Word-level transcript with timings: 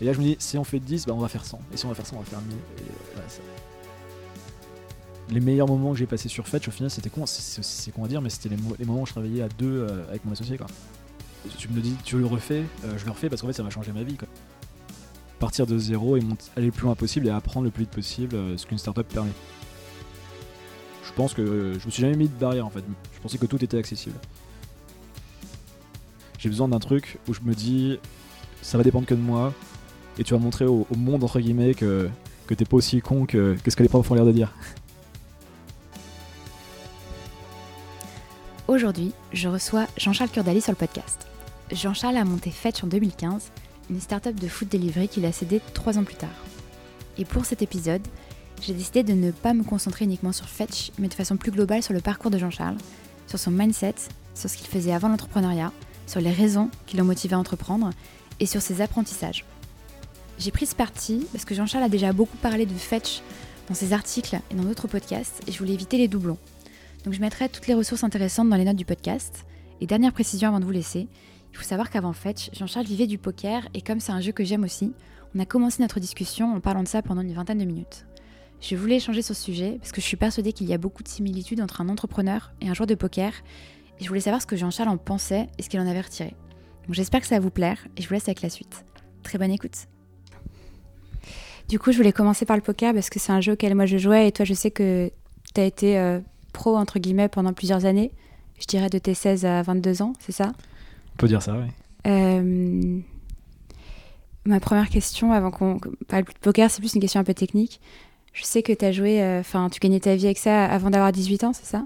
Et 0.00 0.04
là, 0.04 0.12
je 0.12 0.18
me 0.18 0.24
dis, 0.24 0.36
si 0.38 0.58
on 0.58 0.64
fait 0.64 0.80
10, 0.80 1.06
bah, 1.06 1.12
on 1.14 1.20
va 1.20 1.28
faire 1.28 1.44
100. 1.44 1.60
Et 1.72 1.76
si 1.76 1.84
on 1.86 1.88
va 1.88 1.94
faire 1.94 2.06
100, 2.06 2.16
on 2.16 2.20
va 2.20 2.24
faire 2.24 2.40
1000. 2.40 2.56
Et 2.78 2.80
ça- 3.28 3.40
Les 5.30 5.40
meilleurs 5.40 5.68
moments 5.68 5.92
que 5.92 5.98
j'ai 5.98 6.06
passés 6.06 6.28
sur 6.28 6.46
Fetch, 6.46 6.68
au 6.68 6.70
final, 6.70 6.90
c'était 6.90 7.08
con, 7.10 7.24
c'est- 7.26 7.90
con 7.92 8.04
à 8.04 8.08
dire, 8.08 8.20
mais 8.20 8.28
c'était 8.30 8.50
les, 8.50 8.56
mo- 8.56 8.76
les 8.78 8.84
moments 8.84 9.02
où 9.02 9.06
je 9.06 9.12
travaillais 9.12 9.42
à 9.42 9.48
deux 9.48 9.86
euh, 9.88 10.06
avec 10.08 10.24
mon 10.24 10.32
associé. 10.32 10.58
Quoi. 10.58 10.66
Tu 11.56 11.68
me 11.68 11.80
dis, 11.80 11.94
tu 12.04 12.18
le 12.18 12.26
refais, 12.26 12.64
euh, 12.84 12.98
je 12.98 13.04
le 13.06 13.10
refais 13.12 13.28
parce 13.30 13.40
qu'en 13.40 13.46
fait, 13.46 13.52
ça 13.54 13.62
va 13.62 13.70
changer 13.70 13.92
ma 13.92 14.02
vie. 14.02 14.16
Quoi. 14.16 14.28
Partir 15.38 15.66
de 15.66 15.78
zéro 15.78 16.16
et 16.16 16.22
aller 16.56 16.66
le 16.66 16.72
plus 16.72 16.84
loin 16.84 16.94
possible 16.94 17.26
et 17.26 17.30
apprendre 17.30 17.64
le 17.64 17.70
plus 17.70 17.84
vite 17.84 17.90
possible 17.92 18.36
euh, 18.36 18.56
ce 18.58 18.66
qu'une 18.66 18.78
startup 18.78 19.06
permet. 19.08 19.30
Je 21.06 21.12
pense 21.12 21.32
que 21.34 21.42
euh, 21.42 21.78
je 21.78 21.86
me 21.86 21.90
suis 21.90 22.02
jamais 22.02 22.16
mis 22.16 22.28
de 22.28 22.34
barrière 22.34 22.66
en 22.66 22.70
fait. 22.70 22.82
Je 23.14 23.20
pensais 23.20 23.38
que 23.38 23.46
tout 23.46 23.62
était 23.64 23.78
accessible. 23.78 24.16
J'ai 26.38 26.48
besoin 26.48 26.68
d'un 26.68 26.78
truc 26.80 27.18
où 27.28 27.34
je 27.34 27.40
me 27.40 27.54
dis, 27.54 27.98
ça 28.62 28.76
va 28.78 28.84
dépendre 28.84 29.06
que 29.06 29.14
de 29.14 29.20
moi 29.20 29.52
et 30.18 30.24
tu 30.24 30.34
vas 30.34 30.40
montrer 30.40 30.66
au, 30.66 30.86
monde 30.96 31.24
entre 31.24 31.40
guillemets 31.40 31.74
que, 31.74 32.08
que 32.46 32.54
t'es 32.54 32.64
pas 32.64 32.76
aussi 32.76 33.00
con 33.00 33.26
que, 33.26 33.56
que 33.62 33.70
ce 33.70 33.76
que 33.76 33.82
les 33.82 33.88
profs 33.88 34.10
ont 34.10 34.14
l'air 34.14 34.26
de 34.26 34.32
dire. 34.32 34.52
Aujourd'hui, 38.66 39.12
je 39.32 39.48
reçois 39.48 39.86
Jean-Charles 39.98 40.30
Curdali 40.30 40.60
sur 40.60 40.72
le 40.72 40.76
podcast. 40.76 41.26
Jean-Charles 41.70 42.16
a 42.16 42.24
monté 42.24 42.50
Fetch 42.50 42.82
en 42.82 42.86
2015, 42.86 43.50
une 43.90 44.00
start-up 44.00 44.36
de 44.36 44.48
food 44.48 44.68
delivery 44.68 45.08
qu'il 45.08 45.26
a 45.26 45.32
cédée 45.32 45.60
trois 45.74 45.98
ans 45.98 46.04
plus 46.04 46.16
tard. 46.16 46.30
Et 47.18 47.24
pour 47.24 47.44
cet 47.44 47.62
épisode, 47.62 48.02
j'ai 48.62 48.72
décidé 48.72 49.02
de 49.02 49.12
ne 49.12 49.30
pas 49.30 49.52
me 49.52 49.62
concentrer 49.62 50.04
uniquement 50.04 50.32
sur 50.32 50.48
Fetch, 50.48 50.92
mais 50.98 51.08
de 51.08 51.14
façon 51.14 51.36
plus 51.36 51.50
globale 51.50 51.82
sur 51.82 51.92
le 51.92 52.00
parcours 52.00 52.30
de 52.30 52.38
Jean-Charles, 52.38 52.78
sur 53.26 53.38
son 53.38 53.50
mindset, 53.50 53.96
sur 54.34 54.48
ce 54.48 54.56
qu'il 54.56 54.66
faisait 54.66 54.92
avant 54.92 55.08
l'entrepreneuriat, 55.08 55.72
sur 56.06 56.20
les 56.20 56.32
raisons 56.32 56.70
qui 56.86 56.96
l'ont 56.96 57.04
motivé 57.04 57.34
à 57.34 57.38
entreprendre 57.38 57.90
et 58.40 58.46
sur 58.46 58.62
ses 58.62 58.80
apprentissages. 58.80 59.44
J'ai 60.38 60.50
pris 60.50 60.66
ce 60.66 60.74
parti 60.74 61.26
parce 61.32 61.44
que 61.44 61.54
Jean-Charles 61.54 61.84
a 61.84 61.88
déjà 61.88 62.12
beaucoup 62.12 62.36
parlé 62.36 62.66
de 62.66 62.72
Fetch 62.72 63.22
dans 63.68 63.74
ses 63.74 63.92
articles 63.92 64.38
et 64.50 64.54
dans 64.54 64.64
d'autres 64.64 64.88
podcasts 64.88 65.42
et 65.46 65.52
je 65.52 65.58
voulais 65.58 65.74
éviter 65.74 65.96
les 65.96 66.08
doublons. 66.08 66.38
Donc 67.04 67.14
je 67.14 67.20
mettrai 67.20 67.48
toutes 67.48 67.66
les 67.66 67.74
ressources 67.74 68.04
intéressantes 68.04 68.48
dans 68.48 68.56
les 68.56 68.64
notes 68.64 68.76
du 68.76 68.84
podcast. 68.84 69.44
Et 69.80 69.86
dernière 69.86 70.12
précision 70.12 70.48
avant 70.48 70.60
de 70.60 70.64
vous 70.64 70.70
laisser, 70.70 71.08
il 71.52 71.56
faut 71.56 71.64
savoir 71.64 71.90
qu'avant 71.90 72.12
Fetch, 72.12 72.50
Jean-Charles 72.52 72.86
vivait 72.86 73.06
du 73.06 73.18
poker 73.18 73.68
et 73.74 73.80
comme 73.80 74.00
c'est 74.00 74.12
un 74.12 74.20
jeu 74.20 74.32
que 74.32 74.44
j'aime 74.44 74.64
aussi, 74.64 74.92
on 75.34 75.40
a 75.40 75.46
commencé 75.46 75.82
notre 75.82 76.00
discussion 76.00 76.54
en 76.54 76.60
parlant 76.60 76.82
de 76.82 76.88
ça 76.88 77.02
pendant 77.02 77.20
une 77.20 77.32
vingtaine 77.32 77.58
de 77.58 77.64
minutes. 77.64 78.06
Je 78.60 78.76
voulais 78.76 78.96
échanger 78.96 79.22
sur 79.22 79.36
ce 79.36 79.42
sujet 79.42 79.76
parce 79.78 79.92
que 79.92 80.00
je 80.00 80.06
suis 80.06 80.16
persuadée 80.16 80.52
qu'il 80.52 80.68
y 80.68 80.74
a 80.74 80.78
beaucoup 80.78 81.02
de 81.02 81.08
similitudes 81.08 81.60
entre 81.60 81.80
un 81.80 81.88
entrepreneur 81.88 82.52
et 82.60 82.68
un 82.68 82.74
joueur 82.74 82.86
de 82.86 82.94
poker 82.94 83.32
et 84.00 84.04
je 84.04 84.08
voulais 84.08 84.20
savoir 84.20 84.40
ce 84.40 84.46
que 84.46 84.56
Jean-Charles 84.56 84.88
en 84.88 84.96
pensait 84.96 85.48
et 85.58 85.62
ce 85.62 85.68
qu'il 85.68 85.80
en 85.80 85.86
avait 85.86 86.00
retiré. 86.00 86.34
Donc 86.86 86.94
j'espère 86.94 87.20
que 87.20 87.26
ça 87.26 87.36
va 87.36 87.40
vous 87.40 87.50
plaire 87.50 87.86
et 87.96 88.02
je 88.02 88.08
vous 88.08 88.14
laisse 88.14 88.28
avec 88.28 88.42
la 88.42 88.50
suite. 88.50 88.84
Très 89.22 89.38
bonne 89.38 89.50
écoute. 89.50 89.86
Du 91.68 91.78
coup, 91.78 91.92
je 91.92 91.96
voulais 91.96 92.12
commencer 92.12 92.44
par 92.44 92.56
le 92.56 92.62
poker 92.62 92.92
parce 92.92 93.08
que 93.10 93.18
c'est 93.18 93.32
un 93.32 93.40
jeu 93.40 93.52
auquel 93.52 93.74
moi 93.74 93.86
je 93.86 93.96
jouais 93.96 94.28
et 94.28 94.32
toi, 94.32 94.44
je 94.44 94.54
sais 94.54 94.70
que 94.70 95.10
tu 95.54 95.60
as 95.60 95.64
été 95.64 95.98
euh, 95.98 96.20
pro 96.52 96.76
entre 96.76 96.98
guillemets 96.98 97.28
pendant 97.28 97.52
plusieurs 97.52 97.84
années. 97.84 98.12
Je 98.60 98.66
dirais 98.66 98.90
de 98.90 98.98
tes 98.98 99.14
16 99.14 99.44
à 99.46 99.62
22 99.62 100.02
ans, 100.02 100.12
c'est 100.20 100.32
ça? 100.32 100.52
On 101.14 101.16
peut 101.16 101.28
dire 101.28 101.42
ça, 101.42 101.56
oui. 101.58 101.66
Euh, 102.06 103.00
Ma 104.46 104.60
première 104.60 104.90
question, 104.90 105.32
avant 105.32 105.50
qu'on 105.50 105.80
parle 106.06 106.24
plus 106.24 106.34
de 106.34 106.38
poker, 106.38 106.70
c'est 106.70 106.80
plus 106.80 106.94
une 106.94 107.00
question 107.00 107.18
un 107.18 107.24
peu 107.24 107.32
technique. 107.32 107.80
Je 108.34 108.44
sais 108.44 108.62
que 108.62 108.72
tu 108.74 108.84
as 108.84 108.92
joué, 108.92 109.22
euh, 109.22 109.40
enfin, 109.40 109.70
tu 109.70 109.80
gagnais 109.80 110.00
ta 110.00 110.14
vie 110.16 110.26
avec 110.26 110.38
ça 110.38 110.66
avant 110.66 110.90
d'avoir 110.90 111.12
18 111.12 111.44
ans, 111.44 111.52
c'est 111.54 111.64
ça? 111.64 111.84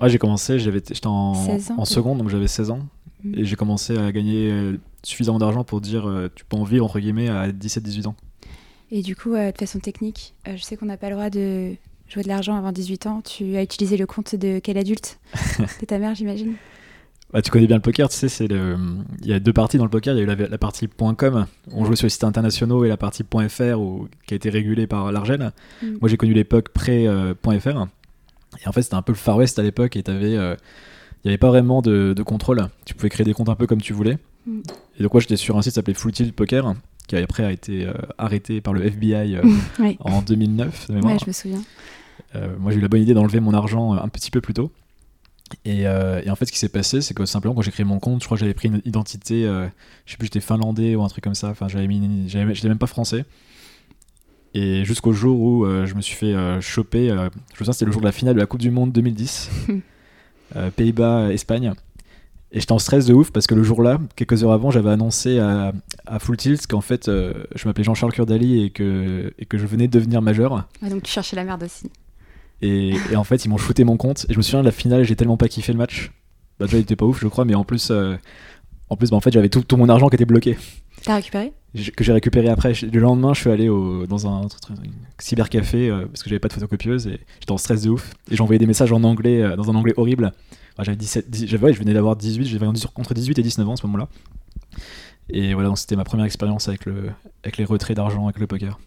Ouais, 0.00 0.08
j'ai 0.08 0.18
commencé, 0.18 0.60
j'étais 0.60 1.06
en, 1.06 1.34
16 1.34 1.72
ans, 1.72 1.74
en 1.78 1.84
seconde, 1.84 2.18
donc 2.18 2.28
j'avais 2.28 2.46
16 2.46 2.70
ans. 2.70 2.86
Mm. 3.24 3.38
Et 3.38 3.44
j'ai 3.44 3.56
commencé 3.56 3.98
à 3.98 4.12
gagner 4.12 4.78
suffisamment 5.02 5.40
d'argent 5.40 5.64
pour 5.64 5.80
dire 5.80 6.30
tu 6.36 6.44
peux 6.44 6.56
en 6.56 6.62
vivre, 6.62 6.84
entre 6.84 7.00
guillemets, 7.00 7.28
à 7.28 7.48
17-18 7.48 8.06
ans. 8.06 8.14
Et 8.90 9.02
du 9.02 9.14
coup, 9.16 9.34
euh, 9.34 9.52
de 9.52 9.58
façon 9.58 9.78
technique, 9.80 10.34
euh, 10.46 10.56
je 10.56 10.62
sais 10.62 10.76
qu'on 10.76 10.86
n'a 10.86 10.96
pas 10.96 11.08
le 11.10 11.14
droit 11.16 11.30
de 11.30 11.72
jouer 12.08 12.22
de 12.22 12.28
l'argent 12.28 12.56
avant 12.56 12.72
18 12.72 13.06
ans. 13.06 13.20
Tu 13.22 13.56
as 13.56 13.62
utilisé 13.62 13.96
le 13.96 14.06
compte 14.06 14.34
de 14.34 14.60
quel 14.60 14.78
adulte 14.78 15.18
De 15.80 15.84
ta 15.86 15.98
mère, 15.98 16.14
j'imagine 16.14 16.54
Bah, 17.32 17.42
tu 17.42 17.50
connais 17.50 17.66
bien 17.66 17.76
le 17.76 17.82
poker, 17.82 18.08
tu 18.08 18.16
sais, 18.16 18.28
c'est 18.30 18.46
le... 18.46 18.76
il 19.20 19.28
y 19.28 19.32
a 19.34 19.40
deux 19.40 19.52
parties 19.52 19.76
dans 19.76 19.84
le 19.84 19.90
poker. 19.90 20.14
Il 20.14 20.16
y 20.16 20.20
a 20.20 20.22
eu 20.22 20.26
la, 20.26 20.34
la 20.48 20.58
partie 20.58 20.88
.com, 20.88 21.46
on 21.72 21.84
jouait 21.84 21.96
sur 21.96 22.06
les 22.06 22.10
sites 22.10 22.24
internationaux, 22.24 22.84
et 22.86 22.88
la 22.88 22.96
partie 22.96 23.24
.fr, 23.48 23.78
où- 23.78 24.08
qui 24.26 24.32
a 24.32 24.36
été 24.36 24.48
régulée 24.48 24.86
par 24.86 25.12
l'Argel. 25.12 25.52
Mm. 25.82 25.86
Moi, 26.00 26.08
j'ai 26.08 26.16
connu 26.16 26.32
l'époque 26.32 26.70
pré-.fr. 26.70 27.86
et 28.64 28.68
en 28.68 28.72
fait, 28.72 28.82
c'était 28.82 28.94
un 28.94 29.02
peu 29.02 29.12
le 29.12 29.18
Far 29.18 29.36
West 29.36 29.58
à 29.58 29.62
l'époque, 29.62 29.96
et 29.96 30.02
t'avais, 30.02 30.34
euh, 30.34 30.56
il 31.24 31.28
n'y 31.28 31.30
avait 31.32 31.38
pas 31.38 31.48
vraiment 31.48 31.82
de, 31.82 32.14
de 32.16 32.22
contrôle. 32.22 32.66
Tu 32.86 32.94
pouvais 32.94 33.10
créer 33.10 33.24
des 33.26 33.34
comptes 33.34 33.50
un 33.50 33.54
peu 33.54 33.66
comme 33.66 33.82
tu 33.82 33.92
voulais. 33.92 34.16
Mm. 34.46 34.60
Et 34.98 35.02
donc, 35.02 35.12
moi, 35.12 35.20
j'étais 35.20 35.36
sur 35.36 35.58
un 35.58 35.62
site 35.62 35.72
qui 35.72 35.74
s'appelait 35.74 35.92
Full 35.92 36.12
Tilt 36.12 36.34
Poker, 36.34 36.74
qui 37.08 37.16
après 37.16 37.44
a 37.44 37.50
été 37.50 37.86
euh, 37.86 37.92
arrêté 38.18 38.60
par 38.60 38.72
le 38.72 38.84
FBI 38.84 39.36
euh, 39.36 39.42
Oui, 39.80 39.96
en 40.00 40.22
2009, 40.22 40.88
de 40.88 40.94
mémoire. 40.94 41.14
ouais, 41.14 41.18
je 41.20 41.26
me 41.26 41.32
souviens. 41.32 41.62
Euh, 42.36 42.54
moi, 42.58 42.70
j'ai 42.70 42.78
eu 42.78 42.80
la 42.80 42.88
bonne 42.88 43.02
idée 43.02 43.14
d'enlever 43.14 43.40
mon 43.40 43.54
argent 43.54 43.94
un 43.94 44.08
petit 44.08 44.30
peu 44.30 44.40
plus 44.40 44.54
tôt. 44.54 44.70
Et, 45.64 45.80
et 45.80 46.30
en 46.30 46.36
fait, 46.36 46.44
ce 46.44 46.52
qui 46.52 46.58
s'est 46.58 46.68
passé, 46.68 47.00
c'est 47.00 47.14
que 47.14 47.24
simplement, 47.24 47.54
quand 47.54 47.62
j'ai 47.62 47.70
créé 47.70 47.84
mon 47.84 47.98
compte, 47.98 48.20
je 48.20 48.26
crois 48.26 48.36
que 48.36 48.40
j'avais 48.40 48.52
pris 48.52 48.68
une 48.68 48.82
identité, 48.84 49.44
je 49.44 50.10
sais 50.10 50.18
plus, 50.18 50.26
j'étais 50.26 50.40
finlandais 50.40 50.94
ou 50.94 51.02
un 51.02 51.08
truc 51.08 51.24
comme 51.24 51.34
ça. 51.34 51.48
Enfin, 51.48 51.68
j'avais 51.68 51.86
mis, 51.86 52.28
j'étais 52.28 52.68
même 52.68 52.76
pas 52.76 52.86
français. 52.86 53.24
Et 54.52 54.84
jusqu'au 54.84 55.14
jour 55.14 55.40
où 55.40 55.64
je 55.86 55.94
me 55.94 56.02
suis 56.02 56.16
fait 56.16 56.34
choper, 56.60 57.08
je 57.08 57.14
me 57.14 57.30
souviens, 57.56 57.72
c'était 57.72 57.86
le 57.86 57.92
jour 57.92 58.02
de 58.02 58.06
la 58.06 58.12
finale 58.12 58.34
de 58.34 58.40
la 58.40 58.46
Coupe 58.46 58.60
du 58.60 58.70
Monde 58.70 58.92
2010, 58.92 59.48
euh, 60.56 60.70
Pays-Bas, 60.70 61.32
Espagne. 61.32 61.72
Et 62.50 62.60
j'étais 62.60 62.72
en 62.72 62.78
stress 62.78 63.04
de 63.04 63.12
ouf 63.12 63.30
parce 63.30 63.46
que 63.46 63.54
le 63.54 63.62
jour-là, 63.62 64.00
quelques 64.16 64.42
heures 64.42 64.52
avant, 64.52 64.70
j'avais 64.70 64.88
annoncé 64.90 65.38
à, 65.38 65.72
à 66.06 66.18
Full 66.18 66.38
Tilt 66.38 66.66
qu'en 66.66 66.80
fait, 66.80 67.08
euh, 67.08 67.34
je 67.54 67.68
m'appelais 67.68 67.84
Jean-Charles 67.84 68.12
Curdali 68.12 68.62
et 68.62 68.70
que, 68.70 69.34
et 69.38 69.44
que 69.44 69.58
je 69.58 69.66
venais 69.66 69.86
de 69.86 69.92
devenir 69.92 70.22
majeur. 70.22 70.66
Ouais, 70.82 70.88
donc 70.88 71.02
tu 71.02 71.12
cherchais 71.12 71.36
la 71.36 71.44
merde 71.44 71.62
aussi. 71.64 71.90
Et, 72.62 72.94
et 73.12 73.16
en 73.16 73.24
fait, 73.24 73.44
ils 73.44 73.48
m'ont 73.50 73.58
shooté 73.58 73.84
mon 73.84 73.98
compte. 73.98 74.24
Et 74.30 74.32
je 74.32 74.38
me 74.38 74.42
souviens 74.42 74.60
de 74.60 74.64
la 74.64 74.72
finale, 74.72 75.04
j'ai 75.04 75.14
tellement 75.14 75.36
pas 75.36 75.48
kiffé 75.48 75.72
le 75.72 75.78
match. 75.78 76.10
Bah, 76.58 76.64
déjà, 76.64 76.78
il 76.78 76.80
était 76.80 76.96
pas 76.96 77.04
ouf, 77.04 77.20
je 77.20 77.28
crois, 77.28 77.44
mais 77.44 77.54
en 77.54 77.64
plus, 77.64 77.88
euh, 77.90 78.16
en 78.88 78.96
plus 78.96 79.10
bah, 79.10 79.16
en 79.18 79.20
fait, 79.20 79.30
j'avais 79.30 79.50
tout, 79.50 79.60
tout 79.60 79.76
mon 79.76 79.90
argent 79.90 80.08
qui 80.08 80.14
était 80.16 80.24
bloqué, 80.24 80.56
T'as 81.04 81.16
récupéré? 81.16 81.52
Que 81.96 82.02
j'ai 82.02 82.12
récupéré 82.12 82.48
après. 82.48 82.72
Le 82.72 82.98
lendemain, 82.98 83.34
je 83.34 83.40
suis 83.40 83.50
allé 83.50 83.68
au, 83.68 84.06
dans 84.06 84.26
un, 84.26 84.46
un 84.46 84.48
cybercafé 85.18 85.90
euh, 85.90 86.06
parce 86.06 86.22
que 86.22 86.30
j'avais 86.30 86.40
pas 86.40 86.48
de 86.48 86.54
photocopieuse 86.54 87.06
et 87.06 87.20
j'étais 87.40 87.52
en 87.52 87.58
stress 87.58 87.82
de 87.82 87.90
ouf. 87.90 88.14
Et 88.30 88.40
envoyé 88.40 88.58
des 88.58 88.66
messages 88.66 88.90
en 88.90 89.04
anglais, 89.04 89.54
dans 89.54 89.70
un 89.70 89.74
anglais 89.74 89.92
horrible. 89.98 90.32
Enfin, 90.78 90.84
j'avais 90.84 90.96
17, 90.96 91.28
10 91.28 91.46
j'avais- 91.48 91.64
ouais, 91.66 91.72
je 91.72 91.78
venais 91.80 91.92
d'avoir 91.92 92.14
18, 92.14 92.44
j'avais 92.46 92.66
entre 92.66 93.12
18 93.14 93.36
et 93.38 93.42
19 93.42 93.68
ans 93.68 93.72
à 93.72 93.76
ce 93.76 93.84
moment-là. 93.86 94.08
Et 95.30 95.52
voilà, 95.54 95.68
donc 95.68 95.78
c'était 95.78 95.96
ma 95.96 96.04
première 96.04 96.24
expérience 96.24 96.68
avec, 96.68 96.86
le, 96.86 97.10
avec 97.42 97.56
les 97.58 97.64
retraits 97.64 97.96
d'argent, 97.96 98.24
avec 98.26 98.38
le 98.38 98.46
poker. 98.46 98.78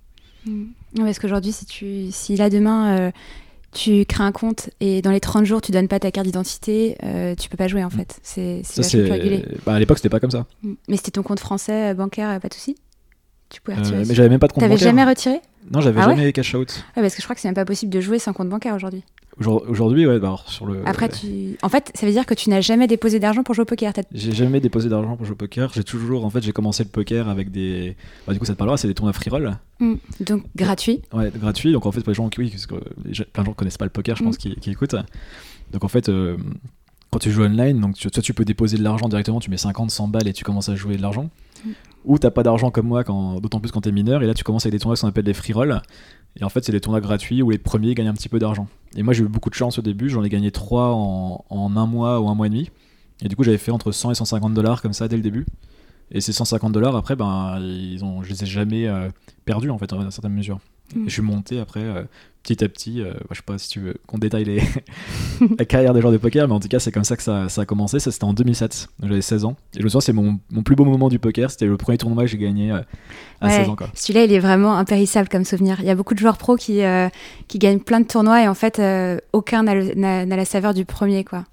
Mm. 0.46 0.64
Non, 0.98 1.06
parce 1.06 1.20
qu'aujourd'hui, 1.20 1.52
si, 1.52 1.66
tu, 1.66 2.08
si 2.12 2.36
là 2.38 2.50
demain, 2.50 2.98
euh, 2.98 3.12
tu 3.74 4.06
crées 4.06 4.24
un 4.24 4.32
compte 4.32 4.70
et 4.80 5.02
dans 5.02 5.12
les 5.12 5.20
30 5.20 5.46
jours, 5.46 5.62
tu 5.62 5.72
donnes 5.72 5.88
pas 5.88 6.00
ta 6.00 6.12
carte 6.12 6.26
d'identité, 6.26 6.98
euh, 7.04 7.36
tu 7.36 7.48
peux 7.50 7.58
pas 7.58 7.68
jouer 7.68 7.84
en 7.84 7.90
fait. 7.90 8.20
C'est 8.24 8.62
c'est 8.64 8.82
Mm. 8.82 9.08
Ça, 9.08 9.14
régulé. 9.14 9.46
c'est. 9.50 9.66
Bah, 9.66 9.74
à 9.76 9.80
l'époque, 9.80 9.98
c'était 9.98 10.10
pas 10.10 10.20
comme 10.20 10.32
ça. 10.32 10.46
Mm. 10.64 10.74
Mais 10.88 10.98
c'était 10.98 11.12
ton 11.12 11.24
compte 11.24 11.40
français, 11.40 11.92
euh, 11.92 11.94
bancaire, 11.94 12.30
euh, 12.30 12.40
pas 12.40 12.48
de 12.48 12.54
souci? 12.54 12.76
Tu 13.50 13.60
pouvais 13.62 13.78
Euh, 13.78 13.82
retirer. 13.82 14.06
mais 14.08 14.16
j'avais 14.16 14.30
même 14.30 14.40
pas 14.40 14.48
de 14.48 14.54
compte 14.54 14.62
T'avais 14.62 14.76
bancaire. 14.76 14.88
jamais 14.88 15.04
retiré? 15.04 15.42
Non, 15.72 15.82
j'avais 15.82 16.00
Ah 16.02 16.08
ouais 16.08 16.16
jamais 16.16 16.34
cash 16.34 16.56
out. 16.56 16.84
Ouais, 16.96 17.02
parce 17.04 17.14
que 17.16 17.22
je 17.22 17.26
crois 17.26 17.36
que 17.36 17.42
c'est 17.42 17.48
même 17.48 17.56
pas 17.56 17.66
possible 17.66 17.92
de 17.92 18.00
jouer 18.02 18.20
sans 18.20 18.34
compte 18.34 18.50
bancaire 18.50 18.74
aujourd'hui. 18.76 19.04
Aujourd- 19.40 19.64
Aujourd'hui, 19.70 20.06
ouais, 20.06 20.20
bah, 20.20 20.28
alors, 20.28 20.50
sur 20.50 20.66
le. 20.66 20.82
Après, 20.86 21.08
tu... 21.08 21.58
en 21.62 21.70
fait, 21.70 21.92
ça 21.96 22.06
veut 22.06 22.12
dire 22.12 22.26
que 22.26 22.34
tu 22.34 22.50
n'as 22.50 22.60
jamais 22.62 22.88
déposé 22.88 23.20
d'argent 23.20 23.44
pour 23.44 23.56
jouer 23.56 23.62
au 23.62 23.66
poker. 23.66 23.94
J'ai 24.12 24.34
jamais 24.34 24.60
déposé 24.60 24.90
d'argent 24.90 25.16
pour 25.16 25.26
jouer 25.26 25.34
au 25.34 25.38
poker. 25.38 25.72
J'ai 25.74 25.84
toujours, 25.86 26.26
en 26.26 26.30
fait, 26.30 26.42
j'ai 26.44 26.52
commencé 26.52 26.84
le 26.84 26.90
poker 26.90 27.30
avec 27.30 27.50
des. 27.52 27.96
Bah, 28.28 28.34
du 28.34 28.40
coup, 28.40 28.46
ça 28.46 28.54
te 28.54 28.58
parlera, 28.58 28.76
c'est 28.78 28.88
des 28.90 28.94
tournois 28.94 29.14
free 29.14 29.30
roll, 29.30 29.58
Mm. 29.80 29.96
Donc, 30.20 30.44
gratuit. 30.56 31.02
ouais, 31.14 31.32
gratuits. 31.36 31.72
Donc, 31.72 31.86
en 31.86 31.92
fait, 31.92 32.02
pour 32.02 32.10
les 32.12 32.16
gens 32.16 32.30
qui, 32.30 32.40
oui, 32.42 32.50
parce 32.50 32.66
que 32.68 32.76
les 33.06 33.26
plein 33.26 33.44
de 33.44 33.48
gens 33.48 33.54
connaissent 33.54 33.78
pas 33.78 33.86
le 33.86 33.90
poker, 33.92 34.16
je 34.18 34.24
pense, 34.24 34.36
Mm. 34.36 34.40
qui, 34.40 34.56
qui 34.56 34.70
écoutent. 34.72 34.96
Donc, 35.72 35.84
en 35.84 35.88
fait, 35.88 36.10
euh, 36.10 36.36
quand 37.10 37.20
tu 37.20 37.32
joues 37.32 37.44
online, 37.44 37.80
donc 37.80 37.96
tu, 37.96 38.10
soit 38.14 38.22
tu 38.22 38.34
peux 38.34 38.46
déposer 38.46 38.78
de 38.78 38.84
l'argent 38.84 39.08
directement, 39.10 39.40
tu 39.40 39.50
mets 39.50 39.58
50, 39.58 39.90
100 39.92 40.08
balles 40.10 40.28
et 40.28 40.34
tu 40.34 40.44
commences 40.44 40.70
à 40.70 40.76
jouer 40.76 40.98
de 40.98 41.02
l'argent. 41.02 41.30
Mm. 41.66 41.70
Ou 42.06 42.18
t'as 42.18 42.32
pas 42.32 42.44
d'argent 42.44 42.72
comme 42.72 42.88
moi, 42.88 43.04
d'autant 43.04 43.60
plus 43.60 43.72
quand 43.72 43.82
t'es 43.82 43.92
mineur, 43.92 44.24
et 44.24 44.28
là 44.28 44.34
tu 44.34 44.44
commences 44.44 44.66
avec 44.66 44.74
des 44.74 44.80
tournois 44.80 44.98
qu'on 44.98 45.08
appelle 45.08 45.24
des 45.24 45.34
free 45.34 45.54
roll. 45.54 45.82
Et 46.40 46.44
en 46.44 46.50
fait, 46.50 46.64
c'est 46.64 46.72
des 46.72 46.80
tournois 46.80 47.02
gratuits 47.02 47.42
où 47.42 47.50
les 47.50 47.58
premiers 47.58 47.94
gagnent 47.94 48.08
un 48.08 48.14
petit 48.14 48.30
peu 48.30 48.40
d'argent. 48.40 48.68
Et 48.96 49.04
moi, 49.04 49.14
j'ai 49.14 49.24
eu 49.24 49.28
beaucoup 49.28 49.50
de 49.50 49.56
chance 49.56 49.78
au 49.78 49.82
début, 49.82 50.10
j'en 50.10 50.24
ai 50.24 50.30
gagné 50.30 50.50
3 50.50 50.94
en, 50.94 51.44
en 51.50 51.78
un 51.78 51.86
mois 51.86 52.22
ou 52.22 52.30
un 52.30 52.36
mois 52.36 52.48
et 52.48 52.50
demi. 52.50 52.70
Et 53.22 53.28
du 53.28 53.36
coup, 53.36 53.44
j'avais 53.44 53.58
fait 53.58 53.72
entre 53.72 53.92
100 53.92 54.12
et 54.12 54.16
150 54.16 54.54
dollars 54.54 54.82
comme 54.82 54.94
ça 54.94 55.08
dès 55.08 55.18
le 55.18 55.22
début. 55.22 55.46
Et 56.12 56.22
ces 56.22 56.34
150 56.34 56.72
dollars, 56.74 56.96
après, 56.96 57.16
ben, 57.16 57.60
ils 57.60 58.04
ont, 58.04 58.22
je 58.22 58.30
les 58.30 58.44
ai 58.44 58.46
jamais 58.46 58.88
euh, 58.88 59.10
perdus 59.46 59.70
en 59.70 59.78
fait, 59.78 59.92
une 59.94 60.12
certaine 60.12 60.34
mesure. 60.34 60.60
Mm. 60.96 61.04
Je 61.08 61.12
suis 61.12 61.22
monté 61.22 61.60
après, 61.60 61.82
euh, 61.82 62.04
petit 62.44 62.64
à 62.64 62.70
petit. 62.70 63.02
euh, 63.02 63.14
je 63.30 63.36
sais 63.38 63.42
pas 63.46 63.58
si 63.58 63.70
tu 63.70 63.80
veux 63.80 63.96
qu'on 64.08 64.18
détaille 64.18 64.46
les 64.46 64.62
la 65.60 65.66
carrière 65.66 65.94
des 65.94 66.02
joueurs 66.02 66.14
de 66.14 66.18
poker, 66.18 66.48
mais 66.48 66.54
en 66.54 66.60
tout 66.60 66.68
cas, 66.68 66.80
c'est 66.80 66.92
comme 66.92 67.04
ça 67.04 67.16
que 67.18 67.24
ça, 67.24 67.50
ça 67.50 67.62
a 67.62 67.66
commencé. 67.66 68.00
Ça, 68.00 68.12
c'était 68.12 68.24
en 68.26 68.34
2007. 68.34 68.88
Donc, 69.00 69.10
J'avais 69.10 69.22
16 69.22 69.46
ans. 69.46 69.56
Et 69.76 69.80
je 69.80 69.84
me 69.84 69.90
souviens, 69.90 70.02
c'est 70.02 70.14
mon, 70.14 70.40
mon 70.52 70.64
plus 70.64 70.76
beau 70.76 70.86
moment 70.86 71.10
du 71.10 71.20
poker. 71.20 71.50
C'était 71.52 71.66
le 71.68 71.78
premier 71.78 71.98
tournoi 71.98 72.24
que 72.24 72.30
j'ai 72.30 72.38
gagné 72.38 72.72
euh, 72.72 72.80
à 73.42 73.48
Ouais, 73.48 73.54
16 73.58 73.70
ans. 73.70 73.76
Celui-là, 73.94 74.26
il 74.26 74.34
est 74.34 74.40
vraiment 74.40 74.78
impérissable 74.78 75.30
comme 75.30 75.46
souvenir. 75.46 75.78
Il 75.80 75.86
y 75.86 75.90
a 75.90 75.96
beaucoup 75.96 76.14
de 76.14 76.20
joueurs 76.20 76.38
pros 76.38 76.56
qui, 76.56 76.84
euh, 76.84 77.10
qui 77.48 77.60
gagnent 77.60 77.80
plein 77.80 78.00
de 78.00 78.06
tournois 78.08 78.42
et 78.44 78.48
en 78.48 78.56
fait, 78.56 78.82
aucun 79.34 79.64
n'a 79.64 80.26
la 80.26 80.46
saveur 80.46 80.74
du 80.74 80.86
premier. 80.86 81.24
quoi. 81.24 81.46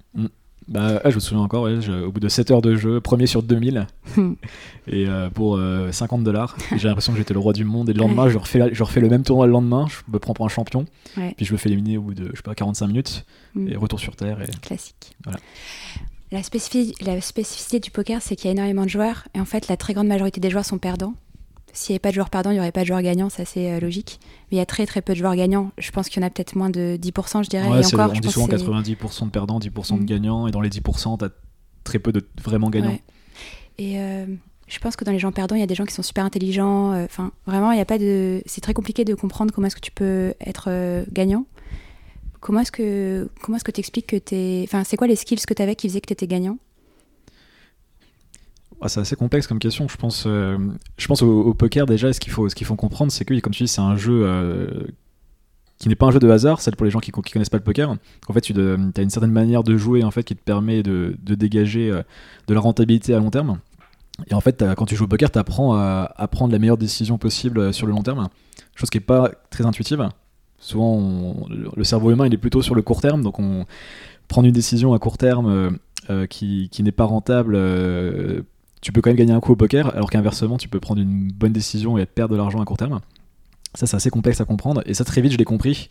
Bah, 0.69 1.01
je 1.03 1.15
me 1.15 1.19
souviens 1.19 1.43
encore, 1.43 1.63
au 1.63 2.11
bout 2.11 2.19
de 2.19 2.29
7 2.29 2.51
heures 2.51 2.61
de 2.61 2.75
jeu, 2.75 3.01
premier 3.01 3.25
sur 3.25 3.41
2000, 3.41 3.87
et 4.87 5.07
euh, 5.07 5.29
pour 5.31 5.59
50 5.91 6.23
dollars. 6.23 6.55
J'ai 6.77 6.87
l'impression 6.87 7.11
que 7.11 7.17
j'étais 7.17 7.33
le 7.33 7.39
roi 7.39 7.53
du 7.53 7.65
monde, 7.65 7.89
et 7.89 7.93
le 7.93 7.99
lendemain, 7.99 8.29
je, 8.29 8.37
refais, 8.37 8.69
je 8.71 8.83
refais 8.83 8.99
le 8.99 9.09
même 9.09 9.23
tournoi 9.23 9.47
le 9.47 9.51
lendemain, 9.51 9.87
je 9.89 9.97
me 10.11 10.19
prends 10.19 10.33
pour 10.33 10.45
un 10.45 10.49
champion, 10.49 10.85
puis 11.15 11.45
je 11.45 11.53
me 11.53 11.57
fais 11.57 11.69
éliminer 11.69 11.97
au 11.97 12.03
bout 12.03 12.13
de, 12.13 12.29
je 12.31 12.37
sais 12.37 12.43
pas, 12.43 12.53
45 12.53 12.87
minutes, 12.87 13.25
mm. 13.55 13.69
et 13.69 13.75
retour 13.75 13.99
sur 13.99 14.15
Terre. 14.15 14.41
Et... 14.41 14.47
Classique. 14.61 15.15
La, 15.25 16.41
la 17.01 17.21
spécificité 17.21 17.79
du 17.79 17.89
poker, 17.89 18.21
c'est 18.21 18.35
qu'il 18.35 18.45
y 18.45 18.49
a 18.49 18.51
énormément 18.51 18.83
de 18.83 18.89
joueurs, 18.89 19.27
et 19.33 19.39
en 19.39 19.45
fait, 19.45 19.67
la 19.69 19.77
très 19.77 19.93
grande 19.93 20.07
majorité 20.07 20.39
des 20.39 20.51
joueurs 20.51 20.65
sont 20.65 20.77
perdants. 20.77 21.15
S'il 21.73 21.93
n'y 21.93 21.95
avait 21.95 21.99
pas 21.99 22.09
de 22.09 22.15
joueurs 22.15 22.29
perdants, 22.29 22.51
il 22.51 22.53
n'y 22.53 22.59
aurait 22.59 22.71
pas 22.71 22.81
de 22.81 22.85
joueurs 22.85 23.01
gagnants, 23.01 23.29
c'est 23.29 23.43
assez 23.43 23.69
euh, 23.69 23.79
logique. 23.79 24.19
Mais 24.51 24.57
il 24.57 24.59
y 24.59 24.61
a 24.61 24.65
très 24.65 24.85
très 24.85 25.01
peu 25.01 25.13
de 25.13 25.17
joueurs 25.17 25.35
gagnants. 25.35 25.71
Je 25.77 25.91
pense 25.91 26.09
qu'il 26.09 26.21
y 26.21 26.23
en 26.23 26.27
a 26.27 26.29
peut-être 26.29 26.55
moins 26.55 26.69
de 26.69 26.97
10%, 27.01 27.43
je 27.43 27.49
dirais. 27.49 27.67
et 27.67 27.85
encore, 27.85 28.11
on 28.15 28.19
dit 28.19 28.31
souvent 28.31 28.47
90% 28.47 29.25
de 29.25 29.29
perdants, 29.29 29.59
10% 29.59 29.97
de 29.97 30.01
mm. 30.01 30.05
gagnants, 30.05 30.47
et 30.47 30.51
dans 30.51 30.61
les 30.61 30.69
10%, 30.69 31.17
tu 31.17 31.25
as 31.25 31.29
très 31.83 31.99
peu 31.99 32.11
de 32.11 32.27
vraiment 32.41 32.69
gagnants. 32.69 32.97
Et 33.77 33.99
euh, 33.99 34.25
je 34.67 34.79
pense 34.79 34.95
que 34.95 35.05
dans 35.05 35.11
les 35.11 35.19
gens 35.19 35.31
perdants, 35.31 35.55
il 35.55 35.61
y 35.61 35.63
a 35.63 35.67
des 35.67 35.75
gens 35.75 35.85
qui 35.85 35.93
sont 35.93 36.03
super 36.03 36.25
intelligents. 36.25 36.93
Euh, 36.93 37.05
enfin, 37.05 37.31
vraiment, 37.45 37.71
il 37.71 37.75
n'y 37.75 37.81
a 37.81 37.85
pas 37.85 37.97
de. 37.97 38.41
C'est 38.45 38.61
très 38.61 38.73
compliqué 38.73 39.05
de 39.05 39.13
comprendre 39.13 39.53
comment 39.53 39.67
est-ce 39.67 39.75
que 39.75 39.81
tu 39.81 39.91
peux 39.91 40.33
être 40.45 41.05
gagnant. 41.11 41.45
Comment 42.41 42.61
est-ce 42.61 42.71
que 42.71 43.29
comment 43.41 43.57
est-ce 43.57 43.65
que 43.65 43.71
tu 43.71 43.79
expliques 43.79 44.07
que 44.07 44.15
tu 44.15 44.35
es. 44.35 44.63
Enfin, 44.63 44.83
c'est 44.83 44.97
quoi 44.97 45.07
les 45.07 45.15
skills 45.15 45.45
que 45.45 45.53
tu 45.53 45.61
avais 45.61 45.75
qui 45.75 45.87
faisaient 45.87 46.01
que 46.01 46.07
tu 46.07 46.13
étais 46.13 46.27
gagnant? 46.27 46.57
Ah, 48.81 48.87
c'est 48.87 49.01
assez 49.01 49.15
complexe 49.15 49.47
comme 49.47 49.59
question. 49.59 49.87
Je 49.87 49.97
pense, 49.97 50.23
euh, 50.25 50.57
je 50.97 51.07
pense 51.07 51.21
au, 51.21 51.53
poker 51.53 51.85
déjà. 51.85 52.13
Ce 52.13 52.19
qu'il 52.19 52.31
faut, 52.31 52.47
ce 52.47 52.55
qu'il 52.55 52.65
faut 52.65 52.75
comprendre, 52.75 53.11
c'est 53.11 53.25
que 53.25 53.37
comme 53.39 53.53
tu 53.53 53.63
dis, 53.63 53.67
c'est 53.67 53.81
un 53.81 53.97
jeu 53.97 54.21
euh, 54.23 54.85
qui 55.79 55.89
n'est 55.89 55.95
pas 55.95 56.05
un 56.05 56.11
jeu 56.11 56.19
de 56.19 56.29
hasard. 56.29 56.61
C'est 56.61 56.73
pour 56.75 56.85
les 56.85 56.91
gens 56.91 56.99
qui, 56.99 57.11
qui 57.11 57.31
connaissent 57.31 57.49
pas 57.49 57.57
le 57.57 57.63
poker. 57.63 57.93
En 58.27 58.33
fait, 58.33 58.41
tu 58.41 58.53
as 58.53 59.01
une 59.01 59.09
certaine 59.09 59.31
manière 59.31 59.63
de 59.63 59.75
jouer 59.75 60.03
en 60.03 60.11
fait 60.11 60.23
qui 60.23 60.35
te 60.35 60.41
permet 60.41 60.81
de, 60.81 61.17
de 61.21 61.35
dégager 61.35 61.91
euh, 61.91 62.03
de 62.47 62.53
la 62.53 62.61
rentabilité 62.61 63.13
à 63.13 63.19
long 63.19 63.31
terme. 63.31 63.59
Et 64.27 64.33
en 64.33 64.41
fait, 64.41 64.63
quand 64.75 64.85
tu 64.85 64.95
joues 64.95 65.05
au 65.05 65.07
poker, 65.07 65.31
tu 65.31 65.39
apprends 65.39 65.75
à, 65.75 66.27
prendre 66.29 66.51
la 66.51 66.59
meilleure 66.59 66.77
décision 66.77 67.17
possible 67.17 67.73
sur 67.73 67.87
le 67.87 67.93
long 67.93 68.03
terme. 68.03 68.27
Chose 68.75 68.89
qui 68.89 68.97
est 68.97 69.01
pas 69.01 69.31
très 69.49 69.65
intuitive. 69.65 70.09
Souvent, 70.57 71.47
le 71.49 71.83
cerveau 71.85 72.11
humain, 72.11 72.27
il 72.27 72.33
est 72.33 72.37
plutôt 72.37 72.61
sur 72.61 72.75
le 72.75 72.81
court 72.81 72.99
terme. 72.99 73.23
Donc, 73.23 73.39
on 73.39 73.65
prend 74.27 74.43
une 74.43 74.51
décision 74.51 74.93
à 74.93 74.99
court 74.99 75.17
terme 75.17 75.77
qui, 76.29 76.67
qui 76.69 76.83
n'est 76.83 76.91
pas 76.91 77.05
rentable 77.05 77.55
tu 78.81 78.91
peux 78.91 79.01
quand 79.01 79.09
même 79.09 79.17
gagner 79.17 79.33
un 79.33 79.39
coup 79.39 79.53
au 79.53 79.55
poker, 79.55 79.93
alors 79.95 80.09
qu'inversement, 80.09 80.57
tu 80.57 80.69
peux 80.69 80.79
prendre 80.79 81.01
une 81.01 81.31
bonne 81.31 81.53
décision 81.53 81.97
et 81.97 82.05
perdre 82.05 82.33
de 82.33 82.37
l'argent 82.37 82.61
à 82.61 82.65
court 82.65 82.77
terme. 82.77 82.99
Ça, 83.75 83.85
c'est 83.85 83.95
assez 83.95 84.09
complexe 84.09 84.41
à 84.41 84.45
comprendre, 84.45 84.81
et 84.85 84.93
ça, 84.93 85.03
très 85.03 85.21
vite, 85.21 85.33
je 85.33 85.37
l'ai 85.37 85.45
compris. 85.45 85.89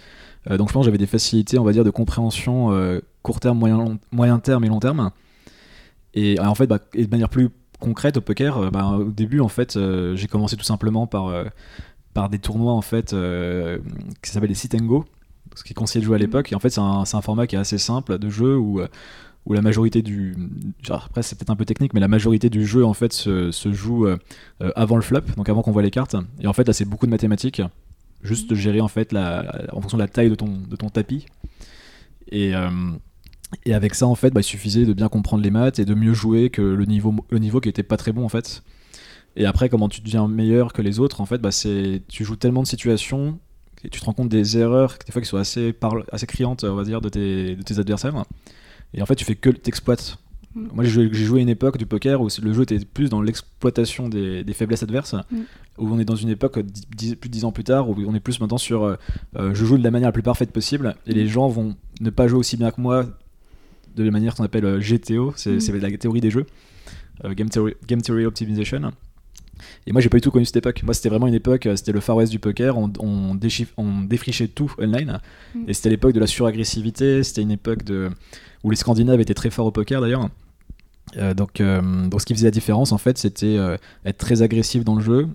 Euh, 0.51 0.57
donc, 0.57 0.69
je 0.69 0.73
pense 0.73 0.83
que 0.83 0.87
j'avais 0.87 0.99
des 0.99 1.07
facilités, 1.07 1.59
on 1.59 1.65
va 1.65 1.73
dire, 1.73 1.85
de 1.85 1.91
compréhension 1.91 2.73
euh, 2.73 3.01
court 3.23 3.41
terme, 3.41 3.59
moyen, 3.59 3.99
moyen 4.11 4.39
terme 4.39 4.65
et 4.65 4.69
long 4.69 4.81
terme. 4.81 5.11
Et 6.15 6.41
en 6.41 6.55
fait, 6.55 6.67
bah, 6.67 6.79
et 6.95 7.05
de 7.05 7.11
manière 7.11 7.29
plus 7.29 7.51
concrète 7.79 8.17
au 8.17 8.21
poker, 8.21 8.59
euh, 8.59 8.71
bah, 8.71 8.87
au 8.87 9.05
début, 9.05 9.41
en 9.41 9.49
fait, 9.49 9.79
j'ai 10.15 10.27
commencé 10.27 10.57
tout 10.57 10.65
simplement 10.65 11.07
par, 11.07 11.33
par 12.15 12.31
des 12.31 12.39
tournois, 12.39 12.73
en 12.73 12.83
fait, 12.83 13.15
qui 14.23 14.31
s'appellent 14.31 14.49
les 14.49 14.55
sit 14.55 14.75
and 14.75 14.87
go, 14.87 15.05
ce 15.55 15.63
qui 15.63 15.73
est 15.73 15.75
conseillé 15.75 16.01
de 16.01 16.07
jouer 16.07 16.17
à 16.17 16.19
l'époque. 16.19 16.51
Et 16.53 16.55
en 16.55 16.61
fait, 16.61 16.71
c'est 16.71 16.81
un, 16.81 17.05
un, 17.13 17.21
format 17.21 17.47
qui 17.47 17.55
est 17.55 17.61
assez 17.61 17.79
simple 17.79 18.19
de 18.19 18.31
jeu 18.31 18.57
où 18.57 18.81
où 19.47 19.55
la 19.55 19.63
majorité 19.63 20.03
du. 20.03 20.37
après, 20.91 21.23
c'est 21.23 21.37
peut-être 21.37 21.51
un 21.51 21.57
peu 21.57 21.65
technique, 21.65 21.95
mais 21.95 22.01
la 22.01 22.09
majorité 22.09 22.51
du 22.51 22.67
jeu, 22.67 22.85
en 22.85 22.95
fait, 22.95 23.13
se, 23.13 23.51
se 23.51 23.73
joue 23.73 24.07
euh, 24.07 24.19
euh, 24.63 24.71
avant 24.77 24.97
le 24.97 25.03
flop, 25.03 25.23
donc 25.37 25.49
avant 25.49 25.63
qu'on 25.63 25.73
voit 25.73 25.83
les 25.83 25.91
cartes. 25.91 26.17
Et 26.41 26.47
en 26.47 26.53
fait, 26.53 26.67
là, 26.67 26.73
c'est 26.73 26.85
beaucoup 26.85 27.07
de 27.07 27.11
mathématiques. 27.11 27.63
Juste 28.23 28.51
de 28.51 28.55
gérer, 28.55 28.81
en 28.81 28.89
fait, 28.89 29.13
la, 29.13 29.67
en 29.73 29.81
fonction 29.81 29.97
de 29.97 30.03
la 30.03 30.09
taille 30.09 30.29
de 30.31 30.35
ton, 30.35 30.59
de 30.69 30.77
ton 30.77 30.89
tapis. 30.89 31.27
Et. 32.31 32.55
Euh, 32.55 32.71
et 33.65 33.73
avec 33.73 33.95
ça, 33.95 34.07
en 34.07 34.15
fait, 34.15 34.31
bah, 34.31 34.41
il 34.41 34.45
suffisait 34.45 34.85
de 34.85 34.93
bien 34.93 35.09
comprendre 35.09 35.43
les 35.43 35.51
maths 35.51 35.79
et 35.79 35.87
de 35.87 35.95
mieux 35.95 36.13
jouer 36.13 36.51
que 36.51 36.61
le 36.61 36.85
niveau, 36.85 37.15
le 37.31 37.39
niveau 37.39 37.61
qui 37.63 37.71
était 37.71 37.83
pas 37.83 37.97
très 37.97 38.13
bon, 38.13 38.23
en 38.23 38.29
fait. 38.29 38.63
Et 39.37 39.47
après, 39.47 39.71
comment 39.71 39.89
tu 39.89 40.03
deviens 40.03 40.29
meilleur 40.29 40.75
que 40.75 40.83
les 40.83 40.99
autres, 40.99 41.23
en 41.23 41.27
fait, 41.27 41.39
bah, 41.39 41.51
c'est 41.51 42.03
tu 42.09 42.25
joues 42.25 42.37
tellement 42.37 42.63
de 42.63 42.67
situations 42.67 43.39
et 43.85 43.89
tu 43.89 44.01
te 44.01 44.05
rends 44.05 44.13
compte 44.13 44.29
des 44.29 44.59
erreurs, 44.59 44.99
des 45.07 45.13
fois 45.13 45.23
qui 45.23 45.29
sont 45.29 45.37
assez, 45.37 45.75
assez 46.13 46.27
criantes, 46.27 46.65
on 46.65 46.75
va 46.75 46.85
dire, 46.85 47.01
de 47.01 47.09
tes, 47.09 47.57
de 47.57 47.63
tes 47.63 47.79
adversaires. 47.79 48.25
Et 48.95 49.03
en 49.03 49.07
fait, 49.07 49.17
tu 49.17 49.25
fais 49.25 49.35
que 49.35 49.51
t'exploites. 49.51 50.19
Mm. 50.55 50.69
Moi, 50.75 50.85
j'ai 50.85 51.13
joué 51.13 51.41
à 51.41 51.43
une 51.43 51.49
époque 51.49 51.79
du 51.79 51.87
poker 51.87 52.21
où 52.21 52.29
le 52.43 52.53
jeu 52.53 52.63
était 52.63 52.79
plus 52.79 53.09
dans 53.09 53.21
l'exploitation 53.21 54.09
des, 54.09 54.45
faiblesses 54.55 54.83
adverses, 54.83 55.15
mm. 55.15 55.41
où 55.79 55.89
on 55.89 55.99
est 55.99 56.05
dans 56.05 56.17
une 56.17 56.31
époque 56.31 56.55
plus 56.55 57.15
de 57.17 57.29
10 57.29 57.45
ans 57.45 57.53
plus 57.53 57.65
tard, 57.65 57.89
où 57.89 57.97
on 58.07 58.15
est 58.15 58.21
plus 58.21 58.41
maintenant 58.41 58.59
sur 58.59 58.85
euh, 58.85 58.97
euh, 59.37 59.55
je 59.55 59.65
joue 59.65 59.79
de 59.79 59.85
la 59.85 59.91
manière 59.91 60.09
la 60.09 60.13
plus 60.13 60.23
parfaite 60.23 60.53
possible, 60.53 60.95
et 61.07 61.13
les 61.13 61.25
mm. 61.25 61.29
gens 61.29 61.49
vont 61.49 61.77
ne 62.01 62.11
pas 62.11 62.29
jouer 62.29 62.39
aussi 62.39 62.57
bien 62.57 62.71
que 62.71 62.81
moi 62.81 63.07
de 63.97 64.05
la 64.05 64.11
manière 64.11 64.35
qu'on 64.35 64.45
appelle 64.45 64.65
euh, 64.65 64.81
GTO, 64.81 65.35
c'est 65.37 65.59
la 65.69 65.91
théorie 65.97 66.21
des 66.21 66.31
jeux, 66.31 66.47
Game, 67.25 67.51
Theory, 67.51 67.75
Game 67.87 68.01
Theory 68.01 68.27
Optimization. 68.27 68.93
Et 69.87 69.93
moi, 69.93 70.01
j'ai 70.01 70.09
pas 70.09 70.17
du 70.17 70.23
tout 70.23 70.31
connu 70.31 70.45
cette 70.45 70.57
époque. 70.57 70.83
Moi, 70.83 70.95
c'était 70.95 71.09
vraiment 71.09 71.27
une 71.27 71.35
époque, 71.35 71.69
c'était 71.77 71.93
le 71.93 72.01
Far 72.01 72.17
West 72.17 72.31
du 72.33 72.39
poker. 72.39 72.77
On, 72.77 72.93
on, 73.01 73.39
on 73.77 74.03
défrichait 74.03 74.49
tout 74.49 74.73
online. 74.79 75.21
Et 75.67 75.75
c'était 75.75 75.91
l'époque 75.91 76.13
de 76.13 76.21
la 76.21 76.27
suragressivité. 76.27 77.23
C'était 77.23 77.43
une 77.43 77.51
époque 77.51 77.85
de, 77.85 78.11
où 78.65 78.71
les 78.71 78.77
Scandinaves 78.77 79.21
étaient 79.21 79.35
très 79.35 79.51
forts 79.51 79.67
au 79.67 79.73
poker 79.73 80.01
d'ailleurs. 80.01 80.29
Euh, 81.17 81.35
donc, 81.35 81.61
euh, 81.61 82.09
donc, 82.09 82.21
ce 82.21 82.27
qui 82.27 82.35
faisait 82.35 82.47
la 82.47 82.53
différence, 82.53 82.93
en 82.93 82.99
fait, 82.99 83.19
c'était 83.19 83.57
euh, 83.57 83.77
être 84.05 84.19
très 84.19 84.43
agressif 84.43 84.85
dans 84.85 84.95
le 84.95 85.03
jeu 85.03 85.29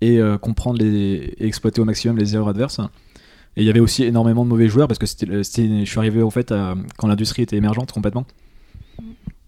et 0.00 0.20
comprendre 0.40 0.78
les, 0.78 1.34
et 1.38 1.46
exploiter 1.46 1.80
au 1.80 1.84
maximum 1.84 2.18
les 2.18 2.34
erreurs 2.34 2.48
adverses. 2.48 2.80
Et 3.56 3.62
il 3.62 3.64
y 3.64 3.70
avait 3.70 3.80
aussi 3.80 4.04
énormément 4.04 4.44
de 4.44 4.50
mauvais 4.50 4.68
joueurs 4.68 4.88
parce 4.88 4.98
que 4.98 5.06
c'était, 5.06 5.26
je 5.26 5.84
suis 5.84 5.98
arrivé 5.98 6.22
en 6.22 6.28
fait 6.28 6.52
quand 6.98 7.08
l'industrie 7.08 7.42
était 7.42 7.56
émergente 7.56 7.92
complètement. 7.92 8.26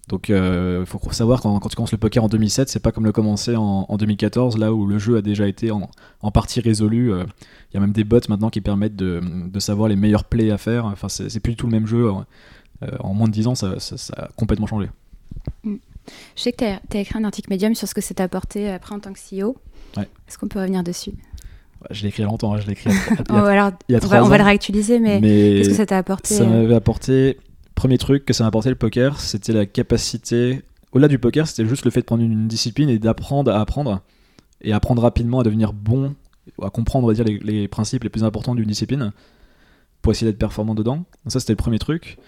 Donc 0.09 0.31
il 0.31 0.85
faut 0.87 1.01
savoir 1.13 1.41
quand, 1.41 1.59
quand, 1.59 1.69
tu 1.69 1.77
commences 1.77 1.93
le 1.93 1.99
poker 1.99 2.25
en 2.25 2.29
2007, 2.29 2.69
c'est 2.69 2.81
pas 2.81 2.93
comme 2.93 3.05
le 3.05 3.13
commencer 3.13 3.57
en, 3.57 3.97
2014, 3.97 4.57
là 4.59 4.73
où 4.73 4.87
le 4.87 4.99
jeu 4.99 5.17
a 5.17 5.23
déjà 5.23 5.47
été 5.47 5.71
en, 5.71 5.91
en 6.23 6.31
partie 6.31 6.61
résolu. 6.61 7.13
Il 7.13 7.75
y 7.75 7.77
a 7.77 7.81
même 7.81 7.93
des 7.93 8.05
bots 8.05 8.21
maintenant 8.29 8.49
qui 8.49 8.61
permettent 8.61 8.97
de, 8.97 9.21
de 9.23 9.61
savoir 9.61 9.89
les 9.89 9.97
meilleurs 9.97 10.25
plays 10.25 10.51
à 10.51 10.59
faire. 10.59 10.87
Enfin, 10.87 11.09
c'est, 11.09 11.41
plus 11.41 11.53
du 11.53 11.57
tout 11.57 11.67
le 11.67 11.73
même 11.73 11.87
jeu. 11.87 12.11
Euh, 12.83 12.87
en 13.01 13.13
moins 13.13 13.29
de 13.29 13.33
10 13.33 13.47
ans, 13.49 13.55
ça, 13.55 13.75
a 14.17 14.29
complètement 14.37 14.67
changé. 14.67 14.89
Mm. 15.65 15.77
Je 16.37 16.43
sais 16.43 16.53
que 16.53 16.65
tu 16.65 16.97
as, 16.97 17.01
écrit 17.01 17.19
un 17.19 17.25
article 17.25 17.51
médium 17.51 17.75
sur 17.75 17.87
ce 17.87 17.95
que 17.95 18.01
ça 18.01 18.15
t'a 18.15 18.25
apporté 18.25 18.71
après 18.71 18.95
en 18.95 19.01
tant 19.01 19.13
que 19.13 19.19
CEO. 19.19 19.57
Est-ce 19.97 20.39
qu'on 20.39 20.49
peut 20.49 20.61
revenir 20.61 20.83
dessus? 20.83 21.13
Je 21.91 22.03
l'ai 22.03 22.09
écrit 22.09 22.23
longtemps, 22.23 22.55
hein, 22.55 22.61
je 22.61 22.67
l'ai 22.67 22.73
écrit 22.73 22.91
il 22.91 22.95
y 22.95 22.99
a, 22.99 23.73
il 23.89 23.93
y 23.93 23.97
a 23.97 24.01
on, 24.03 24.07
va, 24.09 24.25
on, 24.25 24.29
va, 24.29 24.39
le 24.39 24.45
réactualiser, 24.45 24.99
mais, 24.99 25.21
qu'est-ce 25.21 25.69
que 25.69 25.75
ça 25.77 25.87
t'a 25.87 25.99
apporté? 25.99 26.35
Ça 26.35 26.45
m'avait 26.45 26.75
apporté, 26.75 27.39
premier 27.79 27.99
truc 27.99 28.25
que 28.25 28.33
ça 28.33 28.45
m'a 28.45 28.49
apporté 28.49 28.69
le 28.69 28.75
poker, 28.75 29.21
c'était 29.21 29.53
la 29.53 29.65
capacité, 29.65 30.63
au-delà 30.93 31.09
du 31.09 31.19
poker, 31.19 31.47
c'était 31.47 31.67
juste 31.67 31.85
le 31.85 31.91
fait 31.91 32.01
de 32.01 32.07
prendre 32.07 32.23
une 32.23 32.49
discipline 32.49 32.89
et 32.89 32.99
d'apprendre 32.99 33.53
à 33.53 33.61
apprendre, 33.61 34.03
et 34.61 34.73
apprendre 34.73 35.01
rapidement 35.03 35.41
à 35.41 35.43
devenir 35.45 35.73
bon, 35.73 36.15
à 36.63 36.71
comprendre, 36.71 37.05
on 37.05 37.09
va 37.09 37.15
dire, 37.15 37.25
les, 37.25 37.39
les 37.39 37.69
principes 37.69 38.03
les 38.05 38.11
plus 38.11 38.25
importants 38.25 38.55
d'une 38.55 38.69
discipline, 38.69 39.13
pour 40.03 40.13
essayer 40.13 40.31
d'être 40.31 40.39
performant 40.39 40.75
dedans. 40.75 40.97
Donc 40.97 41.07
ça, 41.29 41.41
c'était 41.41 41.53
le 41.53 41.59
premier 41.59 41.79
truc. 41.79 42.19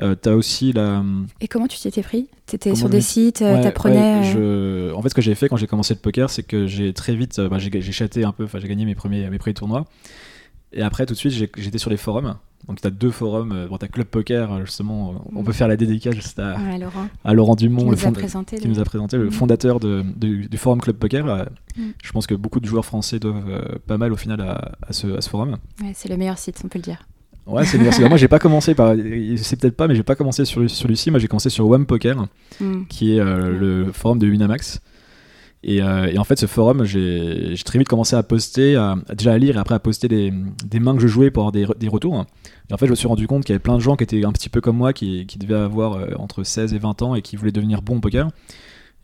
Euh, 0.00 0.14
t'as 0.14 0.32
aussi 0.32 0.72
la. 0.72 1.02
Et 1.40 1.48
comment 1.48 1.66
tu 1.66 1.78
t'étais 1.78 2.02
pris? 2.02 2.28
T'étais 2.46 2.74
sur 2.74 2.88
des 2.88 3.00
sites, 3.00 3.42
euh, 3.42 3.62
t'apprenais. 3.62 4.32
Euh 4.36 4.92
en 4.94 5.02
fait, 5.02 5.08
ce 5.10 5.14
que 5.14 5.20
j'ai 5.20 5.34
fait 5.34 5.48
quand 5.48 5.56
j'ai 5.56 5.66
commencé 5.66 5.94
le 5.94 6.00
poker, 6.00 6.30
c'est 6.30 6.42
que 6.42 6.66
j'ai 6.66 6.92
très 6.92 7.14
vite, 7.14 7.40
bah, 7.40 7.58
j'ai 7.58 7.92
chaté 7.92 8.24
un 8.24 8.32
peu, 8.32 8.46
j'ai 8.54 8.68
gagné 8.68 8.84
mes 8.84 8.94
premiers, 8.94 9.28
mes 9.28 9.38
premiers 9.38 9.54
tournois. 9.54 9.86
Et 10.72 10.82
après, 10.82 11.06
tout 11.06 11.14
de 11.14 11.18
suite, 11.18 11.32
j'étais 11.32 11.78
sur 11.78 11.90
les 11.90 11.96
forums. 11.96 12.36
Donc, 12.68 12.80
tu 12.80 12.86
as 12.86 12.90
deux 12.90 13.10
forums. 13.10 13.66
Bon, 13.68 13.78
tu 13.78 13.84
as 13.84 13.88
Club 13.88 14.06
Poker, 14.06 14.64
justement. 14.64 15.24
On 15.34 15.42
peut 15.42 15.52
faire 15.52 15.68
la 15.68 15.76
dédicace 15.76 16.38
à, 16.38 16.78
Laurent. 16.78 17.08
à 17.24 17.34
Laurent 17.34 17.56
Dumont, 17.56 17.82
qui, 17.82 18.02
nous, 18.02 18.06
a 18.06 18.12
présenté, 18.12 18.56
qui 18.58 18.68
nous 18.68 18.80
a 18.80 18.84
présenté, 18.84 19.16
le 19.16 19.26
mm. 19.26 19.32
fondateur 19.32 19.80
de, 19.80 20.04
du, 20.16 20.56
forum 20.56 20.80
Club 20.80 20.96
Poker. 20.96 21.24
Mm. 21.76 21.82
Je 22.02 22.12
pense 22.12 22.26
que 22.26 22.34
beaucoup 22.34 22.60
de 22.60 22.66
joueurs 22.66 22.84
français 22.84 23.18
doivent 23.18 23.80
pas 23.86 23.98
mal 23.98 24.12
au 24.12 24.16
final 24.16 24.40
à, 24.40 24.92
ce, 24.92 25.16
à 25.16 25.20
ce, 25.20 25.28
forum. 25.28 25.56
Ouais, 25.82 25.92
c'est 25.94 26.08
le 26.08 26.16
meilleur 26.16 26.38
site, 26.38 26.60
on 26.64 26.68
peut 26.68 26.78
le 26.78 26.84
dire. 26.84 27.06
Ouais, 27.46 27.64
c'est 27.64 27.78
bien. 27.78 27.90
Moi, 28.08 28.16
j'ai 28.16 28.28
pas 28.28 28.38
commencé 28.38 28.74
par. 28.74 28.94
C'est 29.36 29.58
peut-être 29.58 29.76
pas, 29.76 29.88
mais 29.88 29.94
j'ai 29.94 30.02
pas 30.02 30.14
commencé 30.14 30.44
sur, 30.44 30.68
sur 30.70 30.88
Lucie. 30.88 31.10
Moi, 31.10 31.18
j'ai 31.18 31.28
commencé 31.28 31.50
sur 31.50 31.68
One 31.68 31.86
Poker, 31.86 32.26
qui 32.88 33.16
est 33.16 33.20
euh, 33.20 33.58
le 33.58 33.92
forum 33.92 34.18
de 34.18 34.28
Winamax. 34.28 34.80
Et, 35.62 35.82
euh, 35.82 36.06
et, 36.06 36.18
en 36.18 36.24
fait, 36.24 36.38
ce 36.38 36.46
forum, 36.46 36.84
j'ai 36.84 37.54
très 37.64 37.78
vite 37.78 37.88
commencé 37.88 38.16
à 38.16 38.22
poster, 38.22 38.76
à, 38.76 38.96
déjà 39.14 39.32
à 39.32 39.38
lire 39.38 39.56
et 39.56 39.60
après 39.60 39.74
à 39.74 39.78
poster 39.78 40.08
des, 40.08 40.32
des 40.64 40.80
mains 40.80 40.94
que 40.94 41.02
je 41.02 41.08
jouais 41.08 41.30
pour 41.30 41.42
avoir 41.42 41.52
des, 41.52 41.66
des, 41.78 41.88
retours. 41.88 42.24
Et 42.70 42.72
en 42.72 42.78
fait, 42.78 42.86
je 42.86 42.90
me 42.90 42.96
suis 42.96 43.08
rendu 43.08 43.26
compte 43.26 43.44
qu'il 43.44 43.52
y 43.52 43.56
avait 43.56 43.62
plein 43.62 43.74
de 43.74 43.80
gens 43.80 43.96
qui 43.96 44.04
étaient 44.04 44.24
un 44.24 44.32
petit 44.32 44.48
peu 44.48 44.62
comme 44.62 44.76
moi, 44.76 44.92
qui, 44.92 45.26
qui 45.26 45.38
devaient 45.38 45.54
avoir 45.54 45.94
euh, 45.94 46.14
entre 46.16 46.44
16 46.44 46.72
et 46.72 46.78
20 46.78 47.02
ans 47.02 47.14
et 47.14 47.20
qui 47.20 47.36
voulaient 47.36 47.52
devenir 47.52 47.82
bons 47.82 47.98
au 47.98 48.00
poker. 48.00 48.30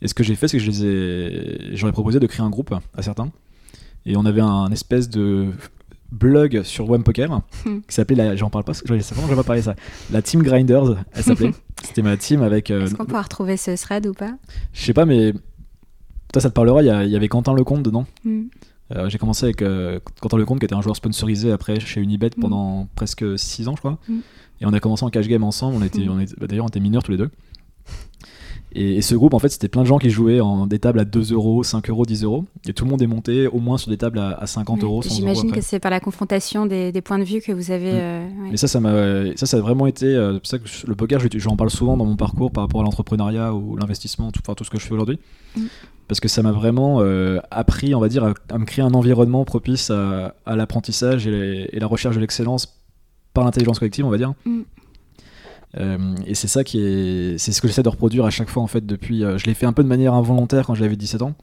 Et 0.00 0.08
ce 0.08 0.14
que 0.14 0.24
j'ai 0.24 0.34
fait, 0.34 0.48
c'est 0.48 0.56
que 0.58 0.62
je 0.62 0.70
les 0.70 0.84
ai, 0.84 1.76
j'aurais 1.76 1.92
proposé 1.92 2.20
de 2.20 2.26
créer 2.26 2.44
un 2.44 2.50
groupe 2.50 2.74
à 2.96 3.02
certains. 3.02 3.30
Et 4.06 4.16
on 4.16 4.24
avait 4.24 4.40
un 4.40 4.70
espèce 4.70 5.10
de 5.10 5.48
blog 6.12 6.62
sur 6.62 6.88
One 6.88 7.02
Poker 7.02 7.28
hmm. 7.64 7.80
qui 7.88 7.94
s'appelait 7.94 8.16
la 8.16 8.36
j'en 8.36 8.48
parle 8.48 8.62
pas 8.62 8.72
je 8.72 8.94
vais 8.94 9.34
pas 9.34 9.42
parler 9.42 9.62
ça 9.62 9.74
la 10.12 10.22
Team 10.22 10.40
Grinders 10.40 10.96
elle 11.12 11.22
s'appelait 11.24 11.50
c'était 11.82 12.02
ma 12.02 12.16
team 12.16 12.42
avec 12.42 12.70
euh, 12.70 12.84
est-ce 12.84 12.94
qu'on 12.94 13.06
pourra 13.06 13.22
retrouver 13.22 13.56
ce 13.56 13.76
thread 13.76 14.06
ou 14.06 14.14
pas? 14.14 14.34
Je 14.72 14.84
sais 14.84 14.92
pas 14.92 15.04
mais 15.04 15.34
toi 16.36 16.42
ça 16.42 16.50
te 16.50 16.54
parlera 16.54 16.82
il 16.82 17.10
y, 17.10 17.16
avait 17.16 17.28
Quentin 17.28 17.54
Lecomte 17.54 17.82
dedans 17.82 18.04
hmm. 18.24 18.42
euh, 18.94 19.08
j'ai 19.08 19.16
commencé 19.16 19.46
avec 19.46 19.62
euh, 19.62 20.00
Quentin 20.20 20.36
Lecomte 20.36 20.58
qui 20.58 20.66
était 20.66 20.74
un 20.74 20.82
joueur 20.82 20.94
sponsorisé 20.94 21.50
après 21.50 21.80
chez 21.80 21.98
Unibet 22.02 22.30
hmm. 22.36 22.40
pendant 22.42 22.88
presque 22.94 23.38
6 23.38 23.68
ans 23.68 23.74
je 23.74 23.80
crois 23.80 23.98
et 24.60 24.66
on 24.66 24.72
a 24.74 24.80
commencé 24.80 25.02
en 25.02 25.08
cash 25.08 25.28
game 25.28 25.44
ensemble 25.44 25.76
on 25.80 25.82
était, 25.82 26.06
on 26.06 26.16
bah, 26.16 26.46
d'ailleurs 26.46 26.66
on 26.66 26.68
était 26.68 26.80
mineurs 26.80 27.02
tous 27.02 27.12
les 27.12 27.16
deux 27.16 27.30
Et, 28.76 28.96
et 28.96 29.02
ce 29.02 29.14
groupe, 29.14 29.32
en 29.32 29.38
fait, 29.38 29.48
c'était 29.48 29.68
plein 29.68 29.82
de 29.82 29.86
gens 29.86 29.96
qui 29.96 30.10
jouaient 30.10 30.40
en 30.40 30.66
des 30.66 30.78
tables 30.78 31.00
à 31.00 31.06
2 31.06 31.32
euros, 31.32 31.62
5 31.62 31.88
euros, 31.88 32.04
10 32.04 32.24
euros. 32.24 32.44
Et 32.68 32.74
tout 32.74 32.84
le 32.84 32.90
monde 32.90 33.00
est 33.00 33.06
monté 33.06 33.46
au 33.46 33.58
moins 33.58 33.78
sur 33.78 33.90
des 33.90 33.96
tables 33.96 34.18
à, 34.18 34.32
à 34.32 34.46
50 34.46 34.82
euros, 34.82 35.00
100 35.00 35.08
euros. 35.08 35.16
J'imagine 35.18 35.52
que 35.52 35.62
c'est 35.62 35.80
par 35.80 35.90
la 35.90 35.98
confrontation 36.00 36.66
des, 36.66 36.92
des 36.92 37.00
points 37.00 37.18
de 37.18 37.24
vue 37.24 37.40
que 37.40 37.52
vous 37.52 37.70
avez. 37.70 37.92
Mm. 37.92 37.96
euh, 37.96 38.28
ouais. 38.42 38.50
Et 38.52 38.56
ça, 38.58 38.68
ça 38.68 38.80
ça, 39.36 39.46
ça 39.46 39.56
a 39.56 39.60
vraiment 39.60 39.86
été. 39.86 40.06
euh, 40.06 40.34
c'est 40.34 40.38
pour 40.40 40.46
ça 40.46 40.58
que 40.58 40.68
je- 40.68 40.86
le 40.86 40.94
poker, 40.94 41.20
je- 41.20 41.38
j'en 41.38 41.56
parle 41.56 41.70
souvent 41.70 41.96
dans 41.96 42.04
mon 42.04 42.16
parcours 42.16 42.50
par 42.50 42.64
rapport 42.64 42.82
à 42.82 42.84
l'entrepreneuriat 42.84 43.54
ou 43.54 43.76
l'investissement, 43.76 44.30
tout, 44.30 44.40
enfin, 44.44 44.54
tout 44.54 44.64
ce 44.64 44.70
que 44.70 44.78
je 44.78 44.84
fais 44.84 44.92
aujourd'hui. 44.92 45.18
Parce 46.08 46.20
que 46.20 46.28
ça 46.28 46.42
m'a 46.42 46.52
vraiment 46.52 47.00
euh, 47.00 47.40
appris, 47.50 47.94
on 47.94 48.00
va 48.00 48.08
dire, 48.08 48.24
à, 48.24 48.34
à 48.50 48.58
me 48.58 48.64
créer 48.64 48.84
un 48.84 48.94
environnement 48.94 49.44
propice 49.44 49.90
à, 49.90 50.34
à 50.46 50.54
l'apprentissage 50.54 51.26
et, 51.26 51.68
la 51.72 51.86
recherche 51.86 52.14
de 52.14 52.20
l'excellence 52.20 52.80
par 53.34 53.44
l'intelligence 53.44 53.78
collective, 53.78 54.04
on 54.06 54.10
va 54.10 54.16
dire. 54.18 54.34
Mm. 54.44 54.60
Euh, 55.78 56.14
et 56.24 56.34
c'est 56.34 56.46
ça 56.48 56.64
qui 56.64 56.78
est, 56.80 57.38
c'est 57.38 57.52
ce 57.52 57.60
que 57.60 57.66
j'essaie 57.68 57.82
de 57.82 57.88
reproduire 57.88 58.24
à 58.24 58.30
chaque 58.30 58.48
fois 58.48 58.62
en 58.62 58.66
fait 58.66 58.86
depuis. 58.86 59.24
euh, 59.24 59.36
je 59.36 59.46
l'ai 59.46 59.54
fait 59.54 59.66
un 59.66 59.72
peu 59.72 59.82
de 59.82 59.88
manière 59.88 60.14
involontaire 60.14 60.66
quand 60.66 60.74
j'avais 60.74 60.96
17 60.96 61.22
ans, 61.22 61.34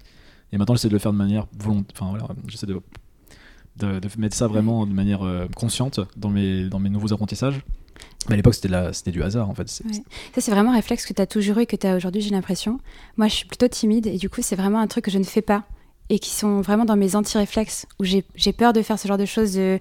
et 0.51 0.57
maintenant 0.57 0.75
j'essaie 0.75 0.87
de 0.87 0.93
le 0.93 0.99
faire 0.99 1.11
de 1.11 1.17
manière 1.17 1.45
volontaire. 1.59 1.93
Enfin 1.99 2.09
voilà, 2.09 2.33
j'essaie 2.47 2.65
de, 2.65 2.79
de, 3.77 3.99
de 3.99 4.07
mettre 4.17 4.35
ça 4.35 4.47
vraiment 4.47 4.87
de 4.87 4.93
manière 4.93 5.19
consciente 5.55 5.99
dans 6.17 6.29
mes 6.29 6.67
dans 6.69 6.79
mes 6.79 6.89
nouveaux 6.89 7.13
apprentissages. 7.13 7.61
Mais 8.27 8.33
à 8.33 8.35
l'époque 8.37 8.55
c'était 8.55 9.11
du 9.11 9.23
hasard 9.23 9.49
en 9.49 9.53
fait. 9.53 9.67
Ça, 9.67 9.81
c'est 10.37 10.51
vraiment 10.51 10.71
un 10.71 10.75
réflexe 10.75 11.05
que 11.05 11.13
tu 11.13 11.21
as 11.21 11.27
toujours 11.27 11.57
eu 11.57 11.63
et 11.63 11.65
que 11.65 11.75
tu 11.75 11.87
as 11.87 11.95
aujourd'hui, 11.95 12.21
j'ai 12.21 12.29
l'impression. 12.29 12.79
Moi, 13.17 13.27
je 13.27 13.35
suis 13.35 13.47
plutôt 13.47 13.67
timide 13.67 14.07
et 14.07 14.17
du 14.17 14.29
coup, 14.29 14.41
c'est 14.41 14.55
vraiment 14.55 14.79
un 14.79 14.87
truc 14.87 15.05
que 15.05 15.11
je 15.11 15.17
ne 15.17 15.23
fais 15.23 15.41
pas 15.41 15.63
et 16.09 16.19
qui 16.19 16.29
sont 16.29 16.61
vraiment 16.61 16.85
dans 16.85 16.95
mes 16.95 17.15
anti-réflexes 17.15 17.85
où 17.99 18.03
j'ai 18.03 18.53
peur 18.53 18.73
de 18.73 18.81
faire 18.81 18.99
ce 18.99 19.07
genre 19.07 19.17
de 19.17 19.25
choses, 19.25 19.53
de, 19.53 19.79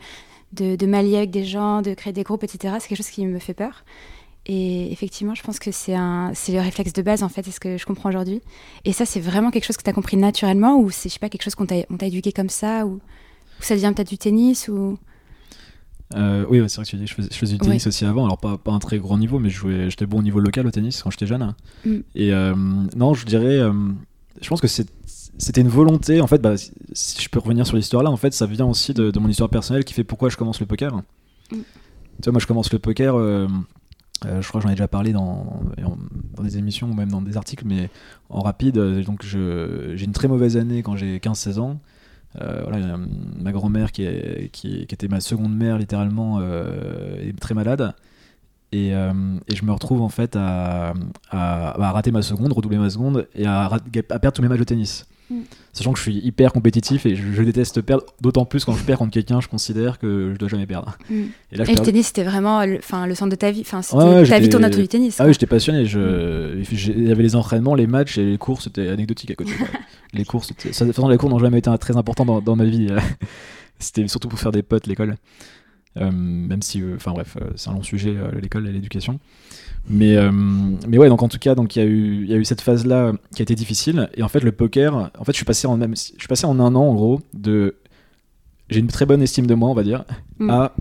de, 0.53 0.77
de 0.77 0.87
m'allier 0.87 1.17
avec 1.17 1.31
des 1.31 1.45
gens, 1.45 1.83
de 1.83 1.95
créer 1.95 2.13
des 2.13 2.23
groupes, 2.23 2.45
etc. 2.45 2.77
C'est 2.81 2.89
quelque 2.89 2.99
chose 2.99 3.11
qui 3.11 3.27
me 3.27 3.39
fait 3.39 3.55
peur. 3.55 3.85
Et 4.47 4.91
effectivement, 4.91 5.35
je 5.35 5.43
pense 5.43 5.59
que 5.61 5.71
c'est 5.71 5.93
le 5.95 6.61
réflexe 6.61 6.93
de 6.93 7.03
base, 7.03 7.23
en 7.23 7.29
fait, 7.29 7.45
c'est 7.45 7.53
ce 7.53 7.61
que 7.61 7.77
je 7.77 7.87
comprends 7.87 8.09
aujourd'hui. 8.09 8.41
Et 8.85 8.93
ça, 8.93 9.07
c'est 9.07 9.21
vraiment 9.21 9.51
quelque 9.51 9.65
chose 9.65 9.77
que 9.77 9.85
tu 9.85 9.91
as 9.91 9.93
compris 9.93 10.17
naturellement 10.17 10.79
ou 10.79 10.91
c'est, 10.91 11.09
je 11.09 11.15
sais 11.15 11.21
pas, 11.21 11.29
quelque 11.29 11.45
chose 11.45 11.55
qu'on 11.55 11.67
t'a, 11.67 12.07
éduqué 12.07 12.33
comme 12.33 12.49
ça 12.49 12.85
ou, 12.87 12.95
ou 12.95 13.63
ça 13.63 13.75
devient 13.75 13.93
peut-être 13.95 14.09
du 14.09 14.19
tennis 14.19 14.69
ou... 14.69 14.99
Euh, 16.15 16.45
oui, 16.49 16.63
c'est 16.69 16.77
vrai 16.77 16.85
que 16.85 16.91
tu 16.91 16.97
dis, 16.97 17.07
je 17.07 17.15
faisais, 17.15 17.29
je 17.33 17.37
faisais 17.37 17.53
du 17.55 17.59
tennis 17.67 17.87
aussi 17.87 18.05
avant, 18.05 18.25
alors 18.25 18.39
pas, 18.39 18.59
pas 18.59 18.73
un 18.73 18.79
très 18.79 18.99
grand 18.99 19.17
niveau, 19.19 19.39
mais 19.39 19.51
j'étais 19.51 20.07
bon 20.07 20.19
au 20.19 20.23
niveau 20.23 20.41
local 20.41 20.67
au 20.67 20.71
tennis 20.71 21.03
quand 21.03 21.11
j'étais 21.11 21.27
jeune. 21.27 21.55
Mm. 21.87 21.91
Et 22.15 22.33
euh, 22.33 22.55
non, 22.97 23.15
je 23.15 23.25
dirais, 23.27 23.59
euh, 23.59 23.73
je 24.41 24.49
pense 24.49 24.61
que 24.61 24.67
c'était 24.67 25.61
une 25.61 25.69
volonté. 25.69 26.21
En 26.21 26.27
fait, 26.27 26.41
bah, 26.41 26.57
si- 26.57 26.73
je 27.21 27.29
peux 27.29 27.39
revenir 27.39 27.67
sur 27.67 27.77
l'histoire 27.77 28.03
là, 28.03 28.11
en 28.11 28.17
fait, 28.17 28.33
ça 28.35 28.47
vient 28.47 28.67
aussi 28.67 28.95
de, 28.95 29.11
de 29.11 29.19
mon 29.19 29.29
histoire 29.29 29.49
personnelle 29.51 29.85
qui 29.85 29.95
fait 29.95 30.05
pourquoi 30.05 30.29
je 30.29 30.37
commence 30.37 30.61
le 30.61 30.67
poker. 30.67 30.95
Mm. 30.97 31.03
Tu 31.51 31.57
vois, 32.25 32.33
moi, 32.33 32.41
je 32.41 32.47
commence 32.47 32.73
le 32.73 32.79
poker. 32.79 33.15
je 33.19 34.49
crois 34.49 34.61
que 34.61 34.67
j'en 34.67 34.71
ai 34.71 34.75
déjà 34.77 34.89
parlé 34.89 35.13
dans, 35.13 35.61
dans 36.37 36.43
des 36.43 36.59
émissions 36.59 36.91
ou 36.91 36.95
même 36.95 37.11
dans 37.11 37.23
des 37.23 37.37
articles, 37.37 37.65
mais 37.67 37.89
en 38.29 38.41
rapide. 38.41 38.77
Donc, 39.05 39.25
j'ai 39.25 40.05
une 40.05 40.13
très 40.13 40.29
mauvaise 40.29 40.57
année 40.57 40.83
quand 40.83 40.97
j'ai 40.97 41.19
15-16 41.19 41.59
ans. 41.59 41.81
Euh, 42.41 42.63
voilà, 42.67 42.97
ma 43.41 43.53
grand-mère 43.53 43.93
qui, 43.93 44.05
était 44.05 45.09
ma 45.09 45.21
seconde 45.21 45.55
mère 45.55 45.79
littéralement 45.79 46.39
euh, 46.41 47.29
est 47.29 47.39
très 47.39 47.53
malade 47.55 47.95
et, 48.73 48.95
euh, 48.95 49.13
et 49.49 49.55
je 49.55 49.65
me 49.67 49.73
retrouve 49.73 50.01
en 50.01 50.09
fait 50.09 50.35
à, 50.37 50.95
rater 51.31 52.11
ma 52.11 52.23
seconde, 52.23 52.53
redoubler 52.53 52.79
ma 52.79 52.89
seconde 52.89 53.29
et 53.35 53.47
à 53.47 53.69
perdre 53.93 54.33
tous 54.33 54.43
mes 54.43 54.49
matchs 54.49 54.61
de 54.61 54.65
tennis. 54.65 55.07
Mm. 55.33 55.43
Sachant 55.73 55.93
que 55.93 55.99
je 55.99 56.03
suis 56.03 56.19
hyper 56.19 56.53
compétitif 56.53 57.07
et 57.07 57.17
je, 57.17 57.33
je 57.33 57.43
déteste 57.43 57.81
perdre, 57.81 58.05
d'autant 58.21 58.45
plus 58.45 58.65
quand 58.65 58.75
je 58.75 58.85
perds 58.85 58.99
contre 58.99 59.13
quelqu'un, 59.13 59.41
je 59.41 59.49
considère 59.49 59.99
que 59.99 60.31
je 60.35 60.39
dois 60.39 60.49
jamais 60.49 60.67
perdre. 60.67 60.97
Mm. 61.09 61.15
Et 61.53 61.57
là, 61.57 61.65
je 61.65 61.71
Et 61.71 61.75
le 61.75 61.81
tennis, 61.81 62.09
c'était 62.09 62.25
vraiment 62.25 62.65
le, 62.65 62.79
le 63.07 63.15
centre 63.15 63.31
de 63.31 63.37
ta 63.37 63.51
vie. 63.51 63.63
Enfin, 63.63 63.81
c'était, 63.83 63.97
Ouais, 64.03 64.27
ta 64.27 64.39
vie 64.39 64.49
tourne 64.49 64.65
autour 64.65 64.81
du 64.81 64.89
tennis. 64.89 65.15
Ah 65.15 65.25
quoi. 65.25 65.27
oui, 65.29 65.33
j'étais 65.33 65.47
passionné. 65.47 65.87
Je... 65.87 66.63
j'ai- 66.71 66.93
Il 66.93 67.09
y 67.09 67.11
avait 67.13 67.23
les 67.23 67.37
entraînements, 67.37 67.75
les 67.75 67.87
matchs 67.87 68.19
et 68.19 68.25
les 68.25 68.39
cours, 68.39 68.61
c'était 68.63 68.89
anecdotique 68.89 69.31
à 69.31 69.35
côté. 69.35 69.53
les 70.13 70.25
cours, 70.25 70.45
c'était... 70.45 70.73
Ça, 70.73 70.85
de 70.85 70.91
toute 70.91 70.97
façon, 70.97 71.09
les 71.09 71.17
cours 71.17 71.31
n'ont 71.31 71.39
jamais 71.39 71.59
été 71.59 71.71
très 71.79 71.97
importants 71.97 72.25
dans, 72.27 72.41
dans 72.41 72.57
ma 72.57 72.65
vie. 72.65 72.89
c'était 73.79 74.07
surtout 74.09 74.29
pour 74.29 74.39
faire 74.39 74.53
des 74.53 74.63
potes, 74.63 74.87
l'école. 74.87 75.17
Euh, 75.99 76.11
même 76.11 76.63
si, 76.63 76.81
euh, 76.81 76.97
enfin 76.97 77.13
bref, 77.13 77.37
euh, 77.41 77.51
c'est 77.55 77.69
un 77.69 77.75
long 77.75 77.83
sujet, 77.83 78.15
euh, 78.17 78.31
l'école 78.41 78.67
et 78.67 78.73
l'éducation. 78.73 79.21
Mais, 79.89 80.17
euh, 80.17 80.31
mais 80.89 80.97
ouais, 80.99 81.09
donc 81.09 81.23
en 81.23 81.29
tout 81.29 81.39
cas, 81.39 81.55
donc 81.55 81.75
il 81.77 81.81
y, 81.81 81.83
a 81.83 81.85
eu- 81.89 82.27
y 82.27 82.33
a 82.33 82.37
eu 82.37 82.45
cette 82.45 82.61
phase-là 82.61 83.13
qui 83.35 83.43
a 83.43 83.45
été 83.45 83.55
difficile. 83.55 84.09
Et 84.15 84.23
en 84.23 84.29
fait, 84.29 84.41
le 84.41 84.53
poker, 84.53 85.11
en 85.19 85.25
fait, 85.25 85.33
je 85.33 85.37
suis 85.37 85.45
passé 85.45 85.67
en, 85.67 85.77
même, 85.77 85.95
je 85.97 86.01
suis 86.19 86.29
passé 86.29 86.47
en 86.47 86.59
un 86.61 86.75
an, 86.75 86.83
en 86.89 86.95
gros, 86.95 87.21
de. 87.35 87.77
J'ai 88.71 88.81
une 88.81 88.87
très 88.87 89.05
bonne 89.07 89.21
estime 89.23 89.47
de 89.47 89.55
moi, 89.55 89.69
on 89.69 89.75
va 89.75 89.83
dire, 89.83 90.05
Mm. 90.39 90.51
à 90.51 90.73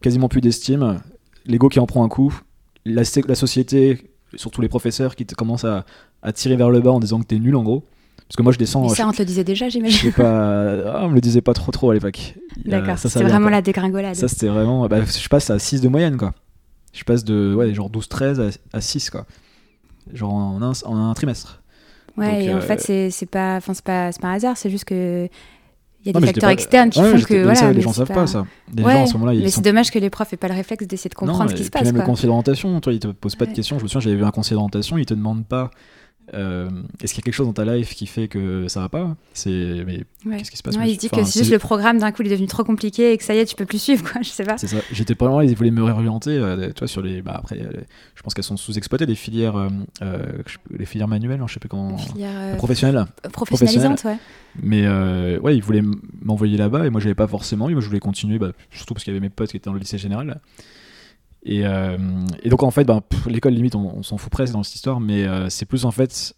quasiment 0.00 0.28
plus 0.28 0.40
d'estime, 0.40 0.98
l'ego 1.46 1.68
qui 1.68 1.78
en 1.78 1.86
prend 1.86 2.02
un 2.04 2.08
coup, 2.08 2.34
la, 2.84 3.02
la 3.26 3.34
société, 3.34 4.10
surtout 4.34 4.60
les 4.60 4.68
professeurs 4.68 5.14
qui 5.14 5.24
te 5.26 5.34
commencent 5.34 5.64
à, 5.64 5.84
à 6.22 6.32
tirer 6.32 6.56
vers 6.56 6.70
le 6.70 6.80
bas 6.80 6.90
en 6.92 7.00
disant 7.00 7.20
que 7.20 7.26
t'es 7.26 7.38
nul 7.38 7.54
en 7.54 7.62
gros. 7.62 7.84
Parce 8.26 8.36
que 8.36 8.42
moi 8.42 8.52
je 8.52 8.58
descends. 8.58 8.82
Mais 8.82 8.88
ça, 8.90 9.06
on 9.08 9.12
te 9.12 9.18
le 9.20 9.24
disait 9.24 9.44
déjà, 9.44 9.68
j'imagine. 9.68 10.12
pas. 10.12 10.72
Ah, 10.86 11.00
on 11.04 11.08
me 11.10 11.14
le 11.14 11.20
disait 11.20 11.40
pas 11.40 11.54
trop 11.54 11.70
trop 11.72 11.90
à 11.90 11.94
l'époque. 11.94 12.34
D'accord, 12.64 12.98
c'est 12.98 13.08
vient, 13.18 13.28
vraiment 13.28 13.48
la 13.50 13.62
dégringolade. 13.62 14.16
Ça 14.16 14.26
c'était 14.28 14.48
vraiment. 14.48 14.86
bah, 14.88 14.98
je 15.04 15.28
passe 15.28 15.48
à 15.50 15.58
6 15.58 15.80
de 15.80 15.88
moyenne 15.88 16.16
quoi. 16.16 16.34
Je 16.92 17.04
passe 17.04 17.24
de 17.24 17.54
ouais, 17.54 17.72
genre 17.74 17.90
12-13 17.90 18.40
à, 18.72 18.76
à 18.76 18.80
6 18.80 19.10
quoi. 19.10 19.26
Genre 20.12 20.32
en 20.32 20.62
un, 20.62 20.72
en 20.84 20.96
un 21.10 21.14
trimestre. 21.14 21.62
ouais, 22.16 22.30
donc, 22.30 22.40
et 22.40 22.54
en 22.54 22.56
euh, 22.56 22.60
fait, 22.60 22.80
c'est, 22.80 23.10
c'est 23.10 23.26
pas, 23.26 23.60
pas, 23.84 24.10
pas 24.12 24.28
un 24.28 24.32
hasard, 24.34 24.56
c'est 24.56 24.70
juste 24.70 24.84
que 24.86 25.28
il 26.04 26.12
y 26.12 26.16
a 26.16 26.20
des 26.20 26.26
facteurs 26.26 26.50
externes 26.50 26.90
qui 26.90 27.00
Ouais, 27.00 27.18
font 27.18 27.26
que 27.26 27.34
voilà. 27.42 27.54
ça, 27.56 27.72
les 27.72 27.80
gens 27.80 27.92
savent 27.92 28.06
pas 28.08 28.26
ça. 28.26 28.46
Les 28.74 28.82
Ouais, 28.84 28.92
gens 28.92 29.02
à 29.02 29.06
ce 29.06 29.12
moment-là 29.14 29.34
ils 29.34 29.42
mais 29.42 29.50
sont 29.50 29.56
c'est 29.56 29.62
dommage 29.64 29.90
que 29.90 29.98
les 29.98 30.08
profs 30.10 30.32
aient 30.32 30.36
pas 30.36 30.48
le 30.48 30.54
réflexe 30.54 30.86
d'essayer 30.86 31.10
de 31.10 31.14
comprendre 31.14 31.42
Non, 31.42 31.48
ce 31.48 31.54
qui 31.54 31.64
se 31.64 31.70
passe. 31.70 31.82
même 31.82 31.94
le 31.96 32.00
quoi. 32.00 32.06
conseiller 32.06 32.28
d'orientation, 32.28 32.80
toi, 32.80 32.92
il 32.92 33.00
te 33.00 33.08
pose 33.08 33.34
pas 33.34 33.46
de 33.46 33.52
questions. 33.52 33.78
Je 33.78 33.82
me 33.82 33.88
souviens, 33.88 34.00
j'avais 34.00 34.16
vu 34.16 34.24
un 34.24 34.30
conseiller 34.30 34.54
d'orientation, 34.54 34.96
il 34.96 35.04
te 35.06 35.12
demande 35.14 35.44
pas 35.46 35.70
euh, 36.34 36.68
est-ce 37.02 37.14
qu'il 37.14 37.22
y 37.22 37.24
a 37.24 37.26
quelque 37.26 37.34
chose 37.34 37.46
dans 37.46 37.52
ta 37.52 37.64
life 37.64 37.94
qui 37.94 38.06
fait 38.06 38.28
que 38.28 38.66
ça 38.68 38.80
va 38.80 38.88
pas? 38.88 39.16
C'est 39.34 39.84
mais 39.86 40.04
Ouais. 40.26 40.38
qu'est-ce 40.38 40.50
qui 40.50 40.56
se 40.56 40.62
passe 40.62 40.74
il 40.84 40.96
dit 40.96 41.08
enfin, 41.12 41.22
que 41.22 41.28
c'est 41.28 41.38
juste 41.40 41.52
le 41.52 41.58
programme 41.58 41.98
d'un 41.98 42.10
coup 42.12 42.22
il 42.22 42.26
est 42.28 42.30
devenu 42.30 42.48
trop 42.48 42.64
compliqué 42.64 43.12
et 43.12 43.18
que 43.18 43.24
ça 43.24 43.34
y 43.34 43.38
est, 43.38 43.44
tu 43.46 43.54
peux 43.54 43.66
plus 43.66 43.80
suivre, 43.80 44.10
quoi. 44.10 44.20
Je 44.22 44.28
sais 44.28 44.44
pas. 44.44 44.58
C'est 44.58 44.66
ça. 44.66 44.78
J'étais 44.92 45.14
pas 45.14 45.26
loin, 45.26 45.44
ils 45.44 45.54
voulaient 45.54 45.70
me 45.70 45.82
réorienter, 45.82 46.30
euh, 46.30 46.70
toi, 46.72 46.86
sur 46.88 47.02
les. 47.02 47.22
Bah, 47.22 47.34
après, 47.36 47.60
euh, 47.60 47.70
je 48.14 48.22
pense 48.22 48.34
qu'elles 48.34 48.44
sont 48.44 48.56
sous-exploitées, 48.56 49.06
les 49.06 49.14
filières, 49.14 49.56
euh, 50.02 50.18
les 50.76 50.86
filières 50.86 51.08
manuelles, 51.08 51.40
hein, 51.40 51.46
je 51.46 51.54
sais 51.54 51.60
plus 51.60 51.68
comment. 51.68 51.96
Filière, 51.96 52.30
euh, 52.34 52.56
Professionnelles. 52.56 53.06
ouais. 54.04 54.16
Mais 54.62 54.88
ouais, 55.38 55.56
ils 55.56 55.62
voulaient 55.62 55.84
m'envoyer 56.22 56.56
là-bas 56.56 56.86
et 56.86 56.90
moi, 56.90 57.00
j'avais 57.00 57.14
pas 57.14 57.26
forcément. 57.28 57.68
Moi, 57.68 57.80
je 57.80 57.86
voulais 57.86 58.00
continuer, 58.00 58.38
bah, 58.38 58.52
surtout 58.70 58.94
parce 58.94 59.04
qu'il 59.04 59.12
y 59.12 59.16
avait 59.16 59.24
mes 59.24 59.30
potes 59.30 59.50
qui 59.50 59.56
étaient 59.56 59.70
dans 59.70 59.74
le 59.74 59.80
lycée 59.80 59.98
général. 59.98 60.40
Et, 61.44 61.66
euh, 61.66 61.96
et 62.42 62.48
donc, 62.48 62.62
en 62.62 62.70
fait, 62.70 62.84
pff, 62.84 63.26
l'école, 63.26 63.54
limite, 63.54 63.74
on, 63.74 63.98
on 63.98 64.02
s'en 64.02 64.18
fout 64.18 64.30
presque 64.30 64.52
dans 64.52 64.62
cette 64.62 64.74
histoire, 64.74 65.00
mais 65.00 65.24
euh, 65.26 65.48
c'est 65.48 65.66
plus 65.66 65.84
en 65.84 65.90
fait. 65.90 66.34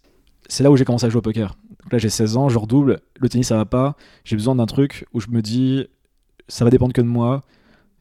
C'est 0.47 0.63
là 0.63 0.71
où 0.71 0.77
j'ai 0.77 0.85
commencé 0.85 1.05
à 1.05 1.09
jouer 1.09 1.19
au 1.19 1.21
poker. 1.21 1.55
Donc 1.83 1.93
là, 1.93 1.97
j'ai 1.97 2.09
16 2.09 2.37
ans, 2.37 2.49
je 2.49 2.57
redouble, 2.57 2.99
le 3.19 3.29
tennis, 3.29 3.47
ça 3.47 3.57
va 3.57 3.65
pas. 3.65 3.95
J'ai 4.25 4.35
besoin 4.35 4.55
d'un 4.55 4.65
truc 4.65 5.05
où 5.13 5.19
je 5.19 5.29
me 5.29 5.41
dis, 5.41 5.85
ça 6.47 6.65
va 6.65 6.71
dépendre 6.71 6.93
que 6.93 7.01
de 7.01 7.07
moi. 7.07 7.41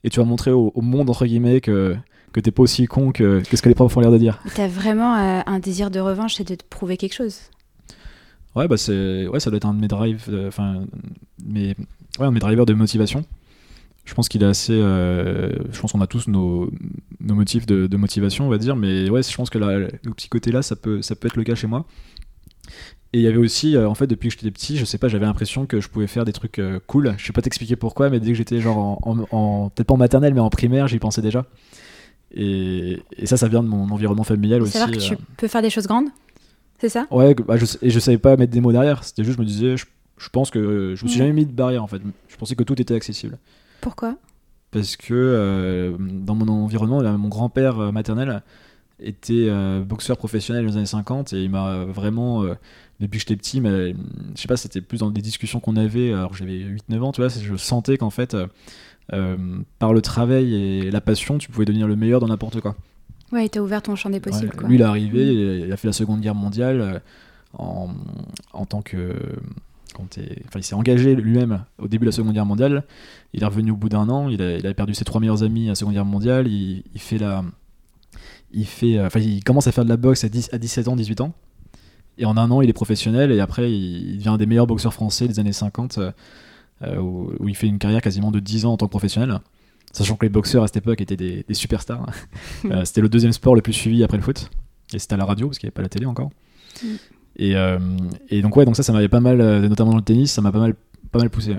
Et 0.03 0.11
tu 0.11 0.19
vas 0.21 0.27
montrer 0.27 0.51
au, 0.51 0.73
au 0.75 0.81
monde, 0.81 1.09
entre 1.11 1.27
guillemets, 1.27 1.61
que, 1.61 1.97
que 2.33 2.41
t'es 2.41 2.51
pas 2.51 2.63
aussi 2.63 2.87
con 2.87 3.13
que, 3.13 3.43
que 3.49 3.57
ce 3.57 3.63
que 3.63 3.69
les 3.69 3.75
profs 3.75 3.97
ont 3.97 4.01
l'air 4.01 4.11
de 4.11 4.19
dire. 4.19 4.41
T'as 4.55 4.69
vraiment 4.69 5.17
euh, 5.17 5.41
un 5.47 5.59
désir 5.59 5.91
de 5.91 6.01
revanche 6.01 6.41
et 6.41 6.45
de 6.45 6.55
te 6.55 6.65
prouver 6.65 6.97
quelque 6.97 7.15
chose. 7.15 7.39
Ouais, 8.57 8.67
bah 8.67 8.77
c'est 8.77 9.29
ouais, 9.29 9.39
ça 9.39 9.51
doit 9.51 9.59
être 9.59 9.67
un 9.67 9.75
de 9.75 9.81
mes 9.81 9.89
drives, 9.89 10.25
euh, 10.29 10.49
enfin, 10.49 10.83
mes, 11.45 11.69
ouais, 12.19 12.27
un 12.27 12.29
de 12.29 12.35
mes 12.35 12.41
drivers 12.41 12.67
de 12.67 12.75
motivation. 12.75 13.25
Je 14.11 14.15
pense 14.17 14.29
qu'il 14.29 14.43
est 14.43 14.47
assez. 14.47 14.73
euh, 14.73 15.53
je 15.71 15.81
pense 15.81 15.93
qu'on 15.93 16.01
a 16.01 16.09
tous 16.09 16.27
nos, 16.27 16.69
nos 17.21 17.35
motifs 17.37 17.65
de, 17.65 17.87
de 17.87 17.97
motivation, 17.97 18.45
on 18.45 18.51
va 18.51 18.59
dire, 18.59 18.75
mais 18.75 19.09
ouais, 19.09 19.23
je 19.23 19.33
pense 19.37 19.51
que 19.51 19.59
le 19.59 19.89
petit 20.17 20.29
côté-là, 20.29 20.63
ça 20.63 20.75
peut, 20.75 21.01
ça 21.01 21.15
peut 21.15 21.29
être 21.29 21.37
le 21.37 21.45
cas 21.45 21.55
chez 21.55 21.69
moi. 21.69 21.87
Et 23.13 23.19
il 23.19 23.23
y 23.23 23.29
avait 23.29 23.37
aussi, 23.37 23.77
euh, 23.77 23.89
en 23.89 23.95
fait, 23.95 24.09
depuis 24.09 24.29
que 24.29 24.35
j'étais 24.35 24.51
petit, 24.51 24.77
je 24.77 24.85
sais 24.85 24.99
pas, 24.99 25.07
j'avais 25.07 25.27
l'impression 25.27 25.65
que 25.65 25.81
je 25.81 25.89
pouvais 25.89 26.09
faire 26.09 26.25
des 26.25 26.33
trucs 26.33 26.59
euh, 26.59 26.81
cool. 26.89 27.15
Je 27.19 27.25
sais 27.25 27.33
pas 27.33 27.41
t'expliquer 27.41 27.77
pourquoi, 27.77 28.11
mais 28.11 28.19
dès 28.19 28.27
que 28.33 28.35
j'étais 28.35 28.61
genre 28.61 28.79
en, 28.79 28.99
en- 29.05 29.27
en- 29.37 29.71
peut-être 29.71 29.87
pas 29.87 29.95
en 29.95 29.97
maternelle, 29.97 30.35
mais 30.35 30.41
en 30.41 30.51
primaire, 30.51 30.89
j'y 30.89 30.99
pensais 30.99 31.23
déjà. 31.23 31.47
Et, 32.35 32.99
et 33.17 33.27
ça, 33.27 33.37
ça 33.37 33.47
vient 33.47 33.63
de 33.63 33.69
mon 33.69 33.89
environnement 33.91 34.25
familial 34.25 34.61
aussi. 34.63 34.73
Savoir 34.73 34.91
que 34.91 34.97
tu 34.99 35.17
peux 35.37 35.47
faire 35.47 35.63
des 35.63 35.71
choses 35.71 35.87
grandes, 35.87 36.09
c'est 36.81 36.89
ça? 36.89 37.07
Ouais, 37.13 37.35
bah, 37.35 37.57
je, 37.57 37.65
et 37.81 37.91
je 37.91 37.99
savais 38.01 38.19
pas 38.19 38.37
mettre 38.37 38.53
des 38.53 38.61
mots 38.61 38.73
derrière. 38.73 39.05
C'était 39.05 39.23
juste, 39.23 39.37
je 39.37 39.41
me 39.43 39.47
disais, 39.47 39.77
je, 39.77 39.87
je 40.19 40.29
pense 40.31 40.51
que 40.51 40.95
je 40.97 41.05
me 41.05 41.09
suis 41.09 41.21
Ouais. 41.21 41.27
jamais 41.29 41.33
mis 41.33 41.47
de 41.47 41.53
barrière 41.53 41.85
en 41.85 41.87
fait. 41.87 42.03
Je 42.29 42.37
pensais 42.37 42.57
que 42.57 42.65
tout 42.65 42.81
était 42.83 42.95
accessible. 42.95 43.39
Pourquoi? 43.81 44.17
Parce 44.71 44.97
que 44.97 45.15
euh, 45.15 45.97
dans 45.99 46.35
mon 46.35 46.49
environnement, 46.49 47.03
mon 47.19 47.29
grand-père 47.29 47.79
euh, 47.81 47.93
maternel 47.93 48.43
était 49.01 49.47
euh, 49.49 49.81
boxeur 49.83 50.17
professionnel 50.17 50.65
dans 50.65 50.71
les 50.71 50.77
années 50.77 50.87
50 50.87 51.33
et 51.33 51.43
il 51.43 51.51
m'a 51.51 51.85
vraiment, 51.87 52.45
euh, 52.45 52.55
depuis 53.01 53.19
que 53.19 53.23
j'étais 53.29 53.37
petit, 53.37 53.61
mais, 53.61 53.95
je 54.37 54.41
sais 54.41 54.47
pas, 54.49 54.57
c'était 54.57 54.81
plus 54.81 54.99
dans 54.99 55.11
des 55.11 55.23
discussions 55.23 55.59
qu'on 55.59 55.77
avait, 55.77 56.13
alors 56.13 56.35
j'avais 56.35 56.59
8-9 56.91 57.01
ans, 57.01 57.13
tu 57.13 57.21
vois, 57.23 57.31
je 57.31 57.57
sentais 57.57 57.97
qu'en 57.97 58.11
fait, 58.11 58.37
par 59.79 59.93
le 59.93 60.03
travail 60.03 60.55
et 60.55 60.91
la 60.91 61.01
passion, 61.01 61.39
tu 61.39 61.51
pouvais 61.51 61.65
devenir 61.65 61.89
le 61.89 61.97
meilleur 61.97 62.21
dans 62.21 62.29
n'importe 62.29 62.61
quoi. 62.61 62.77
Ouais, 63.33 63.47
il 63.47 63.49
t'a 63.51 63.63
ouvert 63.63 63.83
ton 63.83 63.97
champ 63.97 64.11
des 64.11 64.21
possibles, 64.21 64.51
Ouais, 64.51 64.57
quoi. 64.57 64.69
Lui, 64.69 64.77
il 64.77 64.81
est 64.83 64.85
arrivé, 64.85 65.61
il 65.65 65.73
a 65.73 65.77
fait 65.77 65.89
la 65.89 65.93
Seconde 65.93 66.21
Guerre 66.21 66.35
mondiale 66.35 67.01
en, 67.55 67.89
en 68.53 68.67
tant 68.67 68.83
que. 68.83 69.15
Quand 69.95 70.05
enfin, 70.05 70.59
il 70.59 70.63
s'est 70.63 70.75
engagé 70.75 71.17
lui-même 71.17 71.65
au 71.79 71.89
début 71.89 72.05
de 72.05 72.11
la 72.11 72.13
Seconde 72.13 72.35
Guerre 72.35 72.47
mondiale. 72.47 72.85
Il 73.33 73.43
est 73.43 73.47
revenu 73.47 73.71
au 73.71 73.77
bout 73.77 73.89
d'un 73.89 74.09
an. 74.09 74.29
Il 74.29 74.43
a, 74.43 74.57
il 74.57 74.67
a 74.67 74.75
perdu 74.75 74.95
ses 74.95 75.05
trois 75.05 75.21
meilleurs 75.21 75.43
amis 75.43 75.67
à 75.67 75.71
la 75.71 75.75
Seconde 75.75 75.95
Guerre 75.95 76.05
mondiale. 76.05 76.49
Il, 76.49 76.83
il 76.95 77.01
fait 77.01 77.19
la. 77.19 77.45
Il, 78.53 78.67
fait, 78.67 78.99
euh, 78.99 79.07
enfin, 79.07 79.21
il 79.21 79.45
commence 79.45 79.69
à 79.69 79.73
faire 79.73 79.85
de 79.85 79.89
la 79.89 79.97
boxe 79.97 80.25
à, 80.25 80.29
10 80.29 80.51
à 80.53 80.59
17 80.59 80.89
ans, 80.89 80.97
18 80.97 81.21
ans. 81.21 81.33
Et 82.19 82.25
en 82.25 82.37
un 82.37 82.51
an, 82.51 82.61
il 82.61 82.69
est 82.69 82.75
professionnel 82.75 83.33
et 83.33 83.41
après, 83.41 83.73
il 83.73 84.19
devient 84.19 84.31
un 84.31 84.37
des 84.37 84.47
meilleurs 84.47 84.67
boxeurs 84.67 84.93
français 84.93 85.27
des 85.27 85.39
années 85.41 85.53
50, 85.53 85.99
euh, 86.83 86.97
où, 86.99 87.49
il 87.49 87.57
fait 87.57 87.67
une 87.67 87.79
carrière 87.79 88.03
quasiment 88.03 88.31
de 88.31 88.41
10 88.41 88.67
ans 88.67 88.73
en 88.73 88.77
tant 88.77 88.87
que 88.87 88.91
professionnel. 88.91 89.41
Sachant 89.93 90.17
que 90.17 90.27
les 90.27 90.31
boxeurs 90.31 90.63
à 90.63 90.67
cette 90.67 90.77
époque 90.77 91.01
étaient 91.01 91.17
des, 91.17 91.45
superstars. 91.53 92.07
Euh, 92.67 92.85
c'était 92.85 93.01
le 93.01 93.09
deuxième 93.09 93.33
sport 93.33 93.55
le 93.55 93.63
plus 93.63 93.73
suivi 93.73 94.05
après 94.05 94.19
le 94.19 94.23
foot. 94.23 94.51
Et 94.93 94.99
c'était 94.99 95.15
à 95.15 95.17
la 95.17 95.25
radio, 95.25 95.49
parce 95.49 95.59
qu'il 95.59 95.67
n'y 95.67 95.71
avait 95.71 95.77
pas 95.77 95.83
la 95.83 95.89
télé 95.89 96.05
encore. 96.05 96.31
Mm. 96.83 96.87
Et, 97.37 97.57
euh, 97.57 97.79
et, 98.29 98.43
donc, 98.43 98.57
ouais, 98.57 98.67
donc 98.67 98.77
ça, 98.77 98.83
ça 98.83 98.93
m'avait 98.93 99.09
pas 99.09 99.21
mal, 99.21 99.39
notamment 99.67 99.93
dans 99.93 99.97
le 99.97 100.03
tennis, 100.03 100.33
ça 100.33 100.43
m'a 100.43 100.53
pas 100.53 100.59
mal, 100.59 100.75
pas 101.11 101.21
mal 101.21 101.31
poussé. 101.31 101.57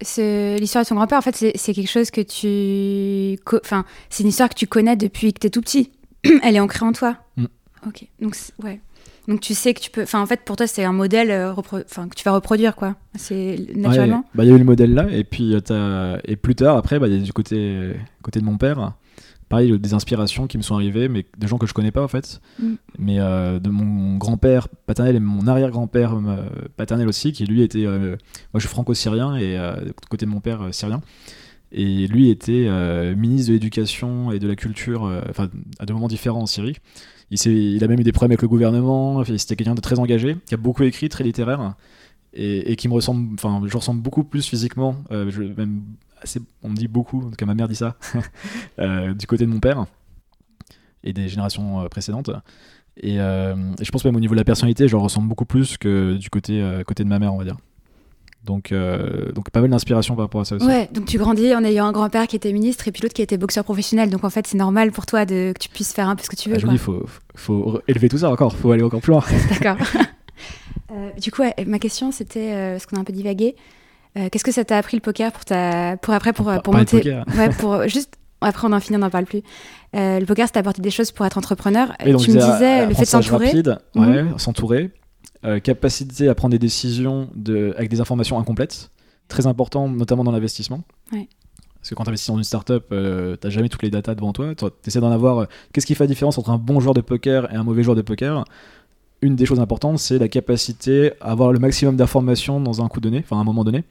L'histoire 0.00 0.84
de 0.84 0.88
ton 0.88 0.94
grand-père, 0.94 1.18
en 1.18 1.22
fait, 1.22 1.52
c'est 1.54 1.74
quelque 1.74 1.90
chose 1.90 2.10
que 2.10 2.20
tu. 2.20 3.40
Enfin, 3.62 3.84
c'est 4.10 4.22
une 4.22 4.28
histoire 4.28 4.48
que 4.48 4.54
tu 4.54 4.66
connais 4.66 4.96
depuis 4.96 5.32
que 5.32 5.40
tu 5.40 5.46
es 5.46 5.50
tout 5.50 5.62
petit. 5.62 5.90
Elle 6.42 6.56
est 6.56 6.60
ancrée 6.60 6.84
en 6.84 6.92
toi. 6.92 7.16
Mm. 7.36 7.46
Ok. 7.86 8.06
Donc, 8.20 8.36
ouais. 8.62 8.80
Donc 9.28 9.40
tu 9.40 9.54
sais 9.54 9.74
que 9.74 9.80
tu 9.80 9.90
peux. 9.90 10.02
Enfin, 10.02 10.20
en 10.20 10.26
fait, 10.26 10.42
pour 10.42 10.56
toi, 10.56 10.66
c'est 10.66 10.84
un 10.84 10.92
modèle 10.92 11.30
euh, 11.30 11.52
enfin, 11.52 12.08
que 12.08 12.14
tu 12.14 12.24
vas 12.24 12.32
reproduire, 12.32 12.76
quoi. 12.76 12.94
C'est 13.14 13.58
naturellement. 13.74 14.24
bah, 14.34 14.44
il 14.44 14.50
y 14.50 14.52
a 14.52 14.54
eu 14.54 14.58
le 14.58 14.64
modèle 14.64 14.94
là, 14.94 15.06
et 15.10 15.24
puis 15.24 15.54
euh, 15.54 16.14
as... 16.14 16.20
et 16.24 16.36
plus 16.36 16.54
tard, 16.54 16.76
après, 16.76 16.98
bah, 16.98 17.08
il 17.08 17.14
y 17.14 17.20
a 17.20 17.22
du 17.22 17.32
côté, 17.32 17.92
côté 18.22 18.40
de 18.40 18.44
mon 18.44 18.56
père. 18.56 18.92
Pareil, 19.48 19.78
des 19.78 19.94
inspirations 19.94 20.46
qui 20.46 20.58
me 20.58 20.62
sont 20.62 20.74
arrivées, 20.74 21.08
mais 21.08 21.24
des 21.38 21.46
gens 21.46 21.58
que 21.58 21.66
je 21.66 21.74
connais 21.74 21.92
pas 21.92 22.02
en 22.02 22.08
fait. 22.08 22.40
Mm. 22.58 22.74
Mais 22.98 23.20
euh, 23.20 23.60
de 23.60 23.70
mon 23.70 24.16
grand-père 24.16 24.68
paternel 24.68 25.16
et 25.16 25.20
mon 25.20 25.46
arrière-grand-père 25.46 26.18
paternel 26.76 27.08
aussi, 27.08 27.32
qui 27.32 27.44
lui 27.46 27.62
était. 27.62 27.86
moi, 27.86 28.16
je 28.54 28.60
suis 28.60 28.68
franco-syrien 28.68 29.36
et 29.36 29.56
côté 30.10 30.26
de 30.26 30.30
mon 30.30 30.40
père 30.40 30.68
syrien. 30.72 31.00
Et 31.72 32.06
lui 32.06 32.30
était 32.30 32.68
ministre 33.14 33.48
de 33.48 33.54
l'éducation 33.54 34.32
et 34.32 34.38
de 34.38 34.48
la 34.48 34.56
culture, 34.56 35.10
enfin, 35.28 35.48
à 35.78 35.86
deux 35.86 35.94
moments 35.94 36.08
différents 36.08 36.42
en 36.42 36.46
Syrie. 36.46 36.76
Il, 37.30 37.44
il, 37.46 37.82
a 37.82 37.88
même 37.88 38.00
eu 38.00 38.04
des 38.04 38.12
problèmes 38.12 38.32
avec 38.32 38.42
le 38.42 38.48
gouvernement. 38.48 39.24
C'était 39.24 39.56
quelqu'un 39.56 39.74
de 39.74 39.80
très 39.80 39.98
engagé, 39.98 40.36
qui 40.46 40.54
a 40.54 40.56
beaucoup 40.56 40.84
écrit, 40.84 41.08
très 41.08 41.24
littéraire, 41.24 41.74
et, 42.36 42.76
qui 42.76 42.88
me 42.88 42.94
ressemble. 42.94 43.34
Enfin, 43.34 43.62
je 43.66 43.76
ressemble 43.76 44.02
beaucoup 44.02 44.24
plus 44.24 44.46
physiquement. 44.46 44.96
Euh, 45.10 45.30
je, 45.30 45.42
même 45.42 45.82
assez, 46.20 46.40
on 46.62 46.68
me 46.68 46.76
dit 46.76 46.88
beaucoup, 46.88 47.18
en 47.26 47.30
tout 47.30 47.36
cas 47.36 47.46
ma 47.46 47.54
mère 47.54 47.68
dit 47.68 47.76
ça, 47.76 47.96
euh, 48.78 49.14
du 49.14 49.26
côté 49.26 49.46
de 49.46 49.50
mon 49.50 49.60
père 49.60 49.86
et 51.04 51.12
des 51.12 51.28
générations 51.28 51.82
euh, 51.82 51.88
précédentes. 51.88 52.30
Et, 53.02 53.16
je 53.16 53.90
pense 53.90 54.04
même 54.04 54.16
au 54.16 54.20
niveau 54.20 54.34
de 54.34 54.40
la 54.40 54.44
personnalité, 54.44 54.88
je 54.88 54.96
ressemble 54.96 55.28
beaucoup 55.28 55.44
plus 55.44 55.76
que 55.76 56.16
du 56.16 56.30
côté, 56.30 56.64
côté 56.86 57.04
de 57.04 57.08
ma 57.08 57.18
mère, 57.18 57.34
on 57.34 57.38
va 57.38 57.44
dire. 57.44 57.58
Donc, 58.46 58.70
euh, 58.70 59.32
donc 59.32 59.50
pas 59.50 59.60
mal 59.60 59.68
d'inspiration 59.68 60.14
par 60.14 60.26
rapport 60.26 60.40
à 60.40 60.44
ça 60.44 60.54
aussi. 60.54 60.66
Ouais, 60.66 60.88
donc 60.92 61.04
tu 61.06 61.18
grandis 61.18 61.54
en 61.54 61.64
ayant 61.64 61.86
un 61.86 61.92
grand-père 61.92 62.28
qui 62.28 62.36
était 62.36 62.52
ministre 62.52 62.86
et 62.86 62.92
puis 62.92 63.02
l'autre 63.02 63.12
qui 63.12 63.20
était 63.20 63.36
boxeur 63.36 63.64
professionnel. 63.64 64.08
Donc 64.08 64.24
en 64.24 64.30
fait, 64.30 64.46
c'est 64.46 64.56
normal 64.56 64.92
pour 64.92 65.04
toi 65.04 65.26
de, 65.26 65.52
que 65.52 65.58
tu 65.58 65.68
puisses 65.68 65.92
faire 65.92 66.08
un 66.08 66.14
peu 66.14 66.22
ce 66.22 66.30
que 66.30 66.36
tu 66.36 66.48
veux. 66.48 66.54
Ah, 66.54 66.58
je 66.60 66.66
dis, 66.66 66.72
il 66.74 66.78
faut, 66.78 67.04
faut 67.34 67.82
élever 67.88 68.08
tout 68.08 68.18
ça 68.18 68.30
encore, 68.30 68.54
il 68.56 68.60
faut 68.62 68.70
aller 68.70 68.84
encore 68.84 69.00
plus 69.00 69.10
loin. 69.10 69.24
D'accord. 69.50 69.76
Euh, 70.92 71.10
du 71.18 71.32
coup, 71.32 71.42
ma 71.66 71.80
question, 71.80 72.12
c'était, 72.12 72.52
euh, 72.54 72.72
parce 72.74 72.86
qu'on 72.86 72.96
a 72.96 73.00
un 73.00 73.04
peu 73.04 73.12
divagué, 73.12 73.56
qu'est-ce 74.30 74.44
que 74.44 74.52
ça 74.52 74.64
t'a 74.64 74.78
appris 74.78 74.96
le 74.96 75.02
poker 75.02 75.30
pour, 75.32 75.44
ta, 75.44 75.96
pour 75.98 76.14
après, 76.14 76.32
pour, 76.32 76.50
pour, 76.62 76.74
monter. 76.74 77.20
Ouais, 77.36 77.48
pour 77.58 77.86
juste. 77.86 78.16
Après, 78.42 78.68
on 78.68 78.72
en 78.72 78.80
finit, 78.80 78.96
on 78.96 79.00
n'en 79.00 79.10
parle 79.10 79.24
plus. 79.24 79.42
le 79.94 80.24
poker, 80.24 80.46
ça 80.46 80.52
t'a 80.52 80.60
apporté 80.60 80.82
des 80.82 80.90
choses 80.90 81.10
pour 81.10 81.24
être 81.26 81.38
entrepreneur. 81.38 81.92
tu 81.98 82.10
me 82.10 82.16
disais 82.16 82.86
le 82.86 82.94
fait 82.94 83.02
de 83.02 83.06
s'entourer. 83.06 83.52
Ouais, 83.94 84.22
mhm. 84.22 84.38
s'entourer 84.38 84.90
euh, 85.46 85.60
capacité 85.60 86.28
à 86.28 86.34
prendre 86.34 86.52
des 86.52 86.58
décisions 86.58 87.28
de, 87.34 87.72
avec 87.76 87.88
des 87.88 88.00
informations 88.00 88.38
incomplètes, 88.38 88.90
très 89.28 89.46
important, 89.46 89.88
notamment 89.88 90.24
dans 90.24 90.32
l'investissement. 90.32 90.82
Parce 91.10 91.90
que 91.90 91.94
quand 91.94 92.02
tu 92.02 92.08
investis 92.08 92.28
dans 92.28 92.38
une 92.38 92.44
startup, 92.44 92.84
euh, 92.90 93.36
tu 93.40 93.46
n'as 93.46 93.50
jamais 93.50 93.68
toutes 93.68 93.82
les 93.82 93.90
datas 93.90 94.16
devant 94.16 94.32
toi. 94.32 94.54
Tu 94.56 94.66
essaies 94.86 95.00
d'en 95.00 95.12
avoir. 95.12 95.38
Euh, 95.38 95.44
qu'est-ce 95.72 95.86
qui 95.86 95.94
fait 95.94 96.04
la 96.04 96.08
différence 96.08 96.36
entre 96.38 96.50
un 96.50 96.58
bon 96.58 96.80
joueur 96.80 96.94
de 96.94 97.00
poker 97.00 97.52
et 97.52 97.56
un 97.56 97.62
mauvais 97.62 97.84
joueur 97.84 97.94
de 97.94 98.02
poker? 98.02 98.44
Une 99.22 99.36
des 99.36 99.46
choses 99.46 99.60
importantes, 99.60 100.00
c'est 100.00 100.18
la 100.18 100.28
capacité 100.28 101.12
à 101.20 101.30
avoir 101.30 101.52
le 101.52 101.60
maximum 101.60 101.96
d'informations 101.96 102.60
dans 102.60 102.82
un 102.82 102.88
coup 102.88 103.00
donné, 103.00 103.18
enfin 103.18 103.36
à 103.36 103.40
un 103.40 103.44
moment 103.44 103.62
donné. 103.62 103.84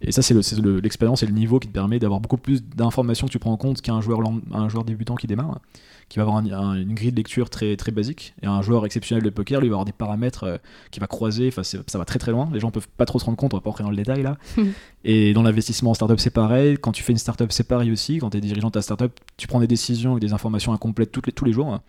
Et 0.00 0.12
ça, 0.12 0.22
c'est 0.22 0.34
l'expérience 0.34 1.22
et 1.22 1.26
le 1.26 1.32
niveau 1.32 1.58
qui 1.58 1.68
te 1.68 1.72
permet 1.72 1.98
d'avoir 1.98 2.20
beaucoup 2.20 2.36
plus 2.36 2.62
d'informations 2.62 3.26
que 3.26 3.32
tu 3.32 3.38
prends 3.38 3.52
en 3.52 3.56
compte 3.56 3.80
qu'un 3.80 4.00
joueur, 4.00 4.20
un 4.52 4.68
joueur 4.68 4.84
débutant 4.84 5.14
qui 5.14 5.26
démarre 5.26 5.60
qui 6.08 6.18
va 6.18 6.22
avoir 6.22 6.38
une 6.38 6.94
grille 6.94 7.10
de 7.10 7.16
lecture 7.16 7.50
très, 7.50 7.76
très 7.76 7.92
basique. 7.92 8.34
Et 8.42 8.46
un 8.46 8.62
joueur 8.62 8.84
exceptionnel 8.86 9.24
de 9.24 9.30
poker, 9.30 9.60
lui, 9.60 9.68
va 9.68 9.74
avoir 9.74 9.84
des 9.84 9.92
paramètres 9.92 10.44
euh, 10.44 10.56
qui 10.90 11.00
va 11.00 11.06
croiser. 11.06 11.50
Ça 11.50 11.98
va 11.98 12.04
très 12.04 12.18
très 12.18 12.32
loin. 12.32 12.48
Les 12.52 12.60
gens 12.60 12.70
peuvent 12.70 12.88
pas 12.88 13.06
trop 13.06 13.18
se 13.18 13.24
rendre 13.24 13.36
compte. 13.36 13.54
On 13.54 13.56
va 13.56 13.60
pas 13.60 13.70
rentrer 13.70 13.84
dans 13.84 13.90
le 13.90 13.96
détail 13.96 14.22
là. 14.22 14.36
et 15.04 15.32
dans 15.32 15.42
l'investissement 15.42 15.90
en 15.90 15.94
startup, 15.94 16.20
c'est 16.20 16.30
pareil. 16.30 16.76
Quand 16.80 16.92
tu 16.92 17.02
fais 17.02 17.12
une 17.12 17.18
startup, 17.18 17.50
c'est 17.52 17.66
pareil 17.66 17.90
aussi. 17.90 18.18
Quand 18.18 18.30
tu 18.30 18.38
es 18.38 18.40
dirigeant 18.40 18.68
de 18.68 18.72
ta 18.72 18.82
startup, 18.82 19.12
tu 19.36 19.46
prends 19.46 19.60
des 19.60 19.66
décisions 19.66 20.12
avec 20.12 20.22
des 20.22 20.32
informations 20.32 20.72
incomplètes 20.72 21.12
toutes 21.12 21.26
les, 21.26 21.32
tous 21.32 21.44
les 21.44 21.52
jours. 21.52 21.80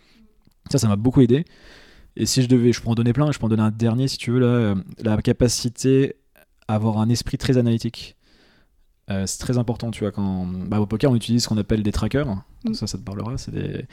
Ça, 0.72 0.78
ça 0.78 0.88
m'a 0.88 0.96
beaucoup 0.96 1.22
aidé. 1.22 1.46
Et 2.18 2.26
si 2.26 2.42
je 2.42 2.48
devais, 2.48 2.72
je 2.72 2.80
pourrais 2.80 2.94
en 2.94 2.96
donner 2.96 3.14
plein, 3.14 3.32
je 3.32 3.38
peux 3.38 3.46
en 3.46 3.50
donner 3.50 3.64
un 3.64 3.72
dernier 3.72 4.08
si 4.08 4.18
tu 4.18 4.32
veux, 4.32 4.40
là, 4.40 4.48
euh, 4.48 4.76
la 5.04 5.22
capacité 5.22 6.16
avoir 6.68 7.00
un 7.00 7.10
esprit 7.10 7.38
très 7.38 7.58
analytique. 7.58 8.16
Euh, 9.12 9.26
c'est 9.28 9.38
très 9.38 9.60
important, 9.60 9.92
tu 9.92 10.00
vois, 10.00 10.12
quand 10.12 10.48
bah, 10.48 10.80
au 10.80 10.88
poker 10.88 11.12
on 11.12 11.16
utilise 11.16 11.44
ce 11.44 11.48
qu'on 11.48 11.58
appelle 11.58 11.84
des 11.84 11.92
trackers. 11.92 12.28
Mm. 12.64 12.74
Ça, 12.74 12.88
ça 12.88 12.98
te 12.98 13.04
parlera. 13.04 13.38
C'est 13.38 13.52
des, 13.52 13.86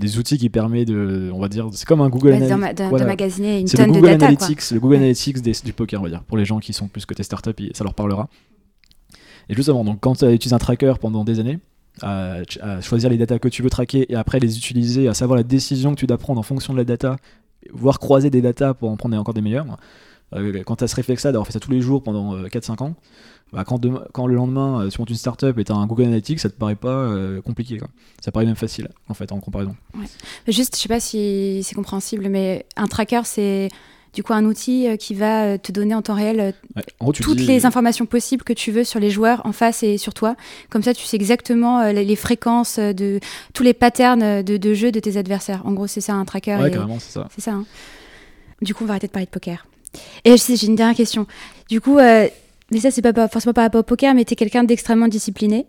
des, 0.00 0.18
outils 0.18 0.38
qui 0.38 0.48
permettent 0.48 0.88
de, 0.88 1.30
on 1.32 1.38
va 1.38 1.48
dire, 1.48 1.68
c'est 1.72 1.86
comme 1.86 2.00
un 2.00 2.08
Google 2.08 2.32
Analytics. 2.32 2.76
De, 2.76 3.04
magasiner 3.04 3.60
une 3.60 3.68
tonne 3.68 3.92
de 3.92 4.00
data. 4.00 4.26
Analytics, 4.26 4.70
le 4.72 4.80
Google 4.80 4.96
Analytics 4.96 5.64
du 5.64 5.72
poker, 5.72 6.00
on 6.00 6.04
va 6.04 6.10
dire. 6.10 6.24
Pour 6.24 6.36
les 6.36 6.44
gens 6.44 6.58
qui 6.58 6.72
sont 6.72 6.88
plus 6.88 7.06
côté 7.06 7.22
startup, 7.22 7.60
ça 7.74 7.84
leur 7.84 7.94
parlera. 7.94 8.28
Et 9.48 9.54
justement, 9.54 9.84
donc 9.84 10.00
quand 10.00 10.16
tu 10.16 10.26
utilises 10.26 10.52
un 10.52 10.58
tracker 10.58 10.94
pendant 11.00 11.24
des 11.24 11.38
années, 11.38 11.60
à, 12.02 12.42
choisir 12.82 13.08
les 13.08 13.16
datas 13.16 13.38
que 13.38 13.48
tu 13.48 13.62
veux 13.62 13.70
traquer 13.70 14.12
et 14.12 14.16
après 14.16 14.40
les 14.40 14.58
utiliser, 14.58 15.08
à 15.08 15.14
savoir 15.14 15.36
la 15.36 15.42
décision 15.42 15.94
que 15.94 16.00
tu 16.00 16.06
dois 16.06 16.18
prendre 16.18 16.40
en 16.40 16.42
fonction 16.42 16.72
de 16.72 16.78
la 16.78 16.84
data, 16.84 17.16
voire 17.72 17.98
croiser 17.98 18.30
des 18.30 18.42
datas 18.42 18.74
pour 18.74 18.90
en 18.90 18.96
prendre 18.96 19.16
encore 19.16 19.34
des 19.34 19.40
meilleures. 19.40 19.66
Euh, 20.34 20.62
quand 20.64 20.76
tu 20.76 20.84
as 20.84 20.88
ce 20.88 20.96
réflexe-là 20.96 21.32
d'avoir 21.32 21.46
fait 21.46 21.52
ça 21.52 21.60
tous 21.60 21.70
les 21.70 21.80
jours 21.80 22.02
pendant 22.02 22.36
4-5 22.36 22.72
euh, 22.82 22.84
ans, 22.84 22.94
bah, 23.52 23.64
quand, 23.64 23.80
quand, 24.12 24.26
le 24.26 24.34
lendemain 24.34 24.82
euh, 24.82 24.88
tu 24.88 25.00
montes 25.00 25.10
une 25.10 25.16
startup 25.16 25.56
et 25.58 25.64
tu 25.64 25.72
as 25.72 25.76
un 25.76 25.86
Google 25.86 26.04
Analytics, 26.04 26.40
ça 26.40 26.50
te 26.50 26.54
paraît 26.54 26.74
pas 26.74 27.12
compliqué. 27.44 27.78
Quoi. 27.78 27.88
Ça 28.20 28.32
paraît 28.32 28.46
même 28.46 28.56
facile 28.56 28.88
en 29.08 29.14
fait 29.14 29.30
en 29.32 29.40
comparaison. 29.40 29.76
Juste, 30.48 30.76
je 30.76 30.82
sais 30.82 30.88
pas 30.88 31.00
si 31.00 31.62
c'est 31.62 31.74
compréhensible, 31.74 32.28
mais 32.28 32.66
un 32.76 32.86
tracker, 32.86 33.22
c'est 33.24 33.68
du 34.14 34.22
coup 34.22 34.32
un 34.32 34.46
outil 34.46 34.88
qui 34.98 35.14
va 35.14 35.58
te 35.58 35.70
donner 35.70 35.94
en 35.94 36.00
temps 36.00 36.14
réel 36.14 36.54
toutes 37.12 37.40
les 37.40 37.66
informations 37.66 38.06
possibles 38.06 38.42
que 38.42 38.54
tu 38.54 38.72
veux 38.72 38.82
sur 38.82 38.98
les 38.98 39.10
joueurs 39.10 39.44
en 39.44 39.52
face 39.52 39.84
et 39.84 39.96
sur 39.96 40.12
toi. 40.12 40.34
Comme 40.70 40.82
ça, 40.82 40.92
tu 40.92 41.04
sais 41.04 41.16
exactement 41.16 41.92
les, 41.92 42.16
fréquences 42.16 42.80
de 42.80 43.20
tous 43.54 43.62
les 43.62 43.74
patterns 43.74 44.42
de, 44.42 44.56
de, 44.56 44.74
jeu 44.74 44.90
de 44.90 44.98
tes 44.98 45.18
adversaires. 45.18 45.62
En 45.66 45.72
gros, 45.72 45.86
c'est 45.86 46.00
ça 46.00 46.14
un 46.14 46.24
tracker. 46.24 46.56
Ouais, 46.56 46.70
carrément, 46.72 46.98
c'est 46.98 47.12
ça. 47.12 47.28
C'est 47.32 47.42
ça. 47.42 47.52
Hein. 47.52 47.64
Du 48.60 48.74
coup, 48.74 48.84
on 48.84 48.86
va 48.86 48.94
arrêter 48.94 49.06
de 49.06 49.12
parler 49.12 49.26
de 49.26 49.30
poker. 49.30 49.66
Et 50.24 50.36
j'ai 50.36 50.66
une 50.66 50.76
dernière 50.76 50.96
question. 50.96 51.26
Du 51.68 51.80
coup, 51.80 51.98
euh, 51.98 52.28
mais 52.70 52.80
ça, 52.80 52.90
c'est 52.90 53.02
pas, 53.02 53.28
forcément 53.28 53.52
par 53.52 53.64
rapport 53.64 53.80
au 53.80 53.84
poker, 53.84 54.14
mais 54.14 54.24
tu 54.24 54.32
es 54.32 54.36
quelqu'un 54.36 54.64
d'extrêmement 54.64 55.08
discipliné. 55.08 55.66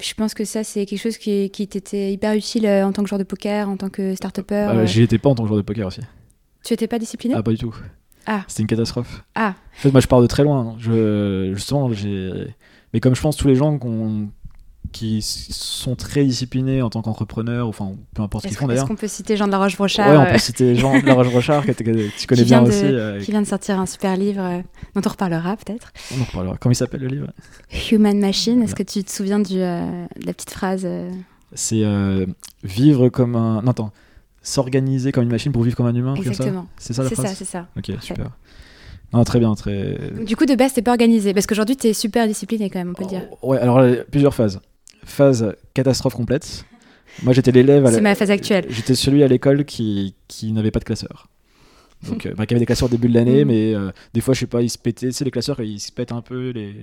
Je 0.00 0.14
pense 0.14 0.34
que 0.34 0.44
ça, 0.44 0.62
c'est 0.62 0.86
quelque 0.86 1.00
chose 1.00 1.18
qui, 1.18 1.50
qui 1.50 1.66
t'était 1.66 2.12
hyper 2.12 2.34
utile 2.34 2.66
euh, 2.66 2.86
en 2.86 2.92
tant 2.92 3.02
que 3.02 3.08
joueur 3.08 3.18
de 3.18 3.24
poker, 3.24 3.68
en 3.68 3.76
tant 3.76 3.88
que 3.88 4.14
start-upper. 4.14 4.66
Bah, 4.72 4.86
J'y 4.86 5.02
étais 5.02 5.18
pas 5.18 5.30
en 5.30 5.34
tant 5.34 5.42
que 5.42 5.48
joueur 5.48 5.58
de 5.58 5.64
poker 5.64 5.86
aussi. 5.86 6.00
Tu 6.64 6.74
étais 6.74 6.86
pas 6.86 6.98
discipliné? 6.98 7.34
Ah, 7.36 7.42
pas 7.42 7.50
du 7.50 7.58
tout. 7.58 7.74
Ah. 8.26 8.44
C'était 8.46 8.62
une 8.62 8.68
catastrophe. 8.68 9.24
Ah. 9.34 9.54
En 9.78 9.80
fait, 9.80 9.90
moi, 9.90 10.00
je 10.00 10.06
pars 10.06 10.20
de 10.20 10.26
très 10.26 10.44
loin. 10.44 10.76
Je, 10.78 11.52
justement, 11.54 11.92
j'ai. 11.92 12.54
Mais 12.92 13.00
comme 13.00 13.14
je 13.14 13.20
pense 13.20 13.36
tous 13.36 13.48
les 13.48 13.54
gens 13.54 13.78
qu'on 13.78 14.28
qui 14.92 15.22
sont 15.22 15.94
très 15.96 16.24
disciplinés 16.24 16.82
en 16.82 16.90
tant 16.90 17.02
qu'entrepreneurs, 17.02 17.68
enfin 17.68 17.92
peu 18.14 18.22
importe 18.22 18.44
ce 18.44 18.48
qu'ils 18.48 18.56
font 18.56 18.66
d'ailleurs. 18.66 18.84
Est-ce 18.84 18.88
qu'on 18.88 18.96
peut 18.96 19.08
citer 19.08 19.36
Jean 19.36 19.46
de 19.46 19.52
la 19.52 19.58
Roche-Brochard 19.58 20.10
Ouais, 20.10 20.16
on 20.16 20.24
peut 20.24 20.34
euh, 20.34 20.38
citer 20.38 20.74
Jean 20.74 20.98
de 20.98 21.06
la 21.06 21.14
Roche-Brochard 21.14 21.64
que, 21.64 21.72
tu 21.72 22.26
connais 22.26 22.44
bien 22.44 22.62
aussi. 22.62 22.84
Euh, 22.84 23.20
qui 23.20 23.30
vient 23.30 23.42
de 23.42 23.46
sortir 23.46 23.78
un 23.78 23.86
super 23.86 24.16
livre 24.16 24.42
euh, 24.42 24.60
dont 24.94 25.02
on 25.04 25.08
reparlera 25.08 25.56
peut-être. 25.56 25.92
On 26.14 26.20
en 26.20 26.24
reparlera. 26.24 26.56
Comment 26.58 26.72
il 26.72 26.76
s'appelle 26.76 27.00
le 27.00 27.08
livre? 27.08 27.28
Human 27.90 28.18
Machine. 28.18 28.62
Est-ce 28.62 28.74
que 28.74 28.82
tu 28.82 29.04
te 29.04 29.10
souviens 29.10 29.38
du, 29.38 29.54
de 29.54 30.26
la 30.26 30.32
petite 30.32 30.50
phrase 30.50 30.86
C'est 31.54 31.84
vivre 32.64 33.08
comme 33.08 33.36
un. 33.36 33.62
Non, 33.62 33.70
attends. 33.70 33.92
S'organiser 34.42 35.12
comme 35.12 35.24
une 35.24 35.30
machine 35.30 35.52
pour 35.52 35.62
vivre 35.62 35.76
comme 35.76 35.86
un 35.86 35.94
humain. 35.94 36.14
Exactement. 36.14 36.66
C'est 36.78 36.94
ça 36.94 37.02
la 37.02 37.10
phrase 37.10 37.26
C'est 37.36 37.44
ça, 37.44 37.44
c'est 37.44 37.44
ça. 37.44 37.94
Ok, 37.94 38.02
super. 38.02 38.30
Non, 39.12 39.22
très 39.24 39.38
bien, 39.38 39.54
très. 39.54 39.98
Du 40.24 40.34
coup, 40.34 40.46
de 40.46 40.54
base, 40.54 40.72
t'es 40.72 40.82
pas 40.82 40.92
organisé 40.92 41.34
parce 41.34 41.46
qu'aujourd'hui, 41.46 41.76
t'es 41.76 41.92
super 41.92 42.26
discipliné 42.26 42.70
quand 42.70 42.78
même, 42.78 42.90
on 42.90 42.94
peut 42.94 43.04
le 43.04 43.08
dire. 43.08 43.22
Ouais, 43.42 43.58
alors 43.58 43.84
plusieurs 44.10 44.34
phases 44.34 44.60
phase 45.04 45.54
catastrophe 45.74 46.14
complète. 46.14 46.64
Moi, 47.22 47.32
j'étais 47.32 47.52
l'élève. 47.52 47.90
C'est 47.90 48.00
ma 48.00 48.14
phase 48.14 48.30
actuelle. 48.30 48.66
J'étais 48.68 48.94
celui 48.94 49.22
à 49.22 49.28
l'école 49.28 49.64
qui, 49.64 50.14
qui 50.28 50.52
n'avait 50.52 50.70
pas 50.70 50.80
de 50.80 50.84
classeur. 50.84 51.28
Donc, 52.08 52.24
euh, 52.24 52.34
bah, 52.34 52.46
qui 52.46 52.54
avait 52.54 52.60
des 52.60 52.66
classeurs 52.66 52.88
au 52.88 52.90
début 52.90 53.08
de 53.08 53.14
l'année, 53.14 53.44
mm. 53.44 53.48
mais 53.48 53.74
euh, 53.74 53.90
des 54.14 54.20
fois, 54.20 54.32
je 54.34 54.40
sais 54.40 54.46
pas, 54.46 54.62
ils 54.62 54.70
se 54.70 54.78
pétaient. 54.78 55.10
Tu 55.10 55.24
les 55.24 55.30
classeurs, 55.30 55.60
ils 55.60 55.80
se 55.80 55.92
pètent 55.92 56.12
un 56.12 56.22
peu, 56.22 56.50
les, 56.50 56.74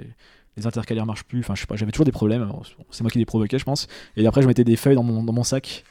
les 0.57 0.67
intercalaires 0.67 1.05
marchent 1.05 1.23
plus. 1.23 1.39
Enfin, 1.39 1.55
je 1.55 1.61
sais 1.61 1.67
pas, 1.67 1.75
j'avais 1.75 1.91
toujours 1.91 2.05
des 2.05 2.11
problèmes. 2.11 2.47
C'est 2.91 3.01
moi 3.01 3.09
qui 3.09 3.17
les 3.17 3.25
provoquais, 3.25 3.57
je 3.57 3.65
pense. 3.65 3.87
Et 4.15 4.27
après, 4.27 4.41
je 4.41 4.47
mettais 4.47 4.63
des 4.63 4.75
feuilles 4.75 4.95
dans 4.95 5.03
mon, 5.03 5.23
dans 5.23 5.33
mon 5.33 5.43
sac. 5.43 5.83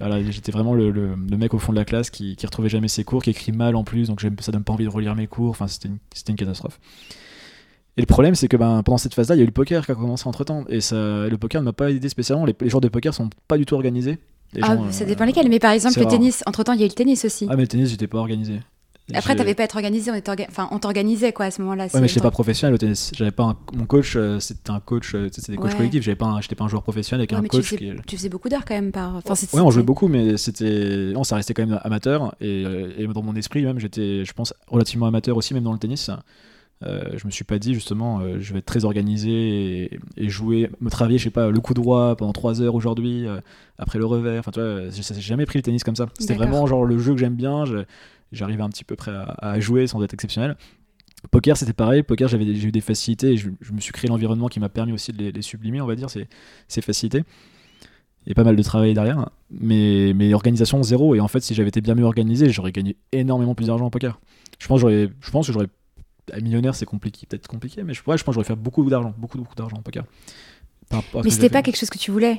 Voilà, 0.00 0.22
j'étais 0.22 0.50
vraiment 0.50 0.74
le, 0.74 0.90
le, 0.90 1.16
mec 1.36 1.54
au 1.54 1.58
fond 1.58 1.72
de 1.72 1.78
la 1.78 1.84
classe 1.84 2.10
qui, 2.10 2.34
qui 2.34 2.46
retrouvait 2.46 2.68
jamais 2.68 2.88
ses 2.88 3.04
cours, 3.04 3.22
qui 3.22 3.30
écrit 3.30 3.52
mal 3.52 3.76
en 3.76 3.84
plus, 3.84 4.08
donc 4.08 4.20
ça 4.40 4.50
donne 4.50 4.64
pas 4.64 4.72
envie 4.72 4.84
de 4.84 4.90
relire 4.90 5.14
mes 5.14 5.28
cours. 5.28 5.50
Enfin, 5.50 5.68
c'était 5.68 5.88
une, 5.88 5.98
une 6.28 6.36
catastrophe. 6.36 6.80
Et 7.96 8.00
le 8.00 8.06
problème, 8.06 8.34
c'est 8.34 8.48
que 8.48 8.56
ben, 8.56 8.82
pendant 8.82 8.96
cette 8.98 9.14
phase-là, 9.14 9.34
il 9.34 9.38
y 9.38 9.40
a 9.40 9.44
eu 9.44 9.46
le 9.46 9.52
poker 9.52 9.84
qui 9.84 9.92
a 9.92 9.94
commencé 9.94 10.26
entre 10.26 10.44
temps. 10.44 10.64
Et 10.68 10.80
ça, 10.80 10.96
le 11.28 11.36
poker 11.36 11.60
ne 11.60 11.66
m'a 11.66 11.72
pas 11.72 11.90
aidé 11.90 12.08
spécialement. 12.08 12.46
Les, 12.46 12.54
joueurs 12.68 12.80
de 12.80 12.88
poker 12.88 13.12
sont 13.12 13.28
pas 13.48 13.58
du 13.58 13.66
tout 13.66 13.74
organisés. 13.74 14.18
ah, 14.62 14.76
ça 14.90 15.04
dépend 15.04 15.24
lesquels. 15.26 15.48
Mais 15.48 15.58
par 15.58 15.72
exemple, 15.72 15.98
le 15.98 16.06
tennis, 16.06 16.42
entre 16.46 16.62
temps, 16.62 16.72
il 16.72 16.80
y 16.80 16.82
a 16.82 16.86
eu 16.86 16.88
le 16.88 16.94
tennis 16.94 17.24
aussi. 17.24 17.46
Ah, 17.50 17.56
mais 17.56 17.62
le 17.62 17.68
tennis, 17.68 17.90
j'étais 17.90 18.06
pas 18.06 18.18
organisé. 18.18 18.60
Après, 19.14 19.34
t'avais 19.36 19.54
pas 19.54 19.62
à 19.62 19.66
être 19.66 19.74
organisé, 19.76 20.10
on, 20.10 20.14
orga- 20.14 20.46
enfin, 20.48 20.68
on 20.70 20.78
t'organisait 20.78 21.32
quoi 21.32 21.46
à 21.46 21.50
ce 21.50 21.60
moment-là. 21.60 21.88
Ouais, 21.92 22.00
mais 22.00 22.08
j'étais 22.08 22.20
pas 22.20 22.30
professionnel 22.30 22.72
au 22.74 22.78
tennis. 22.78 23.10
J'avais 23.14 23.32
pas 23.32 23.42
un- 23.42 23.56
mon 23.74 23.84
coach, 23.84 24.14
euh, 24.16 24.38
c'était 24.40 24.70
un 24.70 24.80
coach, 24.80 25.14
euh, 25.14 25.28
c'était 25.30 25.52
des 25.52 25.58
coachs 25.58 25.72
Ouais. 25.72 25.76
collectifs. 25.76 26.02
J'avais 26.04 26.16
pas, 26.16 26.26
un- 26.26 26.40
j'étais 26.40 26.54
pas 26.54 26.64
un 26.64 26.68
joueur 26.68 26.82
professionnel 26.82 27.20
avec 27.20 27.32
Ouais, 27.32 27.36
un 27.36 27.42
mais 27.42 27.48
tu 27.48 27.56
coach 27.58 27.66
faisais, 27.66 27.76
qui. 27.78 27.92
tu 28.06 28.16
faisais 28.16 28.28
beaucoup 28.30 28.48
d'heures 28.48 28.64
quand 28.64 28.74
même 28.74 28.92
par. 28.92 29.16
Enfin, 29.16 29.34
Ouais, 29.52 29.60
on 29.60 29.70
jouait 29.70 29.82
beaucoup, 29.82 30.08
mais 30.08 30.38
c'était, 30.38 31.10
non, 31.12 31.24
ça 31.24 31.36
restait 31.36 31.52
quand 31.52 31.66
même 31.66 31.78
amateur. 31.82 32.34
Et, 32.40 32.64
euh, 32.64 32.92
et 32.96 33.06
dans 33.06 33.22
mon 33.22 33.34
esprit 33.34 33.64
même, 33.64 33.78
j'étais, 33.80 34.24
je 34.24 34.32
pense, 34.32 34.54
relativement 34.68 35.06
amateur 35.06 35.36
aussi, 35.36 35.52
même 35.52 35.64
dans 35.64 35.72
le 35.74 35.78
tennis. 35.78 36.08
Euh, 36.84 37.16
je 37.16 37.26
me 37.26 37.30
suis 37.30 37.44
pas 37.44 37.58
dit 37.58 37.74
justement, 37.74 38.20
euh, 38.20 38.38
je 38.40 38.52
vais 38.52 38.58
être 38.58 38.66
très 38.66 38.84
organisé 38.84 39.30
et, 39.84 40.00
et 40.16 40.28
jouer, 40.28 40.70
me 40.80 40.90
travailler, 40.90 41.18
je 41.18 41.24
sais 41.24 41.30
pas, 41.30 41.50
le 41.50 41.60
coup 41.60 41.74
droit 41.74 42.16
pendant 42.16 42.32
3 42.32 42.60
heures 42.60 42.74
aujourd'hui, 42.74 43.26
euh, 43.26 43.40
après 43.78 43.98
le 43.98 44.06
revers. 44.06 44.40
Enfin, 44.40 44.50
tu 44.50 44.60
vois, 44.60 44.90
j'ai 44.90 45.20
jamais 45.20 45.46
pris 45.46 45.58
le 45.58 45.62
tennis 45.62 45.84
comme 45.84 45.96
ça. 45.96 46.06
C'était 46.18 46.34
vraiment 46.34 46.66
genre 46.66 46.84
le 46.84 46.98
jeu 46.98 47.12
que 47.12 47.18
j'aime 47.18 47.36
bien. 47.36 47.64
J'arrivais 48.32 48.62
un 48.62 48.70
petit 48.70 48.84
peu 48.84 48.96
près 48.96 49.12
à, 49.12 49.34
à 49.38 49.60
jouer 49.60 49.86
sans 49.86 50.02
être 50.02 50.14
exceptionnel. 50.14 50.56
Poker, 51.30 51.56
c'était 51.56 51.72
pareil. 51.72 52.02
Poker, 52.02 52.28
j'avais 52.28 52.54
j'ai 52.54 52.68
eu 52.68 52.72
des 52.72 52.80
facilités 52.80 53.32
et 53.32 53.36
je, 53.36 53.50
je 53.60 53.72
me 53.72 53.80
suis 53.80 53.92
créé 53.92 54.08
l'environnement 54.08 54.48
qui 54.48 54.58
m'a 54.58 54.68
permis 54.68 54.92
aussi 54.92 55.12
de 55.12 55.18
les, 55.18 55.32
les 55.32 55.42
sublimer, 55.42 55.80
on 55.80 55.86
va 55.86 55.94
dire, 55.94 56.10
ces, 56.10 56.26
ces 56.66 56.80
facilités. 56.80 57.22
Et 58.26 58.34
pas 58.34 58.44
mal 58.44 58.56
de 58.56 58.62
travail 58.62 58.94
derrière. 58.94 59.30
Mais, 59.50 60.12
mais 60.14 60.32
organisation 60.34 60.82
zéro. 60.82 61.14
Et 61.14 61.20
en 61.20 61.28
fait, 61.28 61.40
si 61.40 61.54
j'avais 61.54 61.68
été 61.68 61.80
bien 61.80 61.94
mieux 61.94 62.04
organisé, 62.04 62.48
j'aurais 62.50 62.72
gagné 62.72 62.96
énormément 63.12 63.54
plus 63.54 63.66
d'argent 63.66 63.86
en 63.86 63.90
poker. 63.90 64.20
Pense, 64.66 64.80
je 64.80 65.30
pense 65.30 65.46
que 65.46 65.52
j'aurais. 65.52 65.68
Un 66.32 66.40
millionnaire, 66.40 66.74
c'est 66.74 66.86
compliqué, 66.86 67.26
peut-être 67.26 67.48
compliqué, 67.48 67.82
mais 67.82 67.94
je, 67.94 68.02
ouais, 68.06 68.16
je 68.16 68.22
pense 68.24 68.32
que 68.32 68.34
j'aurais 68.34 68.44
fait 68.46 68.54
beaucoup 68.54 68.88
d'argent, 68.88 69.12
beaucoup, 69.18 69.38
beaucoup 69.38 69.54
d'argent 69.56 69.76
en 69.78 69.82
poker. 69.82 70.04
Par 70.88 71.02
Mais 71.24 71.30
c'était 71.30 71.48
pas 71.48 71.62
quelque 71.62 71.76
chose 71.78 71.90
que 71.90 71.98
tu 71.98 72.10
voulais. 72.10 72.34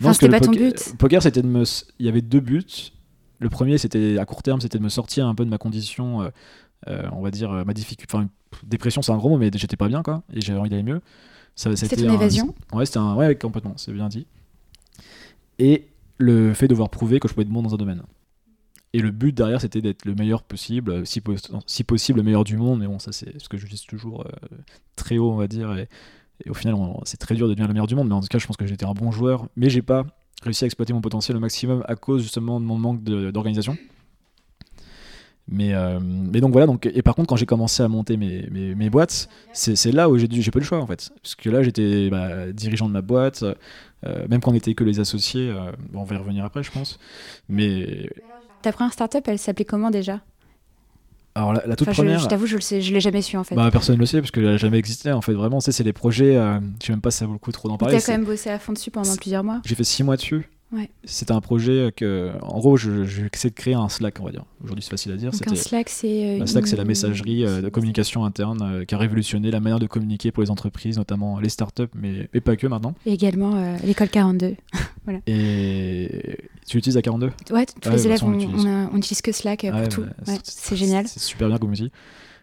Non, 0.00 0.10
Enfin, 0.10 0.12
c'était 0.14 0.28
pas 0.28 0.40
ton 0.40 0.52
poker- 0.52 0.72
but. 0.72 0.96
Poker, 0.98 1.22
c'était 1.22 1.42
de 1.42 1.48
me. 1.48 1.64
Il 1.98 2.06
y 2.06 2.08
avait 2.08 2.22
deux 2.22 2.40
buts. 2.40 2.64
Le 3.40 3.48
premier, 3.48 3.76
c'était 3.78 4.18
à 4.18 4.24
court 4.24 4.42
terme, 4.42 4.60
c'était 4.60 4.78
de 4.78 4.82
me 4.82 4.88
sortir 4.88 5.26
un 5.26 5.34
peu 5.34 5.44
de 5.44 5.50
ma 5.50 5.58
condition, 5.58 6.22
euh, 6.22 6.28
euh, 6.88 7.02
on 7.12 7.20
va 7.20 7.30
dire, 7.30 7.50
euh, 7.52 7.64
ma 7.64 7.74
difficulté. 7.74 8.16
Enfin, 8.16 8.28
dépression, 8.64 9.02
c'est 9.02 9.12
un 9.12 9.16
gros 9.16 9.28
mot, 9.28 9.36
mais 9.38 9.50
j'étais 9.54 9.76
pas 9.76 9.88
bien, 9.88 10.02
quoi. 10.02 10.22
Et 10.32 10.40
j'avais 10.40 10.58
envie 10.58 10.70
d'aller 10.70 10.82
mieux. 10.82 11.00
C'était 11.54 11.76
c'était 11.76 11.96
ton 12.02 12.10
un- 12.10 12.14
évasion? 12.14 12.54
Ouais, 12.72 12.86
c'était 12.86 12.98
un. 12.98 13.14
Ouais, 13.14 13.34
complètement, 13.36 13.74
c'est 13.76 13.92
bien 13.92 14.08
dit. 14.08 14.26
Et 15.58 15.88
le 16.18 16.54
fait 16.54 16.66
de 16.66 16.70
devoir 16.72 16.88
prouver 16.88 17.20
que 17.20 17.28
je 17.28 17.34
pouvais 17.34 17.42
être 17.44 17.52
bon 17.52 17.62
dans 17.62 17.74
un 17.74 17.76
domaine. 17.76 18.02
Et 18.94 19.00
le 19.00 19.10
but 19.10 19.32
derrière, 19.32 19.60
c'était 19.60 19.82
d'être 19.82 20.04
le 20.06 20.14
meilleur 20.14 20.42
possible, 20.42 20.90
euh, 20.90 21.04
si, 21.04 21.20
pos- 21.20 21.36
si 21.66 21.84
possible 21.84 22.18
le 22.18 22.22
meilleur 22.22 22.44
du 22.44 22.56
monde. 22.56 22.80
Mais 22.80 22.86
bon, 22.86 22.98
ça, 22.98 23.12
c'est 23.12 23.38
ce 23.38 23.48
que 23.48 23.58
je 23.58 23.66
dis 23.66 23.84
toujours 23.86 24.22
euh, 24.22 24.56
très 24.96 25.18
haut, 25.18 25.30
on 25.30 25.36
va 25.36 25.46
dire. 25.46 25.76
Et, 25.76 25.88
au 26.48 26.54
final, 26.54 26.76
c'est 27.04 27.16
très 27.16 27.34
dur 27.34 27.48
de 27.48 27.52
devenir 27.52 27.66
le 27.66 27.74
meilleur 27.74 27.86
du 27.86 27.96
monde. 27.96 28.08
Mais 28.08 28.14
en 28.14 28.20
tout 28.20 28.28
cas, 28.28 28.38
je 28.38 28.46
pense 28.46 28.56
que 28.56 28.66
j'étais 28.66 28.86
un 28.86 28.92
bon 28.92 29.10
joueur. 29.10 29.46
Mais 29.56 29.68
j'ai 29.68 29.82
pas 29.82 30.06
réussi 30.42 30.64
à 30.64 30.66
exploiter 30.66 30.92
mon 30.92 31.00
potentiel 31.00 31.36
au 31.36 31.40
maximum 31.40 31.84
à 31.88 31.96
cause 31.96 32.22
justement 32.22 32.60
de 32.60 32.64
mon 32.64 32.78
manque 32.78 33.02
d'organisation. 33.02 33.76
Mais, 35.50 35.74
euh, 35.74 35.98
mais 36.00 36.40
donc 36.40 36.52
voilà, 36.52 36.66
donc, 36.66 36.86
et 36.86 37.02
par 37.02 37.14
contre, 37.14 37.28
quand 37.28 37.36
j'ai 37.36 37.46
commencé 37.46 37.82
à 37.82 37.88
monter 37.88 38.16
mes, 38.18 38.48
mes, 38.50 38.90
boîtes, 38.90 39.28
c'est 39.52 39.92
là 39.92 40.08
où 40.08 40.18
j'ai 40.18 40.28
pas 40.28 40.58
eu 40.58 40.60
le 40.60 40.66
choix 40.66 40.78
en 40.78 40.86
fait. 40.86 41.10
Parce 41.22 41.34
que 41.34 41.50
là, 41.50 41.62
j'étais 41.62 42.08
bah, 42.10 42.52
dirigeant 42.52 42.86
de 42.86 42.92
ma 42.92 43.02
boîte, 43.02 43.42
même 44.04 44.40
quand 44.40 44.52
on 44.52 44.54
était 44.54 44.74
que 44.74 44.84
les 44.84 45.00
associés, 45.00 45.52
bon, 45.90 46.02
on 46.02 46.04
va 46.04 46.14
y 46.14 46.18
revenir 46.18 46.44
après, 46.44 46.62
je 46.62 46.70
pense. 46.70 46.98
Mais 47.48 48.10
Ta 48.62 48.72
première 48.72 48.92
startup, 48.92 49.26
elle 49.26 49.38
s'appelait 49.38 49.64
comment 49.64 49.90
déjà? 49.90 50.20
Alors 51.34 51.52
la, 51.52 51.64
la 51.66 51.76
toute 51.76 51.88
Enfin, 51.88 52.02
première, 52.02 52.18
je, 52.18 52.26
t'avoue, 52.26 52.46
je 52.46 52.56
le 52.56 52.60
sais, 52.60 52.80
je 52.80 52.92
l'ai 52.92 53.00
jamais 53.00 53.22
su 53.22 53.36
en 53.36 53.44
fait. 53.44 53.54
bah, 53.54 53.68
personne 53.70 53.94
ne 53.94 54.00
le 54.00 54.06
sait 54.06 54.20
parce 54.20 54.32
qu'elle 54.32 54.44
n'a 54.44 54.56
jamais 54.56 54.78
existé 54.78 55.12
en 55.12 55.20
fait. 55.20 55.34
Vraiment, 55.34 55.60
c'est 55.60 55.84
des 55.84 55.92
projets, 55.92 56.36
euh, 56.36 56.58
je 56.80 56.86
sais 56.86 56.92
même 56.92 57.00
pas 57.00 57.12
si 57.12 57.18
ça 57.18 57.26
vaut 57.26 57.32
le 57.34 57.38
coup 57.38 57.52
trop 57.52 57.68
d'en 57.68 57.78
parler. 57.78 57.96
T'as 57.96 58.04
quand 58.04 58.12
même 58.12 58.24
bossé 58.24 58.50
à 58.50 58.58
fond 58.58 58.72
dessus 58.72 58.90
pendant 58.90 59.14
plusieurs 59.16 59.44
mois. 59.44 59.60
J'ai 59.64 59.74
fait 59.76 59.84
six 59.84 60.02
mois 60.02 60.16
dessus. 60.16 60.48
Ouais. 60.70 60.90
C'était 61.04 61.32
un 61.32 61.40
projet 61.40 61.92
que, 61.96 62.30
en 62.42 62.58
gros, 62.58 62.76
je- 62.76 63.04
j'essaie 63.04 63.48
de 63.48 63.54
créer 63.54 63.72
un 63.72 63.88
Slack, 63.88 64.18
on 64.20 64.24
va 64.24 64.32
dire. 64.32 64.44
Aujourd'hui, 64.62 64.84
c'est 64.84 64.90
facile 64.90 65.12
à 65.12 65.16
dire. 65.16 65.30
Donc 65.30 65.48
un 65.48 65.54
Slack, 65.54 65.88
c'est. 65.88 66.40
euh, 66.42 66.46
Slack, 66.46 66.66
c'est 66.66 66.76
la 66.76 66.84
messagerie 66.84 67.46
euh, 67.46 67.62
de 67.62 67.68
communication 67.70 68.24
interne 68.26 68.60
euh, 68.62 68.84
qui 68.84 68.94
a 68.94 68.98
révolutionné 68.98 69.50
la 69.50 69.60
manière 69.60 69.78
de 69.78 69.86
communiquer 69.86 70.30
pour 70.30 70.42
les 70.42 70.50
entreprises, 70.50 70.98
notamment 70.98 71.40
les 71.40 71.48
startups, 71.48 71.84
mais, 71.94 72.28
mais 72.34 72.40
pas 72.42 72.56
que 72.56 72.66
maintenant. 72.66 72.94
Et 73.06 73.12
également 73.14 73.54
euh, 73.56 73.76
l'école 73.82 74.10
42. 74.10 74.56
Et 75.26 76.36
tu 76.66 76.76
utilises 76.78 76.96
la 76.96 77.02
42 77.02 77.26
Ouais, 77.50 77.64
tous 77.80 77.88
Ouais, 77.88 77.94
les 77.96 78.06
élèves, 78.06 78.18
façon, 78.18 78.26
on, 78.26 78.34
on 78.34 78.38
l'utilise. 78.38 78.64
on 78.66 78.68
a- 78.68 78.90
on 78.92 78.96
utilise 78.98 79.22
que 79.22 79.32
Slack 79.32 79.64
euh, 79.64 79.70
pour 79.70 79.80
Ouais, 79.80 79.88
tout. 79.88 80.02
bah, 80.02 80.32
Ouais, 80.32 80.38
c'est 80.42 80.76
génial. 80.76 81.08
C'est 81.08 81.20
super 81.20 81.48
bien 81.48 81.58
comme 81.58 81.70
outil. 81.70 81.90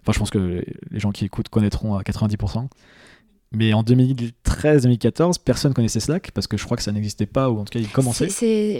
Enfin, 0.01 0.11
je 0.13 0.19
pense 0.19 0.29
que 0.29 0.63
les 0.91 0.99
gens 0.99 1.11
qui 1.11 1.25
écoutent 1.25 1.49
connaîtront 1.49 1.95
à 1.95 2.01
90%. 2.03 2.67
Mais 3.55 3.73
en 3.73 3.83
2013-2014, 3.83 5.35
personne 5.43 5.73
connaissait 5.73 5.99
Slack 5.99 6.31
parce 6.31 6.47
que 6.47 6.57
je 6.57 6.63
crois 6.65 6.77
que 6.77 6.83
ça 6.83 6.91
n'existait 6.91 7.25
pas 7.25 7.49
ou 7.49 7.59
en 7.59 7.65
tout 7.65 7.71
cas 7.71 7.79
il 7.79 7.87
commençait. 7.89 8.29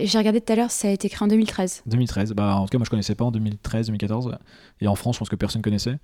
J'ai 0.06 0.18
regardé 0.18 0.40
tout 0.40 0.52
à 0.52 0.56
l'heure, 0.56 0.70
ça 0.70 0.88
a 0.88 0.90
été 0.90 1.08
créé 1.08 1.24
en 1.24 1.28
2013. 1.28 1.82
2013, 1.86 2.32
bah 2.32 2.56
en 2.56 2.64
tout 2.64 2.70
cas 2.70 2.78
moi 2.78 2.84
je 2.84 2.90
connaissais 2.90 3.14
pas 3.14 3.24
en 3.24 3.32
2013-2014 3.32 4.36
et 4.80 4.88
en 4.88 4.94
France 4.94 5.16
je 5.16 5.18
pense 5.20 5.28
que 5.28 5.36
personne 5.36 5.62
connaissait. 5.62 5.96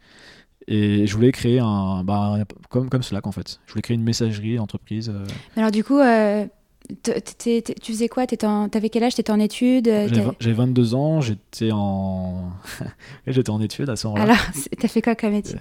Et 0.68 1.06
je 1.08 1.14
voulais 1.14 1.32
créer 1.32 1.58
un, 1.58 2.04
bah, 2.04 2.36
un- 2.40 2.44
comme, 2.68 2.88
comme 2.88 3.02
Slack 3.02 3.26
en 3.26 3.32
fait. 3.32 3.58
Je 3.66 3.72
voulais 3.72 3.82
créer 3.82 3.96
une 3.96 4.04
messagerie 4.04 4.56
d'entreprise. 4.56 5.08
euh, 5.08 5.24
Mais 5.56 5.62
Alors 5.62 5.72
du 5.72 5.82
coup, 5.82 5.98
euh, 5.98 6.46
t- 7.02 7.62
tu 7.80 7.92
faisais 7.92 8.08
quoi? 8.08 8.26
T'avais 8.28 8.88
quel 8.88 9.02
âge? 9.02 9.16
T'étais 9.16 9.32
en 9.32 9.40
études 9.40 9.88
euh, 9.88 10.08
J'avais 10.38 10.54
22 10.54 10.94
ans, 10.94 11.20
j'étais 11.20 11.70
en 11.72 12.50
j'étais 13.26 13.50
en 13.50 13.60
études 13.60 13.90
à 13.90 13.96
ce 13.96 14.06
moment-là. 14.06 14.24
Alors, 14.34 14.36
t'as 14.78 14.88
fait 14.88 15.02
quoi 15.02 15.16
comme 15.16 15.34
études 15.34 15.58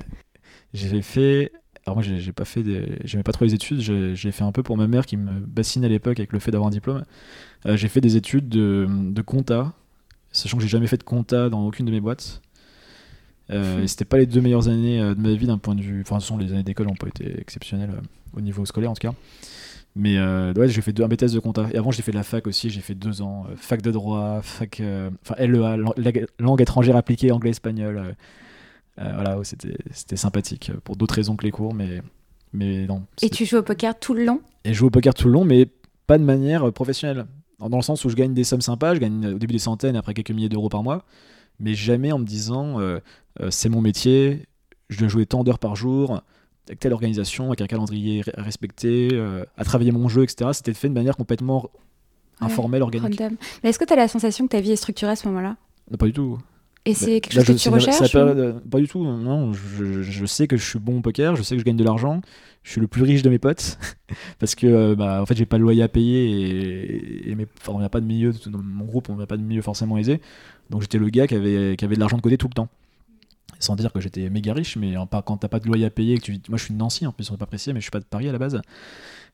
J'ai 0.74 1.02
fait 1.02 1.52
alors 1.86 1.96
moi 1.98 2.04
j'ai 2.04 2.32
pas 2.32 2.46
fait 2.46 2.62
des... 2.63 3.00
j'aimais 3.04 3.24
pas 3.24 3.32
trop 3.32 3.46
les 3.46 3.54
études, 3.54 3.80
j'ai 3.82 4.32
fait 4.32 4.44
un 4.44 4.52
peu 4.52 4.62
pour 4.63 4.78
ma 4.78 4.88
mère 4.88 5.06
qui 5.06 5.17
me 5.17 5.32
bassinait 5.39 5.88
à 5.88 5.89
l'époque 5.89 6.20
avec 6.20 6.32
le 6.32 6.39
fait 6.39 6.52
d'avoir 6.52 6.67
un 6.67 6.72
diplôme. 6.72 7.04
Euh, 7.65 7.76
j'ai 7.78 7.88
fait 7.88 8.02
des 8.02 8.15
études 8.17 8.50
de, 8.50 8.88
de 8.89 9.22
compta, 9.22 9.74
sachant 10.32 10.58
que 10.58 10.63
j'ai 10.63 10.70
jamais 10.70 10.88
fait 10.88 10.98
de 10.98 11.04
compta 11.04 11.50
dans 11.50 11.65
aucune 11.65 11.86
de 11.86 11.91
mes 11.91 12.02
boîtes. 12.02 12.41
Euh, 13.50 13.78
Mhm. 13.78 13.84
et 13.84 13.88
c'était 13.88 14.06
pas 14.06 14.17
les 14.17 14.26
deux 14.28 14.39
meilleures 14.41 14.70
années 14.70 15.02
euh, 15.02 15.13
de 15.15 15.20
ma 15.20 15.34
vie 15.34 15.48
d'un 15.48 15.58
point 15.58 15.76
de 15.76 15.82
vue. 15.82 16.02
Enfin, 16.02 16.15
de 16.15 16.22
toute 16.22 16.30
façon, 16.30 16.38
les 16.38 16.54
années 16.54 16.63
d'école 16.63 16.88
n'ont 16.88 16.96
pas 16.96 17.08
été 17.08 17.39
exceptionnelles 17.41 17.89
euh, 17.91 18.38
au 18.38 18.41
niveau 18.41 18.65
scolaire 18.65 18.91
en 18.91 18.94
tout 18.94 19.08
cas. 19.08 19.13
Mais 19.94 20.17
ouais, 20.22 20.70
j'ai 20.70 20.82
fait 20.82 20.94
deux, 20.94 21.04
un 21.04 21.10
BTS 21.10 21.34
de 21.34 21.39
compta. 21.39 21.67
Et 21.74 21.78
avant, 21.78 21.91
j'ai 21.91 22.02
fait 22.02 22.12
de 22.13 22.15
la 22.15 22.24
fac 22.24 22.48
aussi. 22.48 22.70
J'ai 22.70 22.80
fait 22.80 22.96
deux 22.96 23.22
ans. 23.22 23.46
fac 23.58 23.82
de 23.82 23.91
droit, 23.91 24.39
fac. 24.41 24.82
Enfin, 25.22 25.36
LEA, 25.38 25.76
langue 26.39 26.62
étrangère 26.62 26.96
appliquée, 26.96 27.34
anglais-espagnol. 27.34 27.98
euh, 27.98 28.02
euh, 28.04 28.13
voilà, 29.15 29.37
ouais, 29.37 29.45
c'était 29.45 29.75
c'était 29.91 30.15
sympathique 30.17 30.69
euh, 30.69 30.79
pour 30.83 30.95
d'autres 30.95 31.15
raisons 31.15 31.35
que 31.35 31.43
les 31.45 31.51
cours, 31.51 31.73
mais, 31.73 32.01
mais 32.53 32.85
non. 32.87 33.03
Et 33.21 33.29
tu 33.29 33.45
joues 33.45 33.57
au 33.57 33.63
poker 33.63 33.97
tout 33.99 34.13
le 34.13 34.25
long? 34.25 34.41
Et 34.65 34.73
je 34.73 34.79
joue 34.79 34.87
au 34.87 34.89
poker 34.91 35.13
tout 35.13 35.27
le 35.27 35.33
long, 35.33 35.45
mais 35.45 35.67
pas 36.07 36.17
de 36.17 36.23
manière 36.23 36.67
euh, 36.67 36.71
professionnelle. 36.71 37.25
Dans 37.59 37.77
le 37.77 37.83
sens 37.83 38.03
où 38.05 38.09
je 38.09 38.15
gagne 38.15 38.33
des 38.33 38.43
sommes 38.43 38.61
sympas, 38.61 38.95
je 38.95 38.99
gagne 38.99 39.25
euh, 39.25 39.35
au 39.35 39.37
début 39.39 39.53
des 39.53 39.59
centaines, 39.59 39.95
après 39.95 40.13
quelques 40.13 40.31
milliers 40.31 40.49
d'euros 40.49 40.69
par 40.69 40.83
mois, 40.83 41.05
mais 41.59 41.73
jamais 41.75 42.11
en 42.11 42.19
me 42.19 42.25
disant 42.25 42.79
euh, 42.79 42.99
euh, 43.39 43.49
c'est 43.51 43.69
mon 43.69 43.81
métier, 43.81 44.45
je 44.89 44.99
dois 44.99 45.07
jouer 45.07 45.25
tant 45.25 45.43
d'heures 45.43 45.59
par 45.59 45.75
jour, 45.75 46.21
avec 46.67 46.79
telle 46.79 46.93
organisation, 46.93 47.47
avec 47.47 47.61
un 47.61 47.67
calendrier 47.67 48.21
re- 48.21 48.39
respecté, 48.41 49.09
euh, 49.13 49.45
à 49.57 49.63
travailler 49.63 49.91
mon 49.91 50.07
jeu, 50.09 50.23
etc. 50.23 50.49
C'était 50.53 50.73
fait 50.73 50.89
de 50.89 50.93
manière 50.93 51.17
complètement 51.17 51.69
Ouais, 52.39 52.47
informelle, 52.47 52.81
organique. 52.81 53.19
Random. 53.19 53.37
Mais 53.63 53.69
est-ce 53.69 53.77
que 53.77 53.85
t'as 53.85 53.95
la 53.95 54.07
sensation 54.07 54.45
que 54.47 54.51
ta 54.53 54.61
vie 54.61 54.71
est 54.71 54.75
structurée 54.75 55.11
à 55.11 55.15
ce 55.15 55.27
moment-là? 55.27 55.57
Non, 55.91 55.97
pas 55.97 56.07
du 56.07 56.13
tout. 56.13 56.39
Et 56.86 56.94
c'est 56.96 57.13
Là, 57.13 57.20
quelque 57.20 57.34
chose 57.34 57.46
je- 57.46 57.52
que 57.54 57.58
tu 57.60 57.70
la- 57.70 57.78
la 57.78 57.91
recherches 57.91 58.15
euh, 58.15 58.54
Pas 58.72 58.80
du 58.80 58.88
tout, 58.88 59.04
non. 59.04 59.54
Je, 59.54 60.02
je 60.02 60.26
sais 60.26 60.48
que 60.48 60.58
je 60.58 60.65
suis 60.67 60.80
bon 60.80 60.98
au 60.98 61.02
poker, 61.02 61.36
je 61.36 61.44
sais 61.44 61.56
que 61.56 61.60
je 61.60 61.65
gagne 61.65 61.78
de 61.78 61.84
l'argent, 61.84 62.22
je 62.63 62.72
suis 62.72 62.82
le 62.82 62.88
plus 62.88 63.04
riche 63.04 63.22
de 63.22 63.30
mes 63.30 63.38
potes, 63.38 63.78
parce 64.39 64.56
que 64.56 64.65
euh, 64.65 64.96
bah, 64.96 65.22
en 65.22 65.26
fait 65.28 65.36
j'ai 65.38 65.46
pas 65.46 65.58
de 65.58 65.62
loyer 65.63 65.84
à 65.84 65.88
payer 65.88 66.32
et, 66.32 67.30
et 67.30 67.36
mes- 67.36 67.46
on 67.67 67.78
n'a 67.80 67.89
pas 67.89 68.02
de 68.02 68.08
milieu, 68.08 68.34
dans 68.48 68.58
mon 68.58 68.86
groupe 68.86 69.10
on 69.10 69.15
n'a 69.15 69.28
pas 69.28 69.38
de 69.38 69.44
milieu 69.44 69.62
forcément 69.62 69.98
aisé, 70.00 70.22
donc 70.72 70.82
j'étais 70.82 70.98
le 70.98 71.10
gars 71.10 71.28
qui 71.28 71.36
avait, 71.36 71.76
qui 71.78 71.86
avait 71.86 71.96
de 71.96 72.00
l'argent 72.00 72.17
de 72.17 72.22
côté 72.24 72.38
tout 72.38 72.48
le 72.48 72.54
temps. 72.56 72.70
Sans 73.60 73.76
dire 73.76 73.94
que 73.94 74.00
j'étais 74.00 74.28
méga 74.32 74.54
riche, 74.56 74.76
mais 74.76 74.96
quand 75.24 75.38
t'as 75.38 75.48
pas 75.50 75.60
de 75.60 75.67
loyer 75.67 75.86
à 75.86 75.91
payer, 75.91 76.17
que 76.17 76.24
tu, 76.24 76.32
moi 76.50 76.58
je 76.58 76.63
suis 76.63 76.74
de 76.74 76.80
Nancy 76.80 77.06
en 77.06 77.12
plus, 77.12 77.30
on 77.30 77.34
n'est 77.36 77.38
pas 77.38 77.46
précisé, 77.46 77.74
mais 77.74 77.80
je 77.80 77.84
suis 77.84 77.91
pas 77.91 78.00
de 78.00 78.06
Paris 78.06 78.28
à 78.28 78.32
la 78.32 78.39
base, 78.39 78.60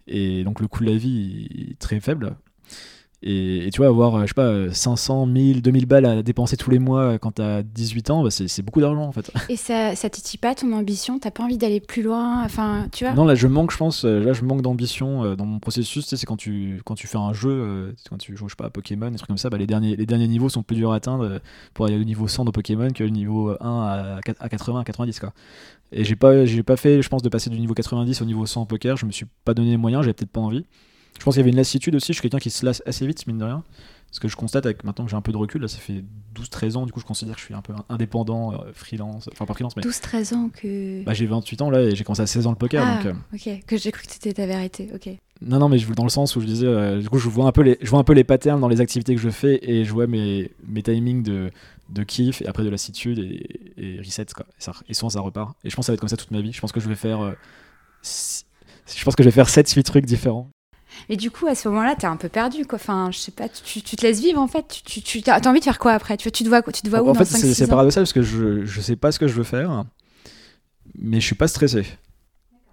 et 0.08 0.44
donc 0.44 0.60
le 0.60 0.68
coût 0.68 0.84
de 0.84 0.90
la 0.90 0.98
vie 0.98 1.48
est 1.72 1.80
très 1.80 2.02
faible. 2.02 2.36
Et, 3.24 3.66
et 3.66 3.72
tu 3.72 3.78
vois, 3.78 3.88
avoir, 3.88 4.16
euh, 4.16 4.22
je 4.22 4.28
sais 4.28 4.34
pas, 4.36 4.44
euh, 4.44 4.72
500, 4.72 5.26
1000, 5.26 5.64
2000 5.64 5.86
balles 5.88 6.06
à 6.06 6.22
dépenser 6.22 6.56
tous 6.56 6.70
les 6.70 6.78
mois 6.78 7.02
euh, 7.02 7.18
quand 7.18 7.32
t'as 7.32 7.64
18 7.64 8.12
ans, 8.12 8.24
bah, 8.24 8.30
c'est 8.30 8.62
beaucoup 8.62 8.80
d'argent 8.80 9.08
en 9.08 9.12
fait. 9.12 9.32
Et 9.50 9.56
ça, 9.56 9.96
ça 9.96 10.10
titille 10.10 10.40
pas 10.40 10.54
ton 10.54 10.72
ambition? 10.72 11.18
T'as 11.18 11.32
pas 11.32 11.44
envie 11.44 11.58
d'aller 11.58 11.80
plus 11.80 12.04
loin? 12.04 12.44
Enfin, 12.44 12.88
tu 12.92 13.06
vois? 13.06 13.16
Non, 13.16 13.26
là 13.26 13.34
je 13.34 13.48
manque, 13.48 13.72
je 13.72 13.78
pense, 13.78 14.06
euh, 14.06 14.20
là 14.20 14.34
je 14.34 14.44
manque 14.44 14.62
d'ambition 14.62 15.36
dans 15.36 15.46
mon 15.46 15.60
processus. 15.60 16.04
Tu 16.04 16.10
sais, 16.12 16.18
c'est 16.18 16.28
quand 16.28 16.38
tu, 16.38 16.80
quand 16.86 16.94
tu 16.94 17.08
fais 17.08 17.18
un 17.18 17.34
jeu, 17.34 17.96
quand 18.08 18.18
tu 18.18 18.38
joues, 18.38 18.50
je 18.50 18.54
sais 18.54 18.58
pas, 18.58 18.68
à 18.68 18.70
Pokémon, 18.70 19.10
des 19.10 19.18
trucs 19.18 19.28
comme 19.28 19.38
ça, 19.38 19.50
bah, 19.50 19.58
les, 19.58 19.68
derniers, 19.68 19.96
les 19.96 20.06
derniers 20.06 20.28
niveaux 20.28 20.50
sont 20.50 20.62
plus 20.62 20.76
durs 20.76 20.92
à 20.92 20.98
atteindre 20.98 21.42
pour 21.74 21.86
aller 21.86 22.00
au 22.00 22.04
niveau 22.04 22.28
100 22.28 22.46
de 22.46 22.52
Pokémon 22.52 22.90
que 22.92 23.04
le 23.04 23.10
niveau 23.10 23.50
1 23.50 23.56
à, 23.62 24.20
à 24.40 24.50
80, 24.50 24.82
à 24.82 24.84
90 24.84 25.20
quoi. 25.20 25.34
Et 25.92 26.04
j'ai 26.04 26.16
pas, 26.16 26.34
pas 26.66 26.78
fait, 26.78 27.02
je 27.02 27.10
pense, 27.10 27.24
de 27.24 27.30
passer 27.30 27.50
du 27.50 27.60
niveau 27.60 27.74
90 27.74 28.22
au 28.22 28.26
niveau 28.26 28.46
100 28.46 28.62
au 28.62 28.66
poker, 28.66 28.96
je 28.96 29.08
me 29.08 29.12
suis 29.12 29.26
pas 29.44 29.56
donné 29.56 29.72
les 29.72 29.78
moyens, 29.78 30.04
j'avais 30.04 30.14
peut-être 30.14 30.32
pas 30.32 30.42
envie. 30.42 30.66
Je 31.20 31.24
pense 31.24 31.34
qu'il 31.36 31.42
y 31.42 31.44
avait 31.44 31.52
une 31.52 31.58
lassitude 31.58 31.96
aussi. 31.96 32.08
Je 32.08 32.14
suis 32.14 32.22
quelqu'un 32.22 32.40
qui 32.40 32.50
se 32.50 32.66
lasse 32.66 32.82
assez 32.86 33.06
vite, 33.08 33.26
mine 33.28 33.38
de 33.40 33.44
rien. 33.46 33.64
Ce 34.12 34.20
que 34.22 34.30
je 34.30 34.38
constate 34.38 34.66
avec 34.66 34.86
maintenant 34.86 35.04
que 35.04 35.12
j'ai 35.12 35.18
un 35.18 35.22
peu 35.22 35.34
de 35.34 35.38
recul, 35.38 35.62
là, 35.62 35.68
ça 35.68 35.80
fait 35.80 36.02
12-13 36.36 36.78
ans, 36.78 36.86
du 36.86 36.94
coup, 36.94 37.02
je 37.02 37.06
considère 37.06 37.36
que 37.36 37.42
je 37.42 37.46
suis 37.46 37.54
un 37.54 37.62
peu 37.62 37.74
indépendant, 37.90 38.54
euh, 38.54 38.58
freelance, 38.74 39.28
enfin 39.34 39.46
pas 39.46 39.54
freelance, 39.54 39.76
mais. 39.76 39.82
12-13 39.84 40.34
ans 40.34 40.50
que. 40.54 41.04
Bah, 41.04 41.14
j'ai 41.14 41.26
28 41.26 41.62
ans 41.62 41.70
là 41.70 41.82
et 41.82 41.94
j'ai 41.96 42.06
commencé 42.06 42.22
à 42.22 42.28
16 42.28 42.48
ans 42.48 42.52
le 42.52 42.56
poker. 42.56 42.84
Ah, 42.88 43.04
donc, 43.04 43.06
euh, 43.08 43.36
ok, 43.56 43.64
que 43.66 43.76
j'ai 43.78 43.92
cru 43.92 44.06
que 44.08 44.14
c'était 44.14 44.34
ta 44.34 44.46
vérité, 44.46 44.90
ok. 44.96 45.10
Non, 45.42 45.60
non, 45.60 45.68
mais 45.68 45.78
je 45.78 45.92
dans 45.92 46.04
le 46.04 46.10
sens 46.10 46.36
où 46.38 46.42
je 46.42 46.46
disais, 46.46 46.66
euh, 46.68 47.02
du 47.02 47.10
coup, 47.10 47.18
je 47.20 47.28
vois 47.28 47.48
un 47.48 47.52
peu 47.52 47.62
les, 47.64 47.78
je 47.82 47.90
vois 47.90 48.00
un 48.00 48.04
peu 48.06 48.14
les 48.14 48.24
patterns 48.24 48.62
dans 48.62 48.70
les 48.70 48.80
activités 48.80 49.14
que 49.14 49.22
je 49.22 49.30
fais 49.30 49.60
et 49.62 49.84
je 49.84 49.92
vois 49.92 50.08
mes, 50.08 50.52
mes 50.66 50.82
timings 50.84 51.22
de, 51.22 51.52
de 51.90 52.04
kiff 52.04 52.42
et 52.42 52.48
après 52.48 52.64
de 52.64 52.70
lassitude 52.70 53.20
et, 53.20 53.74
et 53.78 54.00
reset 54.00 54.26
quoi. 54.34 54.46
Et, 54.58 54.62
ça, 54.62 54.72
et 54.88 54.94
souvent 54.94 55.10
ça 55.10 55.20
repart. 55.20 55.56
Et 55.66 55.70
je 55.70 55.76
pense 55.76 55.84
que 55.84 55.88
ça 55.88 55.92
va 55.92 55.96
être 55.96 56.00
comme 56.00 56.10
ça 56.10 56.18
toute 56.18 56.32
ma 56.32 56.40
vie. 56.42 56.54
Je 56.54 56.62
pense 56.62 56.72
que 56.72 56.80
je 56.80 56.88
vais 56.88 56.96
faire, 56.96 57.36
six- 58.02 58.46
je 58.96 59.04
pense 59.04 59.16
que 59.16 59.24
je 59.24 59.28
vais 59.28 59.34
faire 59.34 59.50
7-8 59.50 59.84
trucs 59.84 60.06
différents. 60.06 60.50
Mais 61.10 61.16
du 61.16 61.32
coup, 61.32 61.48
à 61.48 61.56
ce 61.56 61.68
moment-là, 61.70 61.96
t'es 61.96 62.08
un 62.08 62.18
peu 62.18 62.30
perdu, 62.30 62.66
quoi. 62.66 62.78
Enfin, 62.78 63.10
je 63.12 63.18
sais 63.18 63.32
pas, 63.32 63.48
tu, 63.50 63.82
tu 63.82 63.96
te 63.96 64.02
laisses 64.02 64.20
vivre, 64.22 64.40
en 64.40 64.48
fait. 64.48 64.82
Tu, 64.86 65.02
tu, 65.02 65.22
tu 65.22 65.30
as 65.30 65.40
envie 65.48 65.60
de 65.60 65.64
faire 65.64 65.80
quoi 65.80 65.94
après? 65.94 66.18
Tu, 66.18 66.32
tu 66.32 66.44
te 66.44 66.50
vois, 66.50 66.62
tu 66.62 66.82
te 66.82 66.90
vois 66.90 67.02
où 67.02 67.10
en 67.10 67.14
fait, 67.14 67.26
5 67.26 67.38
c'est 67.38 67.48
6 67.48 67.54
c'est 67.56 67.66
ans? 67.66 67.68
paradoxal 67.70 68.04
parce 68.04 68.14
que 68.14 68.22
je, 68.22 68.66
je 68.66 68.82
sais 68.82 68.96
pas 68.96 69.12
ce 69.12 69.20
que 69.20 69.28
je 69.28 69.34
veux 69.34 69.44
faire, 69.44 69.86
mais 70.98 71.20
je 71.20 71.26
suis 71.26 71.36
pas 71.36 71.48
stressé. 71.48 71.84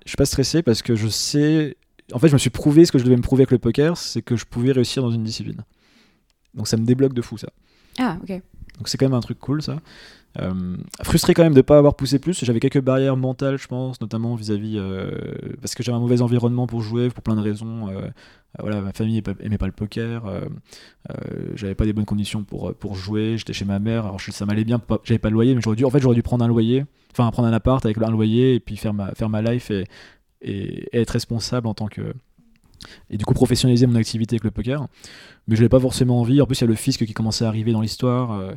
Je 0.05 0.11
suis 0.11 0.17
pas 0.17 0.27
stressé 0.27 0.63
parce 0.63 0.83
que 0.83 0.95
je 0.97 1.09
sais. 1.09 1.77
En 2.13 2.19
fait, 2.19 2.29
je 2.29 2.35
me 2.35 2.39
suis 2.39 2.51
prouvé 2.51 2.85
ce 2.85 2.93
que 2.93 2.99
je 2.99 3.05
devais 3.05 3.17
me 3.17 3.23
prouver 3.23 3.43
avec 3.43 3.51
le 3.51 3.59
poker, 3.59 3.97
c'est 3.97 4.21
que 4.23 4.37
je 4.37 4.45
pouvais 4.45 4.73
réussir 4.73 5.03
dans 5.03 5.11
une 5.11 5.25
discipline. 5.25 5.65
Donc 6.55 6.69
ça 6.69 6.77
me 6.77 6.85
débloque 6.85 7.15
de 7.15 7.23
fou 7.23 7.39
ça. 7.39 7.49
Ah, 7.99 8.19
ok. 8.23 8.41
Donc 8.79 8.89
c'est 8.89 8.99
quand 8.99 9.07
même 9.07 9.15
un 9.15 9.21
truc 9.21 9.39
cool 9.39 9.63
ça. 9.63 9.77
Euh, 10.41 10.77
frustré 11.05 11.33
quand 11.33 11.45
même 11.45 11.55
de 11.55 11.63
pas 11.63 11.79
avoir 11.79 11.95
poussé 11.95 12.19
plus. 12.19 12.45
J'avais 12.45 12.59
quelques 12.59 12.81
barrières 12.81 13.17
mentales, 13.17 13.57
je 13.57 13.69
pense, 13.69 14.01
notamment 14.01 14.35
vis-à-vis 14.35 14.79
euh, 14.79 15.11
parce 15.61 15.75
que 15.75 15.83
j'avais 15.83 15.97
un 15.97 16.01
mauvais 16.01 16.23
environnement 16.23 16.67
pour 16.67 16.83
jouer 16.83 17.09
pour 17.09 17.23
plein 17.23 17.37
de 17.37 17.41
raisons. 17.41 17.89
Euh, 17.89 18.09
voilà, 18.59 18.81
ma 18.81 18.93
famille 18.93 19.23
aimait 19.41 19.59
pas, 19.59 19.67
le 19.67 19.73
poker. 19.73 20.23
j'avais 21.55 21.75
pas 21.75 21.85
des 21.85 21.93
bonnes 21.93 22.05
conditions 22.05 22.45
pour 22.45 22.75
pour 22.75 22.95
jouer. 22.97 23.37
J'étais 23.39 23.53
chez 23.53 23.65
ma 23.65 23.79
mère. 23.79 24.07
Alors 24.07 24.21
ça 24.21 24.47
m'allait 24.47 24.65
bien. 24.65 24.81
J'avais 25.05 25.19
pas 25.19 25.29
de 25.29 25.35
loyer, 25.35 25.55
mais 25.55 25.61
j'aurais 25.61 25.77
dû. 25.77 25.85
En 25.85 25.91
fait, 25.91 26.01
j'aurais 26.01 26.15
dû 26.15 26.23
prendre 26.23 26.45
un 26.45 26.49
loyer, 26.49 26.85
enfin 27.13 27.31
prendre 27.31 27.49
un 27.49 27.53
appart 27.53 27.85
avec 27.85 27.99
un 27.99 28.11
loyer 28.11 28.55
et 28.55 28.61
puis 28.61 28.77
faire 28.77 28.95
ma 28.95 29.13
faire 29.15 29.29
ma 29.29 29.43
life 29.43 29.71
et 30.41 30.89
être 30.93 31.11
responsable 31.11 31.67
en 31.67 31.75
tant 31.75 31.89
que 31.89 32.15
et 33.11 33.17
du 33.17 33.25
coup 33.25 33.35
professionnaliser 33.35 33.87
mon 33.87 33.97
activité 33.97 34.35
avec 34.35 34.45
le 34.45 34.51
poker. 34.51 34.87
Mais 35.49 35.57
je 35.57 35.61
n'avais 35.61 35.69
pas 35.69 35.81
forcément 35.81 36.21
envie. 36.21 36.41
En 36.41 36.47
plus, 36.47 36.59
il 36.59 36.63
y 36.63 36.65
a 36.65 36.69
le 36.69 36.75
fisc 36.75 37.05
qui 37.05 37.13
commençait 37.15 37.45
à 37.45 37.49
arriver 37.49 37.73
dans 37.73 37.81
l'histoire. 37.81 38.33
euh, 38.33 38.53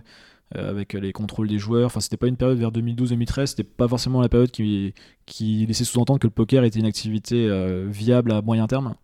euh, 0.56 0.70
avec 0.70 0.94
les 0.94 1.12
contrôles 1.12 1.50
des 1.50 1.60
joueurs. 1.60 1.88
Enfin, 1.88 2.00
c'était 2.00 2.16
pas 2.16 2.28
une 2.28 2.38
période 2.38 2.58
vers 2.58 2.72
2012-2013, 2.72 3.48
c'était 3.48 3.63
pas 3.66 3.86
forcément 3.86 4.22
la 4.22 4.30
période 4.30 4.50
qui, 4.50 4.94
qui 5.26 5.66
laissait 5.66 5.84
sous-entendre 5.84 6.20
que 6.22 6.28
le 6.28 6.32
poker 6.32 6.63
était 6.63 6.80
une 6.80 6.86
activité 6.86 7.48
euh, 7.50 7.86
viable 7.90 8.32
à 8.32 8.42
moyen 8.42 8.66
terme. 8.66 8.96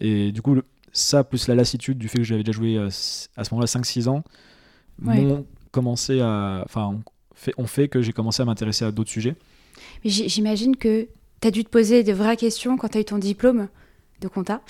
Et 0.00 0.32
du 0.32 0.42
coup, 0.42 0.56
le- 0.56 0.64
ça, 0.92 1.22
plus 1.22 1.46
la 1.46 1.54
lassitude 1.54 1.96
du 1.96 2.08
fait 2.08 2.18
que 2.18 2.24
j'avais 2.24 2.42
déjà 2.42 2.56
joué 2.56 2.76
à 2.76 2.90
ce 2.90 3.28
moment-là 3.54 3.66
5-6 3.68 4.08
ans, 4.08 4.24
Ouais. 5.04 5.20
m'ont 5.22 5.46
commencé 5.70 6.20
à. 6.20 6.62
Enfin, 6.64 6.86
ont 6.88 7.02
fait, 7.34 7.54
fait 7.66 7.86
que 7.88 8.02
j'ai 8.02 8.12
commencé 8.12 8.42
à 8.42 8.44
m'intéresser 8.44 8.84
à 8.84 8.90
d'autres 8.90 9.10
sujets. 9.10 9.36
Mais 10.04 10.10
j'imagine 10.10 10.74
que 10.76 11.06
t'as 11.40 11.52
dû 11.52 11.62
te 11.62 11.70
poser 11.70 12.02
de 12.02 12.12
vraies 12.12 12.36
questions 12.36 12.76
quand 12.76 12.88
t'as 12.88 13.00
eu 13.00 13.04
ton 13.04 13.18
diplôme 13.18 13.68
de 14.20 14.28
compta. 14.28 14.60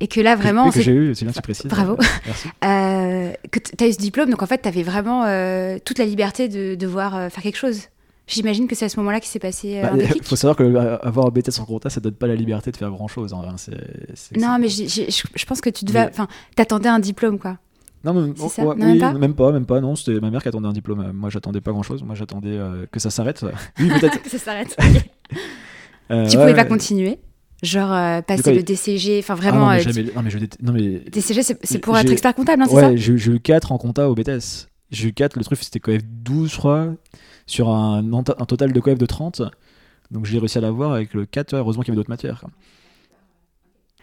Et 0.00 0.08
que 0.08 0.20
là, 0.20 0.36
vraiment, 0.36 0.70
que, 0.70 0.74
que 0.76 0.82
j'ai 0.82 0.92
eu, 0.92 1.14
c'est 1.14 1.24
bien 1.24 1.32
tu 1.32 1.42
précises. 1.42 1.66
Bravo. 1.70 1.96
Merci. 2.26 2.48
euh, 2.64 3.32
que 3.50 3.58
t'as 3.58 3.86
eu 3.86 3.92
ce 3.92 3.98
diplôme, 3.98 4.30
donc 4.30 4.42
en 4.42 4.46
fait, 4.46 4.58
t'avais 4.58 4.82
vraiment 4.82 5.24
euh, 5.24 5.78
toute 5.84 5.98
la 5.98 6.04
liberté 6.04 6.48
de 6.48 6.74
devoir 6.74 7.16
euh, 7.16 7.28
faire 7.28 7.42
quelque 7.42 7.58
chose. 7.58 7.82
J'imagine 8.26 8.66
que 8.68 8.74
c'est 8.74 8.86
à 8.86 8.88
ce 8.88 8.98
moment-là 9.00 9.20
qu'il 9.20 9.28
s'est 9.28 9.38
passé 9.38 9.80
Bah, 9.82 9.90
déclic. 9.90 10.24
faut 10.26 10.36
savoir 10.36 10.56
que 10.56 10.62
euh, 10.62 10.96
avoir 11.02 11.26
un 11.26 11.30
BTS 11.30 11.60
en 11.60 11.66
compta, 11.66 11.90
ça 11.90 12.00
donne 12.00 12.14
pas 12.14 12.26
la 12.26 12.34
liberté 12.34 12.70
de 12.70 12.76
faire 12.76 12.90
grand 12.90 13.06
chose. 13.08 13.32
Non, 13.32 14.58
mais 14.58 14.68
je 14.68 15.44
pense 15.44 15.60
que 15.60 15.68
tu 15.70 15.84
devais. 15.84 16.04
Mais- 16.06 16.10
Enfin, 16.10 16.28
t'attendais 16.56 16.88
un 16.88 16.98
diplôme, 17.00 17.38
quoi. 17.38 17.58
Non, 18.02 18.12
mais, 18.14 18.20
ouais, 18.20 18.28
Non, 18.58 18.74
oui, 18.78 18.98
même 18.98 18.98
pas 19.00 19.12
même 19.14 19.34
pas, 19.34 19.52
même 19.52 19.66
pas. 19.66 19.80
Non, 19.80 19.94
c'était 19.96 20.20
ma 20.20 20.30
mère 20.30 20.42
qui 20.42 20.48
attendait 20.48 20.68
un 20.68 20.72
diplôme. 20.72 21.12
Moi, 21.12 21.30
j'attendais 21.30 21.60
pas 21.62 21.70
grand 21.72 21.82
chose. 21.82 22.02
Moi, 22.02 22.14
j'attendais 22.14 22.58
que 22.90 23.00
ça 23.00 23.10
s'arrête. 23.10 23.44
Oui, 23.78 23.88
peut-être. 23.88 24.22
que 24.22 24.30
ça 24.30 24.38
s'arrête. 24.38 24.76
Tu 26.08 26.14
ouais, 26.14 26.26
pouvais 26.32 26.54
pas 26.54 26.62
ouais. 26.62 26.68
continuer 26.68 27.18
Genre 27.64 27.92
euh, 27.92 28.20
passer 28.22 28.54
le 28.54 28.62
DCG, 28.62 29.18
enfin 29.20 29.34
Ah 29.34 29.36
vraiment. 29.36 29.58
non, 29.66 29.68
mais 29.70 29.78
euh, 29.80 29.82
jamais- 29.82 30.12
non, 30.14 30.22
mais 30.22 30.30
je 30.30 30.38
dét- 30.38 30.62
non, 30.62 30.72
mais 30.72 30.98
DCG, 31.10 31.42
c'est 31.42 31.78
pour 31.78 31.96
être 31.98 32.10
expert 32.12 32.34
comptable, 32.34 32.62
hein, 32.62 32.66
c'est 32.68 32.74
ouais, 32.74 32.96
j'ai 32.96 33.12
eu- 33.14 33.18
j'ai 33.18 33.32
eu 33.32 33.40
4 33.40 33.72
en 33.72 33.78
compta 33.78 34.08
au 34.10 34.14
BTS. 34.14 34.68
J'ai 34.90 35.08
eu 35.08 35.12
4, 35.12 35.36
le 35.36 35.44
truc 35.44 35.58
c'était 35.62 35.80
coef 35.80 36.02
12, 36.04 36.52
je 36.52 36.56
crois, 36.58 36.94
sur 37.46 37.68
un, 37.70 38.04
un 38.12 38.22
total 38.46 38.72
de 38.72 38.80
coef 38.80 38.98
de 38.98 39.06
30. 39.06 39.42
Donc 40.10 40.26
j'ai 40.26 40.38
réussi 40.38 40.58
à 40.58 40.60
l'avoir 40.60 40.92
avec 40.92 41.14
le 41.14 41.24
4, 41.26 41.52
ouais, 41.54 41.58
heureusement 41.58 41.82
qu'il 41.82 41.88
y 41.88 41.92
avait 41.92 41.96
d'autres 41.96 42.10
matières. 42.10 42.44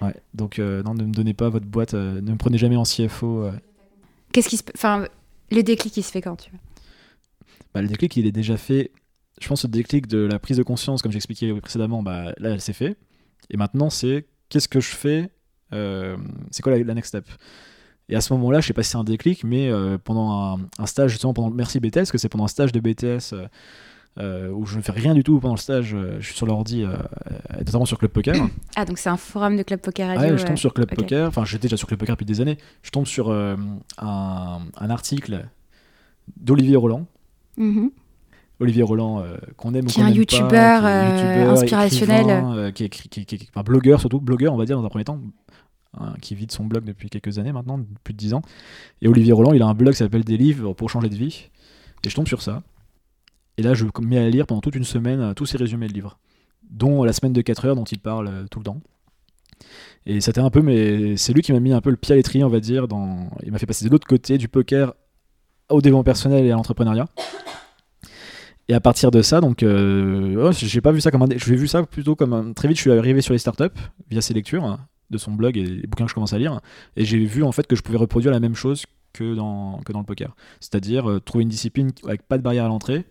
Ouais, 0.02 0.15
donc 0.34 0.58
euh, 0.58 0.82
non, 0.84 0.93
ne 0.95 1.04
me 1.04 1.13
donnez 1.13 1.34
pas 1.36 1.50
votre 1.50 1.67
boîte, 1.67 1.93
euh, 1.93 2.19
ne 2.21 2.32
me 2.32 2.38
prenez 2.38 2.58
jamais 2.58 2.76
en 2.76 2.84
CFO. 2.84 3.50
Qu'est-ce 4.34 4.50
qui 4.50 4.58
se. 4.58 4.63
Enfin, 4.76 5.06
le 5.52 5.62
déclic, 5.62 5.95
il 5.97 6.04
se 6.04 6.12
fait 6.12 6.21
quand 6.21 6.36
tu 6.36 6.50
veux. 6.52 6.58
Bah, 7.74 7.82
le 7.82 7.88
déclic, 7.88 8.15
il 8.17 8.26
est 8.26 8.32
déjà 8.32 8.58
fait. 8.58 8.91
Je 9.39 9.47
pense 9.47 9.62
que 9.62 9.67
le 9.67 9.71
déclic 9.71 10.08
de 10.08 10.17
la 10.19 10.39
prise 10.39 10.58
de 10.58 10.63
conscience, 10.63 11.02
comme 11.02 11.12
j'expliquais 11.12 11.54
précédemment, 11.62 12.02
bah, 12.02 12.34
là, 12.38 12.50
elle 12.50 12.62
s'est 12.62 12.74
fait. 12.74 12.95
Et 13.52 13.58
maintenant, 13.58 13.90
c'est 13.92 14.26
qu'est-ce 14.50 14.68
que 14.68 14.80
je 14.80 14.90
fais 14.96 15.30
euh, 15.74 16.18
C'est 16.50 16.64
quoi 16.64 16.72
la, 16.76 16.84
la 16.84 16.94
next 16.96 17.10
step? 17.10 17.26
Et 18.10 18.16
à 18.16 18.22
ce 18.22 18.34
moment-là, 18.34 18.60
je 18.62 18.68
sais 18.68 18.74
pas 18.74 18.84
si 18.84 18.90
c'est 18.92 18.98
un 18.98 19.04
déclic, 19.04 19.44
mais 19.44 19.70
euh, 19.70 19.98
pendant 19.98 20.32
un, 20.32 20.60
un 20.80 20.86
stage, 20.86 21.12
justement, 21.12 21.34
pendant 21.34 21.50
Merci 21.52 21.80
BTS, 21.80 21.92
parce 21.96 22.12
que 22.12 22.18
c'est 22.18 22.28
pendant 22.30 22.46
un 22.46 22.50
stage 22.50 22.72
de 22.72 22.80
BTS 22.80 23.34
euh, 24.20 24.50
où 24.52 24.66
je 24.66 24.76
ne 24.76 24.82
fais 24.82 24.92
rien 24.92 25.14
du 25.14 25.24
tout 25.24 25.40
pendant 25.40 25.54
le 25.54 25.60
stage, 25.60 25.96
je 26.20 26.26
suis 26.26 26.36
sur 26.36 26.46
l'ordi, 26.46 26.84
notamment 27.58 27.86
sur 27.86 27.98
Club 27.98 28.12
Poker. 28.12 28.36
Ah, 28.76 28.84
donc 28.86 28.98
c'est 28.98 29.10
un 29.10 29.16
forum 29.18 29.56
de 29.56 29.64
Club 29.64 29.80
Poker 29.80 30.10
Ah 30.10 30.16
Radio. 30.16 30.32
ouais, 30.34 30.38
je 30.38 30.46
tombe 30.46 30.58
sur 30.58 30.74
Club 30.74 30.90
ok. 30.92 30.98
Poker, 30.98 31.28
enfin 31.30 31.46
j'étais 31.46 31.64
déjà 31.68 31.78
sur 31.78 31.88
Club 31.88 32.00
Poker 32.00 32.16
depuis 32.16 32.26
des 32.26 32.42
années, 32.42 32.58
je 32.84 32.90
tombe 32.92 33.06
sur 33.06 33.32
un, 33.32 33.58
un 33.98 34.90
article 34.90 35.46
d'Olivier 36.38 36.76
Roland, 36.76 37.06
Mhm. 37.58 37.92
Olivier 38.62 38.84
Roland 38.84 39.19
euh, 39.19 39.38
qu'on 39.58 39.74
aime 39.74 39.86
Qui 39.86 40.00
est 40.00 40.04
un 40.04 40.10
youtubeur, 40.10 40.86
euh, 40.86 41.10
youtubeur, 41.10 41.52
inspirationnel. 41.52 42.26
euh, 42.30 42.71
qui 42.71 42.84
est, 42.84 43.50
enfin, 43.50 43.63
blogueur 43.63 44.00
surtout, 44.00 44.21
blogueur 44.21 44.54
on 44.54 44.58
va 44.58 44.65
dire 44.65 44.78
dans 44.78 44.86
un 44.86 44.89
premier 44.89 45.04
temps, 45.04 45.19
hein, 46.00 46.13
qui 46.21 46.36
vit 46.36 46.45
de 46.45 46.52
son 46.52 46.65
blog 46.65 46.84
depuis 46.84 47.10
quelques 47.10 47.39
années 47.39 47.52
maintenant, 47.52 47.80
plus 48.04 48.13
de 48.13 48.19
10 48.19 48.36
ans. 48.36 48.41
Et 49.02 49.08
Olivier 49.08 49.34
Roland, 49.34 49.54
il 49.54 49.62
a 49.62 49.67
un 49.67 49.74
blog 49.74 49.93
qui 49.93 49.97
s'appelle 49.97 50.24
Des 50.24 50.38
livres 50.38 50.74
pour 50.74 50.89
changer 50.89 51.10
de 51.10 51.15
vie. 51.15 51.50
Et 52.04 52.10
je 52.10 52.15
tombe 52.15 52.28
sur 52.28 52.41
ça. 52.41 52.62
Et 53.58 53.63
là, 53.63 53.74
je 53.74 53.86
me 53.86 53.91
mets 54.06 54.17
à 54.17 54.30
lire 54.30 54.47
pendant 54.47 54.62
toute 54.62 54.76
une 54.76 54.84
semaine 54.84 55.34
tous 55.36 55.45
ses 55.45 55.58
résumés 55.58 55.88
de 55.88 55.93
livres, 55.93 56.17
dont 56.69 57.04
la 57.04 57.13
semaine 57.13 57.34
de 57.34 57.41
4 57.41 57.65
heures 57.65 57.76
dont 57.76 57.84
il 57.84 58.00
parle 58.00 58.45
tout 58.50 58.60
le 58.60 58.65
temps. 58.65 58.80
Et 60.06 60.21
c'était 60.21 60.39
un 60.39 60.50
peu, 60.50 60.62
mais 60.62 61.17
c'est 61.17 61.34
lui 61.34 61.41
qui 61.41 61.52
m'a 61.54 61.60
mis 61.60 61.74
un 61.74 61.82
peu 61.82 61.91
le 61.91 61.97
pied 61.97 62.13
à 62.13 62.15
l'étrier, 62.15 62.43
on 62.43 62.50
va 62.50 62.60
dire. 62.60 62.88
Dans... 62.88 63.30
Il 63.43 63.52
m'a 63.52 63.60
fait 63.60 63.65
passer 63.67 63.86
de 63.86 63.89
l'autre 63.89 64.08
côté 64.08 64.38
du 64.38 64.47
poker 64.47 64.93
au 65.69 65.82
développement 65.82 66.04
personnel 66.04 66.45
et 66.45 66.52
à 66.52 66.56
l'entrepreneuriat. 66.56 67.08
Et 68.72 68.74
à 68.74 68.80
partir 68.80 69.12
de 69.12 69.22
ça, 69.22 69.42
donc, 69.42 69.64
euh, 69.64 70.34
ouais, 70.36 70.54
j'ai 70.54 70.80
pas 70.80 70.94
vu 70.94 71.02
ça 71.02 71.12
comme 71.12 71.24
un. 71.24 71.28
l'ai 71.28 71.36
vu 71.58 71.68
ça 71.68 71.84
plutôt 71.84 72.16
comme 72.16 72.32
un. 72.32 72.54
Très 72.54 72.70
vite, 72.70 72.78
je 72.78 72.84
suis 72.84 72.92
arrivé 72.94 73.20
sur 73.20 73.34
les 73.34 73.38
startups 73.38 73.66
via 74.10 74.22
ses 74.22 74.34
lectures 74.34 74.64
hein, 74.64 74.80
de 75.10 75.18
son 75.18 75.34
blog 75.34 75.58
et 75.58 75.66
les 75.66 75.88
bouquins 75.88 76.06
que 76.06 76.10
je 76.10 76.14
commence 76.14 76.32
à 76.32 76.40
lire. 76.40 76.62
Et 76.96 77.04
j'ai 77.04 77.18
vu 77.18 77.44
en 77.44 77.52
fait 77.52 77.68
que 77.68 77.76
je 77.76 77.82
pouvais 77.82 77.98
reproduire 77.98 78.32
la 78.32 78.40
même 78.40 78.56
chose 78.56 78.86
que 79.12 79.36
dans, 79.36 79.82
que 79.84 79.92
dans 79.92 80.00
le 80.00 80.06
poker. 80.06 80.38
C'est-à-dire 80.62 81.10
euh, 81.10 81.20
trouver 81.20 81.42
une 81.42 81.50
discipline 81.50 81.92
avec 82.06 82.22
pas 82.22 82.38
de 82.38 82.44
barrière 82.44 82.64
à 82.64 82.70
l'entrée, 82.70 83.04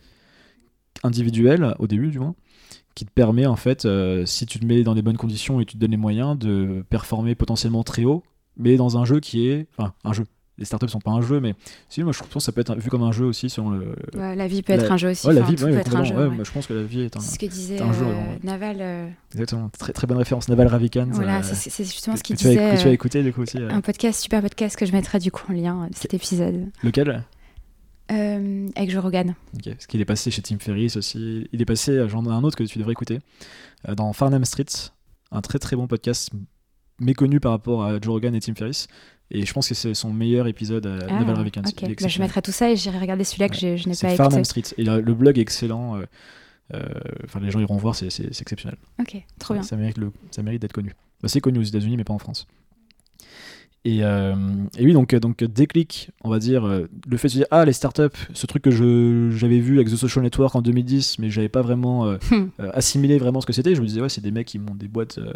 individuelle, 1.02 1.74
au 1.78 1.86
début 1.86 2.08
du 2.08 2.20
moins, 2.20 2.34
qui 2.94 3.04
te 3.04 3.12
permet 3.12 3.44
en 3.44 3.56
fait, 3.56 3.84
euh, 3.84 4.24
si 4.24 4.46
tu 4.46 4.60
te 4.60 4.64
mets 4.64 4.82
dans 4.82 4.94
les 4.94 5.02
bonnes 5.02 5.18
conditions 5.18 5.60
et 5.60 5.66
tu 5.66 5.74
te 5.74 5.78
donnes 5.78 5.90
les 5.90 5.98
moyens, 5.98 6.38
de 6.38 6.82
performer 6.88 7.34
potentiellement 7.34 7.82
très 7.84 8.04
haut, 8.04 8.22
mais 8.56 8.76
dans 8.76 8.96
un 8.96 9.04
jeu 9.04 9.20
qui 9.20 9.46
est. 9.48 9.66
Enfin, 9.76 9.92
un 10.04 10.14
jeu. 10.14 10.24
Les 10.60 10.66
startups 10.66 10.88
sont 10.88 11.00
pas 11.00 11.10
un 11.10 11.22
jeu, 11.22 11.40
mais 11.40 11.54
si, 11.88 12.02
moi 12.04 12.12
je 12.12 12.18
pense 12.20 12.28
que 12.34 12.38
ça 12.40 12.52
peut 12.52 12.60
être 12.60 12.76
vu 12.76 12.90
comme 12.90 13.02
un 13.02 13.10
jeu 13.12 13.24
aussi 13.24 13.50
selon 13.50 13.70
le. 13.70 13.96
Ouais, 14.14 14.36
la 14.36 14.46
vie 14.46 14.62
peut 14.62 14.74
être 14.74 14.92
un 14.92 14.96
jeu 14.98 15.10
aussi. 15.10 15.26
Ouais, 15.26 15.34
la 15.34 15.40
vie, 15.40 15.56
peut 15.56 15.68
être 15.70 15.96
un 15.96 16.04
jeu. 16.04 16.14
ouais, 16.14 16.44
je 16.44 16.50
pense 16.52 16.66
que 16.66 16.74
la 16.74 16.82
vie 16.82 17.00
est 17.00 17.16
un. 17.16 17.20
C'est 17.20 17.34
ce 17.34 17.38
que 17.38 17.46
disait 17.46 17.78
c'est 17.78 17.82
un 17.82 17.92
jeu, 17.92 18.04
euh. 18.04 18.36
Naval. 18.44 18.76
euh, 18.80 19.08
Exactement, 19.32 19.70
très, 19.70 19.92
très 19.92 20.06
bonne 20.06 20.18
référence. 20.18 20.48
Naval 20.48 20.66
Ravikant. 20.68 21.06
voilà, 21.12 21.38
euh, 21.38 21.42
c'est- 21.42 21.82
justement 21.84 22.14
ce 22.16 22.22
qu'il 22.22 22.34
as, 22.34 22.36
disait. 22.36 22.54
que 22.56 22.76
tu 22.80 22.86
as 22.86 22.90
euh, 22.90 22.92
écouté 22.92 23.22
du 23.22 23.32
coup 23.32 23.40
aussi. 23.42 23.58
Un 23.58 23.80
podcast, 23.80 24.20
super 24.20 24.42
podcast 24.42 24.76
que 24.76 24.84
je 24.86 24.92
mettrai 24.92 25.18
du 25.18 25.32
coup 25.32 25.50
en 25.50 25.54
lien 25.54 25.88
de 25.90 25.96
cet 25.96 26.12
épisode. 26.14 26.66
Lequel? 26.84 27.24
Euh, 28.12 28.68
avec 28.74 28.90
Joe 28.90 29.02
Rogan. 29.02 29.34
Ok, 29.54 29.64
Parce 29.72 29.86
qu'il 29.86 30.00
est 30.00 30.04
passé 30.04 30.30
chez 30.30 30.42
Tim 30.42 30.58
Ferriss 30.58 30.96
aussi. 30.96 31.48
Il 31.52 31.62
est 31.62 31.64
passé, 31.64 32.06
j'en 32.08 32.24
ai 32.24 32.28
un 32.28 32.42
autre 32.42 32.56
que 32.56 32.64
tu 32.64 32.78
devrais 32.78 32.92
écouter, 32.92 33.20
euh, 33.88 33.94
dans 33.94 34.12
Farnham 34.12 34.44
Street, 34.44 34.64
un 35.30 35.40
très 35.40 35.58
très 35.60 35.76
bon 35.76 35.86
podcast 35.86 36.30
méconnu 37.00 37.38
par 37.40 37.52
rapport 37.52 37.84
à 37.84 37.92
Joe 38.00 38.08
Rogan 38.14 38.34
et 38.34 38.40
Tim 38.40 38.54
Ferriss. 38.54 38.88
Et 39.30 39.46
je 39.46 39.52
pense 39.52 39.68
que 39.68 39.74
c'est 39.74 39.94
son 39.94 40.12
meilleur 40.12 40.46
épisode 40.48 40.86
à 40.86 40.98
Ah, 41.08 41.20
Naval 41.20 41.36
Ravikant. 41.36 41.62
Bah, 41.62 42.08
je 42.08 42.18
mettrai 42.20 42.42
tout 42.42 42.50
ça 42.52 42.70
et 42.70 42.76
j'irai 42.76 42.98
regarder 42.98 43.22
celui-là 43.24 43.48
que 43.48 43.54
je, 43.54 43.76
je 43.76 43.88
n'ai 43.88 43.94
pas 43.94 44.08
écouté. 44.08 44.16
Farnham 44.16 44.44
Street. 44.44 44.62
Et 44.76 44.84
le, 44.84 45.00
le 45.00 45.14
blog 45.14 45.38
est 45.38 45.42
excellent. 45.42 45.96
euh, 45.96 46.04
euh, 46.74 46.82
Enfin, 47.24 47.38
les 47.40 47.50
gens 47.50 47.60
iront 47.60 47.76
voir, 47.76 47.94
c'est 47.94 48.06
exceptionnel. 48.40 48.76
Ok, 49.00 49.16
trop 49.38 49.54
bien. 49.54 49.62
Ça 49.62 49.76
mérite, 49.76 49.98
le, 49.98 50.12
ça 50.32 50.42
mérite 50.42 50.62
d'être 50.62 50.72
connu. 50.72 50.94
Bah, 51.22 51.28
c'est 51.28 51.40
connu 51.40 51.58
aux 51.60 51.62
États-Unis, 51.62 51.96
mais 51.96 52.04
pas 52.04 52.12
en 52.14 52.18
France. 52.18 52.46
Et, 53.86 54.00
euh, 54.04 54.34
et 54.76 54.84
oui, 54.84 54.92
donc, 54.92 55.14
donc 55.14 55.42
déclic, 55.42 56.10
on 56.22 56.28
va 56.28 56.38
dire, 56.38 56.66
le 56.66 57.16
fait 57.16 57.28
de 57.28 57.32
se 57.32 57.38
dire, 57.38 57.46
ah, 57.50 57.64
les 57.64 57.72
startups, 57.72 58.02
ce 58.34 58.46
truc 58.46 58.62
que 58.62 58.70
je- 58.70 59.30
j'avais 59.34 59.58
vu 59.58 59.76
avec 59.76 59.88
The 59.88 59.96
Social 59.96 60.22
Network 60.22 60.54
en 60.54 60.60
2010, 60.60 61.18
mais 61.18 61.30
j'avais 61.30 61.48
pas 61.48 61.62
vraiment 61.62 62.04
euh, 62.10 62.18
assimilé 62.74 63.16
vraiment 63.16 63.40
ce 63.40 63.46
que 63.46 63.54
c'était. 63.54 63.74
Je 63.74 63.80
me 63.80 63.86
disais, 63.86 64.02
ouais, 64.02 64.10
c'est 64.10 64.20
des 64.20 64.32
mecs 64.32 64.48
qui 64.48 64.58
montent 64.58 64.76
des 64.76 64.88
boîtes, 64.88 65.16
euh, 65.16 65.32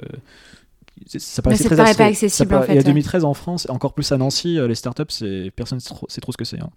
ça 1.07 1.43
te 1.43 1.49
très 1.65 1.77
paraît 1.77 1.95
pas 1.95 2.05
accessible, 2.07 2.51
ça 2.51 2.59
en 2.59 2.63
fait, 2.63 2.69
Et 2.75 2.77
à 2.77 2.79
ouais. 2.79 2.85
2013 2.85 3.25
en 3.25 3.35
France, 3.35 3.67
encore 3.69 3.95
plus 3.95 4.11
à 4.13 4.17
Nancy, 4.17 4.59
euh, 4.59 4.69
les 4.69 4.75
startups, 4.75 5.03
c'est 5.09 5.51
personne 5.55 5.81
sait 5.81 5.89
trop, 5.89 6.07
sait 6.09 6.21
trop 6.21 6.33
ce 6.33 6.37
que 6.37 6.45
c'est. 6.45 6.61
hein. 6.61 6.71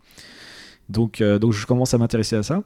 Donc, 0.90 1.22
euh, 1.22 1.38
donc 1.40 1.54
je 1.54 1.66
commence 1.66 1.94
à 1.94 1.98
m'intéresser 1.98 2.36
à 2.36 2.44
ça. 2.44 2.64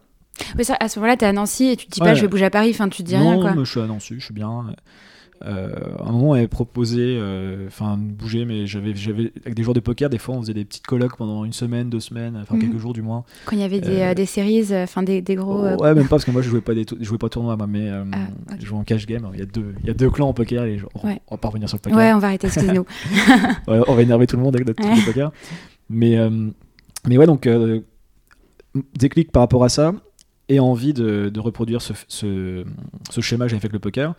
Oui, 0.58 0.64
ça, 0.64 0.78
à 0.80 0.88
ce 0.90 1.00
moment-là, 1.00 1.18
t'es 1.18 1.26
à 1.26 1.34
Nancy 1.34 1.66
et 1.68 1.76
tu 1.76 1.88
te 1.88 1.92
dis 1.92 2.00
pas 2.00 2.14
je 2.14 2.22
vais 2.22 2.28
bouger 2.28 2.46
à 2.46 2.50
Paris, 2.50 2.72
enfin 2.74 2.88
tu 2.90 3.04
te 3.04 3.08
dis 3.08 3.16
non, 3.18 3.32
rien 3.32 3.42
quoi. 3.42 3.54
mais 3.54 3.66
je 3.66 3.72
suis 3.72 3.82
à 3.82 3.86
Nancy, 3.88 4.16
je 4.18 4.24
suis 4.26 4.34
bien. 4.34 4.74
Euh, 5.46 5.70
à 6.00 6.10
un 6.10 6.12
moment, 6.12 6.36
elle 6.36 6.48
proposé, 6.48 7.00
euh, 7.20 7.66
enfin, 7.68 7.98
de 7.98 8.04
bouger, 8.04 8.46
mais 8.46 8.68
j'avais, 8.68 8.94
j'avais 8.96 9.32
avec 9.44 9.56
des 9.56 9.64
joueurs 9.64 9.74
de 9.74 9.80
poker, 9.80 10.10
des 10.10 10.18
fois, 10.18 10.36
on 10.36 10.42
faisait 10.42 10.54
des 10.54 10.66
petites 10.66 10.86
colloques 10.86 11.18
pendant 11.18 11.46
une 11.46 11.54
semaine, 11.54 11.90
deux 11.90 12.00
semaines, 12.00 12.38
enfin 12.42 12.56
Mhm. 12.56 12.62
quelques 12.62 12.78
jours 12.78 12.94
du 12.94 13.02
moins. 13.02 13.24
Quand 13.46 13.56
il 13.56 13.62
y 13.62 13.64
avait 13.64 13.80
des, 13.82 14.02
Euh, 14.02 14.12
euh, 14.12 14.14
des 14.14 14.26
séries, 14.26 14.66
euh, 14.72 14.84
enfin 14.84 15.04
des, 15.04 15.22
des 15.22 15.36
gros. 15.36 15.64
euh, 15.66 15.76
ouais, 15.78 15.94
même 15.96 16.04
pas 16.04 16.10
parce 16.12 16.26
que 16.26 16.32
moi, 16.32 16.42
je 16.42 16.50
jouais 16.50 16.62
pas 16.62 16.74
des, 16.76 16.86
je 17.00 17.04
jouais 17.04 17.18
pas 17.18 17.30
tournoi, 17.30 17.58
moi, 17.58 17.68
mais 17.68 17.90
euh, 17.90 18.04
Ah, 18.14 18.54
je 18.60 18.66
jouais 18.66 18.78
en 18.78 18.84
cash 18.84 19.06
game. 19.08 19.28
Il 19.34 19.40
y 19.40 19.44
a 19.44 19.46
deux, 19.46 19.74
il 19.82 19.88
y 19.88 19.90
a 19.90 19.94
deux 19.94 20.10
clans 20.10 20.30
en 20.30 20.34
poker, 20.34 20.64
et 20.66 20.78
je- 20.78 20.86
on, 20.96 21.08
Ouais. 21.08 21.22
on 21.28 21.36
va 21.36 21.40
pas 21.40 21.48
revenir 21.48 21.68
sur 21.70 21.78
le 21.78 21.82
poker. 21.82 21.98
Ouais, 21.98 22.14
on 22.14 22.20
va 22.20 22.28
arrêter, 22.28 22.48
excusez-nous. 22.48 22.86
Ouais, 23.68 23.82
on 23.88 23.96
va 23.96 24.02
énerver 24.02 24.28
tout 24.28 24.38
le 24.38 24.44
monde 24.44 24.56
avec 24.56 24.68
notre 24.68 25.06
poker. 25.06 25.32
Mais, 25.90 26.18
euh, 26.18 26.50
mais 27.08 27.18
ouais, 27.18 27.26
donc, 27.26 27.48
euh, 27.48 27.82
déclic 28.98 29.32
par 29.32 29.42
rapport 29.42 29.64
à 29.64 29.70
ça 29.70 29.94
et 30.50 30.60
envie 30.60 30.94
de, 30.94 31.30
de 31.30 31.40
reproduire 31.40 31.82
ce, 31.82 31.94
ce, 32.08 32.64
ce 33.10 33.22
schéma 33.22 33.46
que 33.46 33.50
j'avais 33.50 33.60
fait 33.62 33.68
avec 33.68 33.74
le 33.74 33.80
poker. 33.80 34.16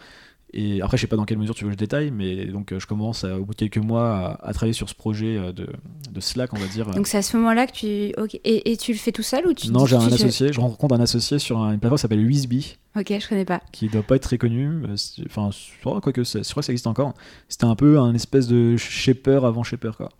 Et 0.54 0.82
après, 0.82 0.98
je 0.98 1.00
sais 1.02 1.06
pas 1.06 1.16
dans 1.16 1.24
quelle 1.24 1.38
mesure 1.38 1.54
tu 1.54 1.64
veux 1.64 1.70
que 1.70 1.74
je 1.74 1.78
détaille, 1.78 2.10
mais 2.10 2.44
donc 2.44 2.72
euh, 2.72 2.78
je 2.78 2.86
commence 2.86 3.24
à- 3.24 3.38
au 3.38 3.44
bout 3.46 3.52
de 3.52 3.56
quelques 3.58 3.78
mois 3.78 4.36
à, 4.38 4.48
à 4.48 4.52
travailler 4.52 4.74
sur 4.74 4.88
ce 4.88 4.94
projet 4.94 5.38
euh, 5.38 5.52
de, 5.52 5.66
de 6.10 6.20
Slack, 6.20 6.52
on 6.52 6.58
va 6.58 6.66
dire. 6.66 6.90
Donc 6.90 7.06
c'est 7.06 7.16
à 7.16 7.22
ce 7.22 7.36
moment-là 7.38 7.66
que 7.66 7.72
tu. 7.72 7.86
Et, 7.86 8.70
et 8.72 8.76
tu 8.76 8.92
le 8.92 8.98
fais 8.98 9.12
tout 9.12 9.22
seul 9.22 9.46
ou 9.46 9.54
tu 9.54 9.70
non, 9.70 9.86
j'ai 9.86 9.96
un 9.96 10.00
associé, 10.12 10.52
je 10.52 10.60
rencontre 10.60 10.94
un 10.94 11.00
associé 11.00 11.38
sur 11.38 11.58
un- 11.58 11.72
une 11.72 11.78
plateforme 11.80 11.96
qui 11.96 12.02
s'appelle 12.02 12.26
Wizby, 12.26 12.76
Ok, 12.98 13.14
je 13.18 13.28
connais 13.28 13.46
pas. 13.46 13.62
qui 13.72 13.88
doit 13.88 14.02
pas 14.02 14.16
être 14.16 14.22
très 14.24 14.36
connu. 14.36 14.66
euh, 14.68 14.96
Enfin, 15.26 15.48
je 15.52 15.80
crois 15.80 16.00
quoique 16.02 16.22
c'est- 16.24 16.44
je 16.46 16.50
crois 16.50 16.60
que 16.60 16.66
ça 16.66 16.72
existe 16.72 16.86
encore. 16.86 17.14
C'était 17.48 17.64
un 17.64 17.74
peu 17.76 17.98
un 17.98 18.14
espèce 18.14 18.46
de 18.46 18.76
shaper 18.76 19.44
avant 19.46 19.62
shaper, 19.62 19.96
quoi. 19.96 20.10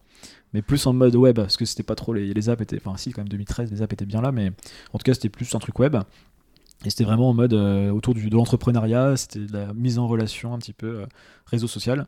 Mais 0.55 0.61
plus 0.63 0.87
en 0.87 0.93
mode 0.93 1.15
web, 1.17 1.37
parce 1.37 1.57
que 1.57 1.65
c'était 1.65 1.83
pas 1.83 1.95
trop 1.95 2.13
les, 2.13 2.33
les 2.35 2.49
apps 2.51 2.61
étaient. 2.63 2.77
Enfin, 2.83 2.97
si, 2.99 3.11
quand 3.13 3.21
même 3.23 3.29
2013, 3.29 3.71
les 3.71 3.81
apps 3.83 3.93
étaient 3.93 4.05
bien 4.07 4.21
là, 4.21 4.33
mais 4.33 4.49
en 4.93 4.99
tout 4.99 5.05
cas, 5.05 5.15
c'était 5.15 5.31
plus 5.31 5.55
un 5.55 5.59
truc 5.59 5.79
web. 5.79 5.97
Et 6.85 6.91
c'était 6.91 7.05
vraiment 7.05 7.29
en 7.31 7.35
mode 7.35 7.53
euh, 7.55 7.91
autour 7.91 8.15
du, 8.15 8.29
de 8.29 8.35
l'entrepreneuriat, 8.35 9.17
c'était 9.17 9.41
de 9.41 9.53
la 9.53 9.73
mise 9.75 9.99
en 9.99 10.07
relation 10.09 10.53
un 10.55 10.59
petit 10.59 10.73
peu 10.73 11.01
euh, 11.03 11.07
réseau 11.47 11.69
social. 11.69 12.07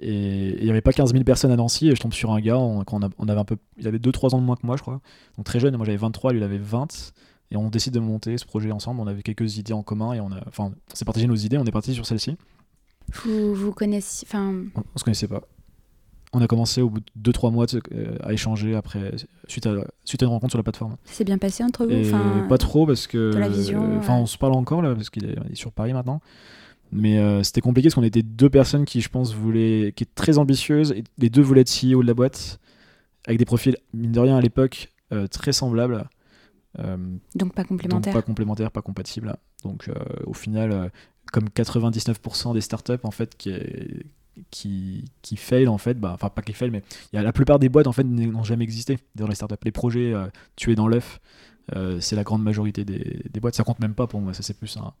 Et 0.00 0.56
il 0.58 0.64
n'y 0.64 0.70
avait 0.70 0.80
pas 0.80 0.92
15 0.92 1.12
000 1.12 1.24
personnes 1.24 1.50
à 1.50 1.56
Nancy, 1.56 1.88
et 1.88 1.94
je 1.96 2.00
tombe 2.00 2.12
sur 2.12 2.30
un 2.32 2.40
gars, 2.40 2.56
on, 2.58 2.84
quand 2.84 3.02
on, 3.02 3.06
a- 3.06 3.10
on 3.18 3.28
avait 3.28 3.40
un 3.40 3.44
peu, 3.44 3.56
il 3.78 3.86
avait 3.88 3.98
2-3 3.98 4.34
ans 4.34 4.38
de 4.38 4.44
moins 4.44 4.56
que 4.56 4.64
moi, 4.66 4.76
je 4.76 4.82
crois. 4.82 5.00
Donc 5.36 5.44
très 5.46 5.58
jeune, 5.60 5.76
moi 5.76 5.84
j'avais 5.84 5.98
23, 5.98 6.32
lui 6.32 6.40
il 6.40 6.44
avait 6.44 6.58
20. 6.58 7.12
Et 7.50 7.56
on 7.56 7.68
décide 7.70 7.94
de 7.94 8.00
monter 8.00 8.36
ce 8.36 8.44
projet 8.44 8.70
ensemble. 8.70 9.00
On 9.00 9.06
avait 9.06 9.22
quelques 9.22 9.56
idées 9.56 9.72
en 9.72 9.82
commun 9.82 10.12
et 10.12 10.20
on 10.20 10.30
a, 10.30 10.40
enfin, 10.46 10.64
on 10.92 10.94
s'est 10.94 11.06
partagé 11.06 11.26
nos 11.26 11.34
idées. 11.34 11.56
On 11.56 11.64
est 11.64 11.70
parti 11.72 11.94
sur 11.94 12.04
celle-ci. 12.04 12.36
Vous, 13.24 13.54
vous 13.54 13.72
connaissez. 13.72 14.26
Enfin, 14.28 14.52
On, 14.74 14.82
on 14.94 14.98
se 14.98 15.02
connaissait 15.04 15.28
pas. 15.28 15.40
On 16.34 16.40
a 16.42 16.46
commencé 16.46 16.82
au 16.82 16.90
bout 16.90 17.00
de 17.16 17.32
2-3 17.32 17.52
mois 17.52 17.66
euh, 17.74 18.16
à 18.22 18.32
échanger 18.34 18.74
après, 18.74 19.12
suite 19.46 19.66
à, 19.66 19.72
suite 20.04 20.22
à 20.22 20.26
une 20.26 20.32
rencontre 20.32 20.52
sur 20.52 20.58
la 20.58 20.62
plateforme. 20.62 20.96
ça 21.04 21.14
s'est 21.14 21.24
bien 21.24 21.38
passé 21.38 21.64
entre 21.64 21.86
vous 21.86 22.00
enfin, 22.06 22.46
pas 22.48 22.58
trop 22.58 22.86
parce 22.86 23.06
que. 23.06 23.32
la 23.34 23.48
vision, 23.48 23.96
Enfin, 23.98 24.16
ouais. 24.16 24.22
on 24.22 24.26
se 24.26 24.36
parle 24.36 24.52
encore 24.52 24.82
là 24.82 24.94
parce 24.94 25.08
qu'il 25.10 25.24
est, 25.24 25.36
sur 25.54 25.72
Paris 25.72 25.92
maintenant. 25.92 26.20
Mais 26.92 27.18
euh, 27.18 27.42
c'était 27.42 27.60
compliqué 27.60 27.88
parce 27.88 27.94
qu'on 27.94 28.02
était 28.02 28.22
deux 28.22 28.48
personnes 28.50 28.84
qui, 28.86 29.00
je 29.00 29.08
pense, 29.10 29.34
voulaient, 29.34 29.92
qui 29.96 30.04
étaient 30.04 30.14
très 30.14 30.38
ambitieuses. 30.38 30.92
Et 30.92 31.04
les 31.18 31.28
deux 31.30 31.42
voulaient 31.42 31.60
être 31.62 31.70
CEO 31.70 32.02
de 32.02 32.06
la 32.06 32.14
boîte 32.14 32.58
avec 33.26 33.38
des 33.38 33.44
profils, 33.44 33.76
mine 33.92 34.12
de 34.12 34.20
rien, 34.20 34.36
à 34.36 34.40
l'époque, 34.40 34.90
euh, 35.12 35.26
très 35.26 35.52
semblables. 35.52 36.08
Euh, 36.78 36.96
Donc 37.34 37.54
pas 37.54 37.62
donc 37.62 37.68
complémentaire. 37.68 38.12
pas 38.12 38.22
complémentaires, 38.22 38.70
pas 38.70 38.82
compatibles. 38.82 39.36
Donc 39.64 39.88
euh, 39.88 39.94
au 40.26 40.32
final, 40.34 40.72
euh, 40.72 40.88
comme 41.32 41.48
99% 41.48 42.54
des 42.54 42.60
startups 42.60 42.92
en 43.02 43.10
fait 43.10 43.36
qui, 43.36 43.52
qui, 44.50 45.04
qui 45.22 45.36
fail 45.36 45.68
en 45.68 45.78
fait, 45.78 45.94
bah, 45.98 46.12
enfin 46.14 46.28
pas 46.28 46.42
qui 46.42 46.52
fail, 46.52 46.70
mais 46.70 46.82
y 47.12 47.16
a 47.18 47.22
la 47.22 47.32
plupart 47.32 47.58
des 47.58 47.68
boîtes 47.68 47.86
en 47.86 47.92
fait 47.92 48.04
n'ont 48.04 48.44
jamais 48.44 48.64
existé 48.64 48.98
dans 49.14 49.26
les 49.26 49.34
startups. 49.34 49.56
Les 49.64 49.72
projets 49.72 50.12
euh, 50.14 50.26
tués 50.56 50.74
dans 50.74 50.88
l'œuf, 50.88 51.20
euh, 51.76 51.98
c'est 52.00 52.16
la 52.16 52.24
grande 52.24 52.42
majorité 52.42 52.84
des, 52.84 53.20
des 53.30 53.40
boîtes. 53.40 53.54
Ça 53.54 53.64
compte 53.64 53.80
même 53.80 53.94
pas 53.94 54.06
pour 54.06 54.20
moi. 54.20 54.32
Ça 54.34 54.42
c'est 54.42 54.56
plus 54.56 54.76
un, 54.76 54.92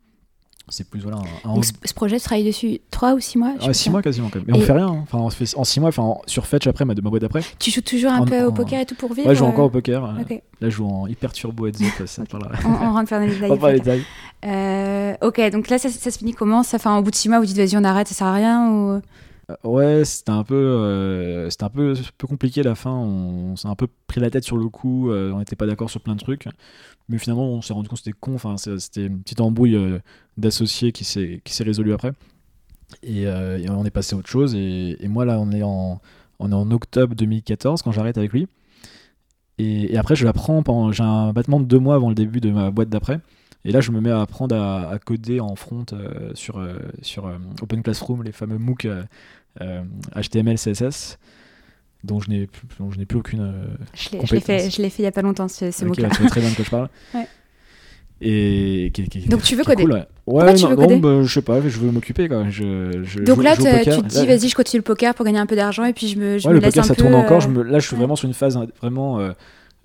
c'est 0.70 0.86
plus 0.90 1.00
voilà 1.00 1.16
un, 1.44 1.50
un 1.50 1.54
Donc 1.54 1.64
ce, 1.64 1.94
projet, 1.94 2.18
tu 2.18 2.24
travailles 2.24 2.44
dessus 2.44 2.80
3 2.90 3.14
ou 3.14 3.20
6 3.20 3.38
mois 3.38 3.52
je 3.54 3.60
sais 3.60 3.62
Ouais, 3.62 3.66
pas. 3.68 3.72
six 3.74 3.90
mois 3.90 4.02
quasiment 4.02 4.28
quand 4.28 4.38
même. 4.40 4.44
Mais 4.48 4.54
on 4.54 4.60
Et- 4.60 4.64
fait 4.66 4.72
rien. 4.72 4.88
hein. 4.88 5.00
Enfin, 5.04 5.16
on 5.18 5.30
fait 5.30 5.56
en 5.56 5.64
6 5.64 5.80
mois. 5.80 5.88
Enfin, 5.88 6.02
en- 6.02 6.20
sur 6.26 6.46
Fetch 6.46 6.66
après, 6.66 6.84
ma, 6.84 6.94
ma 6.94 7.00
boîte 7.08 7.22
d'après. 7.22 7.40
Tu 7.58 7.70
joues 7.70 7.80
toujours 7.80 8.10
un 8.12 8.18
En- 8.20 8.24
peu 8.26 8.42
au 8.44 8.50
en- 8.50 8.52
poker 8.52 8.80
et 8.80 8.84
tout 8.84 8.94
pour 8.94 9.14
vivre 9.14 9.26
Ouais, 9.28 9.34
je 9.34 9.38
joue 9.38 9.46
euh, 9.46 9.48
encore 9.48 9.64
au 9.66 9.70
poker. 9.70 10.04
euh, 10.04 10.20
Ok, 10.20 10.30
Là, 10.60 10.68
je 10.68 10.74
joue 10.76 10.86
en 10.86 11.06
hyper 11.06 11.32
turbo 11.32 11.66
heads 11.68 11.82
up. 12.00 12.06
ça, 12.06 12.22
là. 12.32 12.50
on, 12.66 12.68
on 12.68 12.92
rentre 12.92 13.10
dans 13.12 13.20
les 13.20 13.28
détails. 13.30 13.50
On 13.50 13.66
les 13.66 13.72
détails. 13.78 14.02
Euh, 14.44 15.14
ok, 15.22 15.40
donc 15.50 15.68
là, 15.70 15.78
ça, 15.78 15.88
ça 15.88 16.10
se 16.10 16.18
finit 16.18 16.34
comment 16.34 16.62
ça, 16.62 16.76
enfin, 16.76 16.98
Au 16.98 17.02
bout 17.02 17.10
de 17.10 17.16
6 17.16 17.28
mois, 17.30 17.40
vous 17.40 17.46
dites 17.46 17.56
vas-y, 17.56 17.76
on 17.76 17.84
arrête, 17.84 18.08
ça 18.08 18.14
sert 18.14 18.26
à 18.26 18.34
rien 18.34 18.70
ou... 18.70 19.00
Euh, 19.50 19.56
Ouais, 19.64 20.04
c'était 20.04 20.30
un 20.30 20.44
peu, 20.44 20.54
euh, 20.54 21.50
c'était 21.50 21.64
un 21.64 21.70
peu, 21.70 21.94
peu 22.18 22.26
compliqué 22.26 22.62
la 22.62 22.74
fin. 22.74 22.90
On, 22.92 23.56
s'est 23.56 23.68
un 23.68 23.74
peu 23.74 23.88
pris 24.06 24.20
la 24.20 24.30
tête 24.30 24.44
sur 24.44 24.56
le 24.56 24.68
coup. 24.68 25.10
euh, 25.10 25.32
on 25.32 25.38
n'était 25.38 25.56
pas 25.56 25.66
d'accord 25.66 25.90
sur 25.90 26.00
plein 26.00 26.14
de 26.14 26.20
trucs. 26.20 26.46
Mais 27.08 27.18
finalement, 27.18 27.46
on 27.48 27.62
s'est 27.62 27.72
rendu 27.72 27.88
compte 27.88 27.98
que 27.98 28.04
c'était 28.04 28.18
con. 28.18 28.34
Enfin, 28.34 28.56
c'était 28.56 29.06
une 29.06 29.20
petite 29.22 29.40
embrouille 29.40 29.78
d'associés 30.36 30.92
qui 30.92 31.04
s'est, 31.04 31.40
qui 31.44 31.54
s'est 31.54 31.64
résolue 31.64 31.92
après. 31.92 32.12
Et, 33.02 33.26
on 33.28 33.84
est 33.84 33.90
passé 33.90 34.14
à 34.16 34.18
autre 34.18 34.28
chose. 34.28 34.54
Et, 34.54 34.96
moi, 35.08 35.24
là, 35.24 35.38
on 35.40 35.50
est 35.52 35.62
en, 35.62 36.00
on 36.38 36.52
est 36.52 36.54
en 36.54 36.70
octobre 36.70 37.14
2014 37.14 37.82
quand 37.82 37.92
j'arrête 37.92 38.18
avec 38.18 38.32
lui. 38.32 38.48
Et, 39.58 39.92
et 39.94 39.98
après, 39.98 40.16
je 40.16 40.24
l'apprends. 40.24 40.62
J'ai 40.92 41.02
un 41.02 41.32
battement 41.32 41.60
de 41.60 41.64
deux 41.66 41.78
mois 41.78 41.96
avant 41.96 42.08
le 42.10 42.14
début 42.14 42.40
de 42.40 42.50
ma 42.50 42.70
boîte 42.70 42.88
d'après. 42.90 43.20
Et 43.64 43.72
là, 43.72 43.80
je 43.80 43.90
me 43.90 44.00
mets 44.00 44.10
à 44.10 44.20
apprendre 44.20 44.54
à, 44.56 44.88
à 44.90 44.98
coder 44.98 45.40
en 45.40 45.54
front 45.56 45.84
euh, 45.92 46.30
sur, 46.34 46.58
euh, 46.58 46.78
sur 47.02 47.26
euh, 47.26 47.34
Open 47.60 47.82
Classroom, 47.82 48.22
les 48.22 48.32
fameux 48.32 48.58
MOOC 48.58 48.86
HTML, 50.16 50.56
CSS, 50.56 51.18
dont 52.04 52.20
je 52.20 52.30
n'ai 52.30 52.46
plus, 52.46 53.18
aucune. 53.18 53.52
Je 53.94 54.10
l'ai 54.16 54.26
je 54.26 54.34
l'ai 54.34 54.40
fait, 54.40 54.52
Compétence. 54.56 54.76
je 54.76 54.82
l'ai 54.82 54.90
fait 54.90 55.02
il 55.02 55.04
y 55.04 55.08
a 55.08 55.12
pas 55.12 55.22
longtemps, 55.22 55.48
ce, 55.48 55.70
ce 55.70 55.84
ok, 55.84 55.88
mot-là. 55.98 56.08
ouais, 56.08 56.14
tu 56.14 56.20
vois 56.22 56.30
très 56.30 56.40
bien 56.40 56.50
de 56.50 56.54
quoi 56.54 56.64
je 56.64 56.70
parle. 56.70 56.88
Ouais. 57.14 57.26
Et 58.20 58.90
qui- 58.94 59.08
qui- 59.08 59.28
Donc 59.28 59.42
tu 59.42 59.54
veux 59.54 59.62
coder 59.62 59.82
cool, 59.84 59.92
ouais. 59.92 60.06
Pourquoi 60.24 60.44
Ouais, 60.46 60.54
tu 60.54 60.64
non, 60.64 60.74
coder 60.74 60.96
bah, 60.98 61.22
je 61.22 61.32
sais 61.32 61.42
pas, 61.42 61.60
je 61.60 61.78
veux 61.78 61.92
m'occuper 61.92 62.28
quoi. 62.28 62.48
Je, 62.50 63.00
je 63.04 63.20
Donc 63.20 63.42
là, 63.44 63.54
tu 63.54 63.62
te 63.62 64.06
dis, 64.08 64.26
vas-y, 64.26 64.48
je 64.48 64.54
continue 64.56 64.80
le 64.80 64.84
poker 64.84 65.14
pour 65.14 65.24
gagner 65.24 65.38
un 65.38 65.46
peu 65.46 65.54
d'argent 65.54 65.84
et 65.84 65.92
puis 65.92 66.08
je 66.08 66.18
me, 66.18 66.36
je 66.38 66.46
Ouais, 66.48 66.54
me 66.54 66.58
le 66.58 66.64
laisse 66.64 66.74
poker 66.74 66.84
un 66.84 66.88
ça 66.88 66.94
peu, 66.96 67.02
tourne 67.02 67.14
encore. 67.14 67.40
Je 67.40 67.48
me, 67.48 67.62
là, 67.62 67.78
je 67.78 67.86
suis 67.86 67.94
ouais. 67.94 67.98
vraiment 68.00 68.16
sur 68.16 68.26
une 68.26 68.34
phase 68.34 68.56
hein, 68.56 68.66
vraiment 68.80 69.20
euh, 69.20 69.30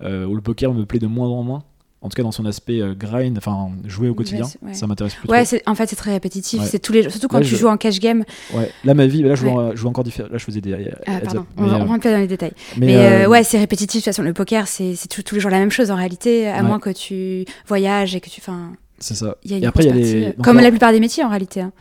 euh, 0.02 0.24
où 0.26 0.34
le 0.34 0.40
poker 0.40 0.74
me 0.74 0.84
plaît 0.84 0.98
de 0.98 1.06
moins 1.06 1.28
en 1.28 1.44
moins. 1.44 1.62
En 2.04 2.10
tout 2.10 2.16
cas, 2.16 2.22
dans 2.22 2.32
son 2.32 2.44
aspect 2.44 2.82
euh, 2.82 2.94
grind, 2.94 3.38
enfin 3.38 3.70
jouer 3.86 4.10
au 4.10 4.14
quotidien, 4.14 4.44
Ouais, 4.60 4.68
ouais. 4.68 4.74
ça 4.74 4.86
m'intéresse 4.86 5.14
plus 5.14 5.26
Ouais, 5.28 5.42
en 5.66 5.74
fait, 5.74 5.86
c'est 5.88 5.96
très 5.96 6.10
répétitif. 6.12 6.60
Ouais. 6.60 6.66
C'est 6.66 6.78
tous 6.78 6.92
les, 6.92 7.08
surtout 7.08 7.28
quand 7.28 7.40
tu 7.40 7.46
je- 7.46 7.56
joues 7.56 7.68
en 7.68 7.78
cash 7.78 7.98
game. 7.98 8.24
Ouais. 8.52 8.70
Là, 8.84 8.92
ma 8.92 9.06
vie, 9.06 9.22
là, 9.22 9.34
je 9.34 9.40
joue, 9.40 9.46
Ouais. 9.46 9.52
en- 9.54 9.70
je 9.70 9.76
joue 9.76 9.88
encore 9.88 10.04
différent. 10.04 10.28
Là, 10.30 10.36
je 10.36 10.44
faisais 10.44 10.60
des. 10.60 10.74
Ah, 11.06 11.12
heads 11.16 11.20
pardon, 11.24 11.46
on, 11.56 11.64
va- 11.66 11.76
euh, 11.76 11.80
on 11.80 11.86
rentre 11.86 12.02
pas 12.02 12.12
dans 12.12 12.18
les 12.18 12.26
détails. 12.26 12.52
mais, 12.76 12.86
Mais, 12.86 12.96
euh, 12.96 13.24
euh, 13.24 13.28
ouais, 13.28 13.42
c'est 13.42 13.56
répétitif. 13.58 14.00
De 14.00 14.04
toute 14.04 14.04
façon, 14.04 14.22
le 14.22 14.34
poker, 14.34 14.68
c'est 14.68 14.94
tous- 15.08 15.34
les 15.34 15.40
jours 15.40 15.50
la 15.50 15.58
même 15.58 15.70
chose 15.70 15.90
en 15.90 15.96
réalité, 15.96 16.46
à 16.46 16.62
moins 16.62 16.78
que 16.78 16.90
tu 16.90 17.46
voyages 17.66 18.14
et 18.14 18.20
que 18.20 18.28
tu. 18.28 18.38
Enfin, 18.40 18.72
c'est 18.98 19.14
ça. 19.14 19.36
il 19.42 19.52
y 19.52 19.54
a 19.54 19.58
Et 19.58 19.66
après, 19.66 19.84
il 19.84 19.88
y 19.88 19.90
a 19.90 19.94
les. 19.94 20.14
euh, 20.14 20.26
donc 20.36 20.44
Comme 20.44 20.56
là- 20.58 20.62
la 20.64 20.70
plupart 20.70 20.92
des 20.92 21.00
métiers 21.00 21.24
en 21.24 21.30
réalité. 21.30 21.62
hein. 21.62 21.72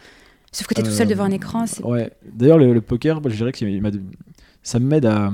Sauf 0.53 0.67
que 0.67 0.73
tu 0.73 0.79
es 0.79 0.83
tout 0.85 0.89
seul 0.91 1.07
Euh, 1.07 1.09
devant 1.09 1.25
un 1.25 1.31
écran. 1.31 1.65
Ouais. 1.83 2.11
D'ailleurs, 2.31 2.59
le, 2.59 2.73
le 2.73 2.79
poker, 2.81 3.19
je 3.27 3.35
dirais 3.35 3.51
que 3.51 3.59
ça 4.63 4.79
m'aide 4.79 5.05
à. 5.05 5.31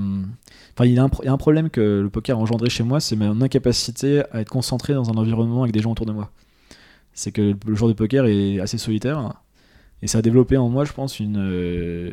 Enfin, 0.76 0.86
il 0.88 0.94
y, 0.94 1.00
a 1.00 1.04
un 1.04 1.10
pro- 1.10 1.24
il 1.24 1.26
y 1.26 1.30
a 1.30 1.34
un 1.34 1.38
problème 1.38 1.70
que 1.70 2.00
le 2.02 2.10
poker 2.10 2.38
a 2.38 2.40
engendré 2.42 2.70
chez 2.70 2.84
moi, 2.84 3.00
c'est 3.00 3.16
mon 3.16 3.42
incapacité 3.42 4.24
à 4.32 4.42
être 4.42 4.50
concentré 4.50 4.94
dans 4.94 5.10
un 5.10 5.16
environnement 5.18 5.64
avec 5.64 5.74
des 5.74 5.82
gens 5.82 5.92
autour 5.92 6.06
de 6.06 6.14
moi. 6.14 6.32
C'est 7.14 7.32
que 7.32 7.56
le 7.66 7.76
joueur 7.76 7.90
de 7.90 7.94
poker 7.96 8.26
est 8.28 8.60
assez 8.60 8.78
solitaire. 8.78 9.34
Et 10.02 10.08
ça 10.08 10.20
a 10.20 10.22
développé 10.22 10.56
en 10.56 10.70
moi, 10.70 10.86
je 10.86 10.94
pense, 10.94 11.20
une, 11.20 11.36
euh, 11.38 12.12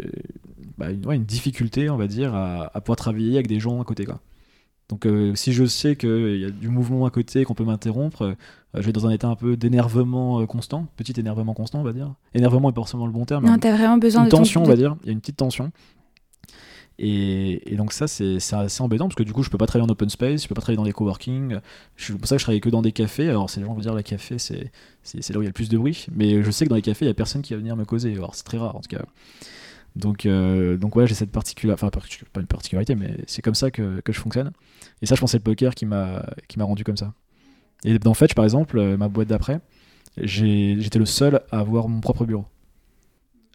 bah, 0.76 0.90
une, 0.90 1.06
ouais, 1.06 1.14
une 1.16 1.24
difficulté, 1.24 1.88
on 1.88 1.96
va 1.96 2.08
dire, 2.08 2.34
à, 2.34 2.70
à 2.74 2.80
pouvoir 2.80 2.96
travailler 2.96 3.34
avec 3.34 3.46
des 3.46 3.60
gens 3.60 3.80
à 3.80 3.84
côté. 3.84 4.04
Quoi. 4.04 4.18
Donc, 4.88 5.06
euh, 5.06 5.34
si 5.36 5.52
je 5.52 5.64
sais 5.64 5.94
qu'il 5.94 6.38
y 6.40 6.44
a 6.44 6.50
du 6.50 6.68
mouvement 6.68 7.06
à 7.06 7.10
côté, 7.10 7.44
qu'on 7.44 7.54
peut 7.54 7.64
m'interrompre, 7.64 8.22
euh, 8.22 8.34
je 8.74 8.80
vais 8.82 8.92
dans 8.92 9.06
un 9.06 9.10
état 9.10 9.28
un 9.28 9.36
peu 9.36 9.56
d'énervement 9.56 10.40
euh, 10.40 10.46
constant, 10.46 10.86
petit 10.96 11.14
énervement 11.20 11.54
constant, 11.54 11.78
on 11.80 11.84
va 11.84 11.92
dire. 11.92 12.12
Énervement 12.34 12.70
est 12.70 12.72
pas 12.72 12.80
forcément 12.80 13.06
le 13.06 13.12
bon 13.12 13.24
terme. 13.24 13.44
Non, 13.46 13.58
t'as 13.58 13.76
vraiment 13.76 13.98
besoin 13.98 14.22
une 14.22 14.26
de 14.26 14.30
ton- 14.32 14.38
tension, 14.38 14.62
on 14.62 14.66
va 14.66 14.74
dire. 14.76 14.96
Il 15.02 15.06
y 15.06 15.10
a 15.10 15.12
une 15.12 15.20
petite 15.20 15.36
tension. 15.36 15.70
Et, 16.98 17.74
donc 17.76 17.92
ça, 17.92 18.08
c'est 18.08 18.36
assez 18.52 18.82
embêtant 18.82 19.06
parce 19.06 19.16
que 19.16 19.22
du 19.22 19.32
coup, 19.32 19.42
je 19.42 19.50
peux 19.50 19.58
pas 19.58 19.66
travailler 19.66 19.88
en 19.88 19.92
open 19.92 20.08
space, 20.08 20.42
je 20.42 20.48
peux 20.48 20.54
pas 20.54 20.62
travailler 20.62 20.78
dans 20.78 20.84
des 20.84 20.92
coworking. 20.92 21.58
C'est 21.96 22.16
pour 22.16 22.26
ça 22.26 22.36
que 22.36 22.40
je 22.40 22.44
travaille 22.44 22.60
que 22.60 22.70
dans 22.70 22.82
des 22.82 22.92
cafés. 22.92 23.28
Alors, 23.28 23.50
c'est 23.50 23.60
les 23.60 23.66
gens 23.66 23.74
vont 23.74 23.80
dire 23.80 23.94
les 23.94 24.02
cafés, 24.02 24.38
c'est 24.38 24.70
là 25.12 25.38
où 25.38 25.42
il 25.42 25.44
y 25.44 25.46
a 25.46 25.50
le 25.50 25.52
plus 25.52 25.68
de 25.68 25.76
bruit. 25.76 26.06
Mais 26.12 26.42
je 26.42 26.50
sais 26.50 26.64
que 26.64 26.70
dans 26.70 26.76
les 26.76 26.82
cafés, 26.82 27.04
il 27.04 27.08
y 27.08 27.10
a 27.10 27.14
personne 27.14 27.42
qui 27.42 27.52
va 27.52 27.58
venir 27.58 27.76
me 27.76 27.84
causer. 27.84 28.12
Alors, 28.14 28.34
c'est 28.34 28.44
très 28.44 28.58
rare 28.58 28.76
en 28.76 28.80
tout 28.80 28.88
cas. 28.88 29.04
Donc, 29.94 30.26
euh, 30.26 30.76
donc 30.76 30.94
ouais, 30.96 31.06
j'ai 31.06 31.14
cette 31.14 31.32
particularité, 31.32 31.86
enfin 31.86 32.00
pas 32.32 32.40
une 32.40 32.46
particularité, 32.46 32.94
mais 32.94 33.16
c'est 33.26 33.40
comme 33.40 33.54
ça 33.54 33.70
que, 33.70 34.00
que 34.00 34.12
je 34.12 34.20
fonctionne. 34.20 34.52
Et 35.00 35.06
ça, 35.06 35.14
je 35.14 35.20
pense, 35.20 35.32
c'est 35.32 35.38
le 35.38 35.42
poker 35.42 35.74
qui 35.74 35.86
m'a 35.86 36.22
rendu 36.58 36.84
comme 36.84 36.96
ça. 36.96 37.14
Et 37.84 37.98
dans 37.98 38.14
Fetch, 38.14 38.34
par 38.34 38.44
exemple, 38.44 38.78
euh, 38.78 38.96
ma 38.96 39.08
boîte 39.08 39.28
d'après, 39.28 39.60
j'étais 40.18 40.98
le 40.98 41.06
seul 41.06 41.42
à 41.50 41.58
avoir 41.60 41.88
mon 41.88 42.00
propre 42.00 42.24
bureau. 42.24 42.46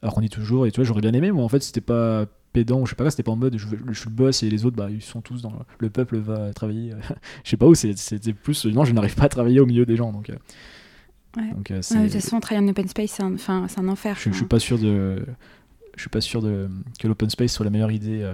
Alors 0.01 0.15
qu'on 0.15 0.21
dit 0.21 0.29
toujours, 0.29 0.65
et 0.65 0.71
tu 0.71 0.77
vois, 0.77 0.85
j'aurais 0.85 1.01
bien 1.01 1.13
aimé, 1.13 1.31
mais 1.31 1.41
en 1.41 1.49
fait, 1.49 1.61
c'était 1.61 1.81
pas 1.81 2.25
pédant, 2.53 2.81
ou 2.81 2.85
je 2.85 2.91
sais 2.91 2.95
pas 2.95 3.03
quoi, 3.05 3.11
c'était 3.11 3.23
pas 3.23 3.31
en 3.31 3.35
mode 3.37 3.57
je, 3.57 3.67
suis 3.67 4.09
le 4.09 4.15
boss 4.15 4.43
et 4.43 4.49
les 4.49 4.65
autres, 4.65 4.75
bah, 4.77 4.89
ils 4.89 5.01
sont 5.01 5.21
tous 5.21 5.41
dans 5.41 5.51
le, 5.51 5.59
le 5.79 5.89
peuple 5.89 6.17
va 6.17 6.53
travailler. 6.53 6.93
je 7.43 7.49
sais 7.49 7.57
pas 7.57 7.67
où, 7.67 7.75
c'était 7.75 8.33
plus, 8.33 8.65
non, 8.65 8.83
je 8.85 8.93
n'arrive 8.93 9.15
pas 9.15 9.23
à 9.25 9.29
travailler 9.29 9.59
au 9.59 9.65
milieu 9.65 9.85
des 9.85 9.95
gens, 9.95 10.11
donc. 10.11 10.29
euh, 10.29 10.35
Ouais. 11.37 11.49
donc 11.53 11.71
euh, 11.71 11.81
Ouais, 11.91 11.97
de 11.97 12.03
toute 12.11 12.21
façon, 12.21 12.39
travailler 12.41 12.67
en 12.67 12.69
open 12.69 12.87
space, 12.89 13.11
c'est 13.11 13.23
un, 13.23 13.33
enfin, 13.35 13.65
c'est 13.69 13.79
un 13.79 13.87
enfer. 13.87 14.17
je, 14.19 14.31
je 14.31 14.35
suis 14.35 14.45
pas 14.45 14.59
sûr 14.59 14.77
de. 14.77 15.25
je 15.95 16.01
suis 16.01 16.09
pas 16.09 16.19
sûr 16.19 16.41
de, 16.41 16.69
que 16.99 17.07
l'open 17.07 17.29
space 17.29 17.53
soit 17.53 17.63
la 17.63 17.69
meilleure 17.69 17.91
idée 17.91 18.21
euh, 18.21 18.33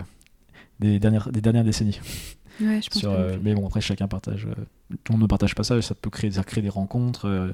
des, 0.79 0.97
dernières, 0.99 1.31
des 1.31 1.41
dernières 1.41 1.63
décennies. 1.63 1.99
Ouais, 2.59 2.81
je 2.81 2.89
pense 2.89 2.97
Sur, 2.99 3.11
euh, 3.11 3.37
mais 3.43 3.53
bon, 3.53 3.67
après, 3.67 3.81
chacun 3.81 4.07
partage. 4.07 4.47
euh, 4.47 4.95
tout 5.03 5.11
le 5.13 5.17
monde 5.19 5.21
ne 5.21 5.27
partage 5.27 5.53
pas 5.53 5.61
ça, 5.63 5.79
ça 5.83 5.93
peut 5.93 6.09
créer, 6.09 6.31
ça 6.31 6.43
crée 6.43 6.63
des 6.63 6.69
rencontres. 6.69 7.53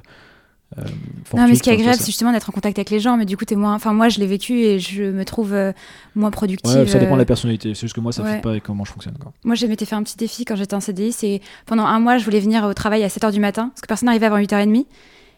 Euh, 0.78 0.82
euh, 0.82 1.36
Non, 1.36 1.46
mais 1.48 1.54
ce 1.54 1.62
qui 1.62 1.70
est 1.70 1.72
agréable, 1.74 1.98
c'est 1.98 2.06
justement 2.06 2.32
d'être 2.32 2.48
en 2.50 2.52
contact 2.52 2.78
avec 2.78 2.90
les 2.90 3.00
gens, 3.00 3.16
mais 3.16 3.24
du 3.26 3.36
coup, 3.36 3.44
t'es 3.44 3.54
moins. 3.56 3.74
Enfin, 3.74 3.92
moi, 3.92 4.08
je 4.08 4.18
l'ai 4.18 4.26
vécu 4.26 4.60
et 4.60 4.78
je 4.80 5.04
me 5.04 5.24
trouve 5.24 5.52
euh, 5.52 5.72
moins 6.14 6.30
productive. 6.30 6.74
Ouais, 6.76 6.86
ça 6.86 6.98
dépend 6.98 7.12
de 7.12 7.16
euh, 7.16 7.18
la 7.18 7.24
personnalité. 7.24 7.74
C'est 7.74 7.82
juste 7.82 7.94
que 7.94 8.00
moi, 8.00 8.12
ça 8.12 8.22
ne 8.22 8.28
ouais. 8.28 8.36
fit 8.36 8.40
pas 8.42 8.50
avec 8.50 8.62
comment 8.64 8.84
je 8.84 8.92
fonctionne. 8.92 9.16
Quoi. 9.18 9.32
Moi, 9.44 9.54
je 9.54 9.66
m'étais 9.66 9.84
fait 9.84 9.94
un 9.94 10.02
petit 10.02 10.16
défi 10.16 10.44
quand 10.44 10.56
j'étais 10.56 10.74
en 10.74 10.80
CDI. 10.80 11.12
C'est 11.12 11.40
pendant 11.66 11.84
un 11.84 12.00
mois, 12.00 12.18
je 12.18 12.24
voulais 12.24 12.40
venir 12.40 12.64
au 12.64 12.74
travail 12.74 13.02
à 13.04 13.08
7h 13.08 13.32
du 13.32 13.40
matin, 13.40 13.68
parce 13.70 13.80
que 13.82 13.86
personne 13.86 14.06
n'arrivait 14.06 14.26
avant 14.26 14.38
8h30. 14.38 14.86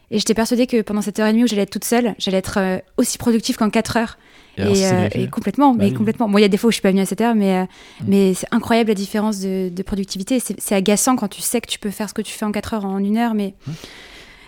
Et 0.09 0.19
j'étais 0.19 0.33
persuadée 0.33 0.67
que 0.67 0.81
pendant 0.81 1.01
cette 1.01 1.19
heure 1.19 1.27
et 1.27 1.33
demie 1.33 1.43
où 1.43 1.47
j'allais 1.47 1.63
être 1.63 1.69
toute 1.69 1.83
seule, 1.83 2.15
j'allais 2.17 2.37
être 2.37 2.57
euh, 2.59 2.77
aussi 2.95 3.17
productive 3.17 3.57
qu'en 3.57 3.69
4 3.69 3.97
heures. 3.97 4.17
Et, 4.57 4.63
euh, 4.87 5.09
et 5.11 5.27
complètement, 5.27 5.73
Bah 5.73 5.83
mais 5.83 5.89
oui. 5.91 5.93
complètement. 5.93 6.27
Bon, 6.29 6.37
il 6.39 6.41
y 6.41 6.45
a 6.45 6.47
des 6.47 6.55
fois 6.57 6.69
où 6.69 6.71
je 6.71 6.75
suis 6.75 6.81
pas 6.81 6.89
venue 6.91 7.01
à 7.01 7.05
7 7.05 7.21
heures, 7.21 7.35
mais, 7.35 7.57
euh, 7.57 7.63
Mm. 7.63 8.05
mais 8.07 8.33
c'est 8.33 8.47
incroyable 8.51 8.87
la 8.87 8.95
différence 8.95 9.39
de, 9.41 9.69
de 9.69 9.83
productivité. 9.83 10.39
C'est 10.39 10.73
agaçant 10.75 11.15
quand 11.17 11.27
tu 11.27 11.41
sais 11.41 11.59
que 11.61 11.67
tu 11.67 11.77
peux 11.77 11.91
faire 11.91 12.07
ce 12.09 12.13
que 12.13 12.21
tu 12.23 12.31
fais 12.33 12.45
en 12.45 12.51
4 12.53 12.73
heures 12.73 12.85
en 12.85 12.97
une 12.99 13.17
heure, 13.17 13.33
mais 13.35 13.53
Mm. 13.67 13.71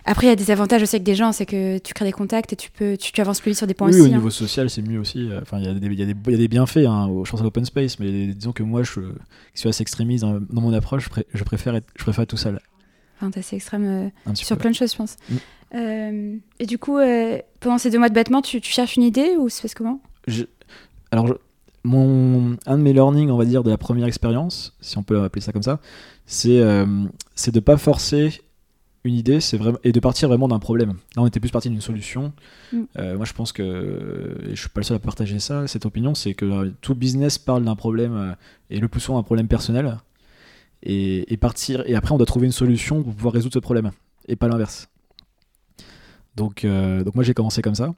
Après, 0.06 0.28
il 0.28 0.30
y 0.30 0.34
a 0.34 0.36
des 0.36 0.52
avantages 0.52 0.82
aussi 0.82 0.96
avec 0.96 1.04
des 1.04 1.16
gens, 1.16 1.32
c'est 1.32 1.46
que 1.46 1.78
tu 1.78 1.94
crées 1.94 2.06
des 2.06 2.12
contacts 2.12 2.54
et 2.54 2.56
tu 2.56 2.72
peux, 2.72 2.98
tu, 2.98 3.12
tu 3.12 3.22
avances 3.22 3.42
plus 3.42 3.52
vite 3.52 3.58
sur 3.58 3.68
des 3.68 3.74
points 3.74 3.88
Oui, 3.90 3.94
aussi. 3.96 4.02
au 4.02 4.06
hein. 4.14 4.18
niveau 4.18 4.30
social, 4.30 4.70
c'est 4.70 4.82
mieux 4.82 5.00
aussi. 5.00 5.30
Enfin, 5.42 5.60
il 5.60 5.66
y, 5.66 5.68
a 5.68 5.74
des- 5.74 5.86
il 5.88 5.94
y, 5.94 5.98
y 6.00 6.34
a 6.34 6.38
des 6.38 6.48
bienfaits, 6.48 6.86
hein, 6.88 7.10
je 7.24 7.30
pense 7.32 7.40
à 7.42 7.44
l'open 7.44 7.66
space, 7.66 8.00
mais 8.00 8.28
disons 8.28 8.52
que 8.52 8.64
moi, 8.64 8.84
je, 8.84 9.02
je 9.54 9.60
suis 9.60 9.70
assez 9.70 9.82
extrémiste 9.82 10.24
dans, 10.24 10.40
dans 10.50 10.62
mon 10.62 10.74
approche. 10.74 11.06
Je, 11.06 11.10
pré- 11.10 11.28
je 11.34 11.44
préfère 11.44 11.76
être, 11.76 11.88
je 11.96 12.04
préfère 12.04 12.24
être 12.24 12.30
tout 12.30 12.38
seul. 12.38 12.60
Enfin, 13.18 13.32
t'es 13.32 13.40
assez 13.40 13.56
extrême 13.58 13.86
euh, 14.28 14.34
sur 14.34 14.56
peu. 14.56 14.62
plein 14.62 14.70
de 14.72 14.76
choses, 14.76 14.92
je 14.92 14.98
pense. 14.98 15.18
Mm. 15.30 15.36
Euh, 15.76 16.36
et 16.60 16.66
du 16.66 16.78
coup, 16.80 16.98
euh, 16.98 17.38
pendant 17.60 17.78
ces 17.78 17.90
deux 17.92 18.00
mois 18.00 18.10
de 18.10 18.14
battement, 18.16 18.42
tu, 18.42 18.62
tu 18.62 18.72
cherches 18.72 18.96
une 18.96 19.04
idée 19.04 19.36
ou 19.38 19.50
c'est 19.50 19.72
comment? 19.74 20.02
Je- 20.28 20.46
alors, 21.12 21.28
je- 21.28 21.34
mon, 21.84 22.58
un 22.66 22.78
de 22.78 22.82
mes 22.84 22.94
learnings, 22.94 23.30
on 23.30 23.38
va 23.38 23.46
dire, 23.46 23.64
de 23.64 23.70
la 23.70 23.78
première 23.78 24.08
expérience, 24.08 24.76
si 24.82 24.98
on 24.98 25.04
peut 25.04 25.22
appeler 25.22 25.42
ça 25.42 25.52
comme 25.52 25.64
ça, 25.64 25.80
c'est 26.26 26.60
euh, 26.60 26.86
de 27.48 27.60
pas 27.60 27.78
forcer 27.78 28.42
une 29.04 29.14
idée 29.14 29.40
c'est 29.40 29.58
vraiment, 29.58 29.78
et 29.84 29.92
de 29.92 30.00
partir 30.00 30.28
vraiment 30.28 30.48
d'un 30.48 30.60
problème. 30.60 30.94
Là, 31.16 31.22
on 31.22 31.28
était 31.28 31.40
plus 31.40 31.52
parti 31.52 31.70
d'une 31.70 31.82
solution. 31.82 32.34
Mm. 32.74 32.82
Euh, 32.98 33.18
moi, 33.18 33.26
je 33.26 33.34
pense 33.34 33.52
que, 33.52 34.38
et 34.46 34.56
je 34.56 34.60
suis 34.60 34.70
pas 34.70 34.82
le 34.82 34.86
seul 34.86 34.98
à 34.98 35.00
partager 35.00 35.40
ça, 35.40 35.68
cette 35.68 35.86
opinion, 35.86 36.16
c'est 36.16 36.34
que 36.34 36.46
euh, 36.46 36.72
tout 36.82 36.96
business 36.96 37.38
parle 37.38 37.64
d'un 37.64 37.76
problème, 37.76 38.16
euh, 38.16 38.34
et 38.70 38.80
le 38.80 38.88
plus 38.88 39.00
souvent 39.00 39.18
un 39.18 39.24
problème 39.24 39.48
personnel, 39.48 39.98
et, 40.84 41.32
et 41.32 41.38
partir, 41.38 41.84
et 41.88 41.96
après, 41.96 42.14
on 42.14 42.18
doit 42.18 42.26
trouver 42.26 42.46
une 42.46 42.52
solution 42.52 43.04
pour 43.04 43.14
pouvoir 43.14 43.34
résoudre 43.34 43.54
ce 43.54 43.60
problème, 43.60 43.92
et 44.28 44.36
pas 44.36 44.48
l'inverse. 44.48 44.90
Donc, 46.36 46.66
donc 46.66 47.16
moi, 47.16 47.24
j'ai 47.26 47.34
commencé 47.34 47.62
comme 47.62 47.76
ça. 47.76 47.94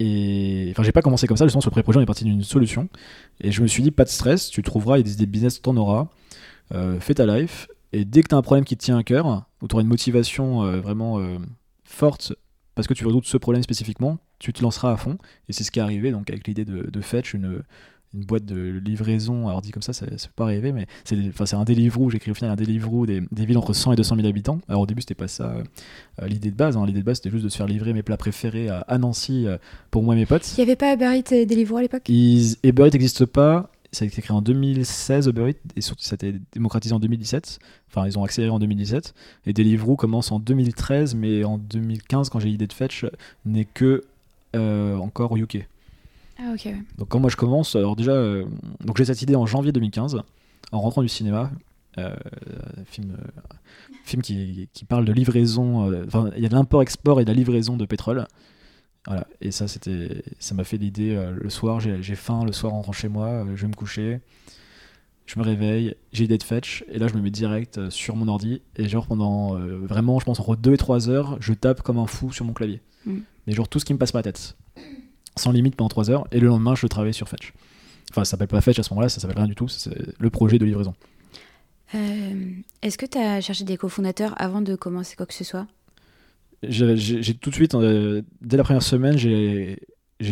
Et 0.00 0.68
enfin, 0.72 0.82
j'ai 0.82 0.92
pas 0.92 1.00
commencé 1.00 1.26
comme 1.26 1.38
ça, 1.38 1.46
justement, 1.46 1.62
sur 1.62 1.70
le 1.70 1.72
pré-projet, 1.72 1.98
on 1.98 2.02
est 2.02 2.06
parti 2.06 2.24
d'une 2.24 2.42
solution. 2.42 2.90
Et 3.40 3.52
je 3.52 3.62
me 3.62 3.66
suis 3.66 3.82
dit, 3.82 3.90
pas 3.90 4.04
de 4.04 4.10
stress, 4.10 4.50
tu 4.50 4.62
trouveras, 4.62 4.96
il 4.96 5.00
y 5.00 5.00
a 5.00 5.04
des 5.04 5.14
idées 5.14 5.24
business, 5.24 5.62
t'en 5.62 5.74
auras. 5.78 6.08
Fais 7.00 7.14
ta 7.14 7.24
life. 7.24 7.68
Et 7.92 8.04
dès 8.04 8.22
que 8.22 8.28
tu 8.28 8.34
as 8.34 8.38
un 8.38 8.42
problème 8.42 8.66
qui 8.66 8.76
te 8.76 8.84
tient 8.84 8.98
à 8.98 9.02
cœur, 9.02 9.46
ou 9.62 9.68
tu 9.68 9.74
auras 9.74 9.82
une 9.82 9.88
motivation 9.88 10.62
euh, 10.64 10.80
vraiment 10.80 11.18
euh, 11.18 11.38
forte 11.84 12.34
parce 12.74 12.86
que 12.88 12.94
tu 12.94 13.06
résoudre 13.06 13.26
ce 13.26 13.36
problème 13.36 13.62
spécifiquement, 13.62 14.18
tu 14.38 14.52
te 14.52 14.62
lanceras 14.62 14.92
à 14.92 14.96
fond. 14.96 15.18
Et 15.48 15.52
c'est 15.52 15.62
ce 15.64 15.70
qui 15.70 15.78
est 15.78 15.82
arrivé 15.82 16.10
donc 16.10 16.28
avec 16.30 16.46
l'idée 16.48 16.64
de, 16.64 16.90
de 16.90 17.00
Fetch, 17.02 17.34
une, 17.34 17.62
une 18.14 18.24
boîte 18.24 18.44
de 18.46 18.80
livraison. 18.82 19.46
Alors 19.48 19.60
dit 19.60 19.72
comme 19.72 19.82
ça, 19.82 19.92
ça, 19.92 20.06
peut 20.06 20.16
pas 20.34 20.44
arriver, 20.44 20.72
mais 20.72 20.86
c'est 21.04 21.54
un 21.54 21.64
Deliveroo. 21.64 22.08
J'ai 22.10 22.16
écrit 22.16 22.30
au 22.30 22.34
final 22.34 22.50
un 22.50 22.56
Deliveroo 22.56 23.04
des, 23.06 23.22
des 23.30 23.44
villes 23.44 23.58
entre 23.58 23.74
100 23.74 23.92
et 23.92 23.96
200 23.96 24.16
000 24.16 24.26
habitants. 24.28 24.58
Alors 24.68 24.82
au 24.82 24.86
début, 24.86 25.02
c'était 25.02 25.14
pas 25.14 25.28
ça 25.28 25.54
euh, 26.20 26.26
l'idée 26.26 26.50
de 26.50 26.56
base. 26.56 26.76
hein. 26.78 26.86
L'idée 26.86 27.00
de 27.00 27.04
base, 27.04 27.16
c'était 27.18 27.30
juste 27.30 27.44
de 27.44 27.50
se 27.50 27.56
faire 27.58 27.66
livrer 27.66 27.92
mes 27.92 28.02
plats 28.02 28.16
préférés 28.16 28.68
à, 28.70 28.78
à 28.80 28.96
Nancy 28.98 29.46
euh, 29.46 29.58
pour 29.90 30.02
moi 30.02 30.14
et 30.14 30.18
mes 30.18 30.26
potes. 30.26 30.50
Il 30.56 30.60
y 30.60 30.62
avait 30.62 30.76
pas 30.76 30.94
Uber 30.94 31.18
Eats 31.18 31.34
et 31.34 31.44
Deliveroo 31.46 31.76
à 31.76 31.82
l'époque? 31.82 32.08
Uber 32.08 32.86
Eats 32.86 32.90
n'existe 32.92 33.26
pas. 33.26 33.70
Ça 33.92 34.04
a 34.04 34.08
été 34.08 34.22
créé 34.22 34.34
en 34.34 34.40
2016, 34.40 35.28
Uber 35.28 35.50
Eats, 35.50 35.58
et 35.76 35.82
surtout 35.82 36.02
ça 36.02 36.14
a 36.14 36.16
été 36.16 36.34
démocratisé 36.52 36.94
en 36.94 36.98
2017. 36.98 37.58
Enfin, 37.88 38.06
ils 38.06 38.18
ont 38.18 38.24
accéléré 38.24 38.50
en 38.50 38.58
2017. 38.58 39.14
Et 39.46 39.52
Deliveroo 39.52 39.96
commence 39.96 40.32
en 40.32 40.40
2013, 40.40 41.14
mais 41.14 41.44
en 41.44 41.58
2015, 41.58 42.30
quand 42.30 42.40
j'ai 42.40 42.48
l'idée 42.48 42.66
de 42.66 42.72
Fetch, 42.72 43.04
n'est 43.44 43.66
que 43.66 44.04
euh, 44.56 44.96
encore 44.96 45.32
au 45.32 45.36
UK. 45.36 45.66
Ah, 46.38 46.52
ok. 46.54 46.68
Donc 46.98 47.08
quand 47.08 47.20
moi 47.20 47.30
je 47.30 47.36
commence, 47.36 47.76
alors 47.76 47.96
déjà, 47.96 48.12
euh, 48.12 48.44
donc 48.84 48.96
j'ai 48.96 49.04
cette 49.04 49.22
idée 49.22 49.36
en 49.36 49.46
janvier 49.46 49.72
2015, 49.72 50.22
en 50.72 50.80
rentrant 50.80 51.02
du 51.02 51.08
cinéma, 51.08 51.50
euh, 51.98 52.14
film, 52.86 53.16
film 54.04 54.22
qui, 54.22 54.68
qui 54.72 54.84
parle 54.84 55.04
de 55.04 55.12
livraison, 55.12 55.90
euh, 55.90 56.04
enfin 56.06 56.30
il 56.36 56.42
y 56.42 56.46
a 56.46 56.48
de 56.48 56.54
l'import-export 56.54 57.20
et 57.20 57.24
de 57.24 57.30
la 57.30 57.34
livraison 57.34 57.76
de 57.76 57.84
pétrole. 57.84 58.26
Voilà, 59.06 59.26
et 59.40 59.50
ça 59.50 59.66
c'était, 59.66 60.22
ça 60.38 60.54
m'a 60.54 60.62
fait 60.62 60.76
l'idée 60.76 61.14
euh, 61.14 61.32
le 61.32 61.50
soir, 61.50 61.80
j'ai 61.80 62.14
faim, 62.14 62.44
le 62.44 62.52
soir 62.52 62.72
en 62.72 62.76
rentrant 62.76 62.92
chez 62.92 63.08
moi, 63.08 63.26
euh, 63.26 63.56
je 63.56 63.62
vais 63.62 63.68
me 63.68 63.74
coucher, 63.74 64.20
je 65.26 65.40
me 65.40 65.44
réveille, 65.44 65.96
j'ai 66.12 66.24
l'idée 66.24 66.38
de 66.38 66.42
fetch, 66.44 66.84
et 66.88 66.98
là 66.98 67.08
je 67.08 67.14
me 67.14 67.20
mets 67.20 67.32
direct 67.32 67.78
euh, 67.78 67.90
sur 67.90 68.14
mon 68.14 68.28
ordi, 68.28 68.62
et 68.76 68.88
genre 68.88 69.08
pendant 69.08 69.58
vraiment, 69.58 70.20
je 70.20 70.24
pense 70.24 70.38
entre 70.38 70.54
2 70.54 70.74
et 70.74 70.76
3 70.76 71.08
heures, 71.08 71.36
je 71.40 71.52
tape 71.52 71.82
comme 71.82 71.98
un 71.98 72.06
fou 72.06 72.32
sur 72.32 72.44
mon 72.44 72.52
clavier. 72.52 72.80
Mm. 73.04 73.18
Mais 73.46 73.54
genre 73.54 73.68
tout 73.68 73.80
ce 73.80 73.84
qui 73.84 73.92
me 73.92 73.98
passe 73.98 74.12
par 74.12 74.20
la 74.20 74.24
tête 74.24 74.56
sans 75.36 75.50
limite 75.50 75.74
pendant 75.74 75.88
3 75.88 76.10
heures 76.10 76.28
et 76.30 76.38
le 76.38 76.46
lendemain 76.46 76.76
je 76.76 76.86
travaille 76.86 77.14
sur 77.14 77.28
Fetch. 77.28 77.54
Enfin, 78.10 78.24
ça 78.24 78.32
s'appelle 78.32 78.48
pas 78.48 78.60
Fetch 78.60 78.78
à 78.78 78.82
ce 78.84 78.90
moment-là, 78.90 79.08
ça 79.08 79.20
s'appelle 79.20 79.38
rien 79.38 79.48
du 79.48 79.56
tout, 79.56 79.66
c'est 79.66 79.90
le 80.16 80.30
projet 80.30 80.58
de 80.58 80.64
livraison. 80.64 80.94
Est-ce 82.82 82.96
que 82.96 83.06
tu 83.06 83.18
as 83.18 83.40
cherché 83.40 83.64
des 83.64 83.76
cofondateurs 83.76 84.34
avant 84.40 84.60
de 84.60 84.76
commencer 84.76 85.16
quoi 85.16 85.26
que 85.26 85.34
ce 85.34 85.44
soit? 85.44 85.66
J'ai 86.62 87.34
tout 87.34 87.50
de 87.50 87.54
suite, 87.54 87.74
euh, 87.74 88.22
dès 88.40 88.56
la 88.56 88.62
première 88.62 88.82
semaine, 88.82 89.18
j'ai 89.18 89.78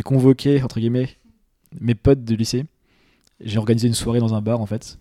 convoqué, 0.05 0.63
entre 0.63 0.79
guillemets, 0.79 1.09
mes 1.81 1.95
potes 1.95 2.25
de 2.25 2.35
lycée. 2.35 2.67
J'ai 3.41 3.59
organisé 3.59 3.89
une 3.89 3.95
soirée 3.95 4.21
dans 4.21 4.35
un 4.35 4.43
bar 4.43 4.61
en 4.61 4.67
fait, 4.67 4.99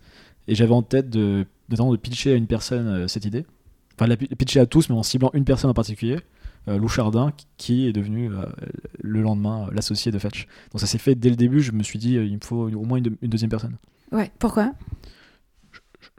et 0.48 0.54
j'avais 0.54 0.72
en 0.72 0.82
tête 0.82 1.10
de, 1.10 1.44
notamment 1.68 1.92
de 1.92 1.98
pitcher 1.98 2.32
à 2.32 2.36
une 2.36 2.46
personne 2.46 2.86
euh, 2.86 3.06
cette 3.06 3.26
idée. 3.26 3.44
Enfin, 3.94 4.06
la 4.06 4.16
pi- 4.16 4.28
pitcher 4.28 4.60
à 4.60 4.66
tous, 4.66 4.88
mais 4.88 4.94
en 4.96 5.02
ciblant 5.02 5.30
une 5.34 5.44
personne 5.44 5.70
en 5.70 5.74
particulier, 5.74 6.18
euh, 6.68 6.78
Lou 6.78 6.88
Chardin, 6.88 7.32
qui 7.58 7.86
est 7.86 7.92
devenu 7.92 8.32
euh, 8.32 8.46
le 9.02 9.20
lendemain 9.20 9.68
l'associé 9.72 10.10
de 10.10 10.18
Fetch. 10.18 10.46
Donc 10.72 10.80
ça 10.80 10.86
s'est 10.86 10.96
fait 10.96 11.14
dès 11.14 11.28
le 11.28 11.36
début, 11.36 11.60
je 11.60 11.72
me 11.72 11.82
suis 11.82 11.98
dit, 11.98 12.14
il 12.14 12.34
me 12.34 12.40
faut 12.42 12.70
au 12.70 12.84
moins 12.84 12.96
une, 12.96 13.16
une 13.20 13.28
deuxième 13.28 13.50
personne. 13.50 13.76
Ouais, 14.10 14.30
pourquoi? 14.38 14.72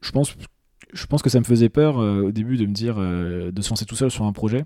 Je 0.03 0.11
pense, 0.11 0.35
je 0.93 1.05
pense 1.07 1.23
que 1.23 1.29
ça 1.31 1.39
me 1.39 1.43
faisait 1.45 1.69
peur 1.69 1.97
au 1.97 2.31
début 2.31 2.57
de 2.57 2.67
me 2.67 2.73
dire 2.73 2.97
de 2.97 3.61
se 3.61 3.69
lancer 3.71 3.85
tout 3.85 3.95
seul 3.95 4.11
sur 4.11 4.25
un 4.25 4.31
projet. 4.31 4.65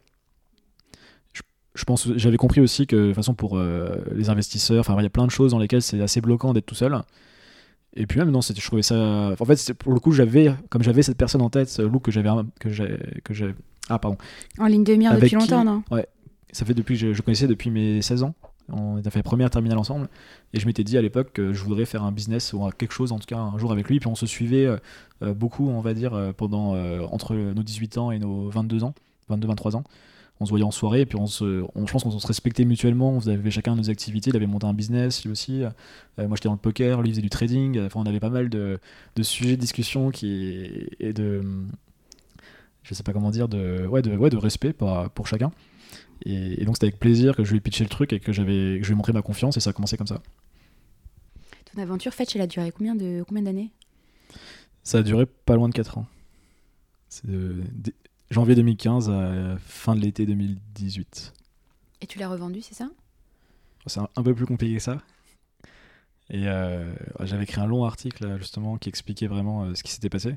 Je, 1.75 1.83
pense, 1.83 2.07
j'avais 2.15 2.37
compris 2.37 2.61
aussi 2.61 2.87
que 2.87 2.95
de 2.95 3.05
toute 3.07 3.15
façon 3.15 3.33
pour 3.33 3.57
euh, 3.57 3.97
les 4.15 4.29
investisseurs, 4.29 4.79
enfin 4.79 4.95
il 4.97 5.03
y 5.03 5.05
a 5.05 5.09
plein 5.09 5.25
de 5.25 5.31
choses 5.31 5.51
dans 5.51 5.59
lesquelles 5.59 5.81
c'est 5.81 6.01
assez 6.01 6.21
bloquant 6.21 6.53
d'être 6.53 6.65
tout 6.65 6.75
seul. 6.75 6.97
Et 7.97 8.05
puis 8.07 8.19
même 8.19 8.31
non, 8.31 8.41
c'était- 8.41 8.59
je 8.61 8.65
trouvais 8.65 8.81
ça. 8.81 9.33
En 9.39 9.45
fait, 9.45 9.73
pour 9.73 9.93
le 9.93 9.99
coup, 9.99 10.11
j'avais, 10.11 10.53
comme 10.69 10.83
j'avais 10.83 11.01
cette 11.03 11.17
personne 11.17 11.41
en 11.41 11.49
tête, 11.49 11.77
Lou 11.79 11.99
que 11.99 12.11
j'avais, 12.11 12.29
que 12.59 12.69
j'ai, 12.69 12.97
que 13.23 13.33
j'ai. 13.33 13.53
Ah 13.89 13.99
pardon. 13.99 14.17
En 14.59 14.65
ligne 14.67 14.83
de 14.83 14.93
mire 14.95 15.11
Avec 15.11 15.23
depuis 15.23 15.37
qui 15.37 15.51
longtemps, 15.51 15.63
non? 15.63 15.83
Ça 16.51 16.65
fait 16.65 16.73
depuis 16.73 16.95
je, 16.95 17.13
je 17.13 17.21
connaissais 17.21 17.47
depuis 17.47 17.69
mes 17.69 18.01
16 18.01 18.23
ans. 18.23 18.33
On 18.71 18.97
a 18.97 19.09
fait 19.11 19.21
première 19.21 19.49
terminale 19.49 19.77
ensemble. 19.77 20.07
Et 20.53 20.59
je 20.59 20.65
m'étais 20.65 20.83
dit 20.83 20.97
à 20.97 21.01
l'époque 21.01 21.31
que 21.33 21.53
je 21.53 21.63
voudrais 21.63 21.85
faire 21.85 22.03
un 22.03 22.11
business 22.11 22.53
ou 22.53 22.67
quelque 22.77 22.93
chose, 22.93 23.11
en 23.11 23.19
tout 23.19 23.27
cas 23.27 23.37
un 23.37 23.57
jour 23.57 23.71
avec 23.71 23.87
lui. 23.89 23.99
Puis 23.99 24.07
on 24.07 24.15
se 24.15 24.25
suivait 24.25 24.65
euh, 24.65 25.33
beaucoup, 25.33 25.69
on 25.69 25.81
va 25.81 25.93
dire, 25.93 26.13
euh, 26.13 26.31
pendant 26.31 26.75
entre 27.11 27.35
nos 27.35 27.63
18 27.63 27.97
ans 27.97 28.11
et 28.11 28.19
nos 28.19 28.49
22 28.49 28.83
ans, 28.83 28.93
22-23 29.29 29.75
ans. 29.75 29.83
On 30.41 30.45
se 30.45 30.49
voyait 30.49 30.65
en 30.65 30.71
soirée, 30.71 31.01
et 31.01 31.05
puis 31.05 31.17
on 31.17 31.27
se, 31.27 31.63
on, 31.75 31.87
je 31.87 31.91
pense 31.93 32.03
qu'on 32.03 32.11
se 32.19 32.27
respectait 32.27 32.65
mutuellement. 32.65 33.11
On 33.13 33.27
avait 33.27 33.51
chacun 33.51 33.75
nos 33.75 33.89
activités. 33.89 34.31
Il 34.31 34.35
avait 34.35 34.47
monté 34.47 34.65
un 34.67 34.73
business, 34.73 35.23
lui 35.23 35.31
aussi. 35.31 35.63
Euh, 35.63 35.69
moi, 36.17 36.35
j'étais 36.35 36.49
dans 36.49 36.53
le 36.53 36.59
poker, 36.59 37.01
lui 37.01 37.09
il 37.09 37.13
faisait 37.13 37.21
du 37.21 37.29
trading. 37.29 37.79
Enfin, 37.85 38.01
on 38.01 38.05
avait 38.05 38.19
pas 38.19 38.29
mal 38.29 38.49
de, 38.49 38.79
de 39.15 39.23
sujets 39.23 39.55
de 39.55 39.61
discussion 39.61 40.11
qui, 40.11 40.87
et 40.99 41.13
de. 41.13 41.41
Je 42.83 42.93
sais 42.93 43.03
pas 43.03 43.13
comment 43.13 43.31
dire, 43.31 43.47
de, 43.47 43.87
ouais, 43.87 44.01
de, 44.01 44.15
ouais, 44.15 44.29
de 44.29 44.37
respect 44.37 44.73
pour, 44.73 45.09
pour 45.11 45.27
chacun. 45.27 45.51
Et, 46.25 46.61
et 46.61 46.65
donc 46.65 46.75
c'était 46.75 46.87
avec 46.87 46.99
plaisir 46.99 47.35
que 47.35 47.43
je 47.43 47.51
lui 47.51 47.57
ai 47.57 47.61
pitché 47.61 47.83
le 47.83 47.89
truc 47.89 48.13
et 48.13 48.19
que, 48.19 48.31
j'avais, 48.31 48.77
que 48.79 48.83
je 48.83 48.87
lui 48.89 48.93
ai 48.93 48.95
montré 48.95 49.11
ma 49.13 49.21
confiance 49.21 49.57
et 49.57 49.59
ça 49.59 49.71
a 49.71 49.73
commencé 49.73 49.97
comme 49.97 50.07
ça. 50.07 50.21
Ton 51.73 51.81
aventure 51.81 52.13
Fetch, 52.13 52.35
elle 52.35 52.41
a 52.41 52.47
duré 52.47 52.71
combien 52.71 52.95
de 52.95 53.23
combien 53.27 53.43
d'années? 53.43 53.71
Ça 54.83 54.99
a 54.99 55.03
duré 55.03 55.25
pas 55.25 55.55
loin 55.55 55.67
de 55.67 55.73
4 55.73 55.97
ans. 55.97 56.05
C'est 57.09 57.25
de, 57.25 57.55
de- 57.73 57.93
janvier 58.29 58.55
2015 58.55 59.09
à 59.09 59.57
fin 59.59 59.95
de 59.95 60.01
l'été 60.01 60.25
2018. 60.25 61.33
Et 62.01 62.07
tu 62.07 62.19
l'as 62.19 62.27
revendu, 62.29 62.61
c'est 62.61 62.75
ça? 62.75 62.89
C'est 63.87 63.99
un, 63.99 64.09
un 64.15 64.23
peu 64.23 64.33
plus 64.33 64.45
compliqué 64.45 64.75
que 64.75 64.81
ça. 64.81 64.97
Et 66.31 66.47
euh, 66.47 66.91
j'avais 67.21 67.43
écrit 67.43 67.61
un 67.61 67.67
long 67.67 67.85
article 67.85 68.37
justement 68.39 68.77
qui 68.77 68.89
expliquait 68.89 69.27
vraiment 69.27 69.65
euh, 69.65 69.75
ce 69.75 69.83
qui 69.83 69.91
s'était 69.91 70.09
passé. 70.09 70.35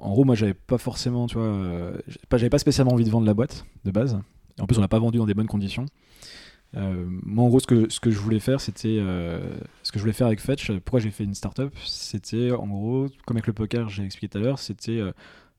En 0.00 0.10
gros, 0.10 0.24
moi 0.24 0.34
j'avais 0.34 0.54
pas 0.54 0.78
forcément, 0.78 1.26
tu 1.26 1.34
vois, 1.34 1.44
euh, 1.44 1.98
j'avais 2.32 2.50
pas- 2.50 2.58
spécialement 2.58 2.92
envie 2.92 3.04
de 3.04 3.10
vendre 3.10 3.26
la 3.26 3.34
boîte 3.34 3.64
de 3.84 3.90
base. 3.90 4.18
Et 4.58 4.60
en 4.60 4.66
plus, 4.66 4.76
on 4.78 4.80
l'a 4.80 4.88
pas 4.88 4.98
vendu 4.98 5.18
dans 5.18 5.26
des 5.26 5.34
bonnes 5.34 5.46
conditions. 5.46 5.86
Euh, 6.76 7.06
moi, 7.22 7.44
en 7.44 7.48
gros, 7.48 7.60
ce 7.60 7.66
que, 7.66 7.88
ce 7.90 8.00
que 8.00 8.10
je 8.10 8.18
voulais 8.18 8.40
faire, 8.40 8.60
c'était. 8.60 8.98
euh, 9.00 9.56
ce 9.84 9.92
que 9.92 9.98
je 9.98 10.02
voulais 10.02 10.12
faire 10.12 10.26
avec 10.26 10.40
Fetch, 10.40 10.70
pourquoi 10.80 11.00
j'ai 11.00 11.10
fait 11.10 11.24
une 11.24 11.34
startup, 11.34 11.72
c'était 11.86 12.50
en 12.52 12.66
gros, 12.66 13.06
comme 13.26 13.36
avec 13.36 13.46
le 13.46 13.52
poker, 13.52 13.88
j'ai 13.88 14.04
expliqué 14.04 14.28
tout 14.28 14.38
à 14.38 14.40
l'heure, 14.40 14.58
c'était 14.58 14.98
euh, 14.98 15.12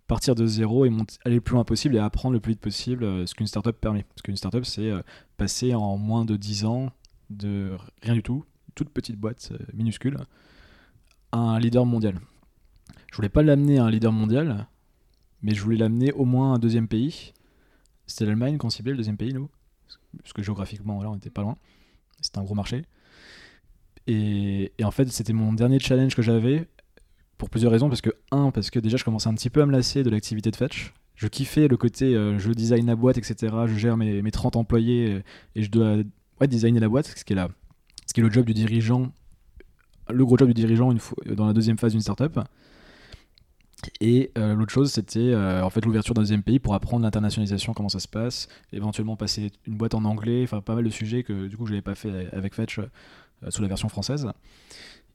partir 0.09 0.33
de 0.33 0.45
zéro 0.47 0.85
et 0.85 0.91
aller 1.23 1.35
le 1.35 1.41
plus 1.41 1.53
loin 1.53 1.63
possible 1.63 1.95
et 1.95 1.99
apprendre 1.99 2.33
le 2.33 2.39
plus 2.39 2.53
vite 2.53 2.59
possible 2.59 3.03
euh, 3.03 3.25
ce 3.27 3.35
qu'une 3.35 3.47
startup 3.47 3.79
permet. 3.79 4.03
Parce 4.03 4.23
qu'une 4.23 4.35
startup, 4.35 4.65
c'est 4.65 4.89
euh, 4.89 5.01
passer 5.37 5.73
en 5.75 5.97
moins 5.97 6.25
de 6.25 6.35
10 6.35 6.65
ans 6.65 6.91
de 7.29 7.77
rien 8.01 8.15
du 8.15 8.23
tout, 8.23 8.43
toute 8.73 8.89
petite 8.89 9.17
boîte 9.17 9.53
minuscule, 9.73 10.17
à 11.31 11.37
un 11.37 11.59
leader 11.59 11.85
mondial. 11.85 12.19
Je 13.11 13.15
voulais 13.15 13.29
pas 13.29 13.43
l'amener 13.43 13.77
à 13.77 13.85
un 13.85 13.91
leader 13.91 14.11
mondial, 14.11 14.67
mais 15.43 15.53
je 15.53 15.61
voulais 15.61 15.77
l'amener 15.77 16.11
au 16.13 16.25
moins 16.25 16.53
à 16.53 16.55
un 16.55 16.59
deuxième 16.59 16.87
pays. 16.87 17.33
C'était 18.07 18.25
l'Allemagne 18.25 18.57
qu'on 18.57 18.71
ciblait, 18.71 18.93
le 18.93 18.97
deuxième 18.97 19.17
pays, 19.17 19.31
nous. 19.31 19.47
Parce 20.17 20.33
que 20.33 20.41
géographiquement, 20.41 20.95
voilà, 20.95 21.11
on 21.11 21.15
n'était 21.15 21.29
pas 21.29 21.43
loin. 21.43 21.55
C'était 22.19 22.39
un 22.39 22.43
gros 22.43 22.55
marché. 22.55 22.83
Et 24.07 24.71
en 24.83 24.89
fait, 24.89 25.07
c'était 25.09 25.33
mon 25.33 25.53
dernier 25.53 25.77
challenge 25.77 26.15
que 26.15 26.23
j'avais 26.23 26.67
pour 27.39 27.49
plusieurs 27.49 27.71
raisons. 27.71 27.89
Parce 27.89 28.01
que, 28.01 28.11
un, 28.29 28.51
parce 28.51 28.69
que 28.69 28.77
déjà, 28.77 28.97
je 28.97 29.03
commençais 29.03 29.29
un 29.29 29.33
petit 29.33 29.49
peu 29.49 29.63
à 29.63 29.65
me 29.65 29.71
lasser 29.71 30.03
de 30.03 30.11
l'activité 30.11 30.51
de 30.51 30.55
fetch. 30.55 30.93
Je 31.15 31.27
kiffais 31.27 31.67
le 31.67 31.75
côté 31.75 32.15
euh, 32.15 32.37
je 32.37 32.51
design 32.51 32.85
la 32.85 32.95
boîte, 32.95 33.17
etc. 33.17 33.53
Je 33.65 33.77
gère 33.77 33.97
mes, 33.97 34.21
mes 34.21 34.31
30 34.31 34.55
employés 34.55 35.15
euh, 35.15 35.23
et 35.55 35.63
je 35.63 35.71
dois 35.71 35.97
ouais, 36.39 36.47
designer 36.47 36.79
la 36.79 36.87
boîte, 36.87 37.07
ce 37.07 37.25
qui, 37.25 37.33
est 37.33 37.35
la, 37.35 37.49
ce 38.05 38.13
qui 38.13 38.19
est 38.19 38.23
le 38.23 38.31
job 38.31 38.45
du 38.45 38.53
dirigeant, 38.53 39.11
le 40.09 40.25
gros 40.25 40.37
job 40.37 40.47
du 40.49 40.53
dirigeant 40.53 40.91
une 40.91 40.99
fois, 40.99 41.17
dans 41.35 41.47
la 41.47 41.53
deuxième 41.53 41.77
phase 41.77 41.91
d'une 41.93 42.01
startup. 42.01 42.39
Et 44.01 44.31
euh, 44.37 44.55
l'autre 44.55 44.71
chose, 44.71 44.91
c'était 44.91 45.33
en 45.35 45.69
fait 45.69 45.85
l'ouverture 45.85 46.13
d'un 46.13 46.21
deuxième 46.21 46.43
pays 46.43 46.59
pour 46.59 46.73
apprendre 46.73 47.03
l'internationalisation, 47.03 47.73
comment 47.73 47.89
ça 47.89 47.99
se 47.99 48.07
passe, 48.07 48.49
éventuellement 48.73 49.15
passer 49.15 49.51
une 49.67 49.77
boîte 49.77 49.95
en 49.95 50.03
anglais, 50.03 50.43
enfin 50.43 50.61
pas 50.61 50.75
mal 50.75 50.83
de 50.83 50.89
sujets 50.89 51.23
que 51.23 51.47
du 51.47 51.55
coup 51.55 51.65
je 51.65 51.71
n'avais 51.71 51.81
pas 51.81 51.95
fait 51.95 52.27
avec 52.33 52.55
Fetch 52.55 52.79
sous 53.49 53.61
la 53.61 53.67
version 53.69 53.87
française. 53.87 54.29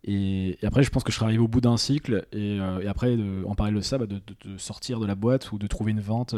Et, 0.06 0.58
après, 0.62 0.82
je 0.82 0.90
pense 0.90 1.02
que 1.02 1.10
je 1.10 1.16
serais 1.16 1.26
arrivé 1.26 1.42
au 1.42 1.48
bout 1.48 1.60
d'un 1.60 1.76
cycle, 1.76 2.26
et, 2.32 2.56
et 2.56 2.86
après, 2.86 3.16
de, 3.16 3.44
en 3.46 3.54
parallèle 3.54 3.76
de 3.76 3.84
ça, 3.84 3.98
bah, 3.98 4.06
de, 4.06 4.20
sortir 4.58 5.00
de 5.00 5.06
la 5.06 5.14
boîte 5.14 5.52
ou 5.52 5.58
de 5.58 5.66
trouver 5.66 5.92
une 5.92 6.00
vente, 6.00 6.34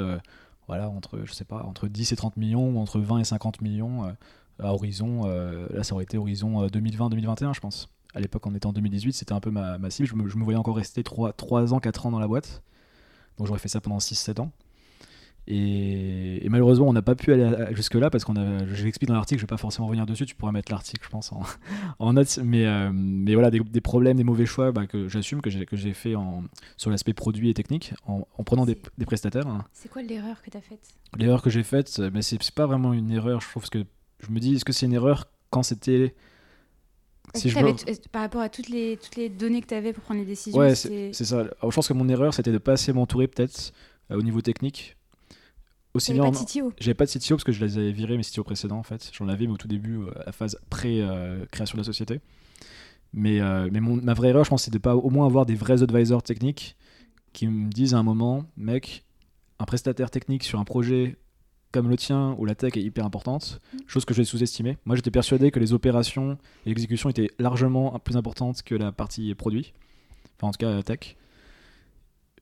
voilà, 0.68 0.88
entre 0.88 1.20
je 1.24 1.32
sais 1.32 1.44
pas, 1.44 1.62
entre 1.64 1.88
10 1.88 2.12
et 2.12 2.16
30 2.16 2.36
millions 2.36 2.70
ou 2.70 2.78
entre 2.78 3.00
20 3.00 3.18
et 3.18 3.24
50 3.24 3.60
millions 3.62 4.04
à 4.60 4.72
horizon. 4.72 5.26
là, 5.26 5.82
ça 5.82 5.94
aurait 5.94 6.04
été 6.04 6.16
horizon 6.16 6.66
2020-2021, 6.68 7.54
je 7.54 7.60
pense 7.60 7.88
à 8.16 8.20
l'époque, 8.20 8.46
on 8.46 8.54
était 8.54 8.66
en 8.66 8.72
2018, 8.72 9.12
c'était 9.12 9.34
un 9.34 9.40
peu 9.40 9.50
ma, 9.50 9.78
cible. 9.90 10.08
Je 10.08 10.14
me, 10.14 10.26
je 10.26 10.38
me, 10.38 10.42
voyais 10.42 10.58
encore 10.58 10.76
rester 10.76 11.04
3, 11.04 11.34
3 11.34 11.74
ans, 11.74 11.80
4 11.80 12.06
ans 12.06 12.10
dans 12.10 12.18
la 12.18 12.26
boîte. 12.26 12.62
Donc 13.36 13.46
j'aurais 13.46 13.58
fait 13.58 13.68
ça 13.68 13.82
pendant 13.82 13.98
6-7 13.98 14.40
ans. 14.40 14.52
Et, 15.48 16.46
malheureusement, 16.48 16.88
on 16.88 16.92
n'a 16.92 17.02
pas 17.02 17.14
pu 17.14 17.32
aller 17.32 17.48
jusque-là 17.72 18.10
parce 18.10 18.24
qu'on 18.24 18.36
a, 18.36 18.66
je 18.66 18.84
l'explique 18.84 19.08
dans 19.08 19.14
l'article, 19.14 19.40
je 19.40 19.44
vais 19.44 19.48
pas 19.48 19.56
forcément 19.56 19.86
revenir 19.86 20.06
dessus, 20.06 20.26
tu 20.26 20.34
pourrais 20.34 20.52
mettre 20.52 20.72
l'article, 20.72 21.04
je 21.04 21.08
pense, 21.08 21.32
en, 21.32 21.42
en 21.98 22.12
note. 22.14 22.38
Mais, 22.42 22.66
euh, 22.66 22.90
mais 22.92 23.34
voilà, 23.34 23.50
des, 23.50 23.80
problèmes, 23.80 24.16
des 24.16 24.24
mauvais 24.24 24.46
choix 24.46 24.72
bah, 24.72 24.86
que 24.86 25.08
j'assume, 25.08 25.40
que 25.40 25.50
j'ai, 25.50 25.92
fait 25.92 26.16
en, 26.16 26.44
sur 26.76 26.90
l'aspect 26.90 27.12
produit 27.12 27.50
et 27.50 27.54
technique, 27.54 27.94
en, 28.06 28.24
prenant 28.44 28.66
des, 28.66 28.76
des, 28.98 29.06
prestataires. 29.06 29.46
C'est 29.72 29.88
quoi 29.88 30.02
l'erreur 30.02 30.42
que 30.42 30.50
tu 30.50 30.56
as 30.56 30.62
faite? 30.62 30.80
L'erreur 31.16 31.42
que 31.42 31.50
j'ai 31.50 31.62
faite, 31.62 32.00
mais 32.12 32.22
c'est, 32.22 32.42
c'est 32.42 32.54
pas 32.54 32.66
vraiment 32.66 32.92
une 32.92 33.10
erreur, 33.10 33.40
je 33.40 33.48
trouve, 33.48 33.68
que 33.68 33.84
je 34.20 34.30
me 34.30 34.40
dis, 34.40 34.54
est-ce 34.54 34.64
que 34.64 34.72
c'est 34.72 34.86
une 34.86 34.94
erreur 34.94 35.26
quand 35.50 35.62
c'était 35.62 36.14
par 38.12 38.22
rapport 38.22 38.40
à 38.40 38.48
toutes 38.48 38.68
les, 38.68 38.96
toutes 38.96 39.16
les 39.16 39.28
données 39.28 39.60
que 39.60 39.66
tu 39.66 39.74
avais 39.74 39.92
pour 39.92 40.02
prendre 40.02 40.20
les 40.20 40.26
décisions 40.26 40.58
Ouais, 40.58 40.74
c'est 40.74 41.12
ça. 41.12 41.44
je 41.44 41.74
pense 41.74 41.88
que 41.88 41.92
mon 41.92 42.08
erreur, 42.08 42.34
c'était 42.34 42.52
de 42.52 42.58
pas 42.58 42.72
assez 42.72 42.92
m'entourer, 42.92 43.28
peut-être, 43.28 43.72
euh, 44.10 44.18
au 44.18 44.22
niveau 44.22 44.40
technique. 44.40 44.96
Aussi 45.96 46.12
bien. 46.12 46.24
Pas 46.24 46.30
de 46.30 46.36
CTO 46.36 46.72
J'avais 46.78 46.94
pas 46.94 47.06
de 47.06 47.10
CTO 47.10 47.36
parce 47.36 47.44
que 47.44 47.52
je 47.52 47.64
les 47.64 47.78
avais 47.78 47.92
virés, 47.92 48.16
mes 48.16 48.22
CTO 48.22 48.44
précédents, 48.44 48.78
en 48.78 48.82
fait. 48.82 49.10
J'en 49.12 49.28
avais, 49.28 49.46
mais 49.46 49.54
au 49.54 49.56
tout 49.56 49.68
début, 49.68 49.96
à 49.96 50.00
euh, 50.00 50.22
la 50.26 50.32
phase 50.32 50.58
pré-création 50.68 51.76
de 51.76 51.80
la 51.80 51.84
société. 51.84 52.20
Mais, 53.12 53.40
euh, 53.40 53.68
mais 53.72 53.80
mon, 53.80 53.96
ma 53.96 54.12
vraie 54.12 54.28
erreur, 54.28 54.44
je 54.44 54.50
pense, 54.50 54.64
c'est 54.64 54.70
de 54.70 54.78
pas 54.78 54.94
au 54.94 55.08
moins 55.08 55.26
avoir 55.26 55.46
des 55.46 55.54
vrais 55.54 55.82
advisors 55.82 56.22
techniques 56.22 56.76
qui 57.32 57.46
me 57.46 57.70
disent 57.70 57.94
à 57.94 57.98
un 57.98 58.02
moment, 58.02 58.44
mec, 58.56 59.04
un 59.58 59.64
prestataire 59.64 60.10
technique 60.10 60.44
sur 60.44 60.58
un 60.58 60.64
projet 60.64 61.16
comme 61.72 61.88
le 61.88 61.96
tien, 61.96 62.34
où 62.38 62.44
la 62.44 62.54
tech 62.54 62.76
est 62.76 62.82
hyper 62.82 63.04
importante, 63.04 63.60
mm. 63.72 63.78
chose 63.86 64.04
que 64.04 64.14
je 64.14 64.20
vais 64.20 64.24
sous-estimer. 64.24 64.76
Moi, 64.84 64.96
j'étais 64.96 65.10
persuadé 65.10 65.50
que 65.50 65.58
les 65.58 65.72
opérations 65.72 66.38
et 66.64 66.70
l'exécution 66.70 67.10
étaient 67.10 67.30
largement 67.38 67.98
plus 67.98 68.16
importantes 68.16 68.62
que 68.62 68.74
la 68.74 68.92
partie 68.92 69.34
produit, 69.34 69.72
enfin 70.36 70.48
en 70.48 70.52
tout 70.52 70.58
cas 70.58 70.82
tech. 70.82 71.16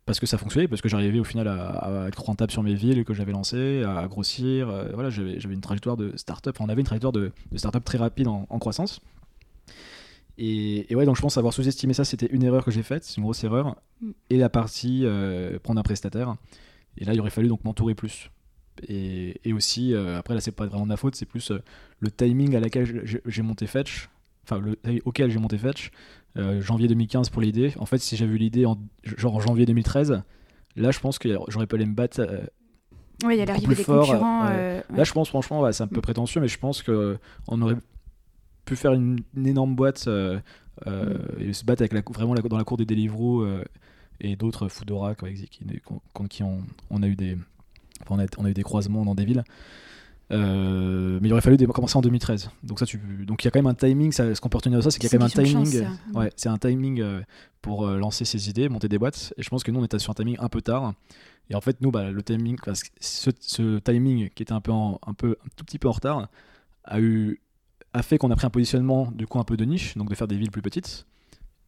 Parce 0.07 0.21
que 0.21 0.27
ça 0.27 0.37
fonctionnait, 0.37 0.69
parce 0.69 0.83
que 0.83 0.89
j'arrivais 0.89 1.19
au 1.19 1.25
final 1.25 1.49
à, 1.49 2.07
être 2.09 2.23
rentable 2.23 2.53
sur 2.53 2.63
mes 2.63 2.75
villes 2.75 3.05
que 3.05 3.15
j'avais 3.15 3.33
lancées, 3.33 3.83
à 3.85 4.07
grossir. 4.07 4.69
Euh, 4.69 4.91
voilà, 4.93 5.09
j'avais 5.09 5.39
une 5.39 5.63
trajectoire 5.63 5.97
de 5.97 6.15
start-up, 6.17 6.57
on 6.61 6.69
avait 6.69 6.81
une 6.81 6.87
trajectoire 6.87 7.13
de, 7.13 7.33
de 7.51 7.59
start-up 7.59 7.85
très 7.85 7.97
rapide 7.97 8.29
en, 8.29 8.59
croissance. 8.59 9.01
Et, 10.37 10.87
ouais, 10.95 11.07
donc 11.07 11.17
je 11.17 11.23
pense 11.23 11.39
avoir 11.39 11.55
sous-estimé 11.55 11.95
ça, 11.95 12.05
c'était 12.05 12.27
une 12.27 12.43
erreur 12.43 12.65
que 12.65 12.71
j'ai 12.71 12.83
faite, 12.83 13.05
c'est 13.05 13.17
une 13.17 13.23
grosse 13.23 13.45
erreur. 13.45 13.77
Mm. 14.03 14.11
Et 14.31 14.37
la 14.37 14.51
partie 14.51 15.03
euh, 15.05 15.59
prendre 15.59 15.81
un 15.81 15.85
prestataire. 15.85 16.37
Et 16.99 17.05
là, 17.05 17.15
il 17.15 17.21
aurait 17.21 17.31
fallu 17.31 17.49
donc 17.49 17.65
m'entourer 17.65 17.95
plus. 17.95 18.31
Et, 18.89 19.53
aussi, 19.55 19.95
euh, 19.95 20.19
après 20.19 20.35
là 20.35 20.41
c'est 20.41 20.51
pas 20.51 20.67
vraiment 20.67 20.83
de 20.83 20.89
ma 20.89 20.97
faute, 20.97 21.15
c'est 21.15 21.27
plus 21.27 21.53
le 22.01 22.11
timing 22.11 22.57
à 22.57 22.61
laquelle 22.61 23.05
j'ai 23.25 23.43
monté 23.43 23.67
Fetch, 23.69 24.09
enfin 24.43 24.59
le, 24.59 24.77
auquel 25.05 25.31
j'ai 25.31 25.39
monté 25.39 25.59
Fetch, 25.59 25.93
euh, 26.37 26.61
janvier 26.61 26.89
2015 26.89 27.31
pour 27.31 27.43
l'idée. 27.43 27.73
En 27.79 27.87
fait, 27.87 27.99
si 27.99 28.17
j'avais 28.17 28.35
eu 28.35 28.39
l'idée 28.39 28.67
en 28.67 28.79
genre 29.05 29.41
janvier 29.41 29.67
2013, 29.67 30.23
là 30.77 30.91
je 30.91 31.01
pense 31.01 31.19
que 31.19 31.29
j'aurais 31.49 31.67
pas 31.67 31.77
allé 31.77 31.87
me 31.87 31.95
battre. 31.95 32.21
oui, 33.25 33.35
il 33.35 33.39
y 33.39 33.43
a 33.43 33.45
l'arrivée 33.45 33.75
des 33.75 33.85
concurrents. 33.85 34.45
Là, 34.45 35.05
je 35.05 35.13
pense 35.13 35.29
franchement, 35.29 35.71
c'est 35.73 35.83
un 35.83 35.89
peu 35.89 36.01
prétentieux, 36.01 36.41
mais 36.41 36.49
je 36.49 36.59
pense 36.59 36.83
que 36.83 37.19
on 37.49 37.61
aurait 37.63 37.77
pu 38.65 38.77
faire 38.77 38.93
une, 38.93 39.21
énorme 39.37 39.75
boîte 39.75 40.07
mm. 40.07 40.41
et 41.39 41.53
se 41.53 41.65
battre 41.65 41.83
avec 41.83 41.93
la, 41.93 42.03
vraiment 42.13 42.35
dans 42.35 42.59
la 42.59 42.65
cour 42.65 42.77
des 42.77 42.87
Deliveroo 42.87 43.47
et 44.21 44.37
d'autres 44.37 44.69
Foodora 44.69 45.15
qui, 45.15 45.49
qui, 45.49 46.43
on 46.43 47.03
a 47.03 47.07
eu 47.07 47.17
des 47.17 47.37
on, 48.11 48.19
a, 48.19 48.51
eu 48.51 48.55
des 48.55 48.63
croisements 48.63 49.05
dans 49.05 49.15
des 49.15 49.25
villes. 49.25 49.45
Euh, 50.33 51.19
mais 51.21 51.29
il 51.29 51.33
aurait 51.33 51.43
fallu 51.43 51.57
commencer 51.69 51.97
en 51.97 52.01
2013. 52.01 52.51
Donc 52.63 52.79
ça, 52.79 52.87
tu, 52.87 52.99
donc 52.99 53.43
il 53.43 53.47
y 53.47 53.49
a 53.49 53.51
quand 53.51 53.59
même 53.59 53.67
un 53.67 53.75
timing. 53.75 54.13
Ça, 54.13 54.35
ce 54.35 54.41
qu'on 54.41 54.49
peut 54.49 54.57
retenir 54.57 54.79
de 54.79 54.83
ça, 54.83 54.91
c'est 54.91 54.99
qu'il 54.99 55.11
y 55.11 55.15
a 55.15 55.19
quand 55.19 55.25
même 55.25 55.45
un 55.45 55.45
timing. 55.45 55.87
ouais, 56.15 56.31
c'est 56.37 56.49
un 56.49 56.59
timing 56.59 57.01
euh, 57.01 57.21
pour 57.61 57.87
euh, 57.87 57.99
lancer 57.99 58.25
ses 58.25 58.49
idées, 58.49 58.69
monter 58.69 58.89
des 58.89 58.99
boîtes. 58.99 59.35
Et 59.37 59.43
je 59.43 59.51
pense 59.51 59.63
que 59.63 59.71
nous, 59.71 59.81
on 59.81 59.85
était 59.85 59.99
sur 59.99 60.11
un 60.11 60.15
timing 60.15 60.37
un 60.39 60.49
peu 60.49 60.63
tard. 60.63 60.95
Et 61.51 61.55
en 61.55 61.61
fait, 61.61 61.81
nous, 61.81 61.91
bah, 61.91 62.11
le 62.11 62.23
timing, 62.23 62.57
ce, 63.01 63.31
ce, 63.39 63.79
timing 63.81 64.31
qui 64.31 64.43
était 64.43 64.53
un 64.53 64.61
peu, 64.61 64.73
un 64.73 65.15
peu, 65.15 65.37
un 65.45 65.49
tout 65.57 65.65
petit 65.65 65.79
peu 65.79 65.89
en 65.89 65.93
retard, 65.93 66.29
a 66.85 67.01
eu, 67.01 67.41
a 67.93 68.03
fait 68.03 68.17
qu'on 68.17 68.31
a 68.31 68.37
pris 68.37 68.47
un 68.47 68.51
positionnement 68.51 69.11
du 69.13 69.27
coup 69.27 69.39
un 69.39 69.45
peu 69.45 69.57
de 69.57 69.65
niche, 69.65 69.97
donc 69.97 70.09
de 70.09 70.15
faire 70.15 70.29
des 70.29 70.37
villes 70.37 70.51
plus 70.51 70.63
petites. 70.63 71.07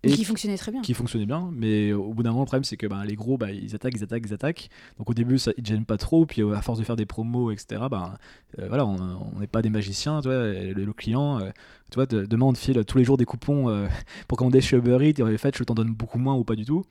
Et 0.06 0.16
qui 0.16 0.24
fonctionnait 0.24 0.56
très 0.56 0.72
bien. 0.72 0.82
Qui 0.82 0.94
fonctionnait 0.94 1.26
bien, 1.26 1.50
mais 1.52 1.92
au 1.92 2.12
bout 2.12 2.22
d'un 2.22 2.30
moment, 2.30 2.42
le 2.42 2.46
problème, 2.46 2.64
c'est 2.64 2.76
que 2.76 2.86
bah, 2.86 3.04
les 3.04 3.14
gros, 3.14 3.36
bah, 3.36 3.50
ils 3.50 3.74
attaquent, 3.74 3.94
ils 3.96 4.04
attaquent, 4.04 4.24
ils 4.26 4.34
attaquent. 4.34 4.68
Donc 4.98 5.10
au 5.10 5.14
début, 5.14 5.38
ça, 5.38 5.52
ils 5.56 5.62
ne 5.62 5.66
gênent 5.66 5.84
pas 5.84 5.96
trop, 5.96 6.26
puis 6.26 6.42
à 6.42 6.62
force 6.62 6.78
de 6.78 6.84
faire 6.84 6.96
des 6.96 7.06
promos, 7.06 7.50
etc., 7.50 7.82
bah, 7.90 8.18
euh, 8.58 8.68
voilà, 8.68 8.86
on 8.86 9.38
n'est 9.38 9.46
pas 9.46 9.62
des 9.62 9.70
magiciens, 9.70 10.20
tu 10.20 10.28
vois, 10.28 10.46
le, 10.46 10.92
client, 10.92 11.40
euh, 11.40 11.50
tu 11.90 11.96
vois, 11.96 12.06
demain, 12.06 12.46
on 12.46 12.52
te 12.52 12.58
file 12.58 12.84
tous 12.84 12.98
les 12.98 13.04
jours 13.04 13.16
des 13.16 13.24
coupons 13.24 13.68
euh, 13.68 13.86
pour 14.28 14.38
commander 14.38 14.60
chez 14.60 14.76
Uber 14.76 14.98
Eats, 15.02 15.18
et 15.18 15.22
en 15.22 15.38
fait, 15.38 15.56
je 15.56 15.64
t'en 15.64 15.74
donne 15.74 15.92
beaucoup 15.92 16.18
moins 16.18 16.34
ou 16.34 16.44
pas 16.44 16.56
du 16.56 16.64
tout. 16.64 16.84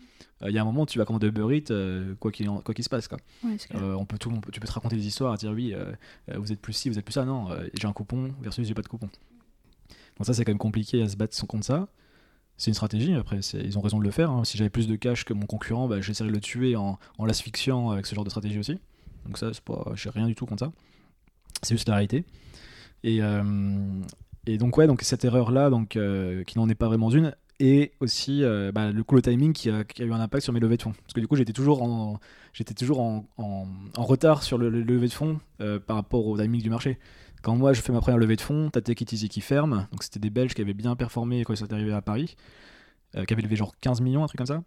Il 0.46 0.52
y 0.52 0.58
a 0.58 0.62
un 0.62 0.66
moment, 0.66 0.86
tu 0.86 1.00
vas 1.00 1.06
commander 1.06 1.28
Uber 1.28 1.56
Eats, 1.56 1.74
quoi 2.20 2.32
qu'il 2.32 2.48
quoi 2.48 2.76
se 2.78 2.90
passe. 2.90 3.08
Quoi. 3.08 3.18
on 3.74 4.06
peut 4.06 4.18
tout, 4.18 4.32
tu 4.52 4.60
peux 4.60 4.68
te 4.68 4.74
raconter 4.74 4.96
des 4.96 5.08
histoires, 5.08 5.36
dire 5.38 5.52
oui, 5.52 5.74
vous 6.36 6.52
êtes 6.52 6.60
plus 6.60 6.74
ci, 6.74 6.90
vous 6.90 7.00
êtes 7.00 7.06
plus 7.06 7.14
ça, 7.14 7.26
non, 7.26 7.48
j'ai 7.74 7.88
un 7.88 7.94
coupon 7.94 8.32
versus 8.42 8.68
j'ai 8.68 8.74
pas 8.74 8.82
de 8.82 8.88
coupon. 8.88 9.10
Donc 10.18 10.26
ça, 10.26 10.34
c'est 10.34 10.46
quand 10.46 10.52
même 10.52 10.58
compliqué 10.58 11.02
à 11.02 11.10
se 11.10 11.16
battre 11.16 11.46
contre 11.48 11.66
ça 11.66 11.88
c'est 12.58 12.72
une 12.72 12.76
stratégie, 12.76 13.14
après 13.14 13.40
ils 13.54 13.78
ont 13.78 13.82
raison 13.82 14.00
de 14.00 14.04
le 14.04 14.12
faire. 14.12 14.32
Hein. 14.32 14.46
Si 14.46 14.58
j'avais 14.58 14.70
plus 14.70 14.88
de 14.88 14.96
cash 14.96 15.26
que 15.26 15.34
mon 15.34 15.46
concurrent, 15.46 15.88
bah, 15.88 16.00
j'essaierais 16.02 16.30
de 16.30 16.34
le 16.34 16.40
tuer 16.42 16.76
en, 16.76 16.98
l'asphyxiant 17.20 17.90
avec 17.90 18.06
ce 18.06 18.16
genre 18.16 18.24
de 18.24 18.30
stratégie 18.30 18.60
aussi. 18.60 18.80
Donc 19.26 19.38
ça, 19.38 19.54
c'est 19.54 19.64
pas, 19.64 19.92
j'ai 19.96 20.10
rien 20.10 20.28
du 20.28 20.36
tout 20.36 20.46
contre 20.46 20.66
ça. 20.66 20.72
C'est 21.64 21.76
juste 21.76 21.90
la 21.90 21.96
réalité. 21.96 22.24
Et, 23.04 23.22
euh, 23.22 23.44
donc 24.48 24.78
ouais, 24.78 24.88
donc 24.88 25.02
cette 25.02 25.26
erreur-là, 25.26 25.70
donc 25.70 25.96
euh, 25.96 26.44
qui 26.44 26.58
n'en 26.58 26.70
est 26.70 26.76
pas 26.76 26.88
vraiment 26.88 27.10
une, 27.10 27.36
et 27.60 27.94
aussi 28.00 28.44
euh, 28.44 28.72
bah, 28.72 28.92
le 28.92 29.04
coup 29.04 29.16
le 29.16 29.22
timing 29.22 29.54
qui 29.54 29.70
a, 29.70 29.84
eu 30.00 30.12
un 30.12 30.20
impact 30.20 30.44
sur 30.44 30.54
mes 30.54 30.60
levées 30.60 30.78
de 30.78 30.84
fonds. 30.84 30.94
Parce 30.94 31.14
que 31.14 31.20
du 31.20 31.28
coup 31.28 31.36
j'étais 31.36 31.54
toujours 31.54 31.82
en 31.82 32.20
retard 33.98 34.44
sur 34.44 34.58
le, 34.58 34.70
le 34.70 34.82
levée 34.82 35.08
de 35.08 35.14
fonds 35.14 35.40
par 35.58 35.98
rapport 35.98 36.26
au 36.28 36.38
timing 36.38 36.62
du 36.62 36.70
marché. 36.70 37.00
Quand 37.46 37.56
moi 37.56 37.74
je 37.74 37.82
fais 37.82 37.94
ma 37.94 38.02
première 38.02 38.18
levée 38.18 38.38
de 38.38 38.42
fonds, 38.42 38.72
t'as 38.72 38.82
Take 38.82 39.06
qui 39.06 39.40
ferme. 39.40 39.88
Donc 39.92 40.02
c'était 40.02 40.20
des 40.20 40.32
Belges 40.32 40.56
qui 40.56 40.62
avaient 40.62 40.74
bien 40.74 40.96
performé 40.96 41.44
quand 41.44 41.54
ils 41.54 41.58
sont 41.58 41.72
arrivés 41.72 41.94
à 41.94 42.02
Paris, 42.02 42.36
euh, 43.16 43.24
qui 43.24 43.34
avaient 43.34 43.44
levé 43.44 43.56
genre 43.56 43.76
15 43.82 44.02
millions, 44.02 44.24
un 44.24 44.26
truc 44.26 44.40
comme 44.40 44.48
ça. 44.48 44.64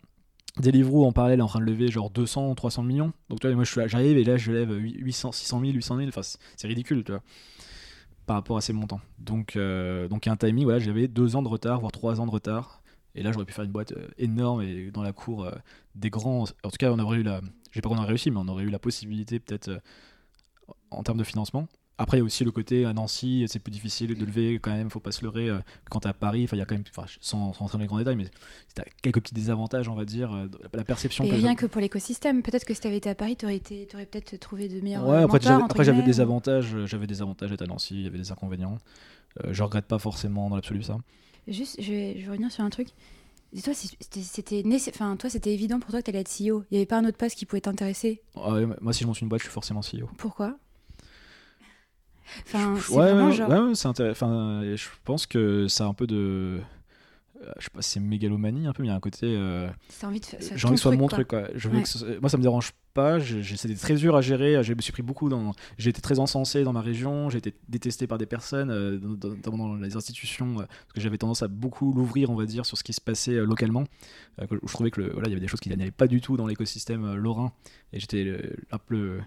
Deliveroo 0.61 1.05
en 1.05 1.11
parallèle 1.11 1.41
est 1.41 1.43
en 1.43 1.49
train 1.49 1.59
de 1.59 1.65
lever 1.65 1.89
genre 1.89 2.09
200, 2.09 2.55
300 2.55 2.85
millions. 2.85 3.13
Donc 3.31 3.41
toi, 3.41 3.53
moi 3.53 3.65
j'arrive 3.65 4.17
et 4.17 4.23
là 4.23 4.37
je 4.37 4.53
lève 4.53 4.71
800, 4.71 5.33
600 5.33 5.61
000, 5.61 5.73
800 5.73 5.97
000. 5.97 6.09
Enfin, 6.09 6.21
c'est 6.23 6.69
ridicule, 6.69 7.03
tu 7.03 7.11
vois, 7.11 7.21
par 8.27 8.37
rapport 8.37 8.57
à 8.57 8.61
ces 8.61 8.73
montants. 8.73 9.01
Donc 9.19 9.57
euh, 9.57 10.07
donc 10.07 10.27
il 10.27 10.29
y 10.29 10.31
a 10.31 10.35
un 10.35 10.37
timing, 10.37 10.63
voilà, 10.63 10.79
j'avais 10.79 11.09
deux 11.09 11.35
ans 11.35 11.43
de 11.43 11.49
retard, 11.49 11.81
voire 11.81 11.91
trois 11.91 12.21
ans 12.21 12.27
de 12.27 12.31
retard. 12.31 12.81
Et 13.17 13.25
là, 13.25 13.33
j'aurais 13.33 13.45
pu 13.45 13.55
faire 13.55 13.65
une 13.65 13.73
boîte 13.73 13.91
euh, 13.91 14.07
énorme 14.19 14.63
et 14.63 14.93
dans 14.93 15.03
la 15.03 15.13
cour 15.13 15.51
des 15.97 16.11
grands. 16.11 16.45
En 16.63 16.71
tout 16.71 16.77
cas, 16.79 16.93
on 16.93 16.99
aurait 17.01 17.19
eu 17.19 17.23
la. 17.25 17.41
Je 17.73 17.75
sais 17.75 17.81
pas 17.81 17.89
qu'on 17.89 17.99
a 17.99 18.05
réussi, 18.05 18.31
mais 18.31 18.39
on 18.39 18.47
aurait 18.47 18.63
eu 18.63 18.71
la 18.71 18.79
possibilité, 18.79 19.41
peut-être, 19.41 19.83
en 20.93 21.03
termes 21.03 21.19
de 21.19 21.25
financement, 21.25 21.67
après, 21.99 22.17
il 22.17 22.21
y 22.21 22.23
a 22.23 22.25
aussi 22.25 22.45
le 22.45 22.53
côté 22.53 22.85
à 22.85 22.93
Nancy, 22.93 23.45
c'est 23.49 23.59
plus 23.59 23.73
difficile 23.73 24.15
de 24.15 24.25
lever 24.25 24.61
quand 24.61 24.71
même, 24.71 24.89
faut 24.89 25.01
pas 25.01 25.11
se 25.11 25.25
leurrer. 25.25 25.49
Euh, 25.49 25.59
quand 25.91 26.01
tu 26.01 26.09
à 26.09 26.13
Paris, 26.13 26.47
il 26.51 26.59
y 26.59 26.61
a 26.61 26.65
quand 26.65 26.77
même, 26.77 26.85
sans, 27.21 27.53
sans, 27.53 27.65
entrer 27.65 27.77
dans 27.77 27.83
les 27.83 27.89
grands 27.89 27.99
détails, 27.99 28.15
mais 28.15 28.29
tu 28.75 28.81
as 28.81 28.85
quelques 29.03 29.21
petits 29.21 29.35
désavantages, 29.35 29.89
on 29.89 29.97
va 29.97 30.05
dire, 30.05 30.33
euh, 30.33 30.47
la 30.73 30.85
perception. 30.85 31.25
Et 31.25 31.33
rien 31.33 31.57
que 31.57 31.67
pour 31.67 31.81
l'écosystème, 31.81 32.43
peut-être 32.43 32.65
que 32.65 32.73
si 32.73 32.81
tu 32.81 32.87
avais 32.87 32.99
été 32.99 33.11
à 33.11 33.17
Paris, 33.17 33.37
tu 33.37 33.47
aurais, 33.47 33.61
aurais 33.95 34.07
peut-être 34.07 34.37
trouvé 34.39 34.69
de 34.69 34.81
meilleurs. 34.81 35.07
Ouais, 35.07 35.23
après, 35.23 35.45
après 35.49 35.85
j'avais 35.85 36.03
des 36.03 36.21
avantages, 36.21 36.77
j'avais 36.87 37.09
des 37.09 37.21
avantages 37.21 37.51
d'être 37.51 37.63
à 37.63 37.67
Nancy, 37.67 37.95
il 37.97 38.03
y 38.03 38.07
avait 38.07 38.19
des 38.19 38.31
inconvénients. 38.31 38.79
euh, 39.45 39.53
je 39.53 39.63
regrette 39.65 39.87
pas 39.87 39.99
forcément 39.99 40.49
dans 40.49 40.57
l'absolu 40.57 40.85
ça. 40.85 40.99
Juste, 41.49 41.83
je 41.83 41.91
vais, 41.91 42.15
je 42.21 42.27
vais 42.27 42.31
revenir 42.31 42.53
sur 42.53 42.63
un 42.63 42.71
truc. 42.71 42.89
Et 43.57 43.63
toi, 43.63 43.73
c'était, 43.75 44.63
enfin, 44.91 45.17
toi, 45.17 45.31
c'était 45.31 45.53
évident 45.53 45.81
pour 45.81 45.91
toi 45.91 46.01
que 46.01 46.07
t'allais 46.07 46.21
être 46.21 46.31
CEO. 46.31 46.65
Il 46.71 46.75
n'y 46.75 46.77
avait 46.77 46.87
pas 46.87 46.99
un 46.99 47.05
autre 47.07 47.17
poste 47.17 47.37
qui 47.37 47.47
pouvait 47.47 47.63
t'intéresser? 47.63 48.23
Ah 48.37 48.59
moi, 48.81 48.93
si 48.93 49.03
je 49.03 49.07
monte 49.07 49.21
une 49.21 49.29
boîte, 49.29 49.41
je 49.41 49.47
suis 49.47 49.53
forcément 49.53 49.81
CEO. 49.81 50.07
Pourquoi? 50.19 50.59
Enfin, 52.47 52.77
c'est 52.81 52.93
ouais, 52.95 53.13
ouais, 53.13 53.33
genre. 53.33 53.49
ouais, 53.51 53.59
ouais, 53.61 53.75
c'est 53.75 53.89
intéressant. 53.89 54.63
Je 54.63 54.87
pense 55.05 55.27
que 55.27 55.67
c'est 55.69 55.83
un 55.85 55.95
peu 55.95 56.07
de. 56.07 56.61
euh, 57.43 57.53
Je 57.59 57.65
sais 57.65 57.71
pas, 57.73 57.83
c'est 57.83 58.01
mégalomanie 58.01 58.67
un 58.67 58.73
peu, 58.73 58.83
mais 58.83 58.89
il 58.89 58.91
y 58.91 58.95
a 58.95 58.97
un 58.97 59.01
côté. 59.01 59.27
euh, 59.27 59.69
envie 60.03 60.21
de 60.21 60.25
faire. 60.25 60.41
J'ai 60.41 60.67
envie 60.67 60.75
que 60.75 60.77
ce 60.79 60.83
soit 60.83 60.93
mon 60.93 61.07
quoi. 61.07 61.17
truc, 61.17 61.29
quoi. 61.29 61.45
Je 61.55 61.69
veux 61.69 61.81
que 61.81 61.89
ce- 61.89 62.19
Moi, 62.21 62.29
ça 62.29 62.37
me 62.37 62.43
dérange 62.43 62.73
pas. 62.95 63.21
je- 63.21 63.43
je- 63.43 63.55
C'était 63.55 63.77
très 63.77 63.95
dur 63.95 64.17
à 64.17 64.21
gérer. 64.23 64.61
Je 64.65 64.75
me 64.75 64.81
suis 64.81 64.91
pris 64.93 65.03
beaucoup 65.05 65.29
dans. 65.29 65.53
J'ai 65.79 65.91
été 65.91 66.01
très 66.01 66.19
encensé 66.19 66.65
dans 66.65 66.73
ma 66.73 66.81
région. 66.81 67.31
J'ai 67.31 67.39
été 67.39 67.55
détesté 67.69 68.09
par 68.09 68.19
des 68.19 68.27
personnes, 68.27 68.71
euh, 68.71 68.99
dans- 68.99 69.35
dans- 69.35 69.57
dans 69.57 69.75
les 69.77 69.95
institutions, 69.97 70.55
euh, 70.55 70.65
parce 70.67 70.93
que 70.95 71.01
j'avais 71.01 71.17
tendance 71.19 71.43
à 71.45 71.49
beaucoup 71.49 71.93
l'ouvrir, 71.93 72.31
on 72.31 72.35
va 72.35 72.45
dire, 72.45 72.67
sur 72.67 72.77
ce 72.77 72.83
qui 72.83 72.93
se 72.93 73.01
passait 73.01 73.35
euh, 73.35 73.47
localement. 73.47 73.85
Je 74.41 74.73
trouvais 74.73 74.91
que 74.91 75.01
le- 75.01 75.11
voilà, 75.13 75.29
il 75.29 75.31
y 75.31 75.35
avait 75.35 75.41
des 75.41 75.47
choses 75.49 75.61
qui 75.61 75.69
n'allaient 75.69 75.93
pas 75.93 76.09
du 76.09 76.21
tout 76.21 76.37
dans 76.37 76.47
l'écosystème 76.49 77.15
lorrain. 77.15 77.53
Et 77.93 78.01
j'étais 78.01 78.25
le- 78.25 78.57
un 78.73 78.79
peu 78.79 78.95
le, 78.97 79.21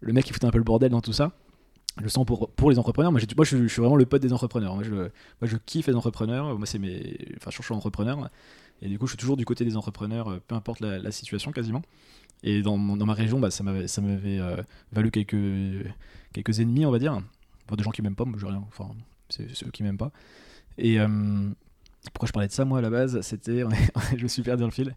le 0.00 0.12
mec 0.12 0.24
qui 0.24 0.32
foutait 0.32 0.46
un 0.46 0.50
peu 0.50 0.58
le 0.58 0.64
bordel 0.64 0.90
dans 0.90 1.00
tout 1.00 1.12
ça. 1.12 1.30
Je 1.98 2.02
le 2.02 2.08
sens 2.08 2.26
pour, 2.26 2.50
pour 2.50 2.70
les 2.70 2.78
entrepreneurs. 2.78 3.12
Moi, 3.12 3.20
moi 3.36 3.44
je, 3.44 3.56
je 3.56 3.66
suis 3.68 3.80
vraiment 3.80 3.96
le 3.96 4.04
pote 4.06 4.20
des 4.22 4.32
entrepreneurs. 4.32 4.74
Moi, 4.74 4.82
je, 4.82 4.94
moi, 4.94 5.08
je 5.42 5.56
kiffe 5.56 5.86
les 5.86 5.94
entrepreneurs. 5.94 6.56
Moi, 6.58 6.66
c'est 6.66 6.78
mes. 6.80 7.16
Enfin, 7.36 7.50
je 7.52 7.62
suis 7.62 7.72
entrepreneur. 7.74 8.28
Et 8.82 8.88
du 8.88 8.98
coup, 8.98 9.06
je 9.06 9.12
suis 9.12 9.18
toujours 9.18 9.36
du 9.36 9.44
côté 9.44 9.64
des 9.64 9.76
entrepreneurs, 9.76 10.28
euh, 10.30 10.40
peu 10.46 10.54
importe 10.56 10.80
la, 10.80 10.98
la 10.98 11.10
situation 11.12 11.52
quasiment. 11.52 11.82
Et 12.42 12.62
dans, 12.62 12.76
dans 12.78 13.06
ma 13.06 13.14
région, 13.14 13.38
bah, 13.38 13.50
ça 13.50 13.62
m'avait, 13.62 13.86
euh, 14.40 14.56
valu 14.92 15.10
quelques, 15.12 15.36
quelques 16.32 16.60
ennemis, 16.60 16.84
on 16.84 16.90
va 16.90 16.98
dire. 16.98 17.12
Enfin, 17.12 17.76
des 17.76 17.84
gens 17.84 17.90
qui 17.92 18.02
m'aiment 18.02 18.16
pas, 18.16 18.24
moi, 18.24 18.36
j'ai 18.40 18.46
rien. 18.46 18.64
Enfin, 18.68 18.90
c'est, 19.28 19.46
c'est 19.54 19.66
eux 19.66 19.70
qui 19.70 19.82
m'aiment 19.84 19.96
pas. 19.96 20.10
Et 20.76 20.98
euh, 21.00 21.06
pourquoi 22.12 22.26
je 22.26 22.32
parlais 22.32 22.48
de 22.48 22.52
ça, 22.52 22.64
moi, 22.64 22.78
à 22.78 22.82
la 22.82 22.90
base? 22.90 23.20
C'était. 23.20 23.62
je 24.16 24.22
me 24.22 24.28
suis 24.28 24.42
perdu 24.42 24.60
dans 24.62 24.66
le 24.66 24.72
fil. 24.72 24.94